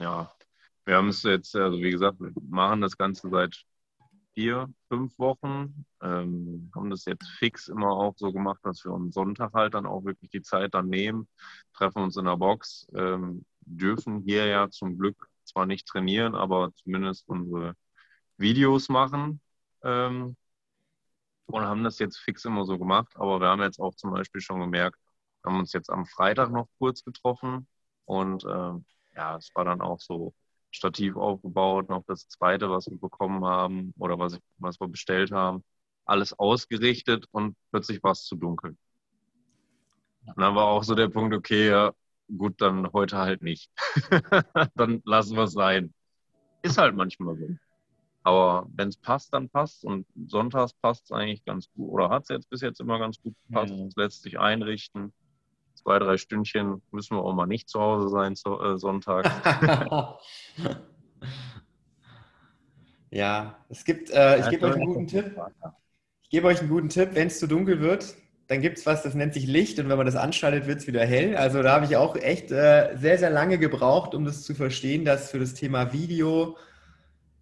Ja, 0.00 0.34
wir 0.84 0.96
haben 0.96 1.10
es 1.10 1.22
jetzt, 1.22 1.54
also 1.54 1.78
wie 1.78 1.92
gesagt, 1.92 2.18
wir 2.18 2.32
machen 2.48 2.80
das 2.80 2.98
Ganze 2.98 3.28
seit 3.30 3.64
vier, 4.36 4.68
fünf 4.88 5.18
Wochen. 5.18 5.86
Ähm, 6.02 6.70
haben 6.74 6.90
das 6.90 7.06
jetzt 7.06 7.26
fix 7.38 7.68
immer 7.68 7.90
auch 7.90 8.14
so 8.18 8.32
gemacht, 8.32 8.60
dass 8.64 8.84
wir 8.84 8.92
am 8.92 9.10
Sonntag 9.12 9.52
halt 9.54 9.74
dann 9.74 9.86
auch 9.86 10.04
wirklich 10.04 10.30
die 10.30 10.42
Zeit 10.42 10.74
dann 10.74 10.88
nehmen, 10.88 11.28
treffen 11.74 12.02
uns 12.02 12.16
in 12.18 12.26
der 12.26 12.36
Box, 12.36 12.86
ähm, 12.94 13.46
dürfen 13.62 14.20
hier 14.22 14.46
ja 14.46 14.70
zum 14.70 14.98
Glück 14.98 15.28
zwar 15.44 15.66
nicht 15.66 15.88
trainieren, 15.88 16.34
aber 16.34 16.72
zumindest 16.74 17.28
unsere 17.28 17.74
Videos 18.38 18.88
machen. 18.90 19.40
Ähm, 19.82 20.36
und 21.46 21.62
haben 21.64 21.84
das 21.84 21.98
jetzt 21.98 22.18
fix 22.18 22.44
immer 22.44 22.64
so 22.64 22.78
gemacht. 22.78 23.12
Aber 23.16 23.40
wir 23.40 23.48
haben 23.48 23.62
jetzt 23.62 23.80
auch 23.80 23.94
zum 23.94 24.12
Beispiel 24.12 24.40
schon 24.40 24.60
gemerkt, 24.60 24.98
haben 25.44 25.58
uns 25.60 25.72
jetzt 25.72 25.90
am 25.90 26.06
Freitag 26.06 26.50
noch 26.50 26.68
kurz 26.78 27.04
getroffen 27.04 27.68
und 28.04 28.44
ähm, 28.44 28.84
ja, 29.14 29.36
es 29.36 29.50
war 29.54 29.64
dann 29.64 29.80
auch 29.80 30.00
so 30.00 30.34
Stativ 30.76 31.16
aufgebaut, 31.16 31.88
noch 31.88 32.04
das 32.06 32.28
zweite, 32.28 32.70
was 32.70 32.86
wir 32.86 32.98
bekommen 32.98 33.44
haben 33.44 33.94
oder 33.98 34.18
was, 34.18 34.34
ich, 34.34 34.40
was 34.58 34.80
wir 34.80 34.88
bestellt 34.88 35.32
haben. 35.32 35.64
Alles 36.04 36.38
ausgerichtet 36.38 37.26
und 37.32 37.56
plötzlich 37.70 38.02
war 38.02 38.12
es 38.12 38.24
zu 38.24 38.36
dunkel. 38.36 38.76
Und 40.26 40.40
dann 40.40 40.54
war 40.54 40.66
auch 40.66 40.84
so 40.84 40.94
der 40.94 41.08
Punkt, 41.08 41.34
okay, 41.34 41.68
ja, 41.68 41.92
gut, 42.36 42.60
dann 42.60 42.92
heute 42.92 43.18
halt 43.18 43.42
nicht. 43.42 43.70
dann 44.74 45.02
lassen 45.04 45.36
wir 45.36 45.44
es 45.44 45.52
sein. 45.52 45.94
Ist 46.62 46.78
halt 46.78 46.94
manchmal 46.94 47.36
so. 47.36 47.48
Aber 48.22 48.66
wenn 48.74 48.88
es 48.88 48.96
passt, 48.96 49.32
dann 49.32 49.48
passt 49.48 49.84
und 49.84 50.06
sonntags 50.26 50.74
passt 50.74 51.04
es 51.04 51.12
eigentlich 51.12 51.44
ganz 51.44 51.70
gut. 51.72 51.90
Oder 51.90 52.10
hat 52.10 52.24
es 52.24 52.28
jetzt 52.28 52.50
bis 52.50 52.60
jetzt 52.60 52.80
immer 52.80 52.98
ganz 52.98 53.20
gut 53.20 53.34
gepasst. 53.46 53.72
Es 53.72 53.96
lässt 53.96 54.22
sich 54.22 54.38
einrichten 54.38 55.12
zwei, 55.86 56.00
drei 56.00 56.16
Stündchen 56.16 56.82
müssen 56.90 57.16
wir 57.16 57.22
auch 57.22 57.32
mal 57.32 57.46
nicht 57.46 57.68
zu 57.68 57.80
Hause 57.80 58.08
sein 58.08 58.34
so, 58.34 58.60
äh, 58.60 58.76
Sonntag. 58.76 59.30
ja, 63.10 63.56
es 63.68 63.84
gibt, 63.84 64.10
äh, 64.10 64.40
ich 64.40 64.50
gebe 64.50 64.66
euch 64.66 64.74
einen 64.74 64.86
guten 64.86 65.06
Tipp. 65.06 65.36
Ich 66.22 66.30
gebe 66.30 66.48
euch 66.48 66.58
einen 66.58 66.70
guten 66.70 66.88
Tipp, 66.88 67.10
wenn 67.12 67.28
es 67.28 67.38
zu 67.38 67.46
dunkel 67.46 67.80
wird, 67.80 68.16
dann 68.48 68.60
gibt 68.60 68.78
es 68.78 68.86
was, 68.86 69.04
das 69.04 69.14
nennt 69.14 69.34
sich 69.34 69.46
Licht 69.46 69.78
und 69.78 69.88
wenn 69.88 69.96
man 69.96 70.06
das 70.06 70.16
anschaltet, 70.16 70.66
wird 70.66 70.80
es 70.80 70.88
wieder 70.88 71.04
hell. 71.04 71.36
Also 71.36 71.62
da 71.62 71.74
habe 71.74 71.84
ich 71.84 71.96
auch 71.96 72.16
echt 72.16 72.50
äh, 72.50 72.96
sehr, 72.96 73.18
sehr 73.18 73.30
lange 73.30 73.58
gebraucht, 73.58 74.12
um 74.14 74.24
das 74.24 74.42
zu 74.42 74.56
verstehen, 74.56 75.04
dass 75.04 75.30
für 75.30 75.38
das 75.38 75.54
Thema 75.54 75.92
Video 75.92 76.56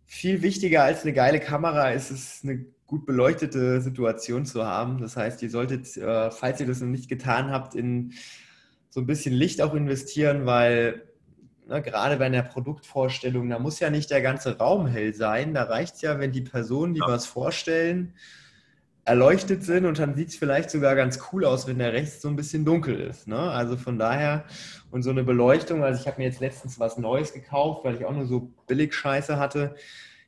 viel 0.05 0.43
wichtiger 0.43 0.83
als 0.83 1.03
eine 1.03 1.15
geile 1.15 1.41
Kamera 1.41 1.91
ist 1.91 2.11
es, 2.11 2.41
eine 2.43 2.67
gut 2.87 3.07
beleuchtete 3.07 3.81
Situation 3.81 4.45
zu 4.47 4.65
haben. 4.65 5.01
Das 5.01 5.17
heißt, 5.17 5.43
ihr 5.43 5.51
solltet, 5.51 5.97
äh, 5.97 6.31
falls 6.31 6.61
ihr 6.61 6.67
das 6.67 6.81
noch 6.81 6.89
nicht 6.89 7.09
getan 7.09 7.51
habt, 7.51 7.75
in 7.75 8.13
so 8.91 9.01
ein 9.01 9.07
bisschen 9.07 9.35
Licht 9.35 9.61
auch 9.63 9.75
investieren, 9.75 10.47
weil 10.47 11.03
na, 11.67 11.77
ne, 11.77 11.83
gerade 11.83 12.17
bei 12.19 12.27
einer 12.27 12.43
Produktvorstellung, 12.43 13.49
da 13.49 13.59
muss 13.59 13.81
ja 13.81 13.89
nicht 13.89 14.11
der 14.11 14.21
ganze 14.21 14.59
Raum 14.59 14.87
hell 14.87 15.15
sein. 15.15 15.55
Da 15.55 15.65
reicht 15.65 15.95
es 15.97 16.03
ja, 16.03 16.19
wenn 16.19 16.31
die 16.31 16.43
Personen, 16.43 16.95
die 16.95 17.01
ja. 17.01 17.09
was 17.09 17.27
vorstellen, 17.27 18.15
erleuchtet 19.07 19.63
sind 19.63 19.85
und 19.85 19.99
dann 19.99 20.15
sieht 20.15 20.29
es 20.29 20.37
vielleicht 20.37 20.71
sogar 20.71 20.95
ganz 20.95 21.19
cool 21.33 21.45
aus, 21.45 21.67
wenn 21.67 21.79
der 21.79 21.93
rechts 21.93 22.23
so 22.23 22.29
ein 22.29 22.37
bisschen 22.37 22.65
dunkel 22.65 22.99
ist. 23.01 23.29
Ne? 23.29 23.39
Also 23.39 23.77
von 23.77 23.99
daher 23.99 24.45
und 24.91 25.03
so 25.03 25.11
eine 25.11 25.25
Beleuchtung, 25.25 25.85
also 25.85 26.01
ich 26.01 26.07
habe 26.07 26.19
mir 26.19 26.29
jetzt 26.29 26.41
letztens 26.41 26.81
was 26.81 26.97
Neues 26.97 27.33
gekauft, 27.33 27.85
weil 27.85 27.97
ich 27.97 28.05
auch 28.05 28.15
nur 28.15 28.27
so 28.27 28.53
billig 28.67 28.95
Scheiße 28.95 29.39
hatte. 29.39 29.75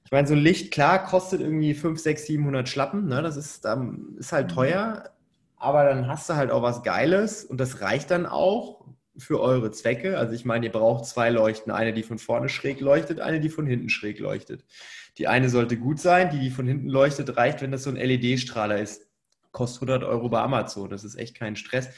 Ich 0.07 0.13
meine, 0.13 0.29
so 0.29 0.35
ein 0.35 0.41
Licht, 0.41 0.73
klar, 0.73 1.05
kostet 1.05 1.41
irgendwie 1.41 1.75
5, 1.75 1.99
6, 2.01 2.27
700 2.27 2.69
Schlappen. 2.69 3.09
Ne? 3.09 3.23
Das 3.23 3.37
ist, 3.37 3.67
ähm, 3.67 4.15
ist 4.19 4.31
halt 4.31 4.51
mhm. 4.51 4.55
teuer. 4.55 5.11
Aber 5.57 5.85
dann 5.85 6.07
hast 6.07 6.31
du 6.31 6.35
halt 6.35 6.53
auch 6.53 6.63
was 6.63 6.85
Geiles 6.85 7.45
und 7.45 7.59
das 7.59 7.81
reicht 7.81 8.13
dann 8.13 8.25
auch 8.25 8.85
für 9.19 9.41
eure 9.41 9.73
Zwecke. 9.73 10.17
Also 10.17 10.33
ich 10.35 10.45
meine, 10.45 10.67
ihr 10.67 10.73
braucht 10.73 11.07
zwei 11.07 11.31
Leuchten. 11.31 11.73
Eine, 11.73 11.93
die 11.93 12.05
von 12.05 12.19
vorne 12.19 12.49
schräg 12.49 12.81
leuchtet, 12.81 13.19
eine, 13.19 13.41
die 13.41 13.49
von 13.49 13.67
hinten 13.67 13.89
schräg 13.89 14.21
leuchtet. 14.21 14.65
Die 15.19 15.27
eine 15.27 15.49
sollte 15.49 15.77
gut 15.77 15.99
sein, 15.99 16.31
die, 16.31 16.39
die 16.39 16.51
von 16.51 16.69
hinten 16.69 16.89
leuchtet, 16.89 17.37
reicht, 17.37 17.61
wenn 17.63 17.73
das 17.73 17.83
so 17.83 17.91
ein 17.91 17.97
LED-Strahler 17.97 18.79
ist. 18.81 19.09
Kostet 19.51 19.89
100 19.89 20.09
Euro 20.09 20.29
bei 20.29 20.41
Amazon. 20.41 20.89
Das 20.89 21.03
ist 21.03 21.17
echt 21.17 21.35
kein 21.35 21.57
Stress. 21.57 21.89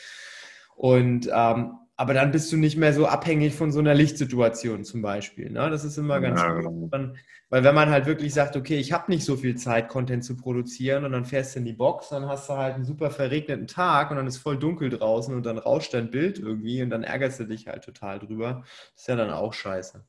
Und 0.76 1.28
ähm, 1.30 1.74
aber 1.98 2.14
dann 2.14 2.30
bist 2.30 2.52
du 2.52 2.56
nicht 2.56 2.76
mehr 2.76 2.92
so 2.92 3.06
abhängig 3.06 3.56
von 3.56 3.72
so 3.72 3.80
einer 3.80 3.92
Lichtsituation 3.92 4.84
zum 4.84 5.02
Beispiel. 5.02 5.50
Ne? 5.50 5.68
Das 5.68 5.84
ist 5.84 5.98
immer 5.98 6.20
ganz 6.20 6.40
ja, 6.40 6.52
gut. 6.60 6.92
Genau. 6.92 7.14
Weil 7.50 7.64
wenn 7.64 7.74
man 7.74 7.90
halt 7.90 8.06
wirklich 8.06 8.32
sagt, 8.32 8.54
okay, 8.54 8.78
ich 8.78 8.92
habe 8.92 9.10
nicht 9.10 9.24
so 9.24 9.36
viel 9.36 9.56
Zeit, 9.56 9.88
Content 9.88 10.22
zu 10.22 10.36
produzieren 10.36 11.04
und 11.04 11.10
dann 11.10 11.24
fährst 11.24 11.56
du 11.56 11.58
in 11.58 11.64
die 11.64 11.72
Box, 11.72 12.10
dann 12.10 12.26
hast 12.26 12.48
du 12.48 12.52
halt 12.52 12.76
einen 12.76 12.84
super 12.84 13.10
verregneten 13.10 13.66
Tag 13.66 14.12
und 14.12 14.16
dann 14.16 14.28
ist 14.28 14.36
voll 14.36 14.56
dunkel 14.56 14.90
draußen 14.90 15.34
und 15.34 15.44
dann 15.44 15.58
rauscht 15.58 15.92
dein 15.92 16.12
Bild 16.12 16.38
irgendwie 16.38 16.82
und 16.82 16.90
dann 16.90 17.02
ärgerst 17.02 17.40
du 17.40 17.44
dich 17.46 17.66
halt 17.66 17.82
total 17.82 18.20
drüber. 18.20 18.62
Das 18.92 19.02
ist 19.02 19.08
ja 19.08 19.16
dann 19.16 19.30
auch 19.30 19.52
scheiße. 19.52 20.06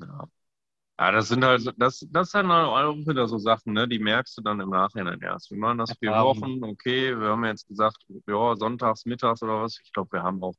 Ja. 0.00 0.24
Ja, 0.98 1.10
das 1.10 1.28
sind 1.28 1.44
halt, 1.44 1.62
das, 1.78 2.06
das 2.10 2.30
sind 2.30 2.48
halt 2.48 2.66
auch 2.66 2.94
wieder 2.94 3.26
so 3.26 3.38
Sachen, 3.38 3.72
ne? 3.72 3.88
die 3.88 3.98
merkst 3.98 4.38
du 4.38 4.42
dann 4.42 4.60
im 4.60 4.70
Nachhinein 4.70 5.20
erst. 5.20 5.50
Wir 5.50 5.58
machen 5.58 5.78
das 5.78 5.96
vier 5.98 6.12
Wochen, 6.12 6.62
okay, 6.62 7.18
wir 7.18 7.28
haben 7.28 7.44
jetzt 7.44 7.66
gesagt, 7.66 7.96
ja, 8.26 8.56
sonntags, 8.56 9.04
mittags 9.06 9.42
oder 9.42 9.62
was. 9.62 9.80
Ich 9.82 9.92
glaube, 9.92 10.12
wir 10.12 10.22
haben 10.22 10.42
auch 10.42 10.54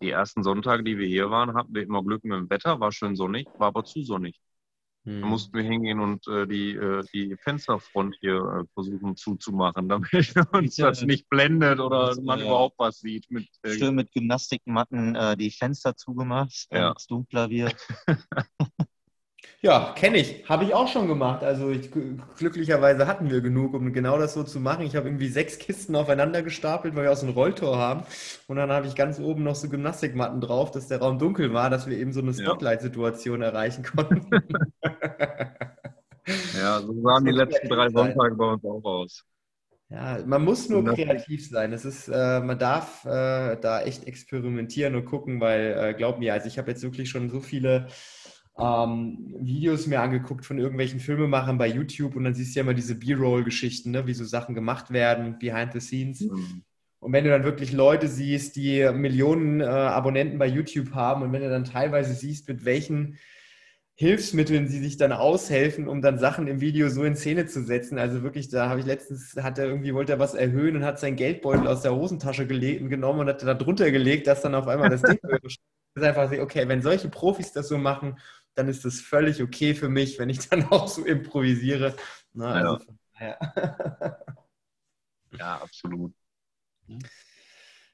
die 0.00 0.10
ersten 0.10 0.42
Sonntage, 0.42 0.84
die 0.84 0.98
wir 0.98 1.06
hier 1.06 1.30
waren, 1.30 1.54
hatten 1.54 1.74
wir 1.74 1.82
immer 1.82 2.02
Glück 2.02 2.24
mit 2.24 2.36
dem 2.36 2.50
Wetter, 2.50 2.80
war 2.80 2.92
schön 2.92 3.16
sonnig, 3.16 3.46
war 3.58 3.68
aber 3.68 3.84
zu 3.84 4.02
sonnig. 4.02 4.40
Hm. 5.04 5.22
Da 5.22 5.26
mussten 5.26 5.56
wir 5.56 5.64
hingehen 5.64 6.00
und 6.00 6.26
äh, 6.28 6.46
die, 6.46 6.74
äh, 6.74 7.02
die 7.14 7.36
Fensterfront 7.42 8.16
hier 8.20 8.36
äh, 8.36 8.64
versuchen 8.74 9.16
zuzumachen, 9.16 9.88
damit 9.88 10.34
uns 10.52 10.76
ja, 10.76 10.88
das 10.88 11.02
nicht 11.02 11.28
blendet 11.28 11.80
oder 11.80 12.08
das, 12.08 12.20
man 12.20 12.40
ja. 12.40 12.46
überhaupt 12.46 12.78
was 12.78 12.98
sieht. 13.00 13.30
Mit, 13.30 13.48
äh, 13.62 13.70
Schön 13.70 13.94
mit 13.94 14.12
Gymnastikmatten 14.12 15.14
äh, 15.14 15.36
die 15.36 15.50
Fenster 15.50 15.96
zugemacht, 15.96 16.66
ja. 16.70 16.80
damit 16.80 16.98
es 16.98 17.06
dunkler 17.06 17.48
wird. 17.48 17.76
Ja, 19.60 19.92
kenne 19.96 20.18
ich. 20.18 20.48
Habe 20.48 20.62
ich 20.64 20.72
auch 20.72 20.86
schon 20.86 21.08
gemacht. 21.08 21.42
Also 21.42 21.70
ich, 21.70 21.90
glücklicherweise 22.36 23.08
hatten 23.08 23.28
wir 23.28 23.40
genug, 23.40 23.74
um 23.74 23.92
genau 23.92 24.16
das 24.16 24.34
so 24.34 24.44
zu 24.44 24.60
machen. 24.60 24.86
Ich 24.86 24.94
habe 24.94 25.08
irgendwie 25.08 25.26
sechs 25.28 25.58
Kisten 25.58 25.96
aufeinander 25.96 26.42
gestapelt, 26.42 26.94
weil 26.94 27.02
wir 27.04 27.10
aus 27.10 27.24
einem 27.24 27.32
Rolltor 27.32 27.76
haben. 27.76 28.04
Und 28.46 28.54
dann 28.56 28.70
habe 28.70 28.86
ich 28.86 28.94
ganz 28.94 29.18
oben 29.18 29.42
noch 29.42 29.56
so 29.56 29.68
Gymnastikmatten 29.68 30.40
drauf, 30.40 30.70
dass 30.70 30.86
der 30.86 31.00
Raum 31.00 31.18
dunkel 31.18 31.52
war, 31.52 31.70
dass 31.70 31.88
wir 31.88 31.98
eben 31.98 32.12
so 32.12 32.20
eine 32.20 32.34
Spotlight-Situation 32.34 33.42
erreichen 33.42 33.82
konnten. 33.82 34.30
ja, 36.56 36.80
so 36.80 37.02
sahen 37.02 37.24
die 37.24 37.32
letzten 37.32 37.68
drei 37.68 37.88
Sonntage 37.88 38.36
bei 38.36 38.52
uns 38.52 38.64
auch 38.64 38.84
aus. 38.84 39.24
Ja, 39.90 40.18
man 40.26 40.44
muss 40.44 40.68
nur 40.68 40.84
kreativ 40.84 41.48
sein. 41.48 41.72
Es 41.72 41.86
ist, 41.86 42.08
äh, 42.08 42.40
man 42.40 42.58
darf 42.58 43.06
äh, 43.06 43.56
da 43.56 43.80
echt 43.80 44.06
experimentieren 44.06 44.94
und 44.94 45.06
gucken, 45.06 45.40
weil, 45.40 45.76
äh, 45.78 45.94
glaub 45.94 46.18
mir, 46.18 46.34
also 46.34 46.46
ich 46.46 46.58
habe 46.58 46.70
jetzt 46.70 46.82
wirklich 46.82 47.08
schon 47.08 47.30
so 47.30 47.40
viele 47.40 47.88
ähm, 48.58 49.34
Videos 49.40 49.86
mir 49.86 50.00
angeguckt 50.00 50.44
von 50.44 50.58
irgendwelchen 50.58 51.00
Filmemachern 51.00 51.58
bei 51.58 51.68
YouTube 51.68 52.16
und 52.16 52.24
dann 52.24 52.34
siehst 52.34 52.54
du 52.54 52.60
ja 52.60 52.64
immer 52.64 52.74
diese 52.74 52.96
B-Roll-Geschichten, 52.96 53.92
ne? 53.92 54.06
wie 54.06 54.14
so 54.14 54.24
Sachen 54.24 54.54
gemacht 54.54 54.90
werden, 54.90 55.38
behind 55.38 55.72
the 55.72 55.80
scenes. 55.80 56.20
Mhm. 56.20 56.62
Und 57.00 57.12
wenn 57.12 57.24
du 57.24 57.30
dann 57.30 57.44
wirklich 57.44 57.72
Leute 57.72 58.08
siehst, 58.08 58.56
die 58.56 58.90
Millionen 58.92 59.60
äh, 59.60 59.64
Abonnenten 59.64 60.38
bei 60.38 60.48
YouTube 60.48 60.92
haben 60.94 61.22
und 61.22 61.32
wenn 61.32 61.42
du 61.42 61.48
dann 61.48 61.64
teilweise 61.64 62.12
siehst, 62.12 62.48
mit 62.48 62.64
welchen 62.64 63.18
Hilfsmitteln 63.94 64.68
sie 64.68 64.80
sich 64.80 64.96
dann 64.96 65.12
aushelfen, 65.12 65.88
um 65.88 66.02
dann 66.02 66.18
Sachen 66.18 66.46
im 66.46 66.60
Video 66.60 66.88
so 66.88 67.02
in 67.02 67.16
Szene 67.16 67.46
zu 67.46 67.64
setzen. 67.64 67.98
Also 67.98 68.22
wirklich, 68.22 68.48
da 68.48 68.68
habe 68.68 68.78
ich 68.80 68.86
letztens, 68.86 69.34
hat 69.36 69.58
er 69.58 69.66
irgendwie, 69.66 69.94
wollte 69.94 70.12
er 70.12 70.18
was 70.20 70.34
erhöhen 70.34 70.76
und 70.76 70.84
hat 70.84 71.00
seinen 71.00 71.16
Geldbeutel 71.16 71.66
aus 71.66 71.82
der 71.82 71.94
Hosentasche 71.94 72.46
gelegt, 72.46 72.88
genommen 72.90 73.20
und 73.20 73.28
hat 73.28 73.42
da 73.42 73.54
drunter 73.54 73.90
gelegt, 73.90 74.28
dass 74.28 74.42
dann 74.42 74.54
auf 74.54 74.68
einmal 74.68 74.88
das 74.88 75.02
Ding 75.02 75.18
ist 75.98 76.04
einfach 76.04 76.32
so, 76.32 76.40
okay, 76.40 76.68
wenn 76.68 76.82
solche 76.82 77.08
Profis 77.08 77.52
das 77.52 77.68
so 77.68 77.76
machen 77.76 78.18
dann 78.58 78.68
ist 78.68 78.84
das 78.84 79.00
völlig 79.00 79.42
okay 79.42 79.74
für 79.74 79.88
mich, 79.88 80.18
wenn 80.18 80.28
ich 80.28 80.48
dann 80.48 80.64
auch 80.66 80.88
so 80.88 81.04
improvisiere. 81.04 81.94
Na, 82.32 82.52
also 82.52 82.78
ja. 83.20 83.36
ja, 85.38 85.56
absolut. 85.62 86.12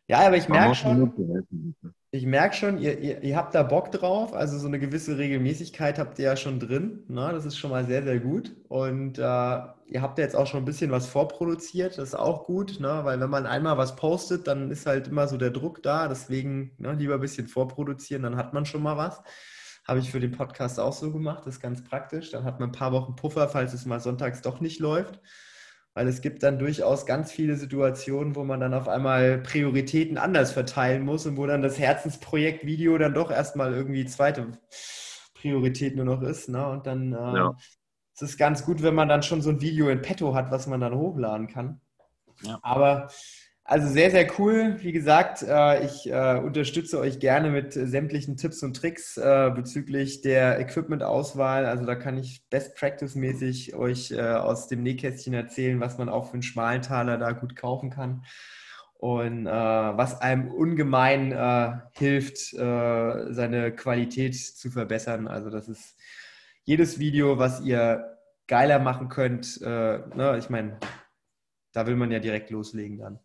Ja, 0.07 0.27
aber 0.27 0.37
ich 0.37 0.49
merke 0.49 0.75
schon, 0.75 1.75
ich 2.11 2.27
merke 2.27 2.55
schon, 2.55 2.79
ihr, 2.79 2.99
ihr, 3.01 3.23
ihr, 3.23 3.37
habt 3.37 3.55
da 3.55 3.63
Bock 3.63 3.91
drauf, 3.91 4.35
also 4.35 4.59
so 4.59 4.67
eine 4.67 4.79
gewisse 4.79 5.17
Regelmäßigkeit 5.17 5.99
habt 5.99 6.19
ihr 6.19 6.27
ja 6.27 6.37
schon 6.37 6.61
drin. 6.61 7.05
Na, 7.09 7.33
das 7.33 7.47
ist 7.47 7.57
schon 7.57 7.71
mal 7.71 7.87
sehr, 7.87 8.03
sehr 8.03 8.21
gut. 8.21 8.55
Und 8.69 9.19
äh, 9.19 9.23
ihr 9.23 10.03
habt 10.03 10.19
ja 10.19 10.25
jetzt 10.25 10.37
auch 10.37 10.47
schon 10.47 10.63
ein 10.63 10.67
bisschen 10.67 10.91
was 10.91 11.07
vorproduziert, 11.07 11.97
das 11.97 12.11
ist 12.11 12.15
auch 12.15 12.45
gut, 12.45 12.81
ne? 12.81 13.01
weil 13.05 13.19
wenn 13.19 13.31
man 13.31 13.47
einmal 13.47 13.79
was 13.79 13.97
postet, 13.97 14.47
dann 14.47 14.71
ist 14.71 14.87
halt 14.87 15.09
immer 15.09 15.27
so 15.27 15.39
der 15.39 15.51
Druck 15.51 15.83
da. 15.83 16.07
Deswegen 16.07 16.73
ne, 16.79 16.93
lieber 16.93 17.15
ein 17.15 17.21
bisschen 17.21 17.49
vorproduzieren, 17.49 18.23
dann 18.23 18.37
hat 18.37 18.53
man 18.53 18.67
schon 18.67 18.83
mal 18.83 18.99
was. 18.99 19.23
Habe 19.87 20.01
ich 20.01 20.11
für 20.11 20.21
den 20.21 20.33
Podcast 20.33 20.81
auch 20.81 20.95
so 20.95 21.13
gemacht, 21.13 21.41
das 21.45 21.57
ist 21.57 21.61
ganz 21.61 21.85
praktisch. 21.85 22.31
Dann 22.31 22.45
hat 22.45 22.59
man 22.59 22.71
ein 22.71 22.73
paar 22.73 22.93
Wochen 22.93 23.17
Puffer, 23.17 23.49
falls 23.49 23.75
es 23.75 23.85
mal 23.85 24.01
sonntags 24.01 24.41
doch 24.41 24.61
nicht 24.61 24.81
läuft. 24.81 25.21
Weil 25.93 26.09
es 26.09 26.23
gibt 26.23 26.43
dann 26.43 26.59
durchaus 26.59 27.07
ganz 27.07 27.31
viele 27.31 27.57
Situationen, 27.57 28.35
wo 28.35 28.43
man 28.43 28.59
dann 28.59 28.75
auf 28.75 28.89
einmal 28.89 29.39
Prioritäten 29.39 30.19
anders 30.19 30.51
verteilen 30.53 31.05
muss 31.05 31.25
und 31.27 31.37
wo 31.37 31.47
dann 31.47 31.63
das 31.63 31.79
Herzensprojekt 31.79 32.67
Video 32.67 32.99
dann 32.99 33.15
doch 33.15 33.31
erstmal 33.31 33.73
irgendwie 33.73 34.05
zweite 34.05 34.49
Priorität 35.35 35.95
nur 35.95 36.07
noch 36.07 36.23
ist. 36.23 36.49
Ne? 36.49 36.67
Und 36.67 36.87
dann 36.87 37.13
äh, 37.13 37.17
ja. 37.17 37.57
ist 38.15 38.23
es 38.23 38.37
ganz 38.37 38.65
gut, 38.65 38.83
wenn 38.83 38.95
man 38.95 39.09
dann 39.09 39.23
schon 39.23 39.43
so 39.43 39.51
ein 39.51 39.61
Video 39.61 39.89
in 39.89 40.03
petto 40.03 40.35
hat, 40.35 40.51
was 40.51 40.67
man 40.67 40.81
dann 40.81 40.97
hochladen 40.97 41.47
kann. 41.47 41.81
Ja. 42.43 42.59
Aber 42.63 43.09
also 43.67 43.89
sehr, 43.89 44.11
sehr 44.11 44.31
cool. 44.39 44.77
Wie 44.81 44.93
gesagt, 44.93 45.43
äh, 45.43 45.87
ich 45.87 46.07
äh, 46.11 46.39
unterstütze 46.39 46.99
euch 47.01 47.19
gerne 47.19 47.49
mit 47.49 47.73
sämtlichen 47.73 48.37
Tipps 48.37 48.63
und 48.63 48.77
Tricks 48.77 49.17
äh, 49.17 49.51
bezüglich 49.55 50.21
der 50.21 50.61
Equipment-Auswahl. 50.61 51.65
Also 51.65 51.87
da 51.87 51.95
kann 51.95 52.19
ich 52.19 52.47
Best 52.51 52.77
Practice-mäßig 52.77 53.75
euch 53.75 54.15
aus 54.21 54.69
dem 54.69 54.83
Nähkästchen 54.83 55.33
erzählen, 55.33 55.81
was 55.81 55.97
man 55.97 56.11
auch 56.11 56.27
für 56.27 56.35
einen 56.35 56.43
schmalen 56.43 56.83
Taler 56.83 57.17
da 57.17 57.33
gut 57.33 57.57
kaufen 57.57 57.89
kann. 57.89 58.25
Und 58.99 59.47
was 59.47 60.21
einem 60.21 60.51
ungemein 60.51 61.89
hilft, 61.93 62.39
seine 62.39 63.73
Qualität 63.77 64.35
zu 64.35 64.71
verbessern. 64.71 65.27
Also 65.29 65.51
das 65.51 65.69
ist 65.69 65.99
jedes 66.65 66.99
Video, 66.99 67.39
was 67.39 67.61
ihr 67.61 68.19
geiler 68.47 68.79
machen 68.79 69.09
könnt. 69.09 69.61
Ne, 69.61 70.37
ich 70.39 70.49
meine, 70.49 70.79
da 71.73 71.87
will 71.87 71.97
man 71.97 72.11
ja 72.11 72.19
direkt 72.19 72.51
loslegen 72.51 72.99
dann. 72.99 73.24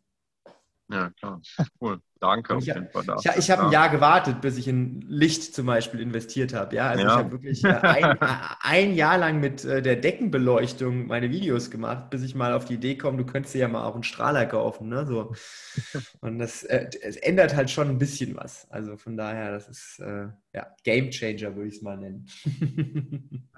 Ja, 0.92 1.12
klar. 1.12 1.40
Cool. 1.80 2.02
Danke 2.20 2.56
auf 2.56 2.66
jeden 2.66 2.90
Fall 2.90 3.06
dafür. 3.06 3.32
Ich, 3.34 3.38
ich 3.38 3.52
habe 3.52 3.68
ein 3.68 3.72
Jahr 3.72 3.90
gewartet, 3.90 4.42
bis 4.42 4.58
ich 4.58 4.68
in 4.68 5.02
Licht 5.08 5.56
zum 5.56 5.68
Beispiel 5.68 6.00
investiert 6.02 6.54
habe. 6.54 6.76
Ja, 6.76 6.90
also 6.90 7.04
ja. 7.04 7.12
ich 7.12 7.18
habe 7.18 7.32
wirklich 7.32 7.64
äh, 7.64 7.68
ein, 7.68 8.18
ein, 8.62 8.94
Jahr 8.96 9.18
lang 9.18 9.40
mit 9.40 9.64
äh, 9.64 9.82
der 9.82 9.96
Deckenbeleuchtung 9.96 11.08
meine 11.08 11.30
Videos 11.30 11.70
gemacht, 11.70 12.10
bis 12.10 12.24
ich 12.24 12.34
mal 12.36 12.54
auf 12.54 12.66
die 12.66 12.74
Idee 12.74 12.98
komme, 12.98 13.18
du 13.18 13.26
könntest 13.26 13.54
dir 13.54 13.60
ja 13.60 13.68
mal 13.68 13.86
auch 13.86 13.94
einen 13.94 14.04
Strahler 14.04 14.48
kaufen. 14.48 14.90
Ne? 14.90 15.06
So. 15.06 15.34
Und 16.22 16.40
das 16.40 16.64
äh, 16.64 16.90
es 17.02 17.16
ändert 17.18 17.56
halt 17.56 17.70
schon 17.70 17.88
ein 17.88 18.00
bisschen 18.00 18.36
was. 18.36 18.70
Also 18.72 18.98
von 18.98 19.16
daher, 19.16 19.52
das 19.52 19.70
ist 19.70 20.00
äh, 20.00 20.28
ja, 20.54 20.76
Game 20.84 21.12
Changer, 21.12 21.56
würde 21.56 21.70
ich 21.70 21.76
es 21.76 21.82
mal 21.82 21.98
nennen. 21.98 22.26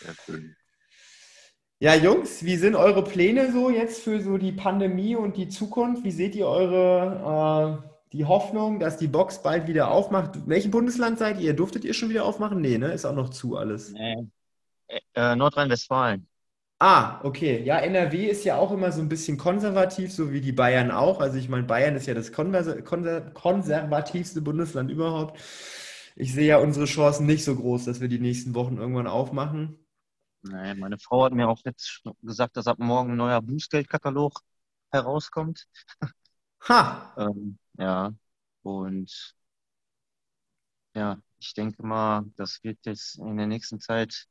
Sehr 0.00 0.14
schön. 0.26 0.56
Ja, 1.80 1.94
Jungs, 1.94 2.44
wie 2.44 2.56
sind 2.56 2.76
eure 2.76 3.04
Pläne 3.04 3.52
so 3.52 3.68
jetzt 3.68 4.02
für 4.02 4.20
so 4.20 4.38
die 4.38 4.52
Pandemie 4.52 5.16
und 5.16 5.36
die 5.36 5.48
Zukunft? 5.48 6.04
Wie 6.04 6.10
seht 6.12 6.34
ihr 6.34 6.46
eure 6.46 7.82
äh, 7.84 7.88
die 8.12 8.24
Hoffnung, 8.24 8.78
dass 8.78 8.96
die 8.96 9.08
Box 9.08 9.42
bald 9.42 9.66
wieder 9.66 9.90
aufmacht? 9.90 10.48
Welchem 10.48 10.70
Bundesland 10.70 11.18
seid 11.18 11.40
ihr? 11.40 11.54
Durftet 11.54 11.84
ihr 11.84 11.92
schon 11.94 12.10
wieder 12.10 12.24
aufmachen? 12.24 12.60
Nee, 12.60 12.78
ne? 12.78 12.92
Ist 12.92 13.04
auch 13.04 13.14
noch 13.14 13.30
zu 13.30 13.56
alles. 13.56 13.92
Nee. 13.92 14.28
Äh, 15.14 15.36
Nordrhein-Westfalen. 15.36 16.26
Ah, 16.78 17.20
okay. 17.24 17.62
Ja, 17.64 17.78
NRW 17.78 18.26
ist 18.26 18.44
ja 18.44 18.56
auch 18.56 18.70
immer 18.72 18.92
so 18.92 19.00
ein 19.00 19.08
bisschen 19.08 19.38
konservativ, 19.38 20.12
so 20.12 20.32
wie 20.32 20.40
die 20.40 20.52
Bayern 20.52 20.90
auch. 20.90 21.20
Also 21.20 21.38
ich 21.38 21.48
meine, 21.48 21.64
Bayern 21.64 21.96
ist 21.96 22.06
ja 22.06 22.14
das 22.14 22.32
konser 22.32 22.82
konservativste 22.82 24.42
Bundesland 24.42 24.90
überhaupt. 24.90 25.40
Ich 26.16 26.32
sehe 26.34 26.46
ja 26.46 26.58
unsere 26.58 26.86
Chancen 26.86 27.26
nicht 27.26 27.44
so 27.44 27.56
groß, 27.56 27.84
dass 27.86 28.00
wir 28.00 28.08
die 28.08 28.20
nächsten 28.20 28.54
Wochen 28.54 28.76
irgendwann 28.76 29.06
aufmachen. 29.06 29.83
Nee, 30.44 30.74
meine 30.74 30.98
Frau 30.98 31.24
hat 31.24 31.32
mir 31.32 31.48
auch 31.48 31.60
jetzt 31.64 32.02
gesagt, 32.22 32.56
dass 32.56 32.66
ab 32.66 32.78
morgen 32.78 33.12
ein 33.12 33.16
neuer 33.16 33.40
Bußgeldkatalog 33.40 34.40
herauskommt. 34.90 35.66
Ha! 36.68 37.14
ähm, 37.18 37.58
ja, 37.78 38.12
und 38.62 39.34
ja, 40.94 41.18
ich 41.38 41.54
denke 41.54 41.84
mal, 41.86 42.24
das 42.36 42.62
wird 42.64 42.78
jetzt 42.86 43.18
in 43.18 43.36
der 43.36 43.46
nächsten 43.46 43.80
Zeit 43.80 44.26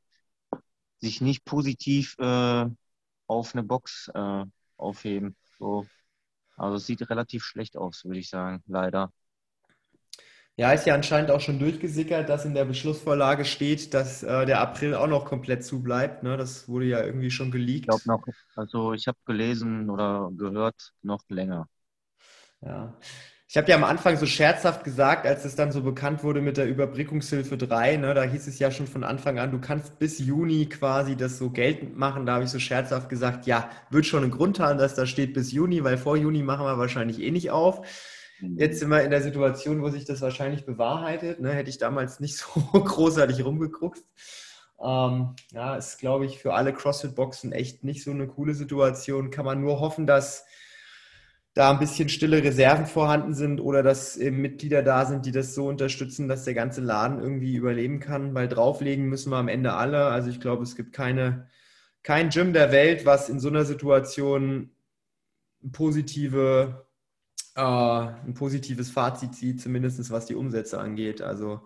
sich 0.98 1.20
nicht 1.20 1.44
positiv 1.44 2.16
äh, 2.18 2.66
auf 3.26 3.54
eine 3.54 3.62
Box 3.64 4.10
äh, 4.14 4.44
aufheben. 4.76 5.36
So. 5.58 5.86
Also 6.56 6.76
es 6.76 6.86
sieht 6.86 7.08
relativ 7.10 7.44
schlecht 7.44 7.76
aus, 7.76 8.04
würde 8.04 8.20
ich 8.20 8.30
sagen, 8.30 8.62
leider. 8.66 9.12
Ja, 10.56 10.72
ist 10.72 10.86
ja 10.86 10.94
anscheinend 10.94 11.32
auch 11.32 11.40
schon 11.40 11.58
durchgesickert, 11.58 12.28
dass 12.28 12.44
in 12.44 12.54
der 12.54 12.64
Beschlussvorlage 12.64 13.44
steht, 13.44 13.92
dass 13.92 14.22
äh, 14.22 14.46
der 14.46 14.60
April 14.60 14.94
auch 14.94 15.08
noch 15.08 15.24
komplett 15.24 15.64
zubleibt. 15.64 16.22
Ne? 16.22 16.36
Das 16.36 16.68
wurde 16.68 16.86
ja 16.86 17.02
irgendwie 17.02 17.32
schon 17.32 17.50
geleakt. 17.50 17.80
Ich 17.80 17.88
glaube 17.88 18.02
noch, 18.06 18.24
also 18.54 18.92
ich 18.92 19.08
habe 19.08 19.18
gelesen 19.24 19.90
oder 19.90 20.30
gehört, 20.36 20.92
noch 21.02 21.22
länger. 21.28 21.66
Ja. 22.60 22.94
Ich 23.48 23.56
habe 23.56 23.68
ja 23.68 23.76
am 23.76 23.84
Anfang 23.84 24.16
so 24.16 24.26
scherzhaft 24.26 24.84
gesagt, 24.84 25.26
als 25.26 25.44
es 25.44 25.54
dann 25.54 25.70
so 25.70 25.82
bekannt 25.82 26.24
wurde 26.24 26.40
mit 26.40 26.56
der 26.56 26.66
Überbrückungshilfe 26.66 27.56
3, 27.56 27.98
ne, 27.98 28.14
da 28.14 28.22
hieß 28.22 28.46
es 28.48 28.58
ja 28.58 28.70
schon 28.70 28.86
von 28.86 29.04
Anfang 29.04 29.38
an, 29.38 29.52
du 29.52 29.60
kannst 29.60 29.98
bis 29.98 30.18
Juni 30.18 30.66
quasi 30.66 31.14
das 31.14 31.38
so 31.38 31.50
geltend 31.50 31.96
machen. 31.96 32.26
Da 32.26 32.34
habe 32.34 32.44
ich 32.44 32.50
so 32.50 32.58
scherzhaft 32.58 33.08
gesagt, 33.08 33.46
ja, 33.46 33.70
wird 33.90 34.06
schon 34.06 34.22
einen 34.22 34.32
Grund 34.32 34.60
haben, 34.60 34.78
dass 34.78 34.94
da 34.94 35.06
steht 35.06 35.34
bis 35.34 35.52
Juni, 35.52 35.84
weil 35.84 35.98
vor 35.98 36.16
Juni 36.16 36.42
machen 36.42 36.64
wir 36.64 36.78
wahrscheinlich 36.78 37.20
eh 37.20 37.30
nicht 37.30 37.50
auf. 37.50 37.86
Jetzt 38.40 38.80
sind 38.80 38.90
wir 38.90 39.02
in 39.02 39.10
der 39.10 39.22
Situation, 39.22 39.82
wo 39.82 39.88
sich 39.88 40.04
das 40.04 40.20
wahrscheinlich 40.20 40.66
bewahrheitet. 40.66 41.40
Ne? 41.40 41.52
Hätte 41.52 41.70
ich 41.70 41.78
damals 41.78 42.20
nicht 42.20 42.36
so 42.38 42.60
großartig 42.72 43.44
rumgeguckt. 43.44 44.02
Ähm, 44.80 45.34
ja, 45.52 45.76
ist, 45.76 45.98
glaube 45.98 46.26
ich, 46.26 46.38
für 46.38 46.54
alle 46.54 46.72
CrossFit-Boxen 46.72 47.52
echt 47.52 47.84
nicht 47.84 48.02
so 48.02 48.10
eine 48.10 48.26
coole 48.26 48.54
Situation. 48.54 49.30
Kann 49.30 49.44
man 49.44 49.60
nur 49.60 49.80
hoffen, 49.80 50.06
dass 50.06 50.44
da 51.54 51.70
ein 51.70 51.78
bisschen 51.78 52.08
stille 52.08 52.42
Reserven 52.42 52.86
vorhanden 52.86 53.32
sind 53.32 53.60
oder 53.60 53.84
dass 53.84 54.16
eben 54.16 54.42
Mitglieder 54.42 54.82
da 54.82 55.06
sind, 55.06 55.24
die 55.24 55.30
das 55.30 55.54
so 55.54 55.68
unterstützen, 55.68 56.26
dass 56.26 56.44
der 56.44 56.54
ganze 56.54 56.80
Laden 56.80 57.20
irgendwie 57.20 57.54
überleben 57.54 58.00
kann, 58.00 58.34
weil 58.34 58.48
drauflegen 58.48 59.06
müssen 59.06 59.30
wir 59.30 59.36
am 59.36 59.46
Ende 59.46 59.74
alle. 59.74 60.06
Also 60.06 60.30
ich 60.30 60.40
glaube, 60.40 60.64
es 60.64 60.74
gibt 60.74 60.92
keine, 60.92 61.48
kein 62.02 62.30
Gym 62.30 62.52
der 62.52 62.72
Welt, 62.72 63.06
was 63.06 63.28
in 63.28 63.38
so 63.38 63.48
einer 63.48 63.64
Situation 63.64 64.70
positive, 65.72 66.86
äh, 67.54 67.60
ein 67.60 68.34
positives 68.34 68.90
Fazit 68.90 69.34
zieht, 69.34 69.60
zumindest 69.60 70.10
was 70.10 70.26
die 70.26 70.34
Umsätze 70.34 70.78
angeht. 70.78 71.22
Also 71.22 71.60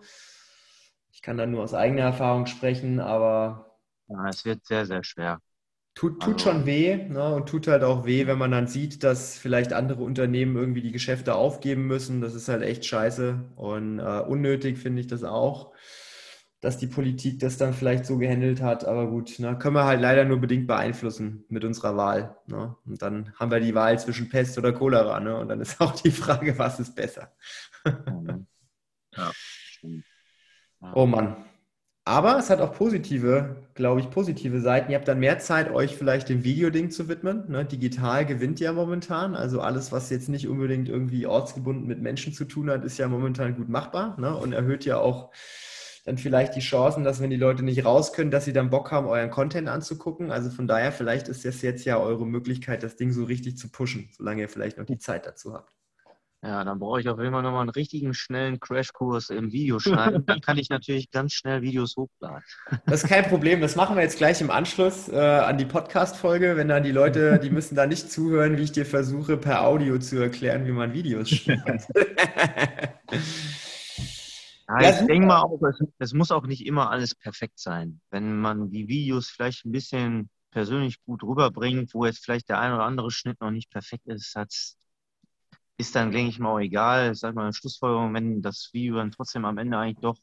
ich 1.11 1.21
kann 1.21 1.37
da 1.37 1.45
nur 1.45 1.63
aus 1.63 1.73
eigener 1.73 2.03
Erfahrung 2.03 2.45
sprechen, 2.45 2.99
aber. 2.99 3.77
Ja, 4.07 4.29
es 4.29 4.45
wird 4.45 4.65
sehr, 4.65 4.85
sehr 4.85 5.03
schwer. 5.03 5.39
Tut, 5.95 6.21
tut 6.21 6.35
also, 6.35 6.51
schon 6.51 6.65
weh 6.65 6.95
ne? 6.95 7.35
und 7.35 7.49
tut 7.49 7.67
halt 7.67 7.83
auch 7.83 8.05
weh, 8.05 8.25
wenn 8.25 8.37
man 8.37 8.51
dann 8.51 8.67
sieht, 8.67 9.03
dass 9.03 9.37
vielleicht 9.37 9.73
andere 9.73 10.01
Unternehmen 10.01 10.55
irgendwie 10.55 10.81
die 10.81 10.93
Geschäfte 10.93 11.35
aufgeben 11.35 11.87
müssen. 11.87 12.21
Das 12.21 12.35
ist 12.35 12.47
halt 12.47 12.61
echt 12.61 12.85
scheiße 12.85 13.51
und 13.57 13.99
äh, 13.99 14.21
unnötig 14.21 14.77
finde 14.77 15.01
ich 15.01 15.07
das 15.07 15.25
auch, 15.25 15.73
dass 16.61 16.77
die 16.77 16.87
Politik 16.87 17.39
das 17.39 17.57
dann 17.57 17.73
vielleicht 17.73 18.05
so 18.05 18.17
gehandelt 18.17 18.61
hat. 18.61 18.85
Aber 18.85 19.07
gut, 19.07 19.39
ne? 19.39 19.57
können 19.57 19.75
wir 19.75 19.85
halt 19.85 20.01
leider 20.01 20.25
nur 20.25 20.39
bedingt 20.39 20.67
beeinflussen 20.67 21.45
mit 21.47 21.63
unserer 21.63 21.95
Wahl. 21.95 22.37
Ne? 22.47 22.75
Und 22.85 23.01
dann 23.01 23.33
haben 23.39 23.51
wir 23.51 23.59
die 23.59 23.75
Wahl 23.75 23.97
zwischen 23.99 24.29
Pest 24.29 24.57
oder 24.57 24.73
Cholera. 24.73 25.19
Ne? 25.19 25.37
Und 25.37 25.47
dann 25.47 25.61
ist 25.61 25.79
auch 25.79 25.93
die 25.93 26.11
Frage, 26.11 26.57
was 26.57 26.79
ist 26.79 26.95
besser? 26.95 27.31
ja, 27.85 29.31
stimmt. 29.33 30.05
Oh 30.93 31.05
Mann. 31.05 31.45
Aber 32.05 32.39
es 32.39 32.49
hat 32.49 32.59
auch 32.59 32.73
positive, 32.73 33.67
glaube 33.75 33.99
ich, 33.99 34.09
positive 34.09 34.61
Seiten. 34.61 34.91
Ihr 34.91 34.97
habt 34.97 35.07
dann 35.07 35.19
mehr 35.19 35.37
Zeit, 35.37 35.69
euch 35.69 35.95
vielleicht 35.95 36.27
dem 36.29 36.43
Videoding 36.43 36.89
zu 36.89 37.07
widmen. 37.07 37.43
Ne? 37.49 37.65
Digital 37.65 38.25
gewinnt 38.25 38.59
ja 38.59 38.73
momentan. 38.73 39.35
Also 39.35 39.61
alles, 39.61 39.91
was 39.91 40.09
jetzt 40.09 40.27
nicht 40.27 40.47
unbedingt 40.47 40.89
irgendwie 40.89 41.27
ortsgebunden 41.27 41.85
mit 41.85 42.01
Menschen 42.01 42.33
zu 42.33 42.45
tun 42.45 42.69
hat, 42.69 42.83
ist 42.83 42.97
ja 42.97 43.07
momentan 43.07 43.55
gut 43.55 43.69
machbar 43.69 44.19
ne? 44.19 44.35
und 44.35 44.53
erhöht 44.53 44.85
ja 44.85 44.97
auch 44.97 45.31
dann 46.05 46.17
vielleicht 46.17 46.55
die 46.55 46.61
Chancen, 46.61 47.03
dass 47.03 47.21
wenn 47.21 47.29
die 47.29 47.35
Leute 47.35 47.63
nicht 47.63 47.85
raus 47.85 48.13
können, 48.13 48.31
dass 48.31 48.45
sie 48.45 48.53
dann 48.53 48.69
Bock 48.69 48.91
haben, 48.91 49.07
euren 49.07 49.29
Content 49.29 49.67
anzugucken. 49.67 50.31
Also 50.31 50.49
von 50.49 50.67
daher, 50.67 50.91
vielleicht 50.91 51.27
ist 51.27 51.45
das 51.45 51.61
jetzt 51.61 51.85
ja 51.85 51.97
eure 51.97 52.25
Möglichkeit, 52.25 52.83
das 52.83 52.95
Ding 52.95 53.11
so 53.11 53.23
richtig 53.23 53.57
zu 53.57 53.69
pushen, 53.69 54.09
solange 54.15 54.41
ihr 54.41 54.49
vielleicht 54.49 54.77
noch 54.77 54.85
die 54.85 54.97
Zeit 54.97 55.25
dazu 55.25 55.53
habt. 55.53 55.73
Ja, 56.41 56.63
dann 56.63 56.79
brauche 56.79 57.01
ich 57.01 57.09
auf 57.09 57.19
jeden 57.19 57.33
Fall 57.33 57.41
nochmal 57.41 57.61
einen 57.61 57.69
richtigen 57.69 58.13
schnellen 58.13 58.61
Crashkurs 58.61 59.29
im 59.29 59.51
Videoschneiden. 59.51 60.25
Dann 60.25 60.39
kann 60.39 60.57
ich 60.57 60.69
natürlich 60.69 61.11
ganz 61.11 61.33
schnell 61.33 61.61
Videos 61.61 61.97
hochladen. 61.97 62.41
Das 62.85 63.03
ist 63.03 63.09
kein 63.09 63.25
Problem. 63.25 63.59
Das 63.59 63.75
machen 63.75 63.97
wir 63.97 64.03
jetzt 64.03 64.17
gleich 64.17 64.39
im 64.39 64.49
Anschluss 64.49 65.09
äh, 65.09 65.17
an 65.17 65.57
die 65.57 65.65
Podcast-Folge, 65.65 66.55
wenn 66.55 66.69
dann 66.69 66.83
die 66.83 66.93
Leute, 66.93 67.39
die 67.39 67.49
müssen 67.49 67.75
da 67.75 67.85
nicht 67.85 68.09
zuhören, 68.09 68.57
wie 68.57 68.63
ich 68.63 68.71
dir 68.71 68.85
versuche, 68.85 69.35
per 69.35 69.65
Audio 69.65 69.99
zu 69.99 70.17
erklären, 70.17 70.65
wie 70.65 70.71
man 70.71 70.93
Videos 70.93 71.29
schneidet. 71.29 71.83
Ja, 74.69 74.81
ja, 74.83 74.89
ich 75.01 75.07
denke 75.07 75.27
mal 75.27 75.41
auch, 75.41 75.59
es, 75.63 75.79
es 75.97 76.13
muss 76.13 76.31
auch 76.31 76.45
nicht 76.45 76.65
immer 76.65 76.91
alles 76.91 77.15
perfekt 77.15 77.59
sein. 77.59 78.01
Wenn 78.11 78.39
man 78.39 78.69
die 78.69 78.87
Videos 78.87 79.27
vielleicht 79.27 79.65
ein 79.65 79.71
bisschen 79.71 80.29
persönlich 80.51 81.03
gut 81.05 81.23
rüberbringt, 81.23 81.93
wo 81.93 82.05
jetzt 82.05 82.23
vielleicht 82.23 82.49
der 82.49 82.59
ein 82.59 82.73
oder 82.73 82.83
andere 82.83 83.09
Schnitt 83.09 83.41
noch 83.41 83.51
nicht 83.51 83.71
perfekt 83.71 84.07
ist, 84.07 84.35
hat 84.35 84.53
ist 85.77 85.95
dann, 85.95 86.11
denke 86.11 86.29
ich 86.29 86.39
mal, 86.39 86.51
auch 86.51 86.59
egal. 86.59 87.15
Sag 87.15 87.35
mal, 87.35 87.53
Schlussfolgerung, 87.53 88.13
wenn 88.13 88.41
das 88.41 88.69
Video 88.73 88.97
dann 88.97 89.11
trotzdem 89.11 89.45
am 89.45 89.57
Ende 89.57 89.77
eigentlich 89.77 90.01
doch 90.01 90.17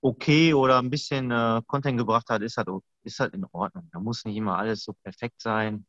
okay 0.00 0.52
oder 0.52 0.78
ein 0.78 0.90
bisschen 0.90 1.30
äh, 1.30 1.62
Content 1.66 1.96
gebracht 1.96 2.28
hat, 2.28 2.42
ist 2.42 2.56
halt, 2.56 2.68
ist 3.04 3.20
halt 3.20 3.34
in 3.34 3.46
Ordnung. 3.52 3.88
Da 3.92 4.00
muss 4.00 4.24
nicht 4.24 4.36
immer 4.36 4.58
alles 4.58 4.82
so 4.82 4.94
perfekt 4.94 5.40
sein. 5.40 5.86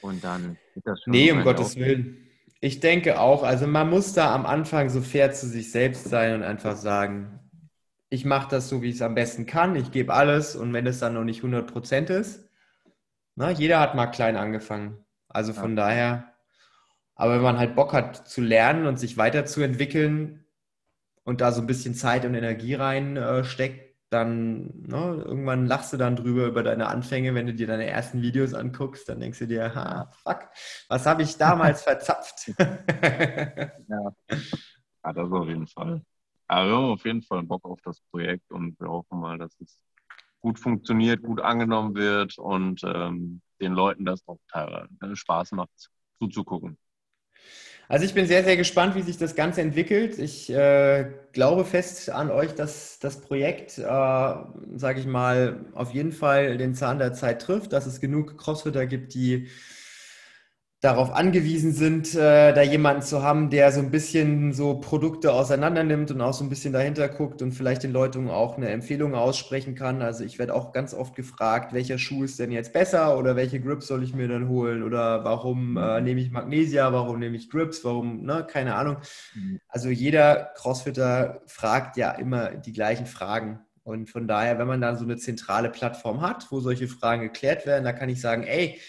Und 0.00 0.22
dann 0.22 0.56
wird 0.74 0.86
das 0.86 1.02
schon. 1.02 1.10
Nee, 1.10 1.32
um 1.32 1.42
Gottes 1.42 1.74
Willen. 1.76 2.25
Ich 2.60 2.80
denke 2.80 3.20
auch, 3.20 3.42
also 3.42 3.66
man 3.66 3.90
muss 3.90 4.12
da 4.12 4.34
am 4.34 4.46
Anfang 4.46 4.88
so 4.88 5.00
fair 5.00 5.32
zu 5.32 5.46
sich 5.46 5.70
selbst 5.70 6.08
sein 6.08 6.34
und 6.34 6.42
einfach 6.42 6.76
sagen, 6.76 7.40
ich 8.08 8.24
mache 8.24 8.48
das 8.48 8.68
so, 8.68 8.82
wie 8.82 8.88
ich 8.88 8.96
es 8.96 9.02
am 9.02 9.14
besten 9.14 9.46
kann, 9.46 9.76
ich 9.76 9.90
gebe 9.90 10.14
alles 10.14 10.56
und 10.56 10.72
wenn 10.72 10.86
es 10.86 11.00
dann 11.00 11.14
noch 11.14 11.24
nicht 11.24 11.42
100% 11.42 12.10
ist, 12.10 12.48
na, 13.34 13.50
jeder 13.50 13.80
hat 13.80 13.94
mal 13.94 14.06
klein 14.06 14.36
angefangen. 14.36 15.04
Also 15.28 15.52
von 15.52 15.76
ja. 15.76 15.84
daher 15.84 16.36
aber 17.16 17.36
wenn 17.36 17.42
man 17.42 17.58
halt 17.58 17.74
Bock 17.74 17.94
hat 17.94 18.28
zu 18.28 18.42
lernen 18.42 18.86
und 18.86 18.98
sich 19.00 19.16
weiterzuentwickeln 19.16 20.44
und 21.24 21.40
da 21.40 21.50
so 21.50 21.62
ein 21.62 21.66
bisschen 21.66 21.94
Zeit 21.94 22.26
und 22.26 22.34
Energie 22.34 22.74
reinsteckt, 22.74 23.80
äh, 23.80 23.85
dann 24.10 24.72
ne, 24.82 25.22
irgendwann 25.24 25.66
lachst 25.66 25.92
du 25.92 25.96
dann 25.96 26.16
drüber 26.16 26.46
über 26.46 26.62
deine 26.62 26.86
Anfänge, 26.88 27.34
wenn 27.34 27.46
du 27.46 27.54
dir 27.54 27.66
deine 27.66 27.86
ersten 27.86 28.22
Videos 28.22 28.54
anguckst, 28.54 29.08
dann 29.08 29.20
denkst 29.20 29.40
du 29.40 29.46
dir, 29.46 29.74
ha, 29.74 30.10
fuck, 30.22 30.48
was 30.88 31.06
habe 31.06 31.22
ich 31.22 31.36
damals 31.36 31.82
verzapft? 31.84 32.52
ja. 32.58 34.12
ja, 34.28 35.12
das 35.12 35.32
auf 35.32 35.48
jeden 35.48 35.66
Fall. 35.66 36.02
Aber 36.48 36.68
wir 36.68 36.76
haben 36.76 36.92
auf 36.92 37.04
jeden 37.04 37.22
Fall 37.22 37.42
Bock 37.42 37.64
auf 37.64 37.80
das 37.82 38.00
Projekt 38.10 38.50
und 38.52 38.78
wir 38.78 38.88
hoffen 38.88 39.18
mal, 39.18 39.38
dass 39.38 39.58
es 39.60 39.80
gut 40.40 40.60
funktioniert, 40.60 41.22
gut 41.22 41.40
angenommen 41.40 41.96
wird 41.96 42.38
und 42.38 42.82
ähm, 42.84 43.40
den 43.60 43.72
Leuten 43.72 44.04
das 44.04 44.26
auch 44.28 44.38
teilweise 44.48 45.16
Spaß 45.16 45.52
macht 45.52 45.90
zuzugucken. 46.20 46.78
Also 47.88 48.04
ich 48.04 48.14
bin 48.14 48.26
sehr, 48.26 48.42
sehr 48.42 48.56
gespannt, 48.56 48.96
wie 48.96 49.02
sich 49.02 49.16
das 49.16 49.36
Ganze 49.36 49.60
entwickelt. 49.60 50.18
Ich 50.18 50.50
äh, 50.50 51.06
glaube 51.32 51.64
fest 51.64 52.10
an 52.10 52.30
euch, 52.30 52.52
dass 52.54 52.98
das 52.98 53.20
Projekt, 53.20 53.78
äh, 53.78 53.82
sage 53.82 54.98
ich 54.98 55.06
mal, 55.06 55.66
auf 55.72 55.92
jeden 55.92 56.10
Fall 56.12 56.58
den 56.58 56.74
Zahn 56.74 56.98
der 56.98 57.12
Zeit 57.12 57.42
trifft, 57.42 57.72
dass 57.72 57.86
es 57.86 58.00
genug 58.00 58.38
Crossfitter 58.38 58.86
gibt, 58.86 59.14
die 59.14 59.48
darauf 60.82 61.10
angewiesen 61.14 61.72
sind, 61.72 62.14
äh, 62.14 62.52
da 62.52 62.60
jemanden 62.60 63.00
zu 63.00 63.22
haben, 63.22 63.48
der 63.48 63.72
so 63.72 63.80
ein 63.80 63.90
bisschen 63.90 64.52
so 64.52 64.78
Produkte 64.78 65.32
auseinander 65.32 65.82
nimmt 65.82 66.10
und 66.10 66.20
auch 66.20 66.34
so 66.34 66.44
ein 66.44 66.50
bisschen 66.50 66.74
dahinter 66.74 67.08
guckt 67.08 67.40
und 67.40 67.52
vielleicht 67.52 67.82
den 67.82 67.92
Leuten 67.92 68.28
auch 68.28 68.58
eine 68.58 68.68
Empfehlung 68.68 69.14
aussprechen 69.14 69.74
kann. 69.74 70.02
Also 70.02 70.22
ich 70.22 70.38
werde 70.38 70.54
auch 70.54 70.72
ganz 70.72 70.92
oft 70.92 71.16
gefragt, 71.16 71.72
welcher 71.72 71.96
Schuh 71.96 72.24
ist 72.24 72.38
denn 72.38 72.52
jetzt 72.52 72.74
besser 72.74 73.18
oder 73.18 73.36
welche 73.36 73.58
Grips 73.58 73.86
soll 73.86 74.02
ich 74.02 74.14
mir 74.14 74.28
dann 74.28 74.48
holen 74.48 74.82
oder 74.82 75.24
warum 75.24 75.78
äh, 75.78 75.98
mhm. 75.98 76.04
nehme 76.04 76.20
ich 76.20 76.30
Magnesia, 76.30 76.92
warum 76.92 77.20
nehme 77.20 77.36
ich 77.36 77.48
Grips, 77.48 77.82
warum, 77.82 78.24
ne, 78.24 78.46
keine 78.48 78.74
Ahnung. 78.74 78.98
Mhm. 79.34 79.60
Also 79.68 79.88
jeder 79.88 80.50
Crossfitter 80.56 81.40
fragt 81.46 81.96
ja 81.96 82.10
immer 82.10 82.50
die 82.50 82.72
gleichen 82.72 83.06
Fragen. 83.06 83.60
Und 83.82 84.10
von 84.10 84.26
daher, 84.26 84.58
wenn 84.58 84.66
man 84.66 84.80
da 84.80 84.96
so 84.96 85.04
eine 85.04 85.16
zentrale 85.16 85.70
Plattform 85.70 86.20
hat, 86.20 86.48
wo 86.50 86.60
solche 86.60 86.88
Fragen 86.88 87.22
geklärt 87.22 87.66
werden, 87.66 87.84
da 87.84 87.92
kann 87.92 88.08
ich 88.08 88.20
sagen, 88.20 88.42
ey, 88.42 88.80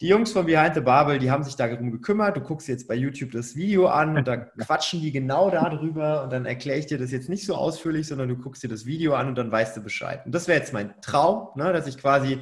die 0.00 0.06
Jungs 0.06 0.30
von 0.30 0.46
Behind 0.46 0.74
the 0.74 0.80
Barbel, 0.80 1.18
die 1.18 1.30
haben 1.30 1.42
sich 1.42 1.56
darum 1.56 1.90
gekümmert. 1.90 2.36
Du 2.36 2.40
guckst 2.40 2.68
jetzt 2.68 2.86
bei 2.86 2.94
YouTube 2.94 3.32
das 3.32 3.56
Video 3.56 3.88
an 3.88 4.16
und 4.16 4.28
da 4.28 4.36
quatschen 4.58 5.00
die 5.00 5.10
genau 5.10 5.50
darüber 5.50 6.22
und 6.22 6.32
dann 6.32 6.46
erkläre 6.46 6.78
ich 6.78 6.86
dir 6.86 6.98
das 6.98 7.10
jetzt 7.10 7.28
nicht 7.28 7.44
so 7.44 7.56
ausführlich, 7.56 8.06
sondern 8.06 8.28
du 8.28 8.36
guckst 8.36 8.62
dir 8.62 8.68
das 8.68 8.86
Video 8.86 9.14
an 9.14 9.26
und 9.28 9.36
dann 9.36 9.50
weißt 9.50 9.76
du 9.76 9.80
Bescheid. 9.80 10.24
Und 10.24 10.34
das 10.34 10.46
wäre 10.46 10.58
jetzt 10.58 10.72
mein 10.72 10.94
Traum, 11.00 11.48
ne, 11.56 11.72
dass 11.72 11.88
ich 11.88 11.98
quasi 11.98 12.38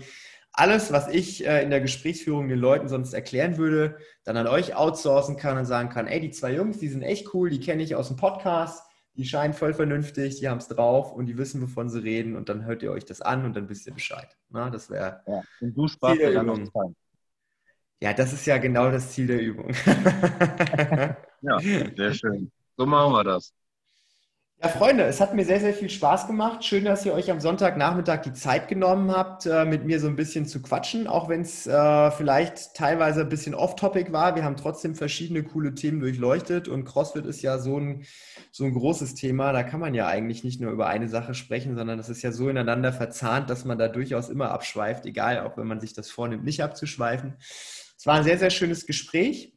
alles, 0.53 0.93
was 0.93 1.09
ich 1.09 1.47
äh, 1.47 1.63
in 1.63 1.71
der 1.71 1.81
Gesprächsführung 1.81 2.49
den 2.49 2.59
Leuten 2.59 2.89
sonst 2.89 3.15
erklären 3.15 3.57
würde, 3.57 3.97
dann 4.25 4.37
an 4.37 4.47
euch 4.47 4.75
outsourcen 4.75 5.37
kann 5.37 5.57
und 5.57 5.67
sagen 5.67 5.89
kann, 5.89 6.07
ey, 6.07 6.21
die 6.21 6.31
zwei 6.31 6.55
Jungs, 6.55 6.79
die 6.79 6.89
sind 6.89 7.03
echt 7.03 7.33
cool, 7.35 7.49
die 7.49 7.61
kenne 7.61 7.83
ich 7.83 7.95
aus 7.95 8.09
dem 8.09 8.17
Podcast, 8.17 8.83
die 9.15 9.25
scheinen 9.25 9.55
voll 9.55 9.73
vernünftig, 9.73 10.41
die 10.41 10.49
haben 10.49 10.59
es 10.59 10.69
drauf 10.69 11.13
und 11.13 11.25
die 11.25 11.39
wissen, 11.39 11.63
wovon 11.63 11.89
sie 11.89 12.03
reden 12.03 12.37
und 12.37 12.51
dann 12.51 12.67
hört 12.67 12.83
ihr 12.83 12.93
euch 12.93 13.07
das 13.07 13.23
an 13.23 13.47
und 13.47 13.57
dann 13.57 13.71
wisst 13.71 13.87
ihr 13.87 13.95
Bescheid. 13.95 14.37
Na, 14.51 14.69
das 14.69 14.91
wäre. 14.91 15.23
Ja, 15.27 15.43
und 15.63 15.75
du 15.75 15.89
sparst 15.89 16.21
dir 16.21 16.35
dann 16.35 16.47
noch 16.47 16.59
Zeit. 16.59 16.95
Ja, 18.01 18.13
das 18.13 18.33
ist 18.33 18.47
ja 18.47 18.59
genau 18.59 18.91
das 18.91 19.13
Ziel 19.13 19.27
der 19.27 19.41
Übung. 19.41 19.71
ja, 21.41 21.59
sehr 21.97 22.15
schön. 22.15 22.51
So 22.77 22.85
machen 22.85 23.13
wir 23.13 23.25
das. 23.25 23.55
Ja, 24.63 24.69
Freunde, 24.69 25.05
es 25.05 25.21
hat 25.21 25.35
mir 25.35 25.45
sehr, 25.45 25.61
sehr 25.61 25.75
viel 25.75 25.91
Spaß 25.91 26.27
gemacht. 26.27 26.65
Schön, 26.65 26.87
dass 26.87 27.05
ihr 27.05 27.13
euch 27.13 27.31
am 27.31 27.41
Sonntagnachmittag 27.41 28.23
die 28.23 28.33
Zeit 28.33 28.69
genommen 28.69 29.11
habt, 29.11 29.45
äh, 29.45 29.67
mit 29.67 29.85
mir 29.85 30.01
so 30.01 30.09
ein 30.09 30.17
bisschen 30.17 30.47
zu 30.47 30.63
quatschen, 30.63 31.07
auch 31.07 31.29
wenn 31.29 31.43
es 31.43 31.67
äh, 31.67 32.11
vielleicht 32.11 32.75
teilweise 32.75 33.21
ein 33.21 33.29
bisschen 33.29 33.55
off-topic 33.55 34.13
war. 34.13 34.35
Wir 34.35 34.45
haben 34.45 34.57
trotzdem 34.57 34.95
verschiedene 34.95 35.43
coole 35.43 35.75
Themen 35.75 36.01
durchleuchtet 36.01 36.69
und 36.69 36.87
CrossFit 36.87 37.27
ist 37.27 37.43
ja 37.43 37.59
so 37.59 37.79
ein, 37.79 38.07
so 38.51 38.65
ein 38.65 38.73
großes 38.73 39.15
Thema. 39.15 39.53
Da 39.53 39.63
kann 39.63 39.81
man 39.81 39.93
ja 39.93 40.07
eigentlich 40.07 40.43
nicht 40.43 40.59
nur 40.59 40.73
über 40.73 40.87
eine 40.87 41.09
Sache 41.09 41.35
sprechen, 41.35 41.77
sondern 41.77 41.99
das 41.99 42.09
ist 42.09 42.23
ja 42.23 42.33
so 42.33 42.49
ineinander 42.49 42.95
verzahnt, 42.95 43.51
dass 43.51 43.67
man 43.67 43.77
da 43.79 43.89
durchaus 43.89 44.31
immer 44.31 44.53
abschweift, 44.53 45.05
egal, 45.05 45.41
auch 45.41 45.59
wenn 45.59 45.67
man 45.67 45.81
sich 45.81 45.93
das 45.93 46.11
vornimmt, 46.11 46.45
nicht 46.45 46.63
abzuschweifen. 46.63 47.37
Es 47.97 48.07
war 48.07 48.15
ein 48.15 48.25
sehr, 48.25 48.39
sehr 48.39 48.51
schönes 48.51 48.87
Gespräch. 48.87 49.53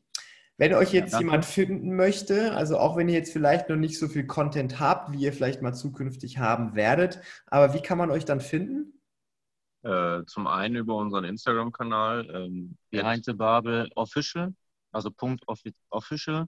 Wenn 0.58 0.74
euch 0.74 0.92
jetzt 0.92 1.14
ja, 1.14 1.20
jemand 1.20 1.46
finden 1.46 1.96
möchte, 1.96 2.54
also 2.54 2.78
auch 2.78 2.98
wenn 2.98 3.08
ihr 3.08 3.16
jetzt 3.16 3.32
vielleicht 3.32 3.70
noch 3.70 3.78
nicht 3.78 3.98
so 3.98 4.10
viel 4.10 4.28
Content 4.28 4.80
habt, 4.80 5.14
wie 5.14 5.22
ihr 5.22 5.32
vielleicht 5.32 5.62
mal 5.62 5.74
zukünftig 5.74 6.38
haben 6.38 6.76
werdet, 6.76 7.22
aber 7.48 7.74
wie 7.74 7.82
kann 7.82 7.98
man 7.98 8.12
euch 8.12 8.26
dann 8.26 8.42
finden? 8.42 9.00
Äh, 9.84 10.26
zum 10.26 10.48
einen 10.48 10.76
über 10.76 10.98
unseren 10.98 11.24
Instagram-Kanal. 11.24 12.30
Ähm, 12.30 12.78
Behind 12.92 13.24
the 13.24 13.32
Babel 13.32 13.90
Official, 13.96 14.54
also 14.92 15.10
Punkt 15.10 15.46
Official. 15.48 16.48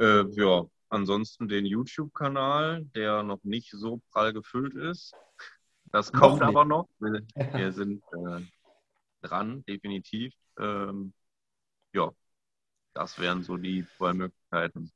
Äh, 0.00 0.24
ja, 0.30 0.64
ansonsten 0.88 1.46
den 1.46 1.66
YouTube-Kanal, 1.66 2.86
der 2.96 3.22
noch 3.22 3.44
nicht 3.44 3.70
so 3.70 4.00
prall 4.10 4.32
gefüllt 4.32 4.74
ist. 4.74 5.14
Das 5.92 6.12
kommt 6.12 6.42
aber 6.42 6.64
noch. 6.64 6.88
Wir, 6.98 7.22
wir 7.54 7.72
sind 7.72 8.02
äh, 8.12 8.40
dran, 9.22 9.64
definitiv. 9.66 10.34
Ähm, 10.60 11.12
ja, 11.94 12.12
das 12.94 13.18
wären 13.18 13.42
so 13.42 13.56
die 13.58 13.86
zwei 13.98 14.14
Möglichkeiten. 14.14 14.92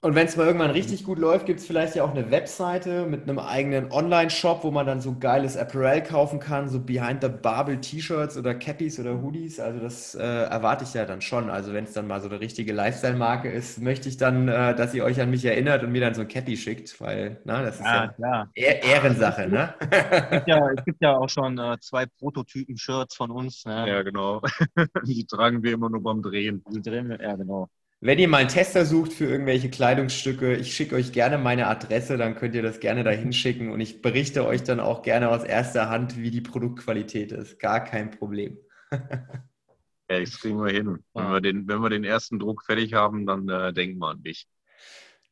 Und 0.00 0.14
wenn 0.14 0.28
es 0.28 0.36
mal 0.36 0.46
irgendwann 0.46 0.70
richtig 0.70 1.02
gut 1.02 1.18
läuft, 1.18 1.46
gibt 1.46 1.58
es 1.58 1.66
vielleicht 1.66 1.96
ja 1.96 2.04
auch 2.04 2.14
eine 2.14 2.30
Webseite 2.30 3.04
mit 3.04 3.24
einem 3.24 3.40
eigenen 3.40 3.90
Online-Shop, 3.90 4.62
wo 4.62 4.70
man 4.70 4.86
dann 4.86 5.00
so 5.00 5.16
geiles 5.18 5.56
Apparel 5.56 6.04
kaufen 6.04 6.38
kann, 6.38 6.68
so 6.68 6.78
Behind 6.78 7.20
the 7.20 7.28
Barbel 7.28 7.80
T-Shirts 7.80 8.36
oder 8.38 8.54
Cappies 8.54 9.00
oder 9.00 9.20
Hoodies. 9.20 9.58
Also 9.58 9.80
das 9.80 10.14
äh, 10.14 10.22
erwarte 10.22 10.84
ich 10.84 10.94
ja 10.94 11.04
dann 11.04 11.20
schon. 11.20 11.50
Also 11.50 11.72
wenn 11.72 11.82
es 11.82 11.94
dann 11.94 12.06
mal 12.06 12.20
so 12.20 12.28
eine 12.28 12.38
richtige 12.38 12.72
Lifestyle-Marke 12.72 13.50
ist, 13.50 13.82
möchte 13.82 14.08
ich 14.08 14.16
dann, 14.16 14.46
äh, 14.46 14.76
dass 14.76 14.94
ihr 14.94 15.02
euch 15.02 15.20
an 15.20 15.30
mich 15.30 15.44
erinnert 15.44 15.82
und 15.82 15.90
mir 15.90 16.00
dann 16.00 16.14
so 16.14 16.20
ein 16.20 16.28
Cappy 16.28 16.56
schickt, 16.56 17.00
weil 17.00 17.40
na, 17.44 17.62
das 17.64 17.80
ist 17.80 17.86
ja, 17.86 18.14
ja 18.18 18.48
eher 18.54 18.84
Ehrensache. 18.84 19.48
Ne? 19.48 19.74
Es, 19.80 20.30
gibt 20.30 20.48
ja, 20.48 20.70
es 20.76 20.84
gibt 20.84 21.02
ja 21.02 21.16
auch 21.16 21.28
schon 21.28 21.58
äh, 21.58 21.76
zwei 21.80 22.06
Prototypen-Shirts 22.06 23.16
von 23.16 23.32
uns. 23.32 23.64
Ne? 23.64 23.88
Ja, 23.88 24.02
genau. 24.02 24.42
Die 25.04 25.26
tragen 25.26 25.60
wir 25.64 25.72
immer 25.72 25.90
nur 25.90 26.04
beim 26.04 26.22
Drehen. 26.22 26.62
Die 26.72 26.80
drehen 26.80 27.08
wir, 27.08 27.20
ja, 27.20 27.34
genau. 27.34 27.68
Wenn 28.00 28.20
ihr 28.20 28.28
mal 28.28 28.38
einen 28.38 28.48
Tester 28.48 28.84
sucht 28.84 29.12
für 29.12 29.24
irgendwelche 29.24 29.70
Kleidungsstücke, 29.70 30.54
ich 30.54 30.72
schicke 30.72 30.94
euch 30.94 31.10
gerne 31.10 31.36
meine 31.36 31.66
Adresse, 31.66 32.16
dann 32.16 32.36
könnt 32.36 32.54
ihr 32.54 32.62
das 32.62 32.78
gerne 32.78 33.02
dahin 33.02 33.32
schicken 33.32 33.72
und 33.72 33.80
ich 33.80 34.02
berichte 34.02 34.46
euch 34.46 34.62
dann 34.62 34.78
auch 34.78 35.02
gerne 35.02 35.30
aus 35.30 35.42
erster 35.42 35.90
Hand, 35.90 36.16
wie 36.16 36.30
die 36.30 36.40
Produktqualität 36.40 37.32
ist. 37.32 37.58
Gar 37.58 37.82
kein 37.82 38.12
Problem. 38.12 38.56
ja, 38.92 40.20
das 40.20 40.38
kriegen 40.38 40.62
wir 40.62 40.72
hin. 40.72 40.98
Wenn, 41.12 41.30
wir 41.30 41.40
den, 41.40 41.66
wenn 41.66 41.80
wir 41.80 41.90
den 41.90 42.04
ersten 42.04 42.38
Druck 42.38 42.64
fertig 42.64 42.94
haben, 42.94 43.26
dann 43.26 43.48
äh, 43.48 43.72
denken 43.72 43.98
wir 43.98 44.10
an 44.10 44.22
dich. 44.22 44.46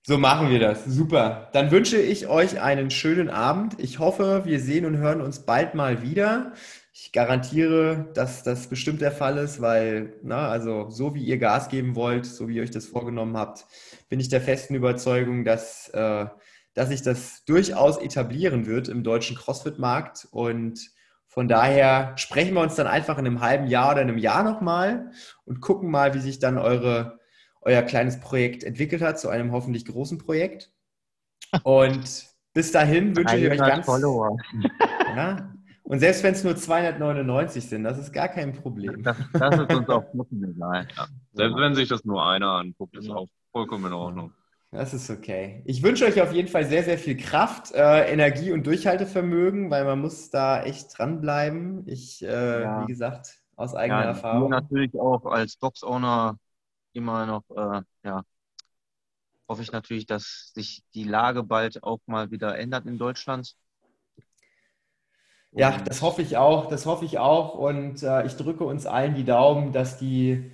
So 0.02 0.18
machen 0.18 0.50
wir 0.50 0.58
das. 0.58 0.84
Super. 0.84 1.50
Dann 1.52 1.70
wünsche 1.70 1.98
ich 1.98 2.26
euch 2.26 2.60
einen 2.60 2.90
schönen 2.90 3.28
Abend. 3.28 3.74
Ich 3.78 4.00
hoffe, 4.00 4.42
wir 4.44 4.58
sehen 4.58 4.86
und 4.86 4.96
hören 4.96 5.20
uns 5.20 5.46
bald 5.46 5.74
mal 5.74 6.02
wieder. 6.02 6.52
Ich 6.98 7.12
garantiere, 7.12 8.08
dass 8.14 8.42
das 8.42 8.68
bestimmt 8.68 9.02
der 9.02 9.12
Fall 9.12 9.36
ist, 9.36 9.60
weil, 9.60 10.14
na, 10.22 10.48
also 10.48 10.88
so 10.88 11.14
wie 11.14 11.22
ihr 11.22 11.36
Gas 11.36 11.68
geben 11.68 11.94
wollt, 11.94 12.24
so 12.24 12.48
wie 12.48 12.56
ihr 12.56 12.62
euch 12.62 12.70
das 12.70 12.86
vorgenommen 12.86 13.36
habt, 13.36 13.66
bin 14.08 14.18
ich 14.18 14.30
der 14.30 14.40
festen 14.40 14.74
Überzeugung, 14.74 15.44
dass, 15.44 15.90
äh, 15.90 16.24
dass 16.72 16.88
sich 16.88 17.02
das 17.02 17.44
durchaus 17.44 17.98
etablieren 17.98 18.64
wird 18.64 18.88
im 18.88 19.04
deutschen 19.04 19.36
CrossFit-Markt. 19.36 20.26
Und 20.30 20.90
von 21.26 21.48
daher 21.48 22.16
sprechen 22.16 22.54
wir 22.54 22.62
uns 22.62 22.76
dann 22.76 22.86
einfach 22.86 23.18
in 23.18 23.26
einem 23.26 23.42
halben 23.42 23.66
Jahr 23.66 23.92
oder 23.92 24.00
einem 24.00 24.16
Jahr 24.16 24.42
nochmal 24.42 25.10
und 25.44 25.60
gucken 25.60 25.90
mal, 25.90 26.14
wie 26.14 26.20
sich 26.20 26.38
dann 26.38 26.56
eure, 26.56 27.18
euer 27.60 27.82
kleines 27.82 28.20
Projekt 28.20 28.64
entwickelt 28.64 29.02
hat 29.02 29.20
zu 29.20 29.28
einem 29.28 29.52
hoffentlich 29.52 29.84
großen 29.84 30.16
Projekt. 30.16 30.72
Und 31.62 32.26
bis 32.54 32.72
dahin 32.72 33.14
wünsche 33.14 33.36
ich 33.36 33.50
euch 33.50 33.58
ganz. 33.58 33.84
Follower. 33.84 34.34
Ja, 35.14 35.55
und 35.86 36.00
selbst 36.00 36.24
wenn 36.24 36.34
es 36.34 36.42
nur 36.42 36.56
299 36.56 37.68
sind, 37.68 37.84
das 37.84 37.96
ist 37.96 38.12
gar 38.12 38.26
kein 38.26 38.52
Problem. 38.52 39.04
Das, 39.04 39.16
das 39.32 39.60
ist 39.60 39.72
uns 39.72 39.88
auch 39.88 40.04
egal. 40.32 40.88
Ja. 40.96 41.06
Selbst 41.32 41.56
wenn 41.56 41.74
sich 41.76 41.88
das 41.88 42.04
nur 42.04 42.26
einer 42.26 42.48
anguckt, 42.48 42.96
ist 42.96 43.08
auch 43.08 43.28
vollkommen 43.52 43.86
in 43.86 43.92
Ordnung. 43.92 44.32
Das 44.72 44.92
ist 44.92 45.08
okay. 45.10 45.62
Ich 45.64 45.84
wünsche 45.84 46.04
euch 46.04 46.20
auf 46.20 46.32
jeden 46.32 46.48
Fall 46.48 46.64
sehr, 46.64 46.82
sehr 46.82 46.98
viel 46.98 47.16
Kraft, 47.16 47.72
äh, 47.72 48.12
Energie 48.12 48.50
und 48.50 48.66
Durchhaltevermögen, 48.66 49.70
weil 49.70 49.84
man 49.84 50.00
muss 50.00 50.28
da 50.30 50.60
echt 50.64 50.98
dranbleiben. 50.98 51.86
Ich, 51.86 52.20
äh, 52.20 52.62
ja. 52.62 52.82
wie 52.82 52.86
gesagt, 52.86 53.38
aus 53.54 53.76
eigener 53.76 54.02
ja, 54.02 54.08
Erfahrung. 54.08 54.50
natürlich 54.50 54.92
auch 54.98 55.24
als 55.24 55.56
Box-Owner 55.56 56.36
immer 56.94 57.26
noch, 57.26 57.44
äh, 57.50 57.82
ja, 58.02 58.22
hoffe 59.48 59.62
ich 59.62 59.70
natürlich, 59.70 60.06
dass 60.06 60.50
sich 60.52 60.82
die 60.94 61.04
Lage 61.04 61.44
bald 61.44 61.84
auch 61.84 62.00
mal 62.06 62.32
wieder 62.32 62.58
ändert 62.58 62.86
in 62.86 62.98
Deutschland 62.98 63.54
ja, 65.56 65.78
das 65.84 66.02
hoffe 66.02 66.22
ich 66.22 66.36
auch. 66.36 66.66
Das 66.66 66.86
hoffe 66.86 67.04
ich 67.04 67.18
auch. 67.18 67.54
Und 67.54 68.02
äh, 68.02 68.26
ich 68.26 68.36
drücke 68.36 68.64
uns 68.64 68.86
allen 68.86 69.14
die 69.14 69.24
Daumen, 69.24 69.72
dass 69.72 69.98
die 69.98 70.52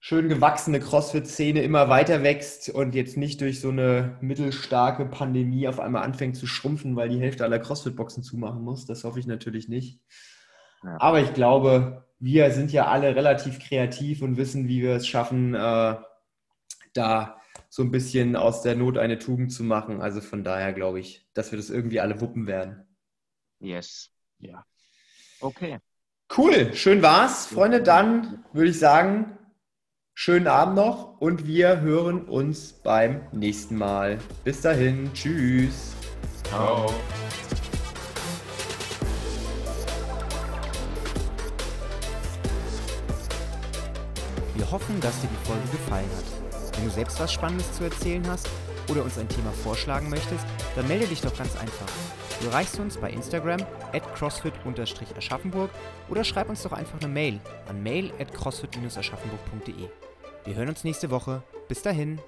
schön 0.00 0.28
gewachsene 0.28 0.78
CrossFit-Szene 0.78 1.60
immer 1.62 1.88
weiter 1.88 2.22
wächst 2.22 2.68
und 2.68 2.94
jetzt 2.94 3.16
nicht 3.16 3.40
durch 3.40 3.60
so 3.60 3.70
eine 3.70 4.16
mittelstarke 4.20 5.06
Pandemie 5.06 5.66
auf 5.66 5.80
einmal 5.80 6.04
anfängt 6.04 6.36
zu 6.36 6.46
schrumpfen, 6.46 6.94
weil 6.94 7.08
die 7.08 7.20
Hälfte 7.20 7.44
aller 7.44 7.58
CrossFit-Boxen 7.58 8.22
zumachen 8.22 8.62
muss. 8.62 8.86
Das 8.86 9.02
hoffe 9.04 9.18
ich 9.18 9.26
natürlich 9.26 9.68
nicht. 9.68 10.00
Ja. 10.84 10.96
Aber 11.00 11.20
ich 11.20 11.34
glaube, 11.34 12.04
wir 12.20 12.52
sind 12.52 12.72
ja 12.72 12.86
alle 12.86 13.16
relativ 13.16 13.58
kreativ 13.58 14.22
und 14.22 14.36
wissen, 14.36 14.68
wie 14.68 14.82
wir 14.82 14.94
es 14.94 15.06
schaffen, 15.08 15.54
äh, 15.54 15.96
da 16.94 17.40
so 17.68 17.82
ein 17.82 17.90
bisschen 17.90 18.36
aus 18.36 18.62
der 18.62 18.76
Not 18.76 18.98
eine 18.98 19.18
Tugend 19.18 19.52
zu 19.52 19.64
machen. 19.64 20.00
Also 20.00 20.20
von 20.20 20.44
daher 20.44 20.72
glaube 20.72 21.00
ich, 21.00 21.28
dass 21.34 21.50
wir 21.50 21.56
das 21.56 21.70
irgendwie 21.70 22.00
alle 22.00 22.20
wuppen 22.20 22.46
werden. 22.46 22.86
Yes. 23.60 24.10
Ja. 24.38 24.64
Okay. 25.40 25.78
Cool, 26.36 26.74
schön 26.74 27.02
war's. 27.02 27.46
Freunde, 27.46 27.82
dann 27.82 28.44
würde 28.52 28.70
ich 28.70 28.78
sagen, 28.78 29.38
schönen 30.14 30.46
Abend 30.46 30.76
noch 30.76 31.20
und 31.20 31.46
wir 31.46 31.80
hören 31.80 32.24
uns 32.24 32.72
beim 32.72 33.26
nächsten 33.32 33.76
Mal. 33.76 34.18
Bis 34.44 34.60
dahin, 34.60 35.10
tschüss. 35.14 35.94
Ciao. 36.44 36.92
Wir 44.54 44.70
hoffen, 44.70 45.00
dass 45.00 45.20
dir 45.20 45.28
die 45.28 45.46
Folge 45.46 45.68
gefallen 45.70 46.10
hat. 46.16 46.76
Wenn 46.76 46.84
du 46.84 46.90
selbst 46.90 47.18
was 47.20 47.32
Spannendes 47.32 47.72
zu 47.72 47.84
erzählen 47.84 48.26
hast 48.28 48.48
oder 48.90 49.02
uns 49.02 49.18
ein 49.18 49.28
Thema 49.28 49.50
vorschlagen 49.52 50.10
möchtest, 50.10 50.44
dann 50.76 50.86
melde 50.88 51.06
dich 51.06 51.20
doch 51.20 51.36
ganz 51.36 51.56
einfach. 51.56 51.86
Du 52.40 52.46
erreichst 52.46 52.78
uns 52.78 52.96
bei 52.96 53.10
Instagram 53.10 53.60
at 53.92 54.14
crossfit-aschaffenburg 54.14 55.70
oder 56.08 56.22
schreib 56.22 56.48
uns 56.48 56.62
doch 56.62 56.72
einfach 56.72 57.00
eine 57.00 57.12
Mail 57.12 57.40
an 57.68 57.82
mail 57.82 58.12
at 58.20 58.32
crossfit-aschaffenburg.de. 58.32 59.88
Wir 60.44 60.54
hören 60.54 60.68
uns 60.68 60.84
nächste 60.84 61.10
Woche. 61.10 61.42
Bis 61.66 61.82
dahin. 61.82 62.20